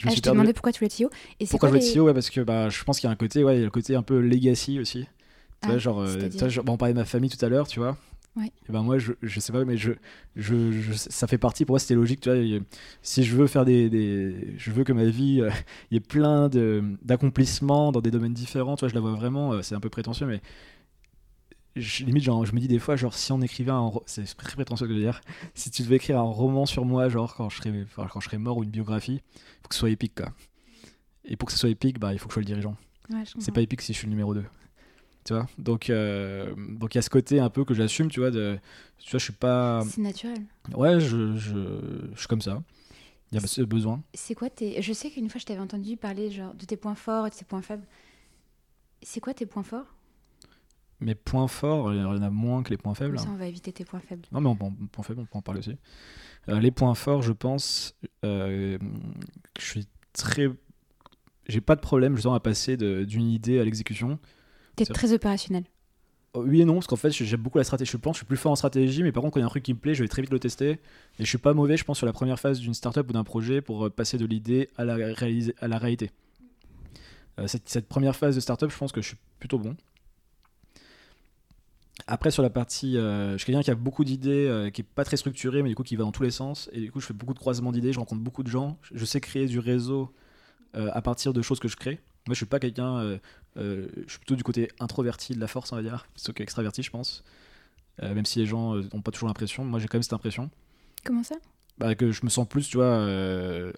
Je 0.00 0.06
me 0.06 0.08
Ah, 0.08 0.10
suis 0.10 0.16
je 0.18 0.22
perdu. 0.22 0.36
demandé 0.36 0.52
pourquoi 0.52 0.72
tu 0.72 0.80
voulais 0.80 0.86
être 0.92 0.98
CEO. 1.00 1.10
Et 1.40 1.46
Pourquoi 1.46 1.68
je 1.68 1.74
quoi 1.74 1.78
être 1.78 1.84
les- 1.94 1.94
CEO 2.00 2.04
ouais, 2.06 2.14
Parce 2.14 2.30
que 2.30 2.40
bah, 2.40 2.68
je 2.68 2.82
pense 2.84 2.98
qu'il 2.98 3.06
y 3.06 3.10
a 3.10 3.12
un 3.12 3.16
côté, 3.16 3.44
ouais, 3.44 3.54
il 3.56 3.58
y 3.60 3.62
a 3.62 3.64
le 3.64 3.70
côté 3.70 3.94
un 3.94 4.02
peu 4.02 4.20
legacy 4.20 4.78
aussi. 4.80 5.06
Tu 5.62 5.68
Ah, 5.70 5.78
genre, 5.78 6.00
euh, 6.00 6.28
tu 6.30 6.38
vois, 6.38 6.48
genre, 6.48 6.64
bon, 6.64 6.74
on 6.74 6.76
parlait 6.76 6.94
de 6.94 6.98
ma 6.98 7.04
famille 7.04 7.30
tout 7.30 7.44
à 7.44 7.48
l'heure, 7.48 7.66
tu 7.66 7.80
vois. 7.80 7.96
Ouais. 8.36 8.52
Et 8.68 8.72
ben 8.72 8.82
moi, 8.82 8.98
je, 8.98 9.12
je 9.22 9.40
sais 9.40 9.52
pas, 9.52 9.64
mais 9.64 9.76
je, 9.76 9.90
je, 10.36 10.70
je- 10.70 10.92
ça 10.92 11.26
fait 11.26 11.38
partie, 11.38 11.64
pour 11.64 11.72
moi, 11.72 11.80
c'était 11.80 11.94
logique, 11.96 12.20
tu 12.20 12.30
vois. 12.32 12.60
Si 13.02 13.24
je 13.24 13.34
veux 13.36 13.48
faire 13.48 13.64
des. 13.64 13.90
des- 13.90 14.54
je 14.56 14.70
veux 14.70 14.84
que 14.84 14.92
ma 14.92 15.06
vie, 15.06 15.40
euh, 15.40 15.50
il 15.90 15.94
y 15.94 15.96
ait 15.96 16.00
plein 16.00 16.48
de, 16.48 16.84
d'accomplissements 17.02 17.90
dans 17.90 18.00
des 18.00 18.12
domaines 18.12 18.34
différents, 18.34 18.76
tu 18.76 18.80
vois, 18.80 18.88
je 18.88 18.94
la 18.94 19.00
vois 19.00 19.12
vraiment, 19.14 19.52
euh, 19.54 19.62
c'est 19.62 19.74
un 19.74 19.80
peu 19.80 19.88
prétentieux, 19.90 20.26
mais. 20.26 20.40
Je, 21.76 22.04
limite, 22.04 22.24
genre, 22.24 22.44
je 22.44 22.52
me 22.54 22.60
dis 22.60 22.66
des 22.66 22.78
fois, 22.80 22.96
genre, 22.96 23.14
si 23.14 23.30
on 23.32 23.40
écrivait 23.40 23.70
un. 23.70 23.92
C'est 24.06 24.24
très 24.36 24.54
prétentieux 24.54 24.88
de 24.88 24.94
le 24.94 25.00
dire. 25.00 25.20
Si 25.54 25.70
tu 25.70 25.82
devais 25.82 25.96
écrire 25.96 26.18
un 26.18 26.22
roman 26.22 26.66
sur 26.66 26.84
moi, 26.84 27.08
genre, 27.08 27.34
quand 27.34 27.48
je 27.48 27.56
serais, 27.58 27.72
enfin, 27.84 28.06
quand 28.10 28.20
je 28.20 28.26
serais 28.26 28.38
mort 28.38 28.56
ou 28.58 28.64
une 28.64 28.70
biographie, 28.70 29.20
faut 29.62 29.68
que 29.68 29.74
ce 29.74 29.80
soit 29.80 29.90
épique, 29.90 30.14
quoi. 30.16 30.32
Et 31.24 31.36
pour 31.36 31.46
que 31.46 31.52
ce 31.52 31.58
soit 31.58 31.68
épique, 31.70 31.98
bah, 32.00 32.12
il 32.12 32.18
faut 32.18 32.26
que 32.26 32.32
je 32.32 32.34
sois 32.34 32.40
le 32.42 32.46
dirigeant. 32.46 32.76
Ouais, 33.10 33.22
C'est 33.38 33.52
pas 33.52 33.60
épique 33.60 33.82
si 33.82 33.92
je 33.92 33.98
suis 33.98 34.06
le 34.06 34.10
numéro 34.10 34.34
2. 34.34 34.44
Tu 35.28 35.34
vois 35.34 35.46
Donc, 35.58 35.90
euh, 35.90 36.54
donc 36.56 36.94
il 36.94 36.96
y 36.96 37.00
a 37.00 37.02
ce 37.02 37.10
côté 37.10 37.38
un 37.38 37.50
peu 37.50 37.66
que 37.66 37.74
j'assume, 37.74 38.10
tu 38.10 38.20
vois. 38.20 38.30
De, 38.30 38.58
tu 38.98 39.10
vois, 39.10 39.18
je 39.18 39.24
suis 39.24 39.32
pas. 39.34 39.82
C'est 39.86 40.00
naturel. 40.00 40.38
Ouais, 40.74 40.98
je, 41.00 41.36
je, 41.36 41.58
je 42.14 42.18
suis 42.18 42.26
comme 42.28 42.40
ça. 42.40 42.62
Il 43.30 43.38
y 43.38 43.44
a 43.44 43.46
ce 43.46 43.60
besoin. 43.60 44.02
C'est 44.14 44.34
quoi 44.34 44.48
tes. 44.48 44.80
Je 44.80 44.92
sais 44.94 45.10
qu'une 45.10 45.28
fois, 45.28 45.38
je 45.38 45.44
t'avais 45.44 45.60
entendu 45.60 45.98
parler 45.98 46.30
genre, 46.30 46.54
de 46.54 46.64
tes 46.64 46.78
points 46.78 46.94
forts 46.94 47.26
et 47.26 47.30
de 47.30 47.34
tes 47.34 47.44
points 47.44 47.60
faibles. 47.60 47.84
C'est 49.02 49.20
quoi 49.20 49.34
tes 49.34 49.44
points 49.44 49.62
forts? 49.62 49.94
Mes 51.00 51.14
points 51.14 51.46
forts, 51.46 51.92
il 51.92 52.00
y 52.00 52.02
en 52.02 52.22
a 52.22 52.30
moins 52.30 52.62
que 52.62 52.70
les 52.70 52.78
points 52.78 52.94
faibles. 52.94 53.18
Ça, 53.18 53.28
on 53.30 53.36
va 53.36 53.46
éviter 53.48 53.70
tes 53.70 53.84
points 53.84 54.00
faibles. 54.00 54.22
Non, 54.32 54.40
mais 54.40 54.48
on, 54.48 54.52
en- 54.64 54.72
points 54.90 55.04
faibles, 55.04 55.20
on 55.20 55.26
peut 55.26 55.36
en 55.38 55.42
parler 55.42 55.60
aussi. 55.60 55.76
Euh, 56.48 56.58
les 56.58 56.70
points 56.70 56.94
forts, 56.94 57.20
je 57.20 57.32
pense 57.34 57.94
euh, 58.24 58.78
je 59.60 59.64
suis 59.66 59.86
très. 60.14 60.48
J'ai 61.48 61.60
pas 61.60 61.76
de 61.76 61.80
problème, 61.82 62.14
justement, 62.14 62.32
à 62.34 62.40
passer 62.40 62.78
d'une 62.78 63.28
idée 63.30 63.58
à 63.60 63.64
l'exécution. 63.64 64.18
T'es 64.78 64.92
très 64.92 65.12
opérationnel. 65.12 65.64
Oh, 66.34 66.42
Oui 66.46 66.60
et 66.60 66.64
non, 66.64 66.74
parce 66.74 66.86
qu'en 66.86 66.96
fait, 66.96 67.10
j'aime 67.10 67.40
beaucoup 67.40 67.58
la 67.58 67.64
stratégie. 67.64 67.90
Je 67.90 67.96
pense 67.96 68.12
que 68.12 68.16
je 68.16 68.24
suis 68.24 68.26
plus 68.26 68.36
fort 68.36 68.52
en 68.52 68.56
stratégie, 68.56 69.02
mais 69.02 69.12
par 69.12 69.22
contre, 69.22 69.34
quand 69.34 69.40
il 69.40 69.42
y 69.42 69.44
a 69.44 69.46
un 69.46 69.50
truc 69.50 69.62
qui 69.62 69.72
me 69.74 69.78
plaît, 69.78 69.94
je 69.94 70.02
vais 70.02 70.08
très 70.08 70.22
vite 70.22 70.30
le 70.30 70.38
tester. 70.38 70.70
Et 70.72 70.78
je 71.20 71.24
suis 71.24 71.38
pas 71.38 71.54
mauvais, 71.54 71.76
je 71.76 71.84
pense, 71.84 71.96
sur 71.98 72.06
la 72.06 72.12
première 72.12 72.38
phase 72.38 72.60
d'une 72.60 72.74
startup 72.74 73.08
ou 73.08 73.12
d'un 73.12 73.24
projet 73.24 73.60
pour 73.62 73.86
euh, 73.86 73.90
passer 73.90 74.18
de 74.18 74.26
l'idée 74.26 74.68
à 74.76 74.84
la, 74.84 74.96
réalisa- 74.96 75.54
à 75.60 75.68
la 75.68 75.78
réalité. 75.78 76.10
Euh, 77.38 77.46
cette, 77.46 77.68
cette 77.68 77.88
première 77.88 78.16
phase 78.16 78.34
de 78.34 78.40
startup, 78.40 78.70
je 78.70 78.76
pense 78.76 78.92
que 78.92 79.00
je 79.00 79.08
suis 79.08 79.16
plutôt 79.38 79.58
bon. 79.58 79.76
Après, 82.06 82.30
sur 82.30 82.42
la 82.42 82.50
partie. 82.50 82.96
euh, 82.96 83.32
je 83.32 83.38
suis 83.38 83.46
quelqu'un 83.46 83.62
qui 83.62 83.70
a 83.70 83.74
beaucoup 83.74 84.04
d'idées, 84.04 84.46
euh, 84.48 84.70
qui 84.70 84.80
est 84.80 84.84
pas 84.84 85.04
très 85.04 85.16
structuré, 85.16 85.62
mais 85.62 85.68
du 85.68 85.74
coup, 85.74 85.82
qui 85.82 85.96
va 85.96 86.04
dans 86.04 86.12
tous 86.12 86.22
les 86.22 86.30
sens. 86.30 86.70
Et 86.72 86.80
du 86.80 86.90
coup, 86.92 87.00
je 87.00 87.06
fais 87.06 87.14
beaucoup 87.14 87.34
de 87.34 87.38
croisements 87.38 87.72
d'idées, 87.72 87.92
je 87.92 87.98
rencontre 87.98 88.22
beaucoup 88.22 88.42
de 88.42 88.48
gens. 88.48 88.78
Je 88.94 89.04
sais 89.04 89.20
créer 89.20 89.46
du 89.46 89.58
réseau 89.58 90.12
euh, 90.76 90.90
à 90.92 91.02
partir 91.02 91.32
de 91.32 91.42
choses 91.42 91.60
que 91.60 91.68
je 91.68 91.76
crée. 91.76 92.00
Moi, 92.28 92.34
je 92.34 92.40
suis 92.40 92.46
pas 92.46 92.60
quelqu'un. 92.60 92.98
euh, 92.98 93.18
euh, 93.56 93.88
je 94.06 94.10
suis 94.10 94.18
plutôt 94.18 94.36
du 94.36 94.42
côté 94.42 94.70
introverti 94.80 95.32
de 95.32 95.40
la 95.40 95.46
force, 95.46 95.72
on 95.72 95.76
va 95.76 95.82
dire, 95.82 96.06
plutôt 96.14 96.34
qu'extraverti, 96.34 96.82
je 96.82 96.90
pense. 96.90 97.24
Euh, 98.02 98.14
même 98.14 98.26
si 98.26 98.38
les 98.38 98.44
gens 98.44 98.74
n'ont 98.74 99.00
pas 99.00 99.10
toujours 99.10 99.28
l'impression. 99.28 99.64
Moi, 99.64 99.78
j'ai 99.80 99.88
quand 99.88 99.96
même 99.96 100.02
cette 100.02 100.12
impression. 100.12 100.50
Comment 101.04 101.22
ça? 101.24 101.36
Bah, 101.78 101.94
que 101.94 102.12
je 102.12 102.20
me 102.24 102.28
sens 102.28 102.46
plus, 102.46 102.68
tu 102.68 102.76
vois, 102.76 103.08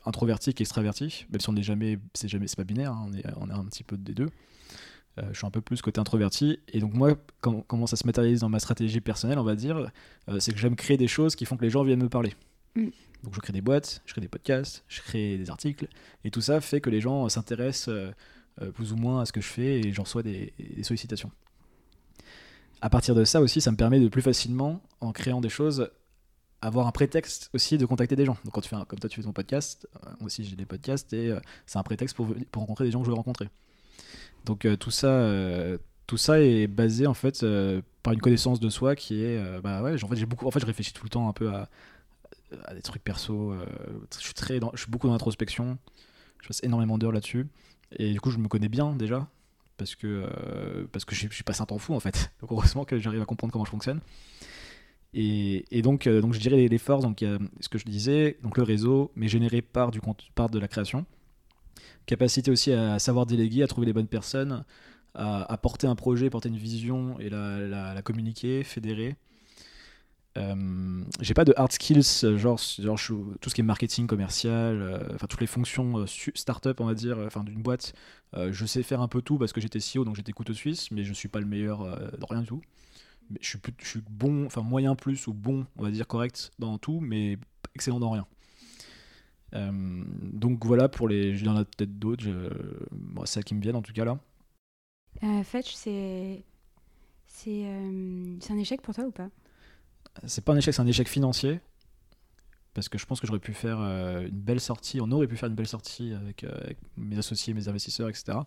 introverti 0.04 0.52
qu'extraverti. 0.52 1.26
Même 1.30 1.40
si 1.40 1.48
on 1.48 1.52
n'est 1.52 1.62
jamais, 1.62 1.98
c'est 2.12 2.26
jamais, 2.28 2.48
c'est 2.48 2.56
pas 2.56 2.64
binaire, 2.64 2.90
hein, 2.92 3.06
on, 3.08 3.12
est, 3.12 3.24
on 3.36 3.48
est 3.48 3.54
un 3.54 3.64
petit 3.66 3.84
peu 3.84 3.96
des 3.96 4.14
deux. 4.14 4.28
Je 5.16 5.36
suis 5.36 5.46
un 5.46 5.50
peu 5.50 5.60
plus 5.60 5.80
côté 5.82 6.00
introverti. 6.00 6.58
Et 6.68 6.80
donc, 6.80 6.92
moi, 6.94 7.14
quand- 7.40 7.60
comment 7.68 7.86
ça 7.86 7.94
se 7.96 8.06
matérialise 8.06 8.40
dans 8.40 8.48
ma 8.48 8.58
stratégie 8.58 9.00
personnelle, 9.00 9.38
on 9.38 9.44
va 9.44 9.54
dire, 9.54 9.90
c'est 10.40 10.52
que 10.52 10.58
j'aime 10.58 10.74
créer 10.74 10.96
des 10.96 11.08
choses 11.08 11.36
qui 11.36 11.44
font 11.44 11.56
que 11.56 11.62
les 11.62 11.70
gens 11.70 11.84
viennent 11.84 12.02
me 12.02 12.08
parler. 12.08 12.34
Mm. 12.74 12.88
Donc, 13.22 13.34
je 13.34 13.40
crée 13.40 13.52
des 13.52 13.60
boîtes, 13.60 14.00
je 14.06 14.12
crée 14.12 14.22
des 14.22 14.28
podcasts, 14.28 14.82
je 14.88 15.02
crée 15.02 15.36
des 15.36 15.50
articles. 15.50 15.86
Et 16.24 16.30
tout 16.30 16.40
ça 16.40 16.58
fait 16.62 16.80
que 16.80 16.88
les 16.88 17.02
gens 17.02 17.28
s'intéressent 17.28 17.94
plus 18.74 18.92
ou 18.92 18.96
moins 18.96 19.20
à 19.22 19.26
ce 19.26 19.32
que 19.32 19.40
je 19.40 19.48
fais 19.48 19.80
et 19.80 19.92
j'en 19.92 20.02
reçois 20.02 20.22
des, 20.22 20.52
des 20.58 20.82
sollicitations. 20.82 21.30
À 22.82 22.88
partir 22.90 23.14
de 23.14 23.24
ça 23.24 23.40
aussi, 23.40 23.60
ça 23.60 23.70
me 23.70 23.76
permet 23.76 24.00
de 24.00 24.08
plus 24.08 24.22
facilement, 24.22 24.80
en 25.00 25.12
créant 25.12 25.40
des 25.40 25.48
choses, 25.50 25.90
avoir 26.62 26.86
un 26.86 26.92
prétexte 26.92 27.50
aussi 27.54 27.78
de 27.78 27.86
contacter 27.86 28.16
des 28.16 28.24
gens. 28.24 28.36
Donc 28.44 28.54
quand 28.54 28.60
tu 28.60 28.68
fais 28.68 28.76
un- 28.76 28.84
comme 28.84 28.98
toi 28.98 29.08
tu 29.08 29.16
fais 29.20 29.26
ton 29.26 29.32
podcast, 29.32 29.88
euh, 29.96 30.10
moi 30.18 30.26
aussi 30.26 30.44
j'ai 30.44 30.56
des 30.56 30.66
podcasts 30.66 31.12
et 31.12 31.30
euh, 31.30 31.40
c'est 31.66 31.78
un 31.78 31.82
prétexte 31.82 32.16
pour, 32.16 32.28
rencontrer 32.54 32.84
des 32.84 32.90
gens 32.90 33.00
que 33.00 33.06
je 33.06 33.10
veux 33.10 33.16
rencontrer. 33.16 33.48
Donc 34.44 34.64
euh, 34.64 34.76
tout 34.76 34.90
ça, 34.90 35.08
euh, 35.08 35.78
tout 36.06 36.16
ça 36.16 36.40
est 36.40 36.66
basé 36.66 37.06
en 37.06 37.14
fait 37.14 37.42
euh, 37.42 37.82
par 38.02 38.12
une 38.12 38.20
connaissance 38.20 38.60
de 38.60 38.68
soi 38.68 38.96
qui 38.96 39.22
est, 39.22 39.38
euh, 39.38 39.60
bah 39.62 39.82
ouais, 39.82 40.02
en 40.02 40.08
fait 40.08 40.24
beaucoup, 40.26 40.46
en 40.46 40.50
fait 40.50 40.60
je 40.60 40.66
réfléchis 40.66 40.92
tout 40.92 41.04
le 41.04 41.10
temps 41.10 41.28
un 41.28 41.32
peu 41.32 41.50
à, 41.52 41.68
des 42.74 42.82
trucs 42.82 43.04
perso. 43.04 43.52
euh, 43.52 43.64
je 44.18 44.24
suis 44.24 44.34
très, 44.34 44.58
je 44.74 44.80
suis 44.82 44.90
beaucoup 44.90 45.06
dans 45.06 45.12
l'introspection. 45.14 45.78
Je 46.42 46.48
passe 46.48 46.62
énormément 46.62 46.96
d'heures 46.98 47.12
là-dessus 47.12 47.46
et 47.92 48.12
du 48.12 48.20
coup 48.20 48.30
je 48.30 48.38
me 48.38 48.48
connais 48.48 48.68
bien 48.68 48.94
déjà 48.94 49.28
parce 49.80 49.94
que 49.94 50.06
euh, 50.06 50.86
parce 50.92 51.04
que 51.04 51.14
je 51.14 51.26
je 51.28 51.34
suis 51.34 51.42
pas 51.42 51.60
un 51.62 51.66
temps 51.66 51.78
fou 51.78 51.94
en 51.94 52.00
fait. 52.00 52.32
Heureusement 52.42 52.84
que 52.84 52.98
j'arrive 52.98 53.22
à 53.22 53.24
comprendre 53.24 53.52
comment 53.52 53.64
je 53.64 53.70
fonctionne. 53.70 54.00
Et, 55.12 55.64
euh, 55.72 55.82
donc 55.82 56.04
je 56.04 56.38
dirais 56.38 56.68
les, 56.68 56.78
forces, 56.78 57.04
ce 57.60 57.68
que 57.68 57.78
je 57.78 57.84
disais, 57.84 58.38
donc 58.42 58.58
le 58.58 58.62
réseau, 58.62 59.10
mais 59.16 59.26
généré 59.26 59.62
par 59.62 59.90
du 59.90 60.00
par 60.34 60.50
de 60.50 60.58
la 60.58 60.68
création. 60.68 61.06
Capacité 62.06 62.50
aussi 62.50 62.72
à 62.72 62.98
savoir 62.98 63.26
déléguer, 63.26 63.62
à 63.62 63.66
trouver 63.66 63.86
les 63.86 63.92
bonnes 63.92 64.06
personnes, 64.06 64.64
à, 65.14 65.58
porter 65.62 65.86
un 65.86 65.96
projet, 65.96 66.30
porter 66.30 66.48
une 66.48 66.56
vision 66.56 67.18
et 67.18 67.28
la 67.30 68.02
communiquer, 68.02 68.62
fédérer. 68.64 69.16
Euh, 70.38 71.04
j'ai 71.20 71.34
pas 71.34 71.44
de 71.44 71.52
hard 71.56 71.72
skills, 71.72 72.24
euh, 72.24 72.38
genre, 72.38 72.58
genre 72.78 72.96
je 72.96 73.14
tout 73.40 73.50
ce 73.50 73.54
qui 73.54 73.62
est 73.62 73.64
marketing 73.64 74.06
commercial, 74.06 74.80
euh, 74.80 74.98
enfin 75.14 75.26
toutes 75.26 75.40
les 75.40 75.48
fonctions 75.48 75.98
euh, 75.98 76.06
start-up, 76.34 76.80
on 76.80 76.86
va 76.86 76.94
dire, 76.94 77.18
enfin 77.26 77.42
d'une 77.42 77.62
boîte. 77.62 77.94
je 78.34 78.64
sais 78.66 78.82
faire 78.84 79.00
un 79.00 79.08
peu 79.08 79.22
tout 79.22 79.38
parce 79.38 79.52
que 79.52 79.60
j'étais 79.60 79.80
CEO, 79.80 80.04
donc 80.04 80.16
j'étais 80.16 80.32
couteau 80.32 80.54
suisse, 80.54 80.90
mais 80.92 81.02
je 81.04 81.12
suis 81.12 81.28
pas 81.28 81.40
le 81.40 81.46
meilleur 81.46 81.78
dans 82.18 82.26
rien 82.28 82.40
du 82.42 82.46
tout. 82.46 82.62
Mais 83.30 83.38
je 83.42 83.48
suis, 83.48 83.58
plus- 83.58 83.74
je 83.82 83.88
suis 83.88 84.02
bon, 84.10 84.46
enfin 84.46 84.62
moyen 84.62 84.96
plus 84.96 85.26
ou 85.28 85.34
bon, 85.34 85.66
on 85.78 85.84
va 85.84 85.90
dire 85.92 86.06
correct 86.08 86.52
dans 86.58 86.78
tout, 86.78 87.00
mais 87.00 87.38
excellent 87.74 88.00
dans 88.00 88.10
rien. 88.10 88.26
Donc 90.32 90.64
voilà 90.64 90.88
pour 90.88 91.08
les. 91.08 91.28
Il 91.30 91.44
y 91.46 91.48
en 91.48 91.56
a 91.56 91.64
peut-être 91.64 91.98
d'autres, 91.98 92.26
bon, 92.92 93.24
celles 93.26 93.44
qui 93.44 93.54
me 93.54 93.60
viennent 93.60 93.76
en 93.76 93.82
tout 93.82 93.92
cas 93.92 94.04
là. 94.04 94.18
Fetch, 95.44 95.74
c'est. 95.74 96.44
C'est 97.26 97.64
un 98.50 98.58
échec 98.58 98.82
pour 98.82 98.94
toi 98.94 99.04
ou 99.04 99.12
pas? 99.12 99.30
C'est 100.26 100.44
pas 100.44 100.52
un 100.52 100.56
échec, 100.56 100.74
c'est 100.74 100.82
un 100.82 100.86
échec 100.86 101.08
financier. 101.08 101.60
Parce 102.74 102.88
que 102.88 102.98
je 102.98 103.06
pense 103.06 103.20
que 103.20 103.26
j'aurais 103.26 103.40
pu 103.40 103.52
faire 103.52 103.78
euh, 103.80 104.22
une 104.22 104.40
belle 104.40 104.60
sortie, 104.60 105.00
on 105.00 105.10
aurait 105.10 105.26
pu 105.26 105.36
faire 105.36 105.48
une 105.48 105.56
belle 105.56 105.66
sortie 105.66 106.12
avec, 106.14 106.44
euh, 106.44 106.56
mes 106.96 107.18
associés, 107.18 107.52
mes 107.52 107.68
investisseurs, 107.68 108.08
etc. 108.08 108.38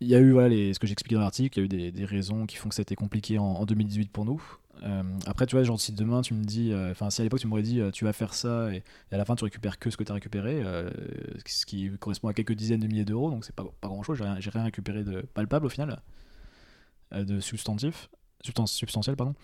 Il 0.00 0.08
y 0.08 0.14
a 0.14 0.18
eu, 0.18 0.32
voilà, 0.32 0.48
les, 0.48 0.74
ce 0.74 0.78
que 0.78 0.86
j'expliquais 0.86 1.14
dans 1.14 1.22
l'article, 1.22 1.58
il 1.58 1.62
y 1.72 1.84
a 1.84 1.88
eu 1.88 1.92
des, 1.92 2.04
raisons 2.04 2.44
qui 2.44 2.56
font 2.56 2.68
que 2.68 2.74
ça 2.74 2.80
a 2.80 2.82
été 2.82 2.96
compliqué 2.96 3.38
en, 3.38 3.44
en 3.44 3.64
2018 3.64 4.10
pour 4.10 4.24
nous. 4.24 4.42
Euh, 4.82 5.02
après, 5.26 5.46
tu 5.46 5.54
vois, 5.54 5.62
genre, 5.62 5.80
si 5.80 5.92
demain 5.92 6.20
tu 6.22 6.34
me 6.34 6.44
dis, 6.44 6.72
enfin, 6.90 7.08
si 7.08 7.20
à 7.22 7.24
l'époque 7.24 7.40
tu 7.40 7.46
m'aurais 7.46 7.62
dit, 7.62 7.80
tu 7.92 8.04
vas 8.04 8.12
faire 8.12 8.34
ça, 8.34 8.74
et, 8.74 8.82
à 9.12 9.16
la 9.16 9.24
fin 9.24 9.36
tu 9.36 9.44
récupères 9.44 9.78
que 9.78 9.88
ce 9.88 9.96
que 9.96 10.04
tu 10.04 10.10
as 10.10 10.14
récupéré, 10.14 10.62
ce 11.46 11.64
qui 11.64 11.90
correspond 11.98 12.28
à 12.28 12.34
quelques 12.34 12.52
dizaines 12.52 12.80
de 12.80 12.88
milliers 12.88 13.06
d'euros, 13.06 13.30
donc 13.30 13.44
c'est 13.44 13.54
pas, 13.54 13.64
pas 13.80 13.88
grand 13.88 14.02
chose, 14.02 14.18
j'ai 14.18 14.24
rien, 14.24 14.38
rien 14.38 14.64
récupéré 14.64 15.04
de 15.04 15.22
palpable 15.22 15.66
au 15.66 15.70
final, 15.70 16.02
de 17.12 17.40
substantif 17.40 18.10
substantielle, 18.66 19.16
pardon. 19.16 19.34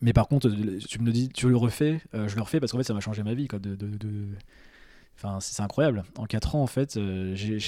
mais 0.00 0.12
par 0.12 0.28
contre, 0.28 0.50
tu 0.88 1.00
me 1.00 1.12
dis, 1.12 1.28
tu 1.28 1.48
le 1.48 1.56
refais, 1.56 2.00
je 2.12 2.36
le 2.36 2.42
refais 2.42 2.60
parce 2.60 2.72
qu'en 2.72 2.78
fait, 2.78 2.84
ça 2.84 2.94
m'a 2.94 3.00
changé 3.00 3.22
ma 3.22 3.34
vie. 3.34 3.48
Quoi, 3.48 3.58
de, 3.58 3.74
de, 3.74 3.88
de... 3.88 4.26
Enfin, 5.16 5.38
c'est 5.40 5.62
incroyable. 5.62 6.04
En 6.16 6.26
4 6.26 6.54
ans, 6.54 6.62
en 6.62 6.66
fait, 6.66 6.98
j'ai 7.34 7.58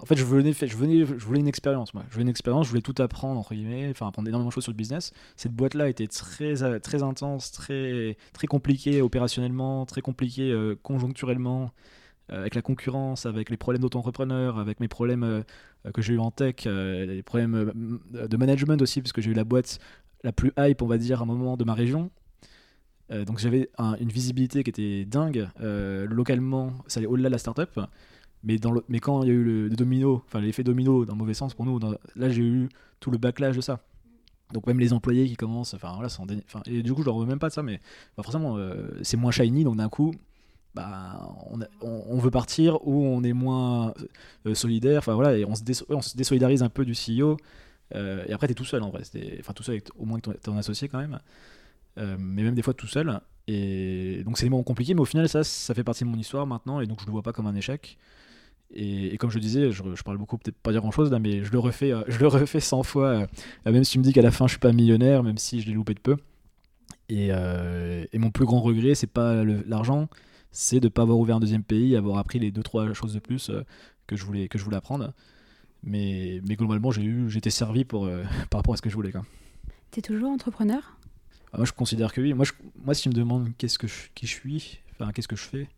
en 0.00 0.06
fait, 0.06 0.16
je 0.16 0.24
venais, 0.24 0.52
je 0.52 0.76
venais, 0.76 1.00
je 1.00 1.24
voulais 1.24 1.40
une 1.40 1.48
expérience. 1.48 1.92
Moi, 1.94 2.04
je 2.08 2.14
voulais 2.14 2.22
une 2.22 2.28
expérience. 2.28 2.66
Je 2.66 2.70
voulais 2.70 2.82
tout 2.82 2.94
apprendre 2.98 3.38
entre 3.38 3.54
guillemets, 3.54 3.88
enfin 3.90 4.08
apprendre 4.08 4.28
énormément 4.28 4.48
de 4.48 4.54
choses 4.54 4.64
sur 4.64 4.72
le 4.72 4.76
business. 4.76 5.12
Cette 5.36 5.52
boîte-là 5.52 5.88
était 5.88 6.06
très, 6.06 6.80
très 6.80 7.02
intense, 7.02 7.52
très, 7.52 8.16
très 8.32 8.46
compliquée 8.46 9.02
opérationnellement, 9.02 9.84
très 9.86 10.00
compliquée 10.00 10.50
euh, 10.50 10.76
conjoncturellement, 10.82 11.64
euh, 11.64 11.66
avec 12.28 12.54
la 12.54 12.62
concurrence, 12.62 13.26
avec 13.26 13.50
les 13.50 13.56
problèmes 13.56 13.82
d'auto-entrepreneur, 13.82 14.58
avec 14.58 14.80
mes 14.80 14.88
problèmes 14.88 15.24
euh, 15.24 15.42
que 15.92 16.00
j'ai 16.02 16.14
eu 16.14 16.18
en 16.18 16.30
tech, 16.30 16.64
les 16.64 17.22
problèmes 17.22 18.00
de 18.12 18.36
management 18.36 18.80
aussi, 18.80 19.02
parce 19.02 19.12
que 19.12 19.20
j'ai 19.20 19.30
eu 19.30 19.34
la 19.34 19.44
boîte 19.44 19.78
la 20.24 20.32
plus 20.32 20.52
hype, 20.56 20.80
on 20.82 20.86
va 20.86 20.98
dire, 20.98 21.20
à 21.20 21.24
un 21.24 21.26
moment 21.26 21.56
de 21.56 21.64
ma 21.64 21.74
région. 21.74 22.10
donc 23.10 23.38
j'avais 23.38 23.68
une 23.78 24.08
visibilité 24.08 24.62
qui 24.62 24.70
était 24.70 25.04
dingue. 25.04 25.48
localement, 25.60 26.72
ça 26.86 27.00
allait 27.00 27.08
au-delà 27.08 27.28
de 27.28 27.32
la 27.32 27.38
startup. 27.38 27.80
Mais, 28.44 28.58
mais 28.88 28.98
quand 28.98 29.22
il 29.22 29.28
y 29.28 29.30
a 29.30 29.34
eu 29.34 29.44
le, 29.44 29.70
domino, 29.70 30.22
enfin 30.26 30.40
l'effet 30.40 30.64
domino 30.64 31.04
dans 31.04 31.12
le 31.12 31.18
mauvais 31.18 31.34
sens 31.34 31.54
pour 31.54 31.64
nous, 31.64 31.78
là 32.16 32.28
j'ai 32.28 32.42
eu 32.42 32.68
tout 33.00 33.10
le 33.10 33.18
backlash 33.18 33.56
de 33.56 33.60
ça. 33.60 33.80
Donc 34.52 34.66
même 34.66 34.80
les 34.80 34.92
employés 34.92 35.26
qui 35.28 35.36
commencent, 35.36 35.74
enfin 35.74 35.92
voilà, 35.94 36.08
enfin, 36.08 36.62
et 36.66 36.82
du 36.82 36.92
coup 36.92 37.02
je 37.02 37.06
leur 37.06 37.18
veux 37.18 37.26
même 37.26 37.38
pas 37.38 37.48
de 37.48 37.54
ça, 37.54 37.62
mais 37.62 37.80
forcément 38.16 38.58
euh, 38.58 38.90
c'est 39.02 39.16
moins 39.16 39.30
shiny, 39.30 39.64
donc 39.64 39.76
d'un 39.76 39.88
coup 39.88 40.12
bah, 40.74 41.28
on, 41.80 42.18
veut 42.18 42.30
partir 42.30 42.86
ou 42.86 43.04
on 43.04 43.22
est 43.22 43.32
moins 43.32 43.94
euh, 44.46 44.54
solidaire, 44.54 44.98
enfin 44.98 45.14
voilà, 45.14 45.36
et 45.36 45.44
on 45.44 45.54
se, 45.54 45.62
désolidarise 46.16 46.62
un 46.62 46.68
peu 46.68 46.84
du 46.84 46.92
CEO. 46.92 47.36
Euh, 47.94 48.24
et 48.26 48.32
après 48.32 48.48
t'es 48.48 48.54
tout 48.54 48.64
seul 48.64 48.82
en 48.82 48.90
vrai, 48.90 49.02
enfin 49.40 49.52
tout 49.52 49.62
seul 49.62 49.74
avec 49.74 49.88
au 49.98 50.06
moins 50.06 50.18
ton, 50.18 50.56
associé 50.56 50.88
quand 50.88 50.98
même, 50.98 51.18
mais 51.96 52.42
même 52.42 52.54
des 52.54 52.62
fois 52.62 52.74
tout 52.74 52.86
seul. 52.86 53.20
Et 53.48 54.22
donc 54.24 54.38
c'est 54.38 54.46
des 54.46 54.50
moments 54.50 54.62
compliqués, 54.62 54.94
mais 54.94 55.00
au 55.00 55.06
final 55.06 55.28
ça, 55.28 55.44
ça 55.44 55.74
fait 55.74 55.84
partie 55.84 56.04
de 56.04 56.08
mon 56.08 56.18
histoire 56.18 56.46
maintenant, 56.46 56.80
et 56.80 56.86
donc 56.86 57.00
je 57.00 57.06
le 57.06 57.12
vois 57.12 57.22
pas 57.22 57.32
comme 57.32 57.46
un 57.46 57.54
échec. 57.54 57.98
Et, 58.74 59.16
comme 59.18 59.30
je 59.30 59.38
disais, 59.38 59.70
je, 59.70 59.82
parle 60.02 60.16
beaucoup, 60.16 60.38
peut-être 60.38 60.56
pas 60.56 60.72
dire 60.72 60.80
grand-chose 60.80 61.10
là, 61.10 61.18
mais 61.18 61.44
je 61.44 61.52
le 61.52 61.58
refais, 61.58 61.92
euh, 61.92 62.02
je 62.08 62.18
le 62.18 62.26
refais 62.26 62.60
100 62.60 62.82
fois, 62.82 63.08
euh, 63.08 63.26
même 63.66 63.84
si 63.84 63.92
tu 63.92 63.98
me 63.98 64.04
dis 64.04 64.12
qu'à 64.12 64.22
la 64.22 64.30
fin 64.30 64.46
je 64.46 64.52
suis 64.52 64.60
pas 64.60 64.72
millionnaire, 64.72 65.22
même 65.22 65.36
si 65.36 65.60
je 65.60 65.66
l'ai 65.66 65.74
loupé 65.74 65.94
de 65.94 66.00
peu. 66.00 66.16
Et, 67.08 67.28
euh, 67.30 68.04
mon 68.14 68.30
plus 68.30 68.46
grand 68.46 68.60
regret, 68.60 68.94
c'est 68.94 69.06
pas 69.06 69.44
l'argent, 69.44 70.08
c'est 70.52 70.80
de 70.80 70.88
pas 70.88 71.02
avoir 71.02 71.18
ouvert 71.18 71.36
un 71.36 71.40
deuxième 71.40 71.64
pays, 71.64 71.96
avoir 71.96 72.18
appris 72.18 72.38
les 72.38 72.50
deux 72.50 72.62
trois 72.62 72.92
choses 72.94 73.14
de 73.14 73.18
plus 73.18 73.50
que 74.06 74.16
je 74.16 74.24
voulais 74.24 74.48
que 74.48 74.58
je 74.58 74.64
voulais 74.64 74.76
apprendre. 74.76 75.12
Mais, 75.82 76.40
mais 76.46 76.54
globalement, 76.54 76.92
j'ai 76.92 77.02
eu, 77.02 77.28
j'étais 77.28 77.50
servi 77.50 77.84
pour 77.84 78.08
par 78.50 78.60
rapport 78.60 78.74
à 78.74 78.76
ce 78.76 78.82
que 78.82 78.90
je 78.90 78.94
voulais. 78.94 79.12
Tu 79.90 79.98
es 79.98 80.02
toujours 80.02 80.30
entrepreneur? 80.30 80.96
Ah, 81.52 81.58
Moi, 81.58 81.66
je 81.66 81.72
considère 81.72 82.12
que 82.12 82.20
oui. 82.20 82.32
Moi, 82.32 82.46
moi, 82.84 82.94
si 82.94 83.02
tu 83.02 83.08
me 83.08 83.14
demandes 83.14 83.50
qu'est-ce 83.58 83.78
que 83.78 83.86
je, 83.86 84.08
qui 84.14 84.26
je 84.26 84.32
suis, 84.32 84.78
enfin 84.92 85.12
qu'est-ce 85.12 85.28
que 85.28 85.36
je 85.36 85.42
fais, 85.42 85.68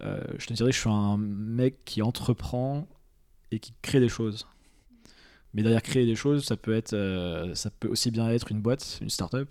euh, 0.00 0.22
je 0.38 0.46
te 0.46 0.54
dirais 0.54 0.70
que 0.70 0.74
je 0.74 0.80
suis 0.80 0.90
un 0.90 1.16
mec 1.18 1.84
qui 1.84 2.02
entreprend 2.02 2.86
et 3.50 3.58
qui 3.58 3.74
crée 3.82 4.00
des 4.00 4.08
choses. 4.08 4.46
Mais 5.52 5.62
derrière 5.62 5.82
créer 5.82 6.06
des 6.06 6.16
choses, 6.16 6.44
ça 6.44 6.56
peut, 6.56 6.74
être, 6.74 6.94
euh, 6.94 7.54
ça 7.54 7.70
peut 7.70 7.88
aussi 7.88 8.10
bien 8.10 8.28
être 8.30 8.50
une 8.50 8.60
boîte, 8.60 8.98
une 9.00 9.10
start-up, 9.10 9.48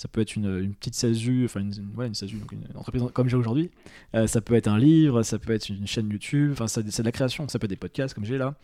ça 0.00 0.08
peut 0.08 0.20
être 0.20 0.36
une, 0.36 0.74
petite 0.74 0.94
SASU, 0.94 1.44
enfin 1.44 1.60
une, 1.60 1.72
une, 1.72 2.14
une 2.52 2.76
entreprise 2.76 3.02
comme 3.12 3.28
j'ai 3.28 3.36
aujourd'hui. 3.36 3.70
Euh, 4.14 4.26
ça 4.26 4.40
peut 4.40 4.54
être 4.54 4.68
un 4.68 4.78
livre, 4.78 5.22
ça 5.22 5.38
peut 5.38 5.52
être 5.52 5.68
une 5.68 5.86
chaîne 5.86 6.08
YouTube, 6.10 6.52
enfin 6.52 6.66
c'est 6.68 6.82
de 6.82 7.02
la 7.02 7.12
création, 7.12 7.48
ça 7.48 7.58
peut 7.58 7.64
être 7.64 7.70
des 7.70 7.76
podcasts 7.76 8.14
comme 8.14 8.24
j'ai 8.24 8.38
là. 8.38 8.54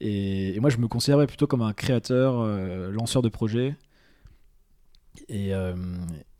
Et, 0.00 0.58
moi 0.60 0.70
je 0.70 0.78
me 0.78 0.88
considérais 0.88 1.26
plutôt 1.26 1.46
comme 1.46 1.62
un 1.62 1.72
créateur, 1.72 2.46
lanceur 2.90 3.22
de 3.22 3.28
projets, 3.28 3.76
euh, 5.30 5.74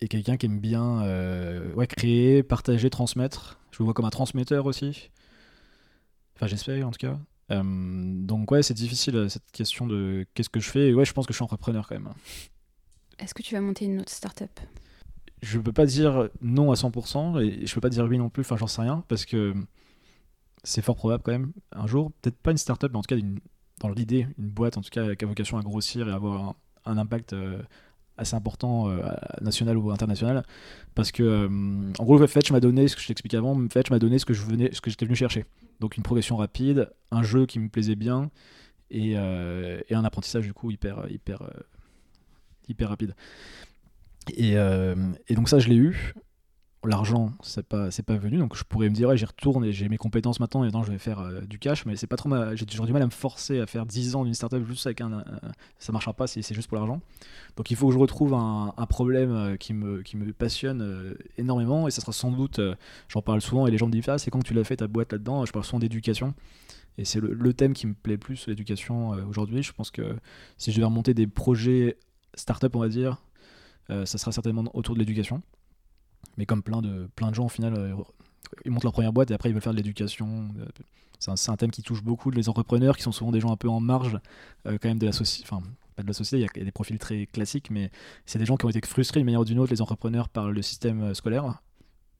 et, 0.01 0.09
quelqu'un 0.09 0.37
qui 0.37 0.47
aime 0.47 0.61
bien 0.61 1.03
euh, 1.03 1.87
créer, 1.87 2.43
partager, 2.43 2.91
transmettre. 2.91 3.59
Je 3.71 3.83
me 3.83 3.85
vois 3.85 3.95
comme 3.95 4.05
un 4.05 4.11
transmetteur 4.11 4.67
aussi. 4.67 5.11
Enfin, 6.37 6.47
j'espère 6.47 6.87
en 6.87 6.91
tout 6.91 6.99
cas. 6.99 7.19
Euh, 7.51 7.63
donc, 7.65 8.51
ouais, 8.51 8.63
c'est 8.63 8.75
difficile 8.75 9.29
cette 9.29 9.51
question 9.53 9.87
de 9.87 10.27
qu'est-ce 10.35 10.49
que 10.49 10.61
je 10.61 10.71
fais. 10.71 10.89
Et 10.89 10.95
ouais, 10.95 11.05
je 11.05 11.13
pense 11.13 11.27
que 11.27 11.33
je 11.33 11.37
suis 11.37 11.45
entrepreneur 11.45 11.87
quand 11.89 11.95
même. 11.95 12.13
Est-ce 13.19 13.35
que 13.35 13.43
tu 13.43 13.55
vas 13.55 13.61
monter 13.61 13.85
une 13.85 14.01
autre 14.01 14.13
startup? 14.13 14.61
Je 15.43 15.59
peux 15.59 15.73
pas 15.73 15.87
dire 15.87 16.29
non 16.41 16.71
à 16.73 16.75
100% 16.75 17.43
et 17.43 17.67
je 17.67 17.75
peux 17.75 17.81
pas 17.81 17.91
dire 17.91 18.05
oui 18.05 18.19
non 18.19 18.31
plus. 18.31 18.43
Enfin, 18.43 18.57
j'en 18.57 18.67
sais 18.67 18.83
rien 18.83 19.05
parce 19.09 19.25
que 19.25 19.55
c'est 20.63 20.83
fort 20.83 20.97
probable 20.97 21.23
quand 21.23 21.33
même. 21.33 21.53
Un 21.73 21.87
jour, 21.87 22.13
peut-être 22.23 22.39
pas 22.39 22.51
une 22.51 22.59
startup, 22.59 22.91
mais 22.91 22.99
en 22.99 23.03
tout 23.03 23.15
cas, 23.15 23.21
dans 23.81 23.89
l'idée, 23.91 24.27
une 24.39 24.49
boîte 24.49 24.79
en 24.79 24.81
tout 24.81 24.91
cas 24.91 25.15
qui 25.15 25.25
a 25.25 25.29
vocation 25.29 25.59
à 25.59 25.63
grossir 25.63 26.09
et 26.09 26.13
avoir 26.13 26.55
un, 26.87 26.97
impact 26.97 27.35
assez 28.17 28.37
important 28.37 28.89
euh, 28.89 29.03
national 29.41 29.77
ou 29.77 29.91
international 29.91 30.45
parce 30.95 31.11
que 31.11 31.23
euh, 31.23 31.93
en 31.99 32.05
gros 32.05 32.25
Fetch 32.27 32.53
m'a 32.53 32.61
donné 32.61 32.87
ce 32.89 32.97
que 32.97 33.03
je 33.03 33.09
t'expliquais 33.09 33.37
avant 33.37 33.61
Fetch 33.69 33.91
m'a 33.91 33.99
donné 33.99 34.19
ce 34.19 34.25
que 34.25 34.35
je 34.35 34.43
venais 34.43 34.71
ce 34.73 34.81
que 34.81 34.91
j'étais 34.91 35.05
venu 35.05 35.17
chercher 35.17 35.45
donc 35.81 35.97
une 35.97 36.03
progression 36.03 36.37
rapide 36.37 36.91
un 37.11 37.23
jeu 37.23 37.47
qui 37.47 37.59
me 37.59 37.69
plaisait 37.69 37.97
bien 37.97 38.31
et, 38.91 39.15
euh, 39.17 39.81
et 39.89 39.95
un 39.95 40.05
apprentissage 40.05 40.45
du 40.45 40.55
coup 40.55 40.71
hyper 40.71 41.07
hyper 41.11 41.43
hyper 42.69 42.89
rapide. 42.89 43.15
Et, 44.37 44.55
et 44.55 45.35
donc 45.35 45.49
ça 45.49 45.59
je 45.59 45.69
l'ai 45.69 45.77
eu. 45.77 46.15
L'argent 46.87 47.33
c'est 47.43 47.67
pas 47.67 47.91
c'est 47.91 48.03
pas 48.03 48.17
venu. 48.17 48.39
Donc 48.39 48.57
je 48.57 48.65
pourrais 48.65 48.89
me 48.89 48.95
dire 48.95 49.09
ouais, 49.09 49.17
j'y 49.17 49.25
retourne 49.25 49.65
et 49.65 49.73
j'ai 49.73 49.89
mes 49.89 49.97
compétences 49.97 50.41
maintenant 50.41 50.63
et 50.63 50.67
maintenant 50.67 50.83
je 50.83 50.93
vais 50.93 50.99
faire 50.99 51.21
euh, 51.21 51.41
du 51.43 51.59
cash. 51.59 51.87
Mais 51.87 51.97
c'est 51.97 52.07
pas 52.07 52.17
trop 52.17 52.31
j'ai 52.55 52.67
toujours 52.67 52.87
du 52.87 52.93
mal 52.93 53.03
à 53.03 53.07
me 53.07 53.11
forcer 53.11 53.61
à 53.61 53.67
faire 53.67 53.87
10 53.87 54.17
ans 54.17 54.25
d'une 54.25 54.35
startup 54.35 54.67
juste 54.67 54.87
avec 54.87 55.01
un, 55.01 55.25
ça 55.79 55.93
marchera 55.93 56.13
pas 56.13 56.27
si 56.27 56.43
c'est 56.43 56.55
juste 56.55 56.69
pour 56.69 56.77
l'argent. 56.77 57.01
Donc 57.57 57.71
il 57.71 57.77
faut 57.77 57.89
que 57.89 57.95
je 57.95 57.99
retrouve 57.99 58.35
un, 58.35 58.73
problème 58.89 59.33
euh, 59.33 59.57
qui 59.57 59.73
me 59.73 60.03
qui 60.03 60.17
me 60.17 60.33
passionne 60.33 60.83
euh, 60.83 61.15
énormément. 61.39 61.89
Et 61.89 61.91
ça 61.91 62.01
sera 62.01 62.13
sans 62.13 62.31
doute 62.31 62.61
j'en 63.09 63.23
parle 63.23 63.41
souvent 63.41 63.67
et 63.67 63.71
les 63.71 63.79
gens 63.79 63.87
me 63.87 63.93
disent 63.93 64.09
ah 64.09 64.19
c'est 64.19 64.31
quand 64.31 64.43
tu 64.43 64.55
l'as 64.55 64.65
fait 64.65 64.77
ta 64.77 64.87
boîte 64.87 65.13
là 65.13 65.19
dedans 65.19 65.45
je 65.47 65.53
parle 65.53 65.65
souvent 65.65 65.81
d'éducation. 65.81 66.35
Et 66.97 67.05
c'est 67.05 67.21
le, 67.21 67.53
thème 67.55 67.73
qui 67.73 67.89
me 67.89 67.95
plaît 67.95 68.19
plus 68.19 68.47
l'éducation 68.47 69.11
aujourd'hui. 69.29 69.65
Je 69.65 69.73
pense 69.73 69.91
que 69.91 70.17
si 70.59 70.71
je 70.71 70.77
devais 70.77 70.87
remonter 70.87 71.13
des 71.13 71.27
projets 71.27 71.97
startup 72.37 72.75
on 72.77 72.81
va 72.81 72.89
dire 72.89 73.23
ça 73.89 74.07
sera 74.07 74.33
certainement 74.33 74.65
autour 74.73 74.95
de 74.95 75.01
l'éducation 75.01 75.43
mais 76.37 76.47
comme 76.47 76.63
plein 76.63 76.83
de, 76.83 77.09
plein 77.15 77.31
de 77.31 77.35
gens, 77.35 77.47
au 77.47 77.49
final, 77.49 77.75
euh, 77.75 77.95
ils 78.65 78.71
montent 78.71 78.85
leur 78.85 78.93
première 78.93 79.13
boîte 79.13 79.31
et 79.31 79.35
après 79.35 79.51
ils 79.51 79.53
veulent 79.53 79.63
faire 79.63 79.73
de 79.73 79.79
l'éducation. 79.79 80.49
Euh, 80.59 80.67
c'est 81.19 81.51
un, 81.51 81.57
thème 81.57 81.71
qui 81.71 81.83
touche 81.83 82.03
beaucoup 82.03 82.31
les 82.31 82.49
entrepreneurs 82.49 82.97
qui 82.97 83.03
sont 83.03 83.13
souvent 83.13 83.33
des 83.33 83.41
gens 83.41 83.51
un 83.51 83.57
peu 83.57 83.69
en 83.69 83.81
marge 83.81 84.19
euh, 84.67 84.77
quand 84.81 84.89
même 84.89 84.99
de 84.99 85.07
la 85.07 85.13
société. 85.13 85.49
Enfin, 85.51 85.63
pas 85.97 86.03
de 86.03 86.09
la 86.09 86.13
société, 86.13 86.45
il 86.45 86.59
y, 86.59 86.63
a 86.63 86.65
des 86.65 86.73
profils 86.73 86.99
très 86.99 87.27
classiques, 87.27 87.71
mais 87.71 87.91
c'est 88.27 88.39
des 88.39 88.45
gens 88.45 88.57
qui 88.57 88.67
ont 88.67 88.69
été 88.69 88.81
frustrés 88.87 89.21
d'une 89.21 89.27
manière 89.27 89.41
ou 89.41 89.45
d'une 89.45 89.59
autre, 89.59 89.73
les 89.73 89.81
entrepreneurs, 89.81 90.29
par 90.29 90.51
le 90.51 90.61
système 90.61 91.15
scolaire, 91.15 91.63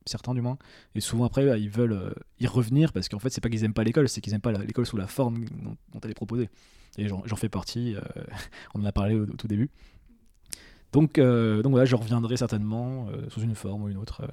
certains 0.07 0.33
du 0.33 0.41
moins. 0.41 0.59
Et 0.95 1.01
souvent 1.01 1.25
après, 1.25 1.45
bah, 1.45 1.59
ils 1.59 1.69
veulent 1.69 2.15
y 2.39 2.47
revenir 2.47 2.93
parce 2.93 3.09
qu'en 3.09 3.19
fait, 3.19 3.31
c'est 3.31 3.41
pas 3.41 3.51
qu'ils 3.51 3.65
aiment 3.65 3.75
pas 3.75 3.85
l'école, 3.85 4.09
c'est 4.09 4.21
qu'ils 4.21 4.33
aiment 4.33 4.41
pas 4.41 4.53
l'école 4.53 4.87
sous 4.87 4.97
la 4.97 5.09
forme 5.09 5.45
dont, 5.93 6.01
elle 6.03 6.11
est 6.13 6.15
proposée. 6.15 6.49
Et 6.97 7.09
j'en 7.09 7.37
fais 7.37 7.49
partie, 7.49 7.97
on 8.75 8.81
en 8.81 8.85
a 8.85 8.93
parlé 8.93 9.17
au 9.17 9.27
tout 9.27 9.49
début. 9.49 9.71
Donc, 10.95 11.19
euh, 11.19 11.61
donc 11.61 11.73
voilà, 11.73 11.87
je 11.87 11.97
reviendrai 11.97 12.37
certainement 12.37 13.09
euh, 13.09 13.29
sous 13.29 13.41
une 13.41 13.57
forme 13.57 13.83
ou 13.83 13.89
une 13.89 13.97
autre 13.97 14.23
euh, 14.23 14.29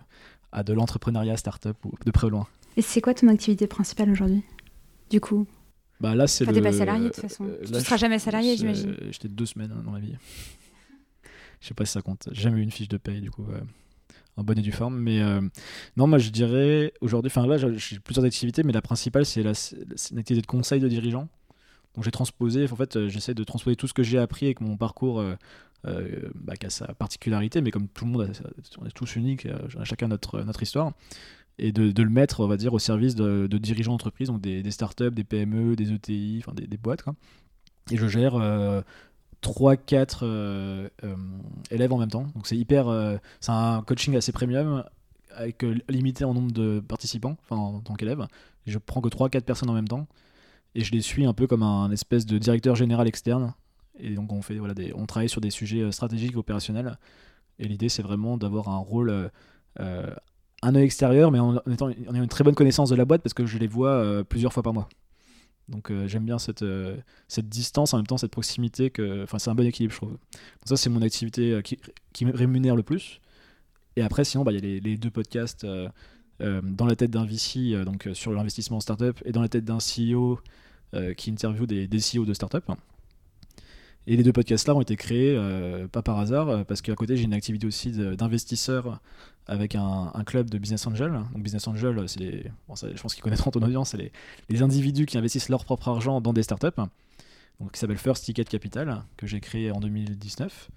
à 0.52 0.62
de 0.62 0.74
l'entrepreneuriat 0.74 1.36
startup 1.36 1.76
ou 1.86 1.94
de 2.06 2.12
près 2.12 2.28
ou 2.28 2.30
loin. 2.30 2.48
Et 2.78 2.84
c'est 2.84 3.02
quoi 3.02 3.16
ton 3.16 3.30
activité 3.30 3.66
principale 3.66 4.12
aujourd'hui 4.12 4.44
Du 5.10 5.20
coup? 5.20 5.48
Bah 6.00 6.14
là, 6.14 6.28
c'est 6.28 6.44
enfin, 6.44 6.54
le... 6.54 6.62
pas 6.62 6.72
salarié 6.72 7.06
de 7.06 7.10
toute 7.10 7.24
façon. 7.24 7.50
tu 7.66 7.74
ne 7.74 7.80
seras 7.80 7.98
jamais 7.98 8.20
salarié, 8.20 8.56
j'imagine. 8.58 8.96
J'étais 9.10 9.28
deux 9.28 9.48
semaines 9.48 9.74
hein, 9.76 9.82
dans 9.84 9.90
ma 9.90 10.00
vie. 10.00 10.14
je 11.62 11.68
sais 11.68 11.74
pas 11.74 11.84
si 11.86 11.94
ça 11.94 12.04
compte. 12.04 12.30
J'ai 12.32 12.44
jamais 12.44 12.60
eu 12.60 12.64
une 12.64 12.72
fiche 12.72 12.90
de 12.90 12.98
paye, 12.98 13.22
du 13.22 13.32
coup, 13.32 13.46
en 14.38 14.44
bonne 14.44 14.60
et 14.60 14.62
due 14.62 14.72
forme. 14.72 15.00
Mais 15.00 15.20
non, 15.98 16.06
moi, 16.06 16.20
je 16.20 16.30
dirais 16.30 16.94
aujourd'hui, 17.02 17.32
enfin 17.36 17.48
là, 17.48 17.58
j'ai 17.58 18.00
plusieurs 18.00 18.26
activités, 18.26 18.62
mais 18.62 18.74
la 18.74 18.84
principale, 18.84 19.26
c'est 19.26 19.42
la, 19.42 19.54
une 20.12 20.20
activité 20.20 20.42
de 20.42 20.48
conseil 20.48 20.80
de 20.80 20.88
dirigeant. 20.88 21.28
Donc 21.96 22.06
j'ai 22.06 22.12
transposé, 22.12 22.68
en 22.72 22.76
fait, 22.76 23.08
j'essaie 23.08 23.34
de 23.34 23.44
transposer 23.44 23.76
tout 23.76 23.88
ce 23.88 23.94
que 23.94 24.04
j'ai 24.04 24.18
appris 24.18 24.46
avec 24.46 24.62
mon 24.62 24.78
parcours 24.78 25.20
euh, 25.20 25.36
bah, 25.84 26.56
qui 26.56 26.66
a 26.66 26.70
sa 26.70 26.94
particularité, 26.94 27.62
mais 27.62 27.72
comme 27.72 27.88
tout 27.88 28.06
le 28.06 28.12
monde, 28.12 28.32
on 28.80 28.86
est 28.86 28.92
tous 28.92 29.16
uniques, 29.16 29.48
euh, 29.48 29.58
chacun 29.84 30.08
notre, 30.08 30.42
notre 30.42 30.62
histoire 30.62 30.92
et 31.58 31.72
de, 31.72 32.02
le 32.02 32.10
mettre, 32.10 32.40
on 32.40 32.48
va 32.48 32.58
dire, 32.58 32.74
au 32.74 32.80
service 32.80 33.16
de, 33.16 33.48
dirigeants 33.58 33.92
d'entreprise, 33.92 34.30
donc 34.30 34.42
des, 34.42 34.70
startups, 34.72 35.12
des 35.12 35.24
PME, 35.24 35.76
des 35.76 35.92
ETI, 35.92 36.42
enfin 36.44 36.54
des, 36.56 36.78
boîtes. 36.78 37.04
Et 37.92 37.98
je 37.98 38.08
gère 38.08 38.34
3-4 39.44 40.20
euh, 40.24 40.90
élèves 41.70 41.94
en 41.94 41.98
même 41.98 42.10
temps. 42.10 42.26
Donc 42.34 42.48
c'est 42.48 42.58
hyper. 42.58 43.20
c'est 43.40 43.52
un 43.52 43.84
coaching 43.84 44.16
assez 44.16 44.32
premium, 44.32 44.84
avec 45.36 45.64
limité 45.88 46.24
en 46.24 46.34
nombre 46.34 46.52
de 46.52 46.80
participants, 46.80 47.38
enfin 47.44 47.58
en 47.58 47.80
tant 47.80 47.94
qu'élève. 47.94 48.26
Je 48.66 48.80
prends 48.80 49.02
que 49.02 49.10
3-4 49.10 49.42
personnes 49.42 49.70
en 49.70 49.74
même 49.74 49.88
temps. 49.88 50.08
Et 50.74 50.84
je 50.84 50.92
les 50.94 51.02
suis 51.02 51.26
un 51.26 51.34
peu 51.34 51.48
comme 51.48 51.64
un 51.64 51.92
espèce 51.92 52.26
de 52.26 52.38
directeur 52.40 52.76
général 52.76 53.08
externe 53.08 53.54
et 54.00 54.16
donc 54.16 54.32
on, 54.32 54.42
fait, 54.42 54.58
voilà, 54.58 54.74
on 54.96 55.06
travaille 55.06 55.30
sur 55.30 55.42
des 55.42 55.50
sujets 55.50 55.82
euh, 55.82 55.92
stratégiques, 55.92 56.38
opérationnels. 56.38 56.98
Et 57.60 57.68
l'idée, 57.68 57.90
c'est 57.90 58.02
vraiment 58.02 58.38
d'avoir 58.38 58.70
un 58.70 58.78
rôle, 58.78 59.10
euh, 59.10 59.30
euh, 59.80 60.14
un 60.62 60.76
œil 60.76 60.84
extérieur, 60.84 61.32
mais 61.32 61.40
en, 61.40 61.58
étant, 61.72 61.88
en 61.88 61.92
ayant 61.92 62.24
une 62.24 62.28
très 62.28 62.44
bonne 62.44 62.56
connaissance 62.56 62.90
de 62.90 62.96
la 62.96 63.06
boîte 63.06 63.22
parce 63.22 63.34
que 63.34 63.46
je 63.46 63.58
les 63.58 63.68
vois 63.68 64.24
plusieurs 64.24 64.54
fois 64.54 64.64
par 64.64 64.74
mois. 64.74 64.90
Donc 65.70 65.92
j'aime 66.06 66.26
bien 66.26 66.38
cette, 66.38 66.66
cette 67.28 67.50
distance, 67.50 67.94
en 67.94 67.98
même 67.98 68.08
temps 68.08 68.18
cette 68.18 68.32
proximité. 68.32 68.90
Que, 68.90 69.26
c'est 69.38 69.50
un 69.50 69.56
bon 69.56 69.66
équilibre, 69.66 69.94
je 69.94 69.98
trouve. 69.98 70.18
Ça, 70.66 70.78
c'est 70.78 70.90
mon 70.90 71.02
activité 71.02 71.62
qui, 71.64 71.80
qui 72.14 72.26
me 72.26 72.36
rémunère 72.36 72.76
le 72.76 72.84
plus. 72.84 73.22
Et 73.96 74.02
après, 74.02 74.24
sinon, 74.24 74.44
bah, 74.44 74.52
il 74.52 74.64
y 74.64 74.78
a 74.78 74.80
les, 74.82 74.98
deux 74.98 75.10
podcasts 75.10 75.66
dans 76.40 76.86
la 76.86 76.96
tête 76.96 77.12
d'un 77.12 77.26
VC, 77.26 77.84
donc 77.84 78.10
sur 78.14 78.32
l'investissement 78.32 78.78
en 78.78 78.82
startup, 78.82 79.20
et 79.26 79.32
dans 79.32 79.42
la 79.42 79.50
tête 79.50 79.66
d'un 79.66 79.78
CEO 79.78 80.40
qui 81.18 81.32
interview 81.32 81.66
des, 81.66 81.88
des 81.88 82.00
CEO 82.00 82.26
de 82.26 82.34
startup. 82.34 82.66
Et 84.08 84.18
les 84.18 84.24
deux 84.24 84.34
podcasts-là 84.34 84.76
ont 84.76 84.82
été 84.82 84.96
créés 84.96 85.36
euh, 85.36 85.88
pas 85.88 86.02
par 86.02 86.20
hasard, 86.20 86.50
euh, 86.50 86.64
parce 86.64 86.82
qu'à 86.82 86.96
côté, 86.96 87.18
j'ai 87.18 87.24
une 87.24 87.34
activité 87.34 87.68
aussi 87.68 87.92
d'investisseur 87.92 89.00
avec 89.48 89.76
un, 89.76 90.12
un 90.14 90.24
club 90.24 90.50
de 90.50 90.58
business 90.58 90.88
angel. 90.88 91.12
Donc 91.34 91.44
business 91.44 91.68
angel, 91.68 92.04
c'est 92.08 92.20
les, 92.20 92.52
bon, 92.68 92.76
ça, 92.76 92.88
je 92.94 93.02
pense 93.02 93.14
qu'ils 93.14 93.24
connaîtront 93.24 93.52
ton 93.52 93.62
audience, 93.62 93.90
c'est 93.90 93.98
les, 93.98 94.12
les 94.50 94.62
individus 94.62 95.06
qui 95.06 95.18
investissent 95.18 95.50
leur 95.50 95.66
propre 95.66 95.88
argent 95.90 96.22
dans 96.22 96.34
des 96.34 96.44
startups. 96.44 96.68
Donc 97.60 97.74
qui 97.74 97.80
s'appelle 97.80 97.98
First 97.98 98.26
Ticket 98.26 98.46
Capital, 98.46 99.04
que 99.18 99.28
j'ai 99.28 99.40
créé 99.40 99.72
en 99.72 99.80
2019. 99.80 100.70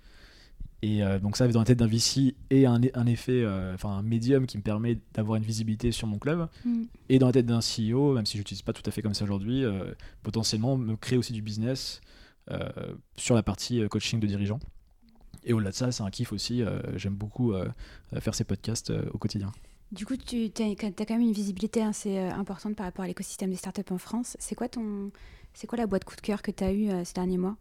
Et 0.82 1.02
euh, 1.02 1.18
donc 1.18 1.38
ça, 1.38 1.48
dans 1.48 1.60
la 1.60 1.64
tête 1.64 1.78
d'un 1.78 1.86
VC 1.86 2.34
et 2.50 2.66
un, 2.66 2.78
un 2.92 3.06
effet, 3.06 3.42
euh, 3.42 3.72
enfin 3.72 3.88
un 3.88 4.02
médium 4.02 4.46
qui 4.46 4.58
me 4.58 4.62
permet 4.62 4.98
d'avoir 5.14 5.36
une 5.36 5.42
visibilité 5.42 5.92
sur 5.92 6.06
mon 6.06 6.18
club. 6.18 6.46
Mm. 6.66 6.82
Et 7.08 7.18
dans 7.18 7.26
la 7.26 7.32
tête 7.32 7.46
d'un 7.46 7.60
CEO, 7.60 8.12
même 8.12 8.26
si 8.26 8.34
je 8.34 8.38
l'utilise 8.42 8.60
pas 8.60 8.74
tout 8.74 8.82
à 8.84 8.90
fait 8.90 9.00
comme 9.00 9.14
ça 9.14 9.24
aujourd'hui, 9.24 9.64
euh, 9.64 9.94
potentiellement 10.22 10.76
me 10.76 10.94
créer 10.96 11.16
aussi 11.16 11.32
du 11.32 11.40
business 11.40 12.02
euh, 12.02 12.04
sur 13.16 13.34
la 13.34 13.42
partie 13.42 13.82
euh, 13.82 13.88
coaching 13.88 14.20
de 14.20 14.26
dirigeants. 14.26 14.60
Et 15.44 15.52
au-delà 15.52 15.70
de 15.70 15.74
ça, 15.74 15.92
c'est 15.92 16.02
un 16.02 16.10
kiff 16.10 16.32
aussi. 16.32 16.62
euh, 16.62 16.80
J'aime 16.96 17.14
beaucoup 17.14 17.52
euh, 17.52 17.68
faire 18.20 18.34
ces 18.34 18.44
podcasts 18.44 18.90
euh, 18.90 19.04
au 19.12 19.18
quotidien. 19.18 19.52
Du 19.92 20.06
coup, 20.06 20.16
tu 20.16 20.50
as, 20.58 20.74
quand 20.74 21.10
même 21.10 21.20
une 21.20 21.32
visibilité 21.32 21.82
assez 21.82 22.16
euh, 22.18 22.32
importante 22.32 22.74
par 22.74 22.86
rapport 22.86 23.04
à 23.04 23.08
l'écosystème 23.08 23.50
des 23.50 23.56
startups 23.56 23.82
en 23.90 23.98
France. 23.98 24.36
C'est 24.40 24.54
quoi, 24.54 24.68
ton, 24.68 25.10
c'est 25.52 25.66
quoi 25.66 25.78
la 25.78 25.86
boîte 25.86 26.04
coup 26.04 26.16
de 26.16 26.20
cœur 26.22 26.42
que 26.42 26.50
tu 26.50 26.64
as 26.64 26.72
eue 26.72 26.90
euh, 26.90 27.04
ces 27.04 27.12
derniers 27.12 27.38
mois? 27.38 27.56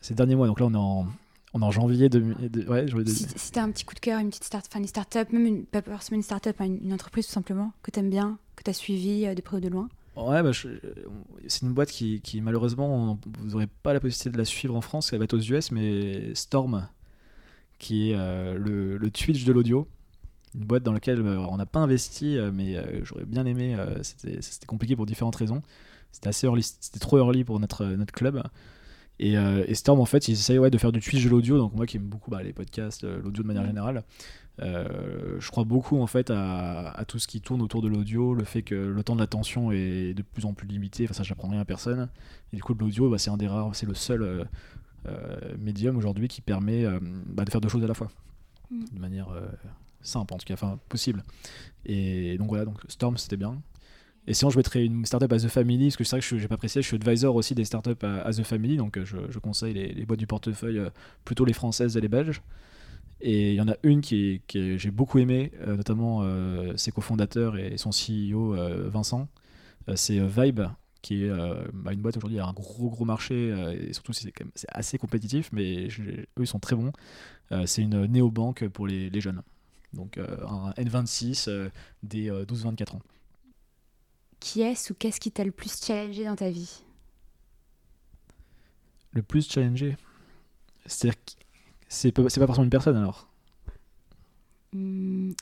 Ces 0.00 0.14
derniers 0.14 0.34
mois, 0.34 0.46
donc 0.46 0.60
là 0.60 0.66
on 0.66 0.74
est 0.74 0.76
en, 0.76 1.06
on 1.54 1.62
est 1.62 1.64
en 1.64 1.70
janvier. 1.70 2.08
De, 2.08 2.18
de- 2.18 2.68
ouais, 2.68 2.84
de- 2.84 3.10
Si, 3.10 3.26
si 3.36 3.52
tu 3.52 3.58
as 3.58 3.62
un 3.62 3.70
petit 3.70 3.84
coup 3.84 3.94
de 3.94 4.00
cœur, 4.00 4.18
une 4.20 4.28
petite 4.28 4.44
start, 4.44 4.66
enfin, 4.68 4.80
une 4.80 4.86
startup, 4.86 5.32
même 5.32 5.46
une, 5.46 5.64
pas 5.64 5.82
forcément 5.82 6.16
une 6.16 6.22
startup, 6.22 6.60
hein, 6.60 6.66
une, 6.66 6.84
une 6.84 6.92
entreprise 6.92 7.26
tout 7.26 7.32
simplement, 7.32 7.72
que 7.82 7.90
tu 7.90 8.00
aimes 8.00 8.10
bien, 8.10 8.38
que 8.56 8.64
tu 8.64 8.70
as 8.70 8.74
suivi 8.74 9.26
euh, 9.26 9.34
de 9.34 9.40
près 9.40 9.56
ou 9.56 9.60
de 9.60 9.68
loin? 9.68 9.88
Ouais, 10.18 10.42
bah, 10.42 10.50
je- 10.52 10.68
c'est 11.46 11.62
une 11.62 11.72
boîte 11.74 11.90
qui, 11.90 12.20
qui, 12.20 12.40
malheureusement, 12.40 13.20
vous 13.38 13.46
n'aurez 13.50 13.68
pas 13.68 13.92
la 13.92 14.00
possibilité 14.00 14.30
de 14.30 14.38
la 14.38 14.44
suivre 14.44 14.74
en 14.74 14.80
France, 14.80 15.12
elle 15.12 15.20
va 15.20 15.24
être 15.26 15.34
aux 15.34 15.40
US, 15.40 15.70
mais 15.70 16.34
Storm, 16.34 16.88
qui 17.78 18.10
est 18.10 18.16
euh, 18.16 18.58
le, 18.58 18.98
le 18.98 19.10
Twitch 19.10 19.44
de 19.44 19.52
l'audio. 19.52 19.88
Une 20.54 20.64
boîte 20.64 20.84
dans 20.84 20.92
laquelle 20.92 21.20
euh, 21.20 21.38
on 21.40 21.58
n'a 21.58 21.66
pas 21.66 21.80
investi, 21.80 22.38
euh, 22.38 22.50
mais 22.52 22.76
euh, 22.76 23.04
j'aurais 23.04 23.26
bien 23.26 23.46
aimé. 23.46 23.76
euh, 23.78 24.02
C'était 24.02 24.66
compliqué 24.66 24.96
pour 24.96 25.06
différentes 25.06 25.36
raisons. 25.36 25.62
C'était 26.12 26.28
assez 26.28 26.46
early, 26.46 26.62
c'était 26.62 27.00
trop 27.00 27.18
early 27.18 27.44
pour 27.44 27.60
notre, 27.60 27.84
notre 27.86 28.12
club. 28.14 28.42
Et, 29.20 29.36
euh, 29.38 29.64
Storm, 29.74 30.00
en 30.00 30.06
fait, 30.06 30.28
ils 30.28 30.32
essayent 30.32 30.58
ouais, 30.58 30.70
de 30.70 30.78
faire 30.78 30.92
du 30.92 31.00
Twitch 31.00 31.24
de 31.24 31.28
l'audio. 31.30 31.58
Donc, 31.58 31.74
moi 31.74 31.86
qui 31.86 31.96
aime 31.98 32.04
beaucoup 32.08 32.30
bah, 32.30 32.42
les 32.42 32.52
podcasts, 32.52 33.04
euh, 33.04 33.20
l'audio 33.22 33.42
de 33.42 33.48
manière 33.48 33.66
générale, 33.66 34.04
euh, 34.60 35.36
je 35.38 35.50
crois 35.50 35.64
beaucoup 35.64 36.00
en 36.00 36.06
fait 36.06 36.30
à, 36.30 36.90
à 36.90 37.04
tout 37.04 37.18
ce 37.18 37.26
qui 37.28 37.40
tourne 37.40 37.62
autour 37.62 37.80
de 37.82 37.88
l'audio, 37.88 38.34
le 38.34 38.44
fait 38.44 38.62
que 38.62 38.74
le 38.74 39.02
temps 39.02 39.14
de 39.14 39.20
l'attention 39.20 39.70
est 39.72 40.14
de 40.14 40.22
plus 40.22 40.44
en 40.46 40.52
plus 40.54 40.66
limité. 40.66 41.04
Enfin, 41.04 41.14
ça, 41.14 41.22
j'apprends 41.22 41.48
rien 41.48 41.60
à 41.60 41.64
personne. 41.64 42.08
Et 42.52 42.56
du 42.56 42.62
coup, 42.62 42.74
de 42.74 42.80
l'audio, 42.80 43.10
bah, 43.10 43.18
c'est 43.18 43.30
un 43.30 43.36
des 43.36 43.46
rares, 43.48 43.74
c'est 43.74 43.86
le 43.86 43.94
seul 43.94 44.22
euh, 44.22 44.44
euh, 45.06 45.56
médium 45.58 45.96
aujourd'hui 45.96 46.28
qui 46.28 46.40
permet 46.40 46.84
bah, 47.26 47.44
de 47.44 47.50
faire 47.50 47.60
deux 47.60 47.68
choses 47.68 47.84
à 47.84 47.86
la 47.86 47.94
fois, 47.94 48.08
Mm. 48.70 48.84
de 48.92 49.00
manière 49.00 49.28
simple 50.02 50.34
en 50.34 50.36
tout 50.36 50.44
cas, 50.44 50.54
enfin 50.54 50.78
possible. 50.90 51.22
Et 51.86 52.36
donc 52.36 52.48
voilà, 52.48 52.64
donc 52.66 52.78
Storm, 52.88 53.16
c'était 53.16 53.38
bien. 53.38 53.62
Et 54.26 54.34
sinon, 54.34 54.50
je 54.50 54.58
mettrais 54.58 54.84
une 54.84 55.06
startup 55.06 55.32
à 55.32 55.38
The 55.38 55.48
Family, 55.48 55.86
parce 55.86 55.96
que 55.96 56.04
c'est 56.04 56.16
vrai 56.16 56.20
que 56.20 56.26
je 56.26 56.36
j'ai 56.36 56.48
pas 56.48 56.58
précisé, 56.58 56.82
je 56.82 56.86
suis 56.88 56.96
advisor 56.96 57.34
aussi 57.34 57.54
des 57.54 57.64
startups 57.64 58.02
à, 58.02 58.20
à 58.26 58.32
The 58.32 58.42
Family, 58.42 58.76
donc 58.76 59.02
je, 59.02 59.16
je 59.30 59.38
conseille 59.38 59.72
les, 59.72 59.94
les 59.94 60.04
boîtes 60.04 60.18
du 60.18 60.26
portefeuille, 60.26 60.82
plutôt 61.24 61.46
les 61.46 61.54
françaises 61.54 61.96
et 61.96 62.00
les 62.02 62.08
belges. 62.08 62.42
Et 63.20 63.50
il 63.50 63.54
y 63.56 63.60
en 63.60 63.68
a 63.68 63.76
une 63.82 64.00
qui, 64.00 64.42
qui 64.46 64.78
j'ai 64.78 64.90
beaucoup 64.90 65.18
aimé, 65.18 65.52
euh, 65.60 65.76
notamment 65.76 66.20
euh, 66.22 66.76
ses 66.76 66.92
cofondateurs 66.92 67.56
et 67.58 67.76
son 67.76 67.92
CEO 67.92 68.54
euh, 68.54 68.88
Vincent. 68.88 69.28
Euh, 69.88 69.96
c'est 69.96 70.20
Vibe, 70.20 70.62
qui 71.02 71.24
est 71.24 71.30
bah, 71.74 71.92
une 71.92 72.00
boîte 72.02 72.16
aujourd'hui 72.18 72.40
à 72.40 72.46
un 72.46 72.52
gros 72.54 72.90
gros 72.90 73.04
marché, 73.06 73.50
et 73.80 73.92
surtout 73.92 74.12
c'est 74.12 74.32
assez 74.68 74.98
compétitif, 74.98 75.50
mais 75.52 75.90
je- 75.90 76.02
eux 76.02 76.26
ils 76.40 76.46
sont 76.46 76.60
très 76.60 76.76
bons. 76.76 76.92
C'est 77.66 77.82
une 77.82 78.06
néobanque 78.06 78.68
pour 78.68 78.86
les, 78.86 79.10
les 79.10 79.20
jeunes. 79.20 79.42
Donc 79.94 80.18
un 80.18 80.72
N26 80.76 81.48
euh, 81.48 81.70
des 82.02 82.30
12-24 82.46 82.96
ans. 82.96 83.02
Qui 84.40 84.62
est-ce 84.62 84.92
ou 84.92 84.96
qu'est-ce 84.96 85.20
qui 85.20 85.30
t'a 85.30 85.44
le 85.44 85.52
plus 85.52 85.80
challengé 85.80 86.24
dans 86.24 86.34
ta 86.34 86.50
vie? 86.50 86.82
Le 89.12 89.22
plus 89.22 89.46
challengé? 89.50 89.96
C'est-à-dire 90.86 91.20
c'est 91.88 92.12
pas, 92.12 92.28
c'est 92.28 92.40
pas 92.40 92.46
forcément 92.46 92.64
une 92.64 92.70
personne 92.70 92.96
alors 92.96 93.28
Hmm, 94.72 95.32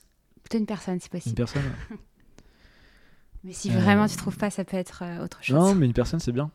Plutôt 0.42 0.58
une 0.58 0.66
personne, 0.66 0.94
Une 0.94 1.08
possible. 1.10 1.34
personne 1.34 1.62
Mais 3.44 3.52
si 3.52 3.70
Euh, 3.70 3.78
vraiment 3.80 4.06
tu 4.06 4.16
trouves 4.16 4.36
pas, 4.36 4.50
ça 4.50 4.64
peut 4.64 4.76
être 4.76 5.02
euh, 5.02 5.24
autre 5.24 5.42
chose. 5.42 5.56
Non, 5.56 5.74
mais 5.74 5.86
une 5.86 5.92
personne 5.92 6.20
c'est 6.20 6.32
bien. 6.32 6.50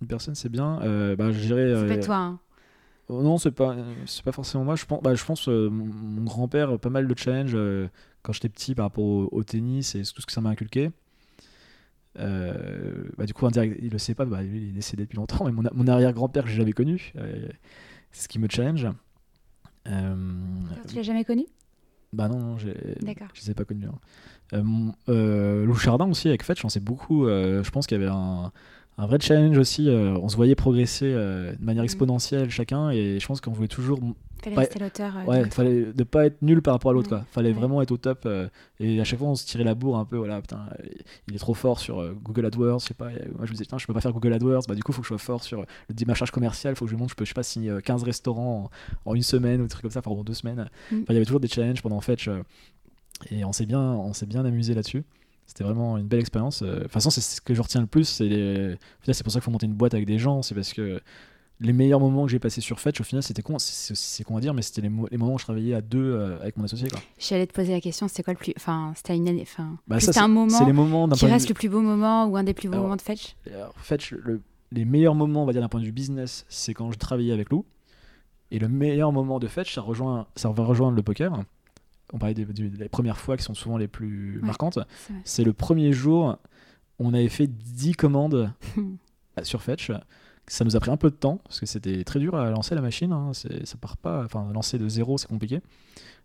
Une 0.00 0.06
personne 0.08 0.34
c'est 0.34 0.48
bien. 0.48 0.80
Euh, 0.82 1.16
bah, 1.16 1.30
c'est 1.32 1.52
euh, 1.52 1.88
pas 1.88 2.02
toi. 2.02 2.16
hein. 2.16 2.40
Oh 3.08 3.22
non, 3.22 3.38
c'est 3.38 3.50
pas, 3.50 3.76
c'est 4.06 4.22
pas 4.24 4.32
forcément 4.32 4.64
moi. 4.64 4.76
Je 4.76 4.84
pense, 4.86 5.02
bah, 5.02 5.14
je 5.14 5.24
pense 5.24 5.48
euh, 5.48 5.68
mon, 5.68 5.86
mon 5.86 6.22
grand-père, 6.24 6.78
pas 6.78 6.90
mal 6.90 7.08
de 7.08 7.18
challenge 7.18 7.52
euh, 7.54 7.88
quand 8.22 8.32
j'étais 8.32 8.48
petit 8.48 8.74
par 8.74 8.86
rapport 8.86 9.04
au, 9.04 9.28
au 9.32 9.42
tennis 9.44 9.94
et 9.94 10.02
tout 10.02 10.20
ce 10.20 10.26
que 10.26 10.32
ça 10.32 10.40
m'a 10.40 10.50
inculqué. 10.50 10.90
Euh, 12.18 13.04
bah, 13.16 13.26
du 13.26 13.34
coup, 13.34 13.46
indirect, 13.46 13.78
il 13.82 13.90
le 13.90 13.98
sait 13.98 14.14
pas, 14.14 14.24
bah, 14.24 14.42
il 14.42 14.68
est 14.70 14.72
décédé 14.72 15.04
depuis 15.04 15.16
longtemps, 15.16 15.44
mais 15.44 15.52
mon, 15.52 15.62
mon 15.72 15.86
arrière-grand-père 15.86 16.44
que 16.44 16.50
j'ai 16.50 16.56
jamais 16.56 16.72
connu, 16.72 17.12
euh, 17.16 17.48
c'est 18.12 18.24
ce 18.24 18.28
qui 18.28 18.38
me 18.38 18.48
challenge. 18.48 18.86
Tu 20.88 20.96
l'as 20.96 21.02
jamais 21.02 21.24
connu? 21.24 21.44
Bah 22.12 22.28
non, 22.28 22.38
non, 22.38 22.58
j'ai- 22.58 22.96
je 23.34 23.40
les 23.42 23.50
ai 23.52 23.54
pas 23.54 23.64
connus. 23.64 23.86
hein. 23.86 23.98
Euh, 24.52 24.64
euh, 25.08 25.64
Lou 25.64 25.74
Chardin 25.76 26.08
aussi 26.10 26.26
avec 26.28 26.42
Fetch, 26.42 26.64
on 26.64 26.68
sait 26.68 26.80
beaucoup. 26.80 27.26
euh, 27.26 27.62
je 27.62 27.70
pense 27.70 27.86
qu'il 27.86 27.98
y 27.98 28.02
avait 28.02 28.10
un, 28.12 28.50
un 29.02 29.06
vrai 29.06 29.18
challenge 29.20 29.56
aussi. 29.58 29.88
euh, 29.88 30.14
on 30.22 30.28
se 30.28 30.36
voyait 30.36 30.54
progresser 30.54 31.06
euh, 31.06 31.52
de 31.56 31.64
manière 31.64 31.82
Mhm. 31.82 31.86
exponentielle 31.86 32.50
chacun, 32.50 32.90
et 32.90 33.18
je 33.20 33.26
pense 33.26 33.40
qu'on 33.40 33.52
voulait 33.52 33.68
toujours 33.68 33.98
Fallait 34.42 34.56
rester 34.56 34.78
l'auteur. 34.78 35.12
euh, 35.16 35.22
de 35.24 35.28
Ouais, 35.28 35.50
fallait 35.50 35.86
ne 35.96 36.02
pas 36.04 36.26
être 36.26 36.40
nul 36.42 36.62
par 36.62 36.74
rapport 36.74 36.90
à 36.92 36.94
l'autre, 36.94 37.08
quoi. 37.10 37.24
Fallait 37.30 37.52
vraiment 37.52 37.82
être 37.82 37.90
au 37.92 37.96
top. 37.98 38.22
euh, 38.26 38.48
et 38.78 39.00
à 39.00 39.04
chaque 39.04 39.18
fois, 39.18 39.28
on 39.28 39.34
se 39.34 39.44
tirait 39.46 39.64
la 39.64 39.74
bourre 39.74 39.98
un 39.98 40.04
peu. 40.04 40.16
Voilà, 40.16 40.40
putain, 40.40 40.66
il 41.28 41.34
est 41.34 41.38
trop 41.38 41.52
fort 41.54 41.78
sur 41.78 42.02
Google 42.22 42.46
AdWords. 42.46 42.80
Je 42.80 42.86
sais 42.86 42.94
pas. 42.94 43.10
moi, 43.10 43.16
je 43.44 43.48
me 43.48 43.50
disais, 43.52 43.64
putain, 43.64 43.78
je 43.78 43.86
peux 43.86 43.92
pas 43.92 44.00
faire 44.00 44.12
Google 44.12 44.32
AdWords. 44.32 44.62
Bah, 44.68 44.74
du 44.74 44.82
coup, 44.82 44.92
faut 44.92 45.00
que 45.02 45.06
je 45.06 45.08
sois 45.08 45.18
fort 45.18 45.42
sur 45.42 45.60
le 45.88 45.94
démarchage 45.94 46.30
commercial. 46.30 46.74
Faut 46.76 46.86
que 46.86 46.90
je 46.90 46.96
montre, 46.96 47.10
je 47.10 47.16
peux, 47.16 47.24
je 47.24 47.30
sais 47.30 47.34
pas, 47.34 47.42
signer 47.42 47.70
euh, 47.70 47.80
15 47.80 48.02
restaurants 48.02 48.70
en, 49.06 49.10
en 49.10 49.14
une 49.14 49.22
semaine 49.22 49.60
ou 49.60 49.64
des 49.64 49.68
trucs 49.70 49.82
comme 49.82 49.90
ça, 49.90 50.00
enfin, 50.00 50.10
en 50.10 50.24
deux 50.24 50.34
semaines. 50.34 50.68
Mm. 50.90 50.94
Enfin, 50.94 51.04
il 51.10 51.14
y 51.14 51.16
avait 51.16 51.26
toujours 51.26 51.40
des 51.40 51.48
challenges 51.48 51.82
pendant 51.82 52.00
Fetch. 52.00 52.28
et 53.30 53.44
on 53.44 53.52
s'est 53.52 53.66
bien, 53.66 53.80
on 53.80 54.12
s'est 54.14 54.26
bien 54.26 54.44
amusé 54.46 54.72
là-dessus. 54.74 55.04
C'était 55.50 55.64
vraiment 55.64 55.98
une 55.98 56.06
belle 56.06 56.20
expérience. 56.20 56.62
Euh, 56.62 56.76
De 56.76 56.82
toute 56.84 56.92
façon, 56.92 57.10
c'est 57.10 57.20
ce 57.20 57.40
que 57.40 57.54
je 57.54 57.60
retiens 57.60 57.80
le 57.80 57.88
plus. 57.88 58.04
C'est 58.04 58.28
les... 58.28 58.76
c'est 59.04 59.24
pour 59.24 59.32
ça 59.32 59.40
qu'il 59.40 59.44
faut 59.44 59.50
monter 59.50 59.66
une 59.66 59.74
boîte 59.74 59.94
avec 59.94 60.06
des 60.06 60.16
gens. 60.16 60.42
C'est 60.42 60.54
parce 60.54 60.72
que 60.72 61.00
les 61.58 61.72
meilleurs 61.72 61.98
moments 61.98 62.24
que 62.24 62.30
j'ai 62.30 62.38
passés 62.38 62.60
sur 62.60 62.78
Fetch, 62.78 63.00
au 63.00 63.04
final, 63.04 63.24
c'était 63.24 63.42
con. 63.42 63.56
C'est 63.58 64.22
con 64.24 64.36
à 64.36 64.40
dire, 64.40 64.54
mais 64.54 64.62
c'était 64.62 64.80
les, 64.82 64.88
mo- 64.88 65.08
les 65.10 65.18
moments 65.18 65.34
où 65.34 65.38
je 65.38 65.44
travaillais 65.44 65.74
à 65.74 65.80
deux 65.80 65.98
euh, 66.14 66.38
avec 66.40 66.56
mon 66.56 66.62
associé. 66.64 66.88
Quoi. 66.88 67.00
J'allais 67.18 67.48
te 67.48 67.52
poser 67.52 67.72
la 67.72 67.80
question, 67.80 68.06
c'était 68.06 68.22
quoi 68.22 68.32
le 68.32 68.38
plus. 68.38 68.52
Enfin, 68.56 68.92
c'était 68.94 69.16
une 69.16 69.28
année. 69.28 69.42
Enfin, 69.42 69.76
Bah, 69.88 69.98
ça, 69.98 70.22
un 70.22 70.28
moment 70.28 70.56
C'est 70.56 70.64
les 70.64 70.72
moments 70.72 71.08
d'un 71.08 71.16
qui 71.16 71.24
de 71.26 71.30
reste 71.30 71.46
vue- 71.46 71.50
le 71.50 71.54
plus 71.54 71.68
beau 71.68 71.80
moment 71.80 72.26
ou 72.26 72.36
un 72.36 72.44
des 72.44 72.54
plus 72.54 72.68
beaux 72.68 72.74
Alors, 72.74 72.84
moments 72.84 72.96
de 72.96 73.02
Fetch? 73.02 73.34
Alors, 73.52 73.74
Fetch, 73.76 74.12
le- 74.12 74.40
les 74.72 74.84
meilleurs 74.84 75.16
moments, 75.16 75.42
on 75.42 75.46
va 75.46 75.52
dire 75.52 75.60
d'un 75.62 75.68
point 75.68 75.80
de 75.80 75.84
vue 75.86 75.90
business, 75.92 76.46
c'est 76.48 76.74
quand 76.74 76.92
je 76.92 76.98
travaillais 76.98 77.32
avec 77.32 77.50
Lou. 77.50 77.64
Et 78.52 78.60
le 78.60 78.68
meilleur 78.68 79.10
moment 79.12 79.38
de 79.40 79.48
Fetch, 79.48 79.74
ça, 79.74 79.80
rejoint, 79.80 80.26
ça 80.36 80.48
va 80.50 80.64
rejoindre 80.64 80.94
le 80.96 81.02
poker. 81.02 81.42
On 82.12 82.18
parlait 82.18 82.34
des, 82.34 82.88
premières 82.88 83.18
fois 83.18 83.36
qui 83.36 83.44
sont 83.44 83.54
souvent 83.54 83.76
les 83.78 83.88
plus 83.88 84.38
Ouais. 84.40 84.46
marquantes. 84.46 84.78
C'est 85.24 85.44
le 85.44 85.52
premier 85.52 85.92
jour, 85.92 86.38
on 86.98 87.14
avait 87.14 87.28
fait 87.28 87.46
10 87.46 87.92
commandes 87.94 88.52
sur 89.42 89.62
Fetch. 89.62 89.92
Ça 90.46 90.64
nous 90.64 90.74
a 90.74 90.80
pris 90.80 90.90
un 90.90 90.96
peu 90.96 91.10
de 91.10 91.14
temps 91.14 91.36
parce 91.44 91.60
que 91.60 91.66
c'était 91.66 92.02
très 92.02 92.18
dur 92.18 92.34
à 92.34 92.50
lancer 92.50 92.74
la 92.74 92.80
machine. 92.80 93.12
hein. 93.12 93.30
Ça 93.32 93.76
part 93.80 93.96
pas. 93.96 94.24
Enfin, 94.24 94.50
lancer 94.52 94.78
de 94.78 94.88
zéro, 94.88 95.16
c'est 95.18 95.28
compliqué. 95.28 95.60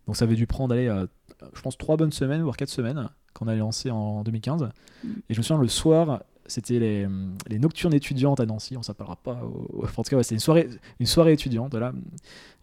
Donc 0.08 0.16
ça 0.18 0.26
avait 0.26 0.36
dû 0.36 0.48
prendre, 0.48 0.74
allez, 0.74 0.88
euh, 0.88 1.06
je 1.54 1.62
pense, 1.62 1.78
3 1.78 1.98
bonnes 1.98 2.12
semaines, 2.12 2.42
voire 2.42 2.58
4 2.58 2.70
semaines, 2.70 3.10
qu'on 3.34 3.48
a 3.48 3.56
lancé 3.56 3.92
en 3.92 4.24
2015. 4.24 4.70
Mm. 5.04 5.08
Et 5.30 5.34
je 5.34 5.40
me 5.40 5.44
souviens, 5.44 5.62
le 5.62 5.68
soir, 5.68 6.24
c'était 6.48 6.80
les, 6.80 7.08
les 7.48 7.60
nocturnes 7.60 7.94
étudiantes 7.94 8.40
à 8.40 8.46
Nancy. 8.46 8.78
On 8.78 8.84
s'en 8.84 8.94
parlera 8.96 9.16
pas. 9.18 9.34
Au, 9.44 9.68
au- 9.82 9.86
en 9.86 9.88
tout 10.04 10.10
cas, 10.10 10.18
ouais, 10.18 10.24
c'était 10.24 10.36
une 10.36 10.40
soirée, 10.42 10.70
une 11.00 11.06
soirée 11.06 11.34
étudiante, 11.34 11.72
voilà, 11.72 11.94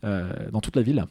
euh, 0.05 0.51
dans 0.51 0.61
toute 0.61 0.75
la 0.77 0.83
ville 0.83 1.05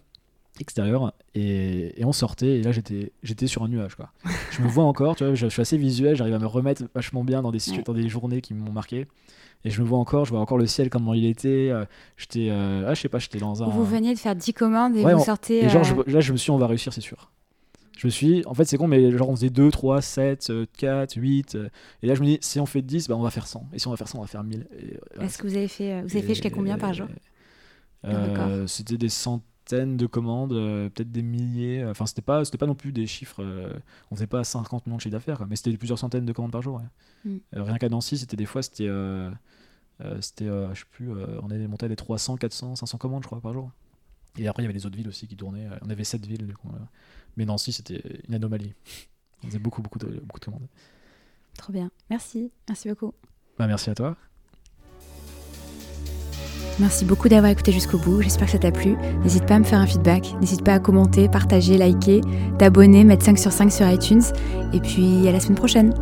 extérieure 0.61 1.13
et, 1.35 1.99
et 1.99 2.05
on 2.05 2.11
sortait 2.11 2.59
et 2.59 2.63
là 2.63 2.71
j'étais 2.71 3.11
j'étais 3.23 3.47
sur 3.47 3.63
un 3.63 3.67
nuage 3.67 3.95
quoi 3.95 4.11
je 4.51 4.61
me 4.61 4.67
vois 4.67 4.83
encore 4.85 5.15
tu 5.15 5.23
vois 5.25 5.33
je, 5.35 5.45
je 5.47 5.49
suis 5.51 5.61
assez 5.61 5.77
visuel 5.77 6.15
j'arrive 6.15 6.33
à 6.35 6.39
me 6.39 6.45
remettre 6.47 6.83
vachement 6.95 7.23
bien 7.23 7.41
dans 7.41 7.51
des 7.51 7.59
dans 7.85 7.93
des 7.93 8.07
journées 8.07 8.41
qui 8.41 8.53
m'ont 8.53 8.71
marqué 8.71 9.07
et 9.65 9.69
je 9.69 9.81
me 9.81 9.87
vois 9.87 9.99
encore 9.99 10.25
je 10.25 10.31
vois 10.31 10.39
encore 10.39 10.57
le 10.57 10.67
ciel 10.67 10.89
comment 10.89 11.13
il 11.13 11.25
était 11.25 11.69
euh, 11.71 11.85
j'étais 12.17 12.47
euh, 12.51 12.85
ah 12.87 12.93
je 12.93 13.01
sais 13.01 13.09
pas 13.09 13.19
j'étais 13.19 13.39
dans 13.39 13.63
un 13.63 13.67
vous 13.67 13.83
veniez 13.85 14.13
de 14.13 14.19
faire 14.19 14.35
10 14.35 14.53
commandes 14.53 14.95
et 14.95 15.03
Ouais, 15.03 15.13
vous 15.13 15.21
on- 15.21 15.25
sortez. 15.25 15.63
et 15.65 15.69
genre 15.69 15.81
euh, 15.85 16.03
je- 16.07 16.13
là 16.13 16.19
je 16.21 16.31
me 16.31 16.37
suis 16.37 16.47
dit, 16.47 16.51
on 16.51 16.57
va 16.57 16.67
réussir 16.67 16.93
c'est 16.93 17.01
sûr 17.01 17.31
Je 17.97 18.07
me 18.07 18.11
suis 18.11 18.43
en 18.47 18.53
fait, 18.55 18.65
c'est 18.65 18.77
con, 18.77 18.87
mais 18.87 19.11
genre, 19.15 19.29
on 19.29 19.35
faisait 19.35 19.51
2, 19.51 19.69
3, 19.69 20.01
7, 20.01 20.51
4, 20.77 21.15
8. 21.17 21.55
et 22.01 22.07
là, 22.07 22.15
je 22.15 22.21
me 22.21 22.25
dis, 22.25 22.37
si 22.41 22.59
on 22.59 22.65
fait 22.65 22.81
10, 22.81 23.07
bah, 23.07 23.15
on 23.15 23.21
va 23.21 23.29
faire 23.29 23.45
100. 23.45 23.67
Et 23.73 23.77
si 23.79 23.85
on 23.87 23.91
va 23.91 23.97
faire 23.97 24.07
100, 24.07 24.17
on 24.17 24.21
va 24.21 24.27
faire 24.27 24.43
1000. 24.43 24.65
Est-ce 25.19 25.37
que 25.37 25.45
vous 25.47 25.55
avez 25.55 25.67
fait, 25.67 26.01
vous 26.01 26.09
avez 26.17 26.21
fait 26.21 26.27
jusqu'à 26.29 26.49
combien 26.49 26.79
par 26.79 26.93
jour? 26.95 27.05
C'était 28.67 28.97
des 28.97 29.09
centaines 29.09 29.45
de 29.69 30.05
commandes, 30.05 30.51
peut-être 30.93 31.11
des 31.11 31.21
milliers. 31.21 31.85
Enfin, 31.85 32.05
c'était 32.05 32.21
pas, 32.21 32.43
c'était 32.45 32.57
pas 32.57 32.67
non 32.67 32.75
plus 32.75 32.91
des 32.91 33.07
chiffres. 33.07 33.43
on 34.09 34.15
faisait 34.15 34.27
pas 34.27 34.43
50 34.43 34.85
millions 34.85 34.97
de 34.97 35.01
chiffre 35.01 35.13
d'affaires, 35.13 35.45
mais 35.47 35.55
c'était 35.55 35.75
plusieurs 35.77 35.99
centaines 35.99 36.25
de 36.25 36.33
commandes 36.33 36.51
par 36.51 36.61
jour. 36.61 36.81
Mm. 37.25 37.37
rien 37.53 37.77
qu'à 37.77 37.89
Nancy, 37.89 38.17
c'était 38.17 38.37
des 38.37 38.45
fois, 38.45 38.61
c'était. 38.61 38.89
c'était, 40.19 40.47
je 40.47 40.79
sais 40.79 40.85
plus, 40.91 41.09
on 41.11 41.49
avait 41.49 41.67
monté 41.67 41.85
à 41.85 41.89
des 41.89 41.95
300, 41.95 42.37
400, 42.37 42.75
500 42.75 42.97
commandes, 42.97 43.23
je 43.23 43.27
crois, 43.27 43.41
par 43.41 43.53
jour. 43.53 43.71
Et 44.37 44.47
après, 44.47 44.63
il 44.63 44.65
y 44.65 44.69
avait 44.69 44.77
les 44.77 44.85
autres 44.85 44.97
villes 44.97 45.09
aussi 45.09 45.27
qui 45.27 45.35
tournaient. 45.35 45.67
On 45.81 45.89
avait 45.89 46.03
sept 46.03 46.25
villes, 46.25 46.47
du 46.47 46.53
coup, 46.53 46.69
mais 47.37 47.45
Nancy, 47.45 47.71
c'était 47.71 48.01
une 48.27 48.33
anomalie. 48.33 48.73
On 49.43 49.47
faisait 49.47 49.59
beaucoup, 49.59 49.81
beaucoup 49.81 49.99
de, 49.99 50.19
beaucoup 50.19 50.39
de 50.39 50.45
commandes. 50.45 50.67
Trop 51.57 51.73
bien. 51.73 51.91
Merci. 52.09 52.51
Merci 52.67 52.89
beaucoup. 52.89 53.13
Bah, 53.57 53.67
merci 53.67 53.89
à 53.89 53.95
toi. 53.95 54.17
Merci 56.79 57.05
beaucoup 57.05 57.29
d'avoir 57.29 57.51
écouté 57.51 57.71
jusqu'au 57.71 57.97
bout. 57.97 58.21
J'espère 58.21 58.47
que 58.47 58.53
ça 58.53 58.59
t'a 58.59 58.71
plu. 58.71 58.95
N'hésite 59.23 59.45
pas 59.45 59.55
à 59.55 59.59
me 59.59 59.63
faire 59.63 59.79
un 59.79 59.87
feedback. 59.87 60.35
N'hésite 60.39 60.63
pas 60.63 60.73
à 60.73 60.79
commenter, 60.79 61.29
partager, 61.29 61.77
liker, 61.77 62.21
t'abonner, 62.57 63.03
mettre 63.03 63.25
5 63.25 63.37
sur 63.37 63.51
5 63.51 63.71
sur 63.71 63.89
iTunes. 63.89 64.23
Et 64.73 64.79
puis 64.79 65.27
à 65.27 65.31
la 65.31 65.39
semaine 65.39 65.57
prochaine. 65.57 65.93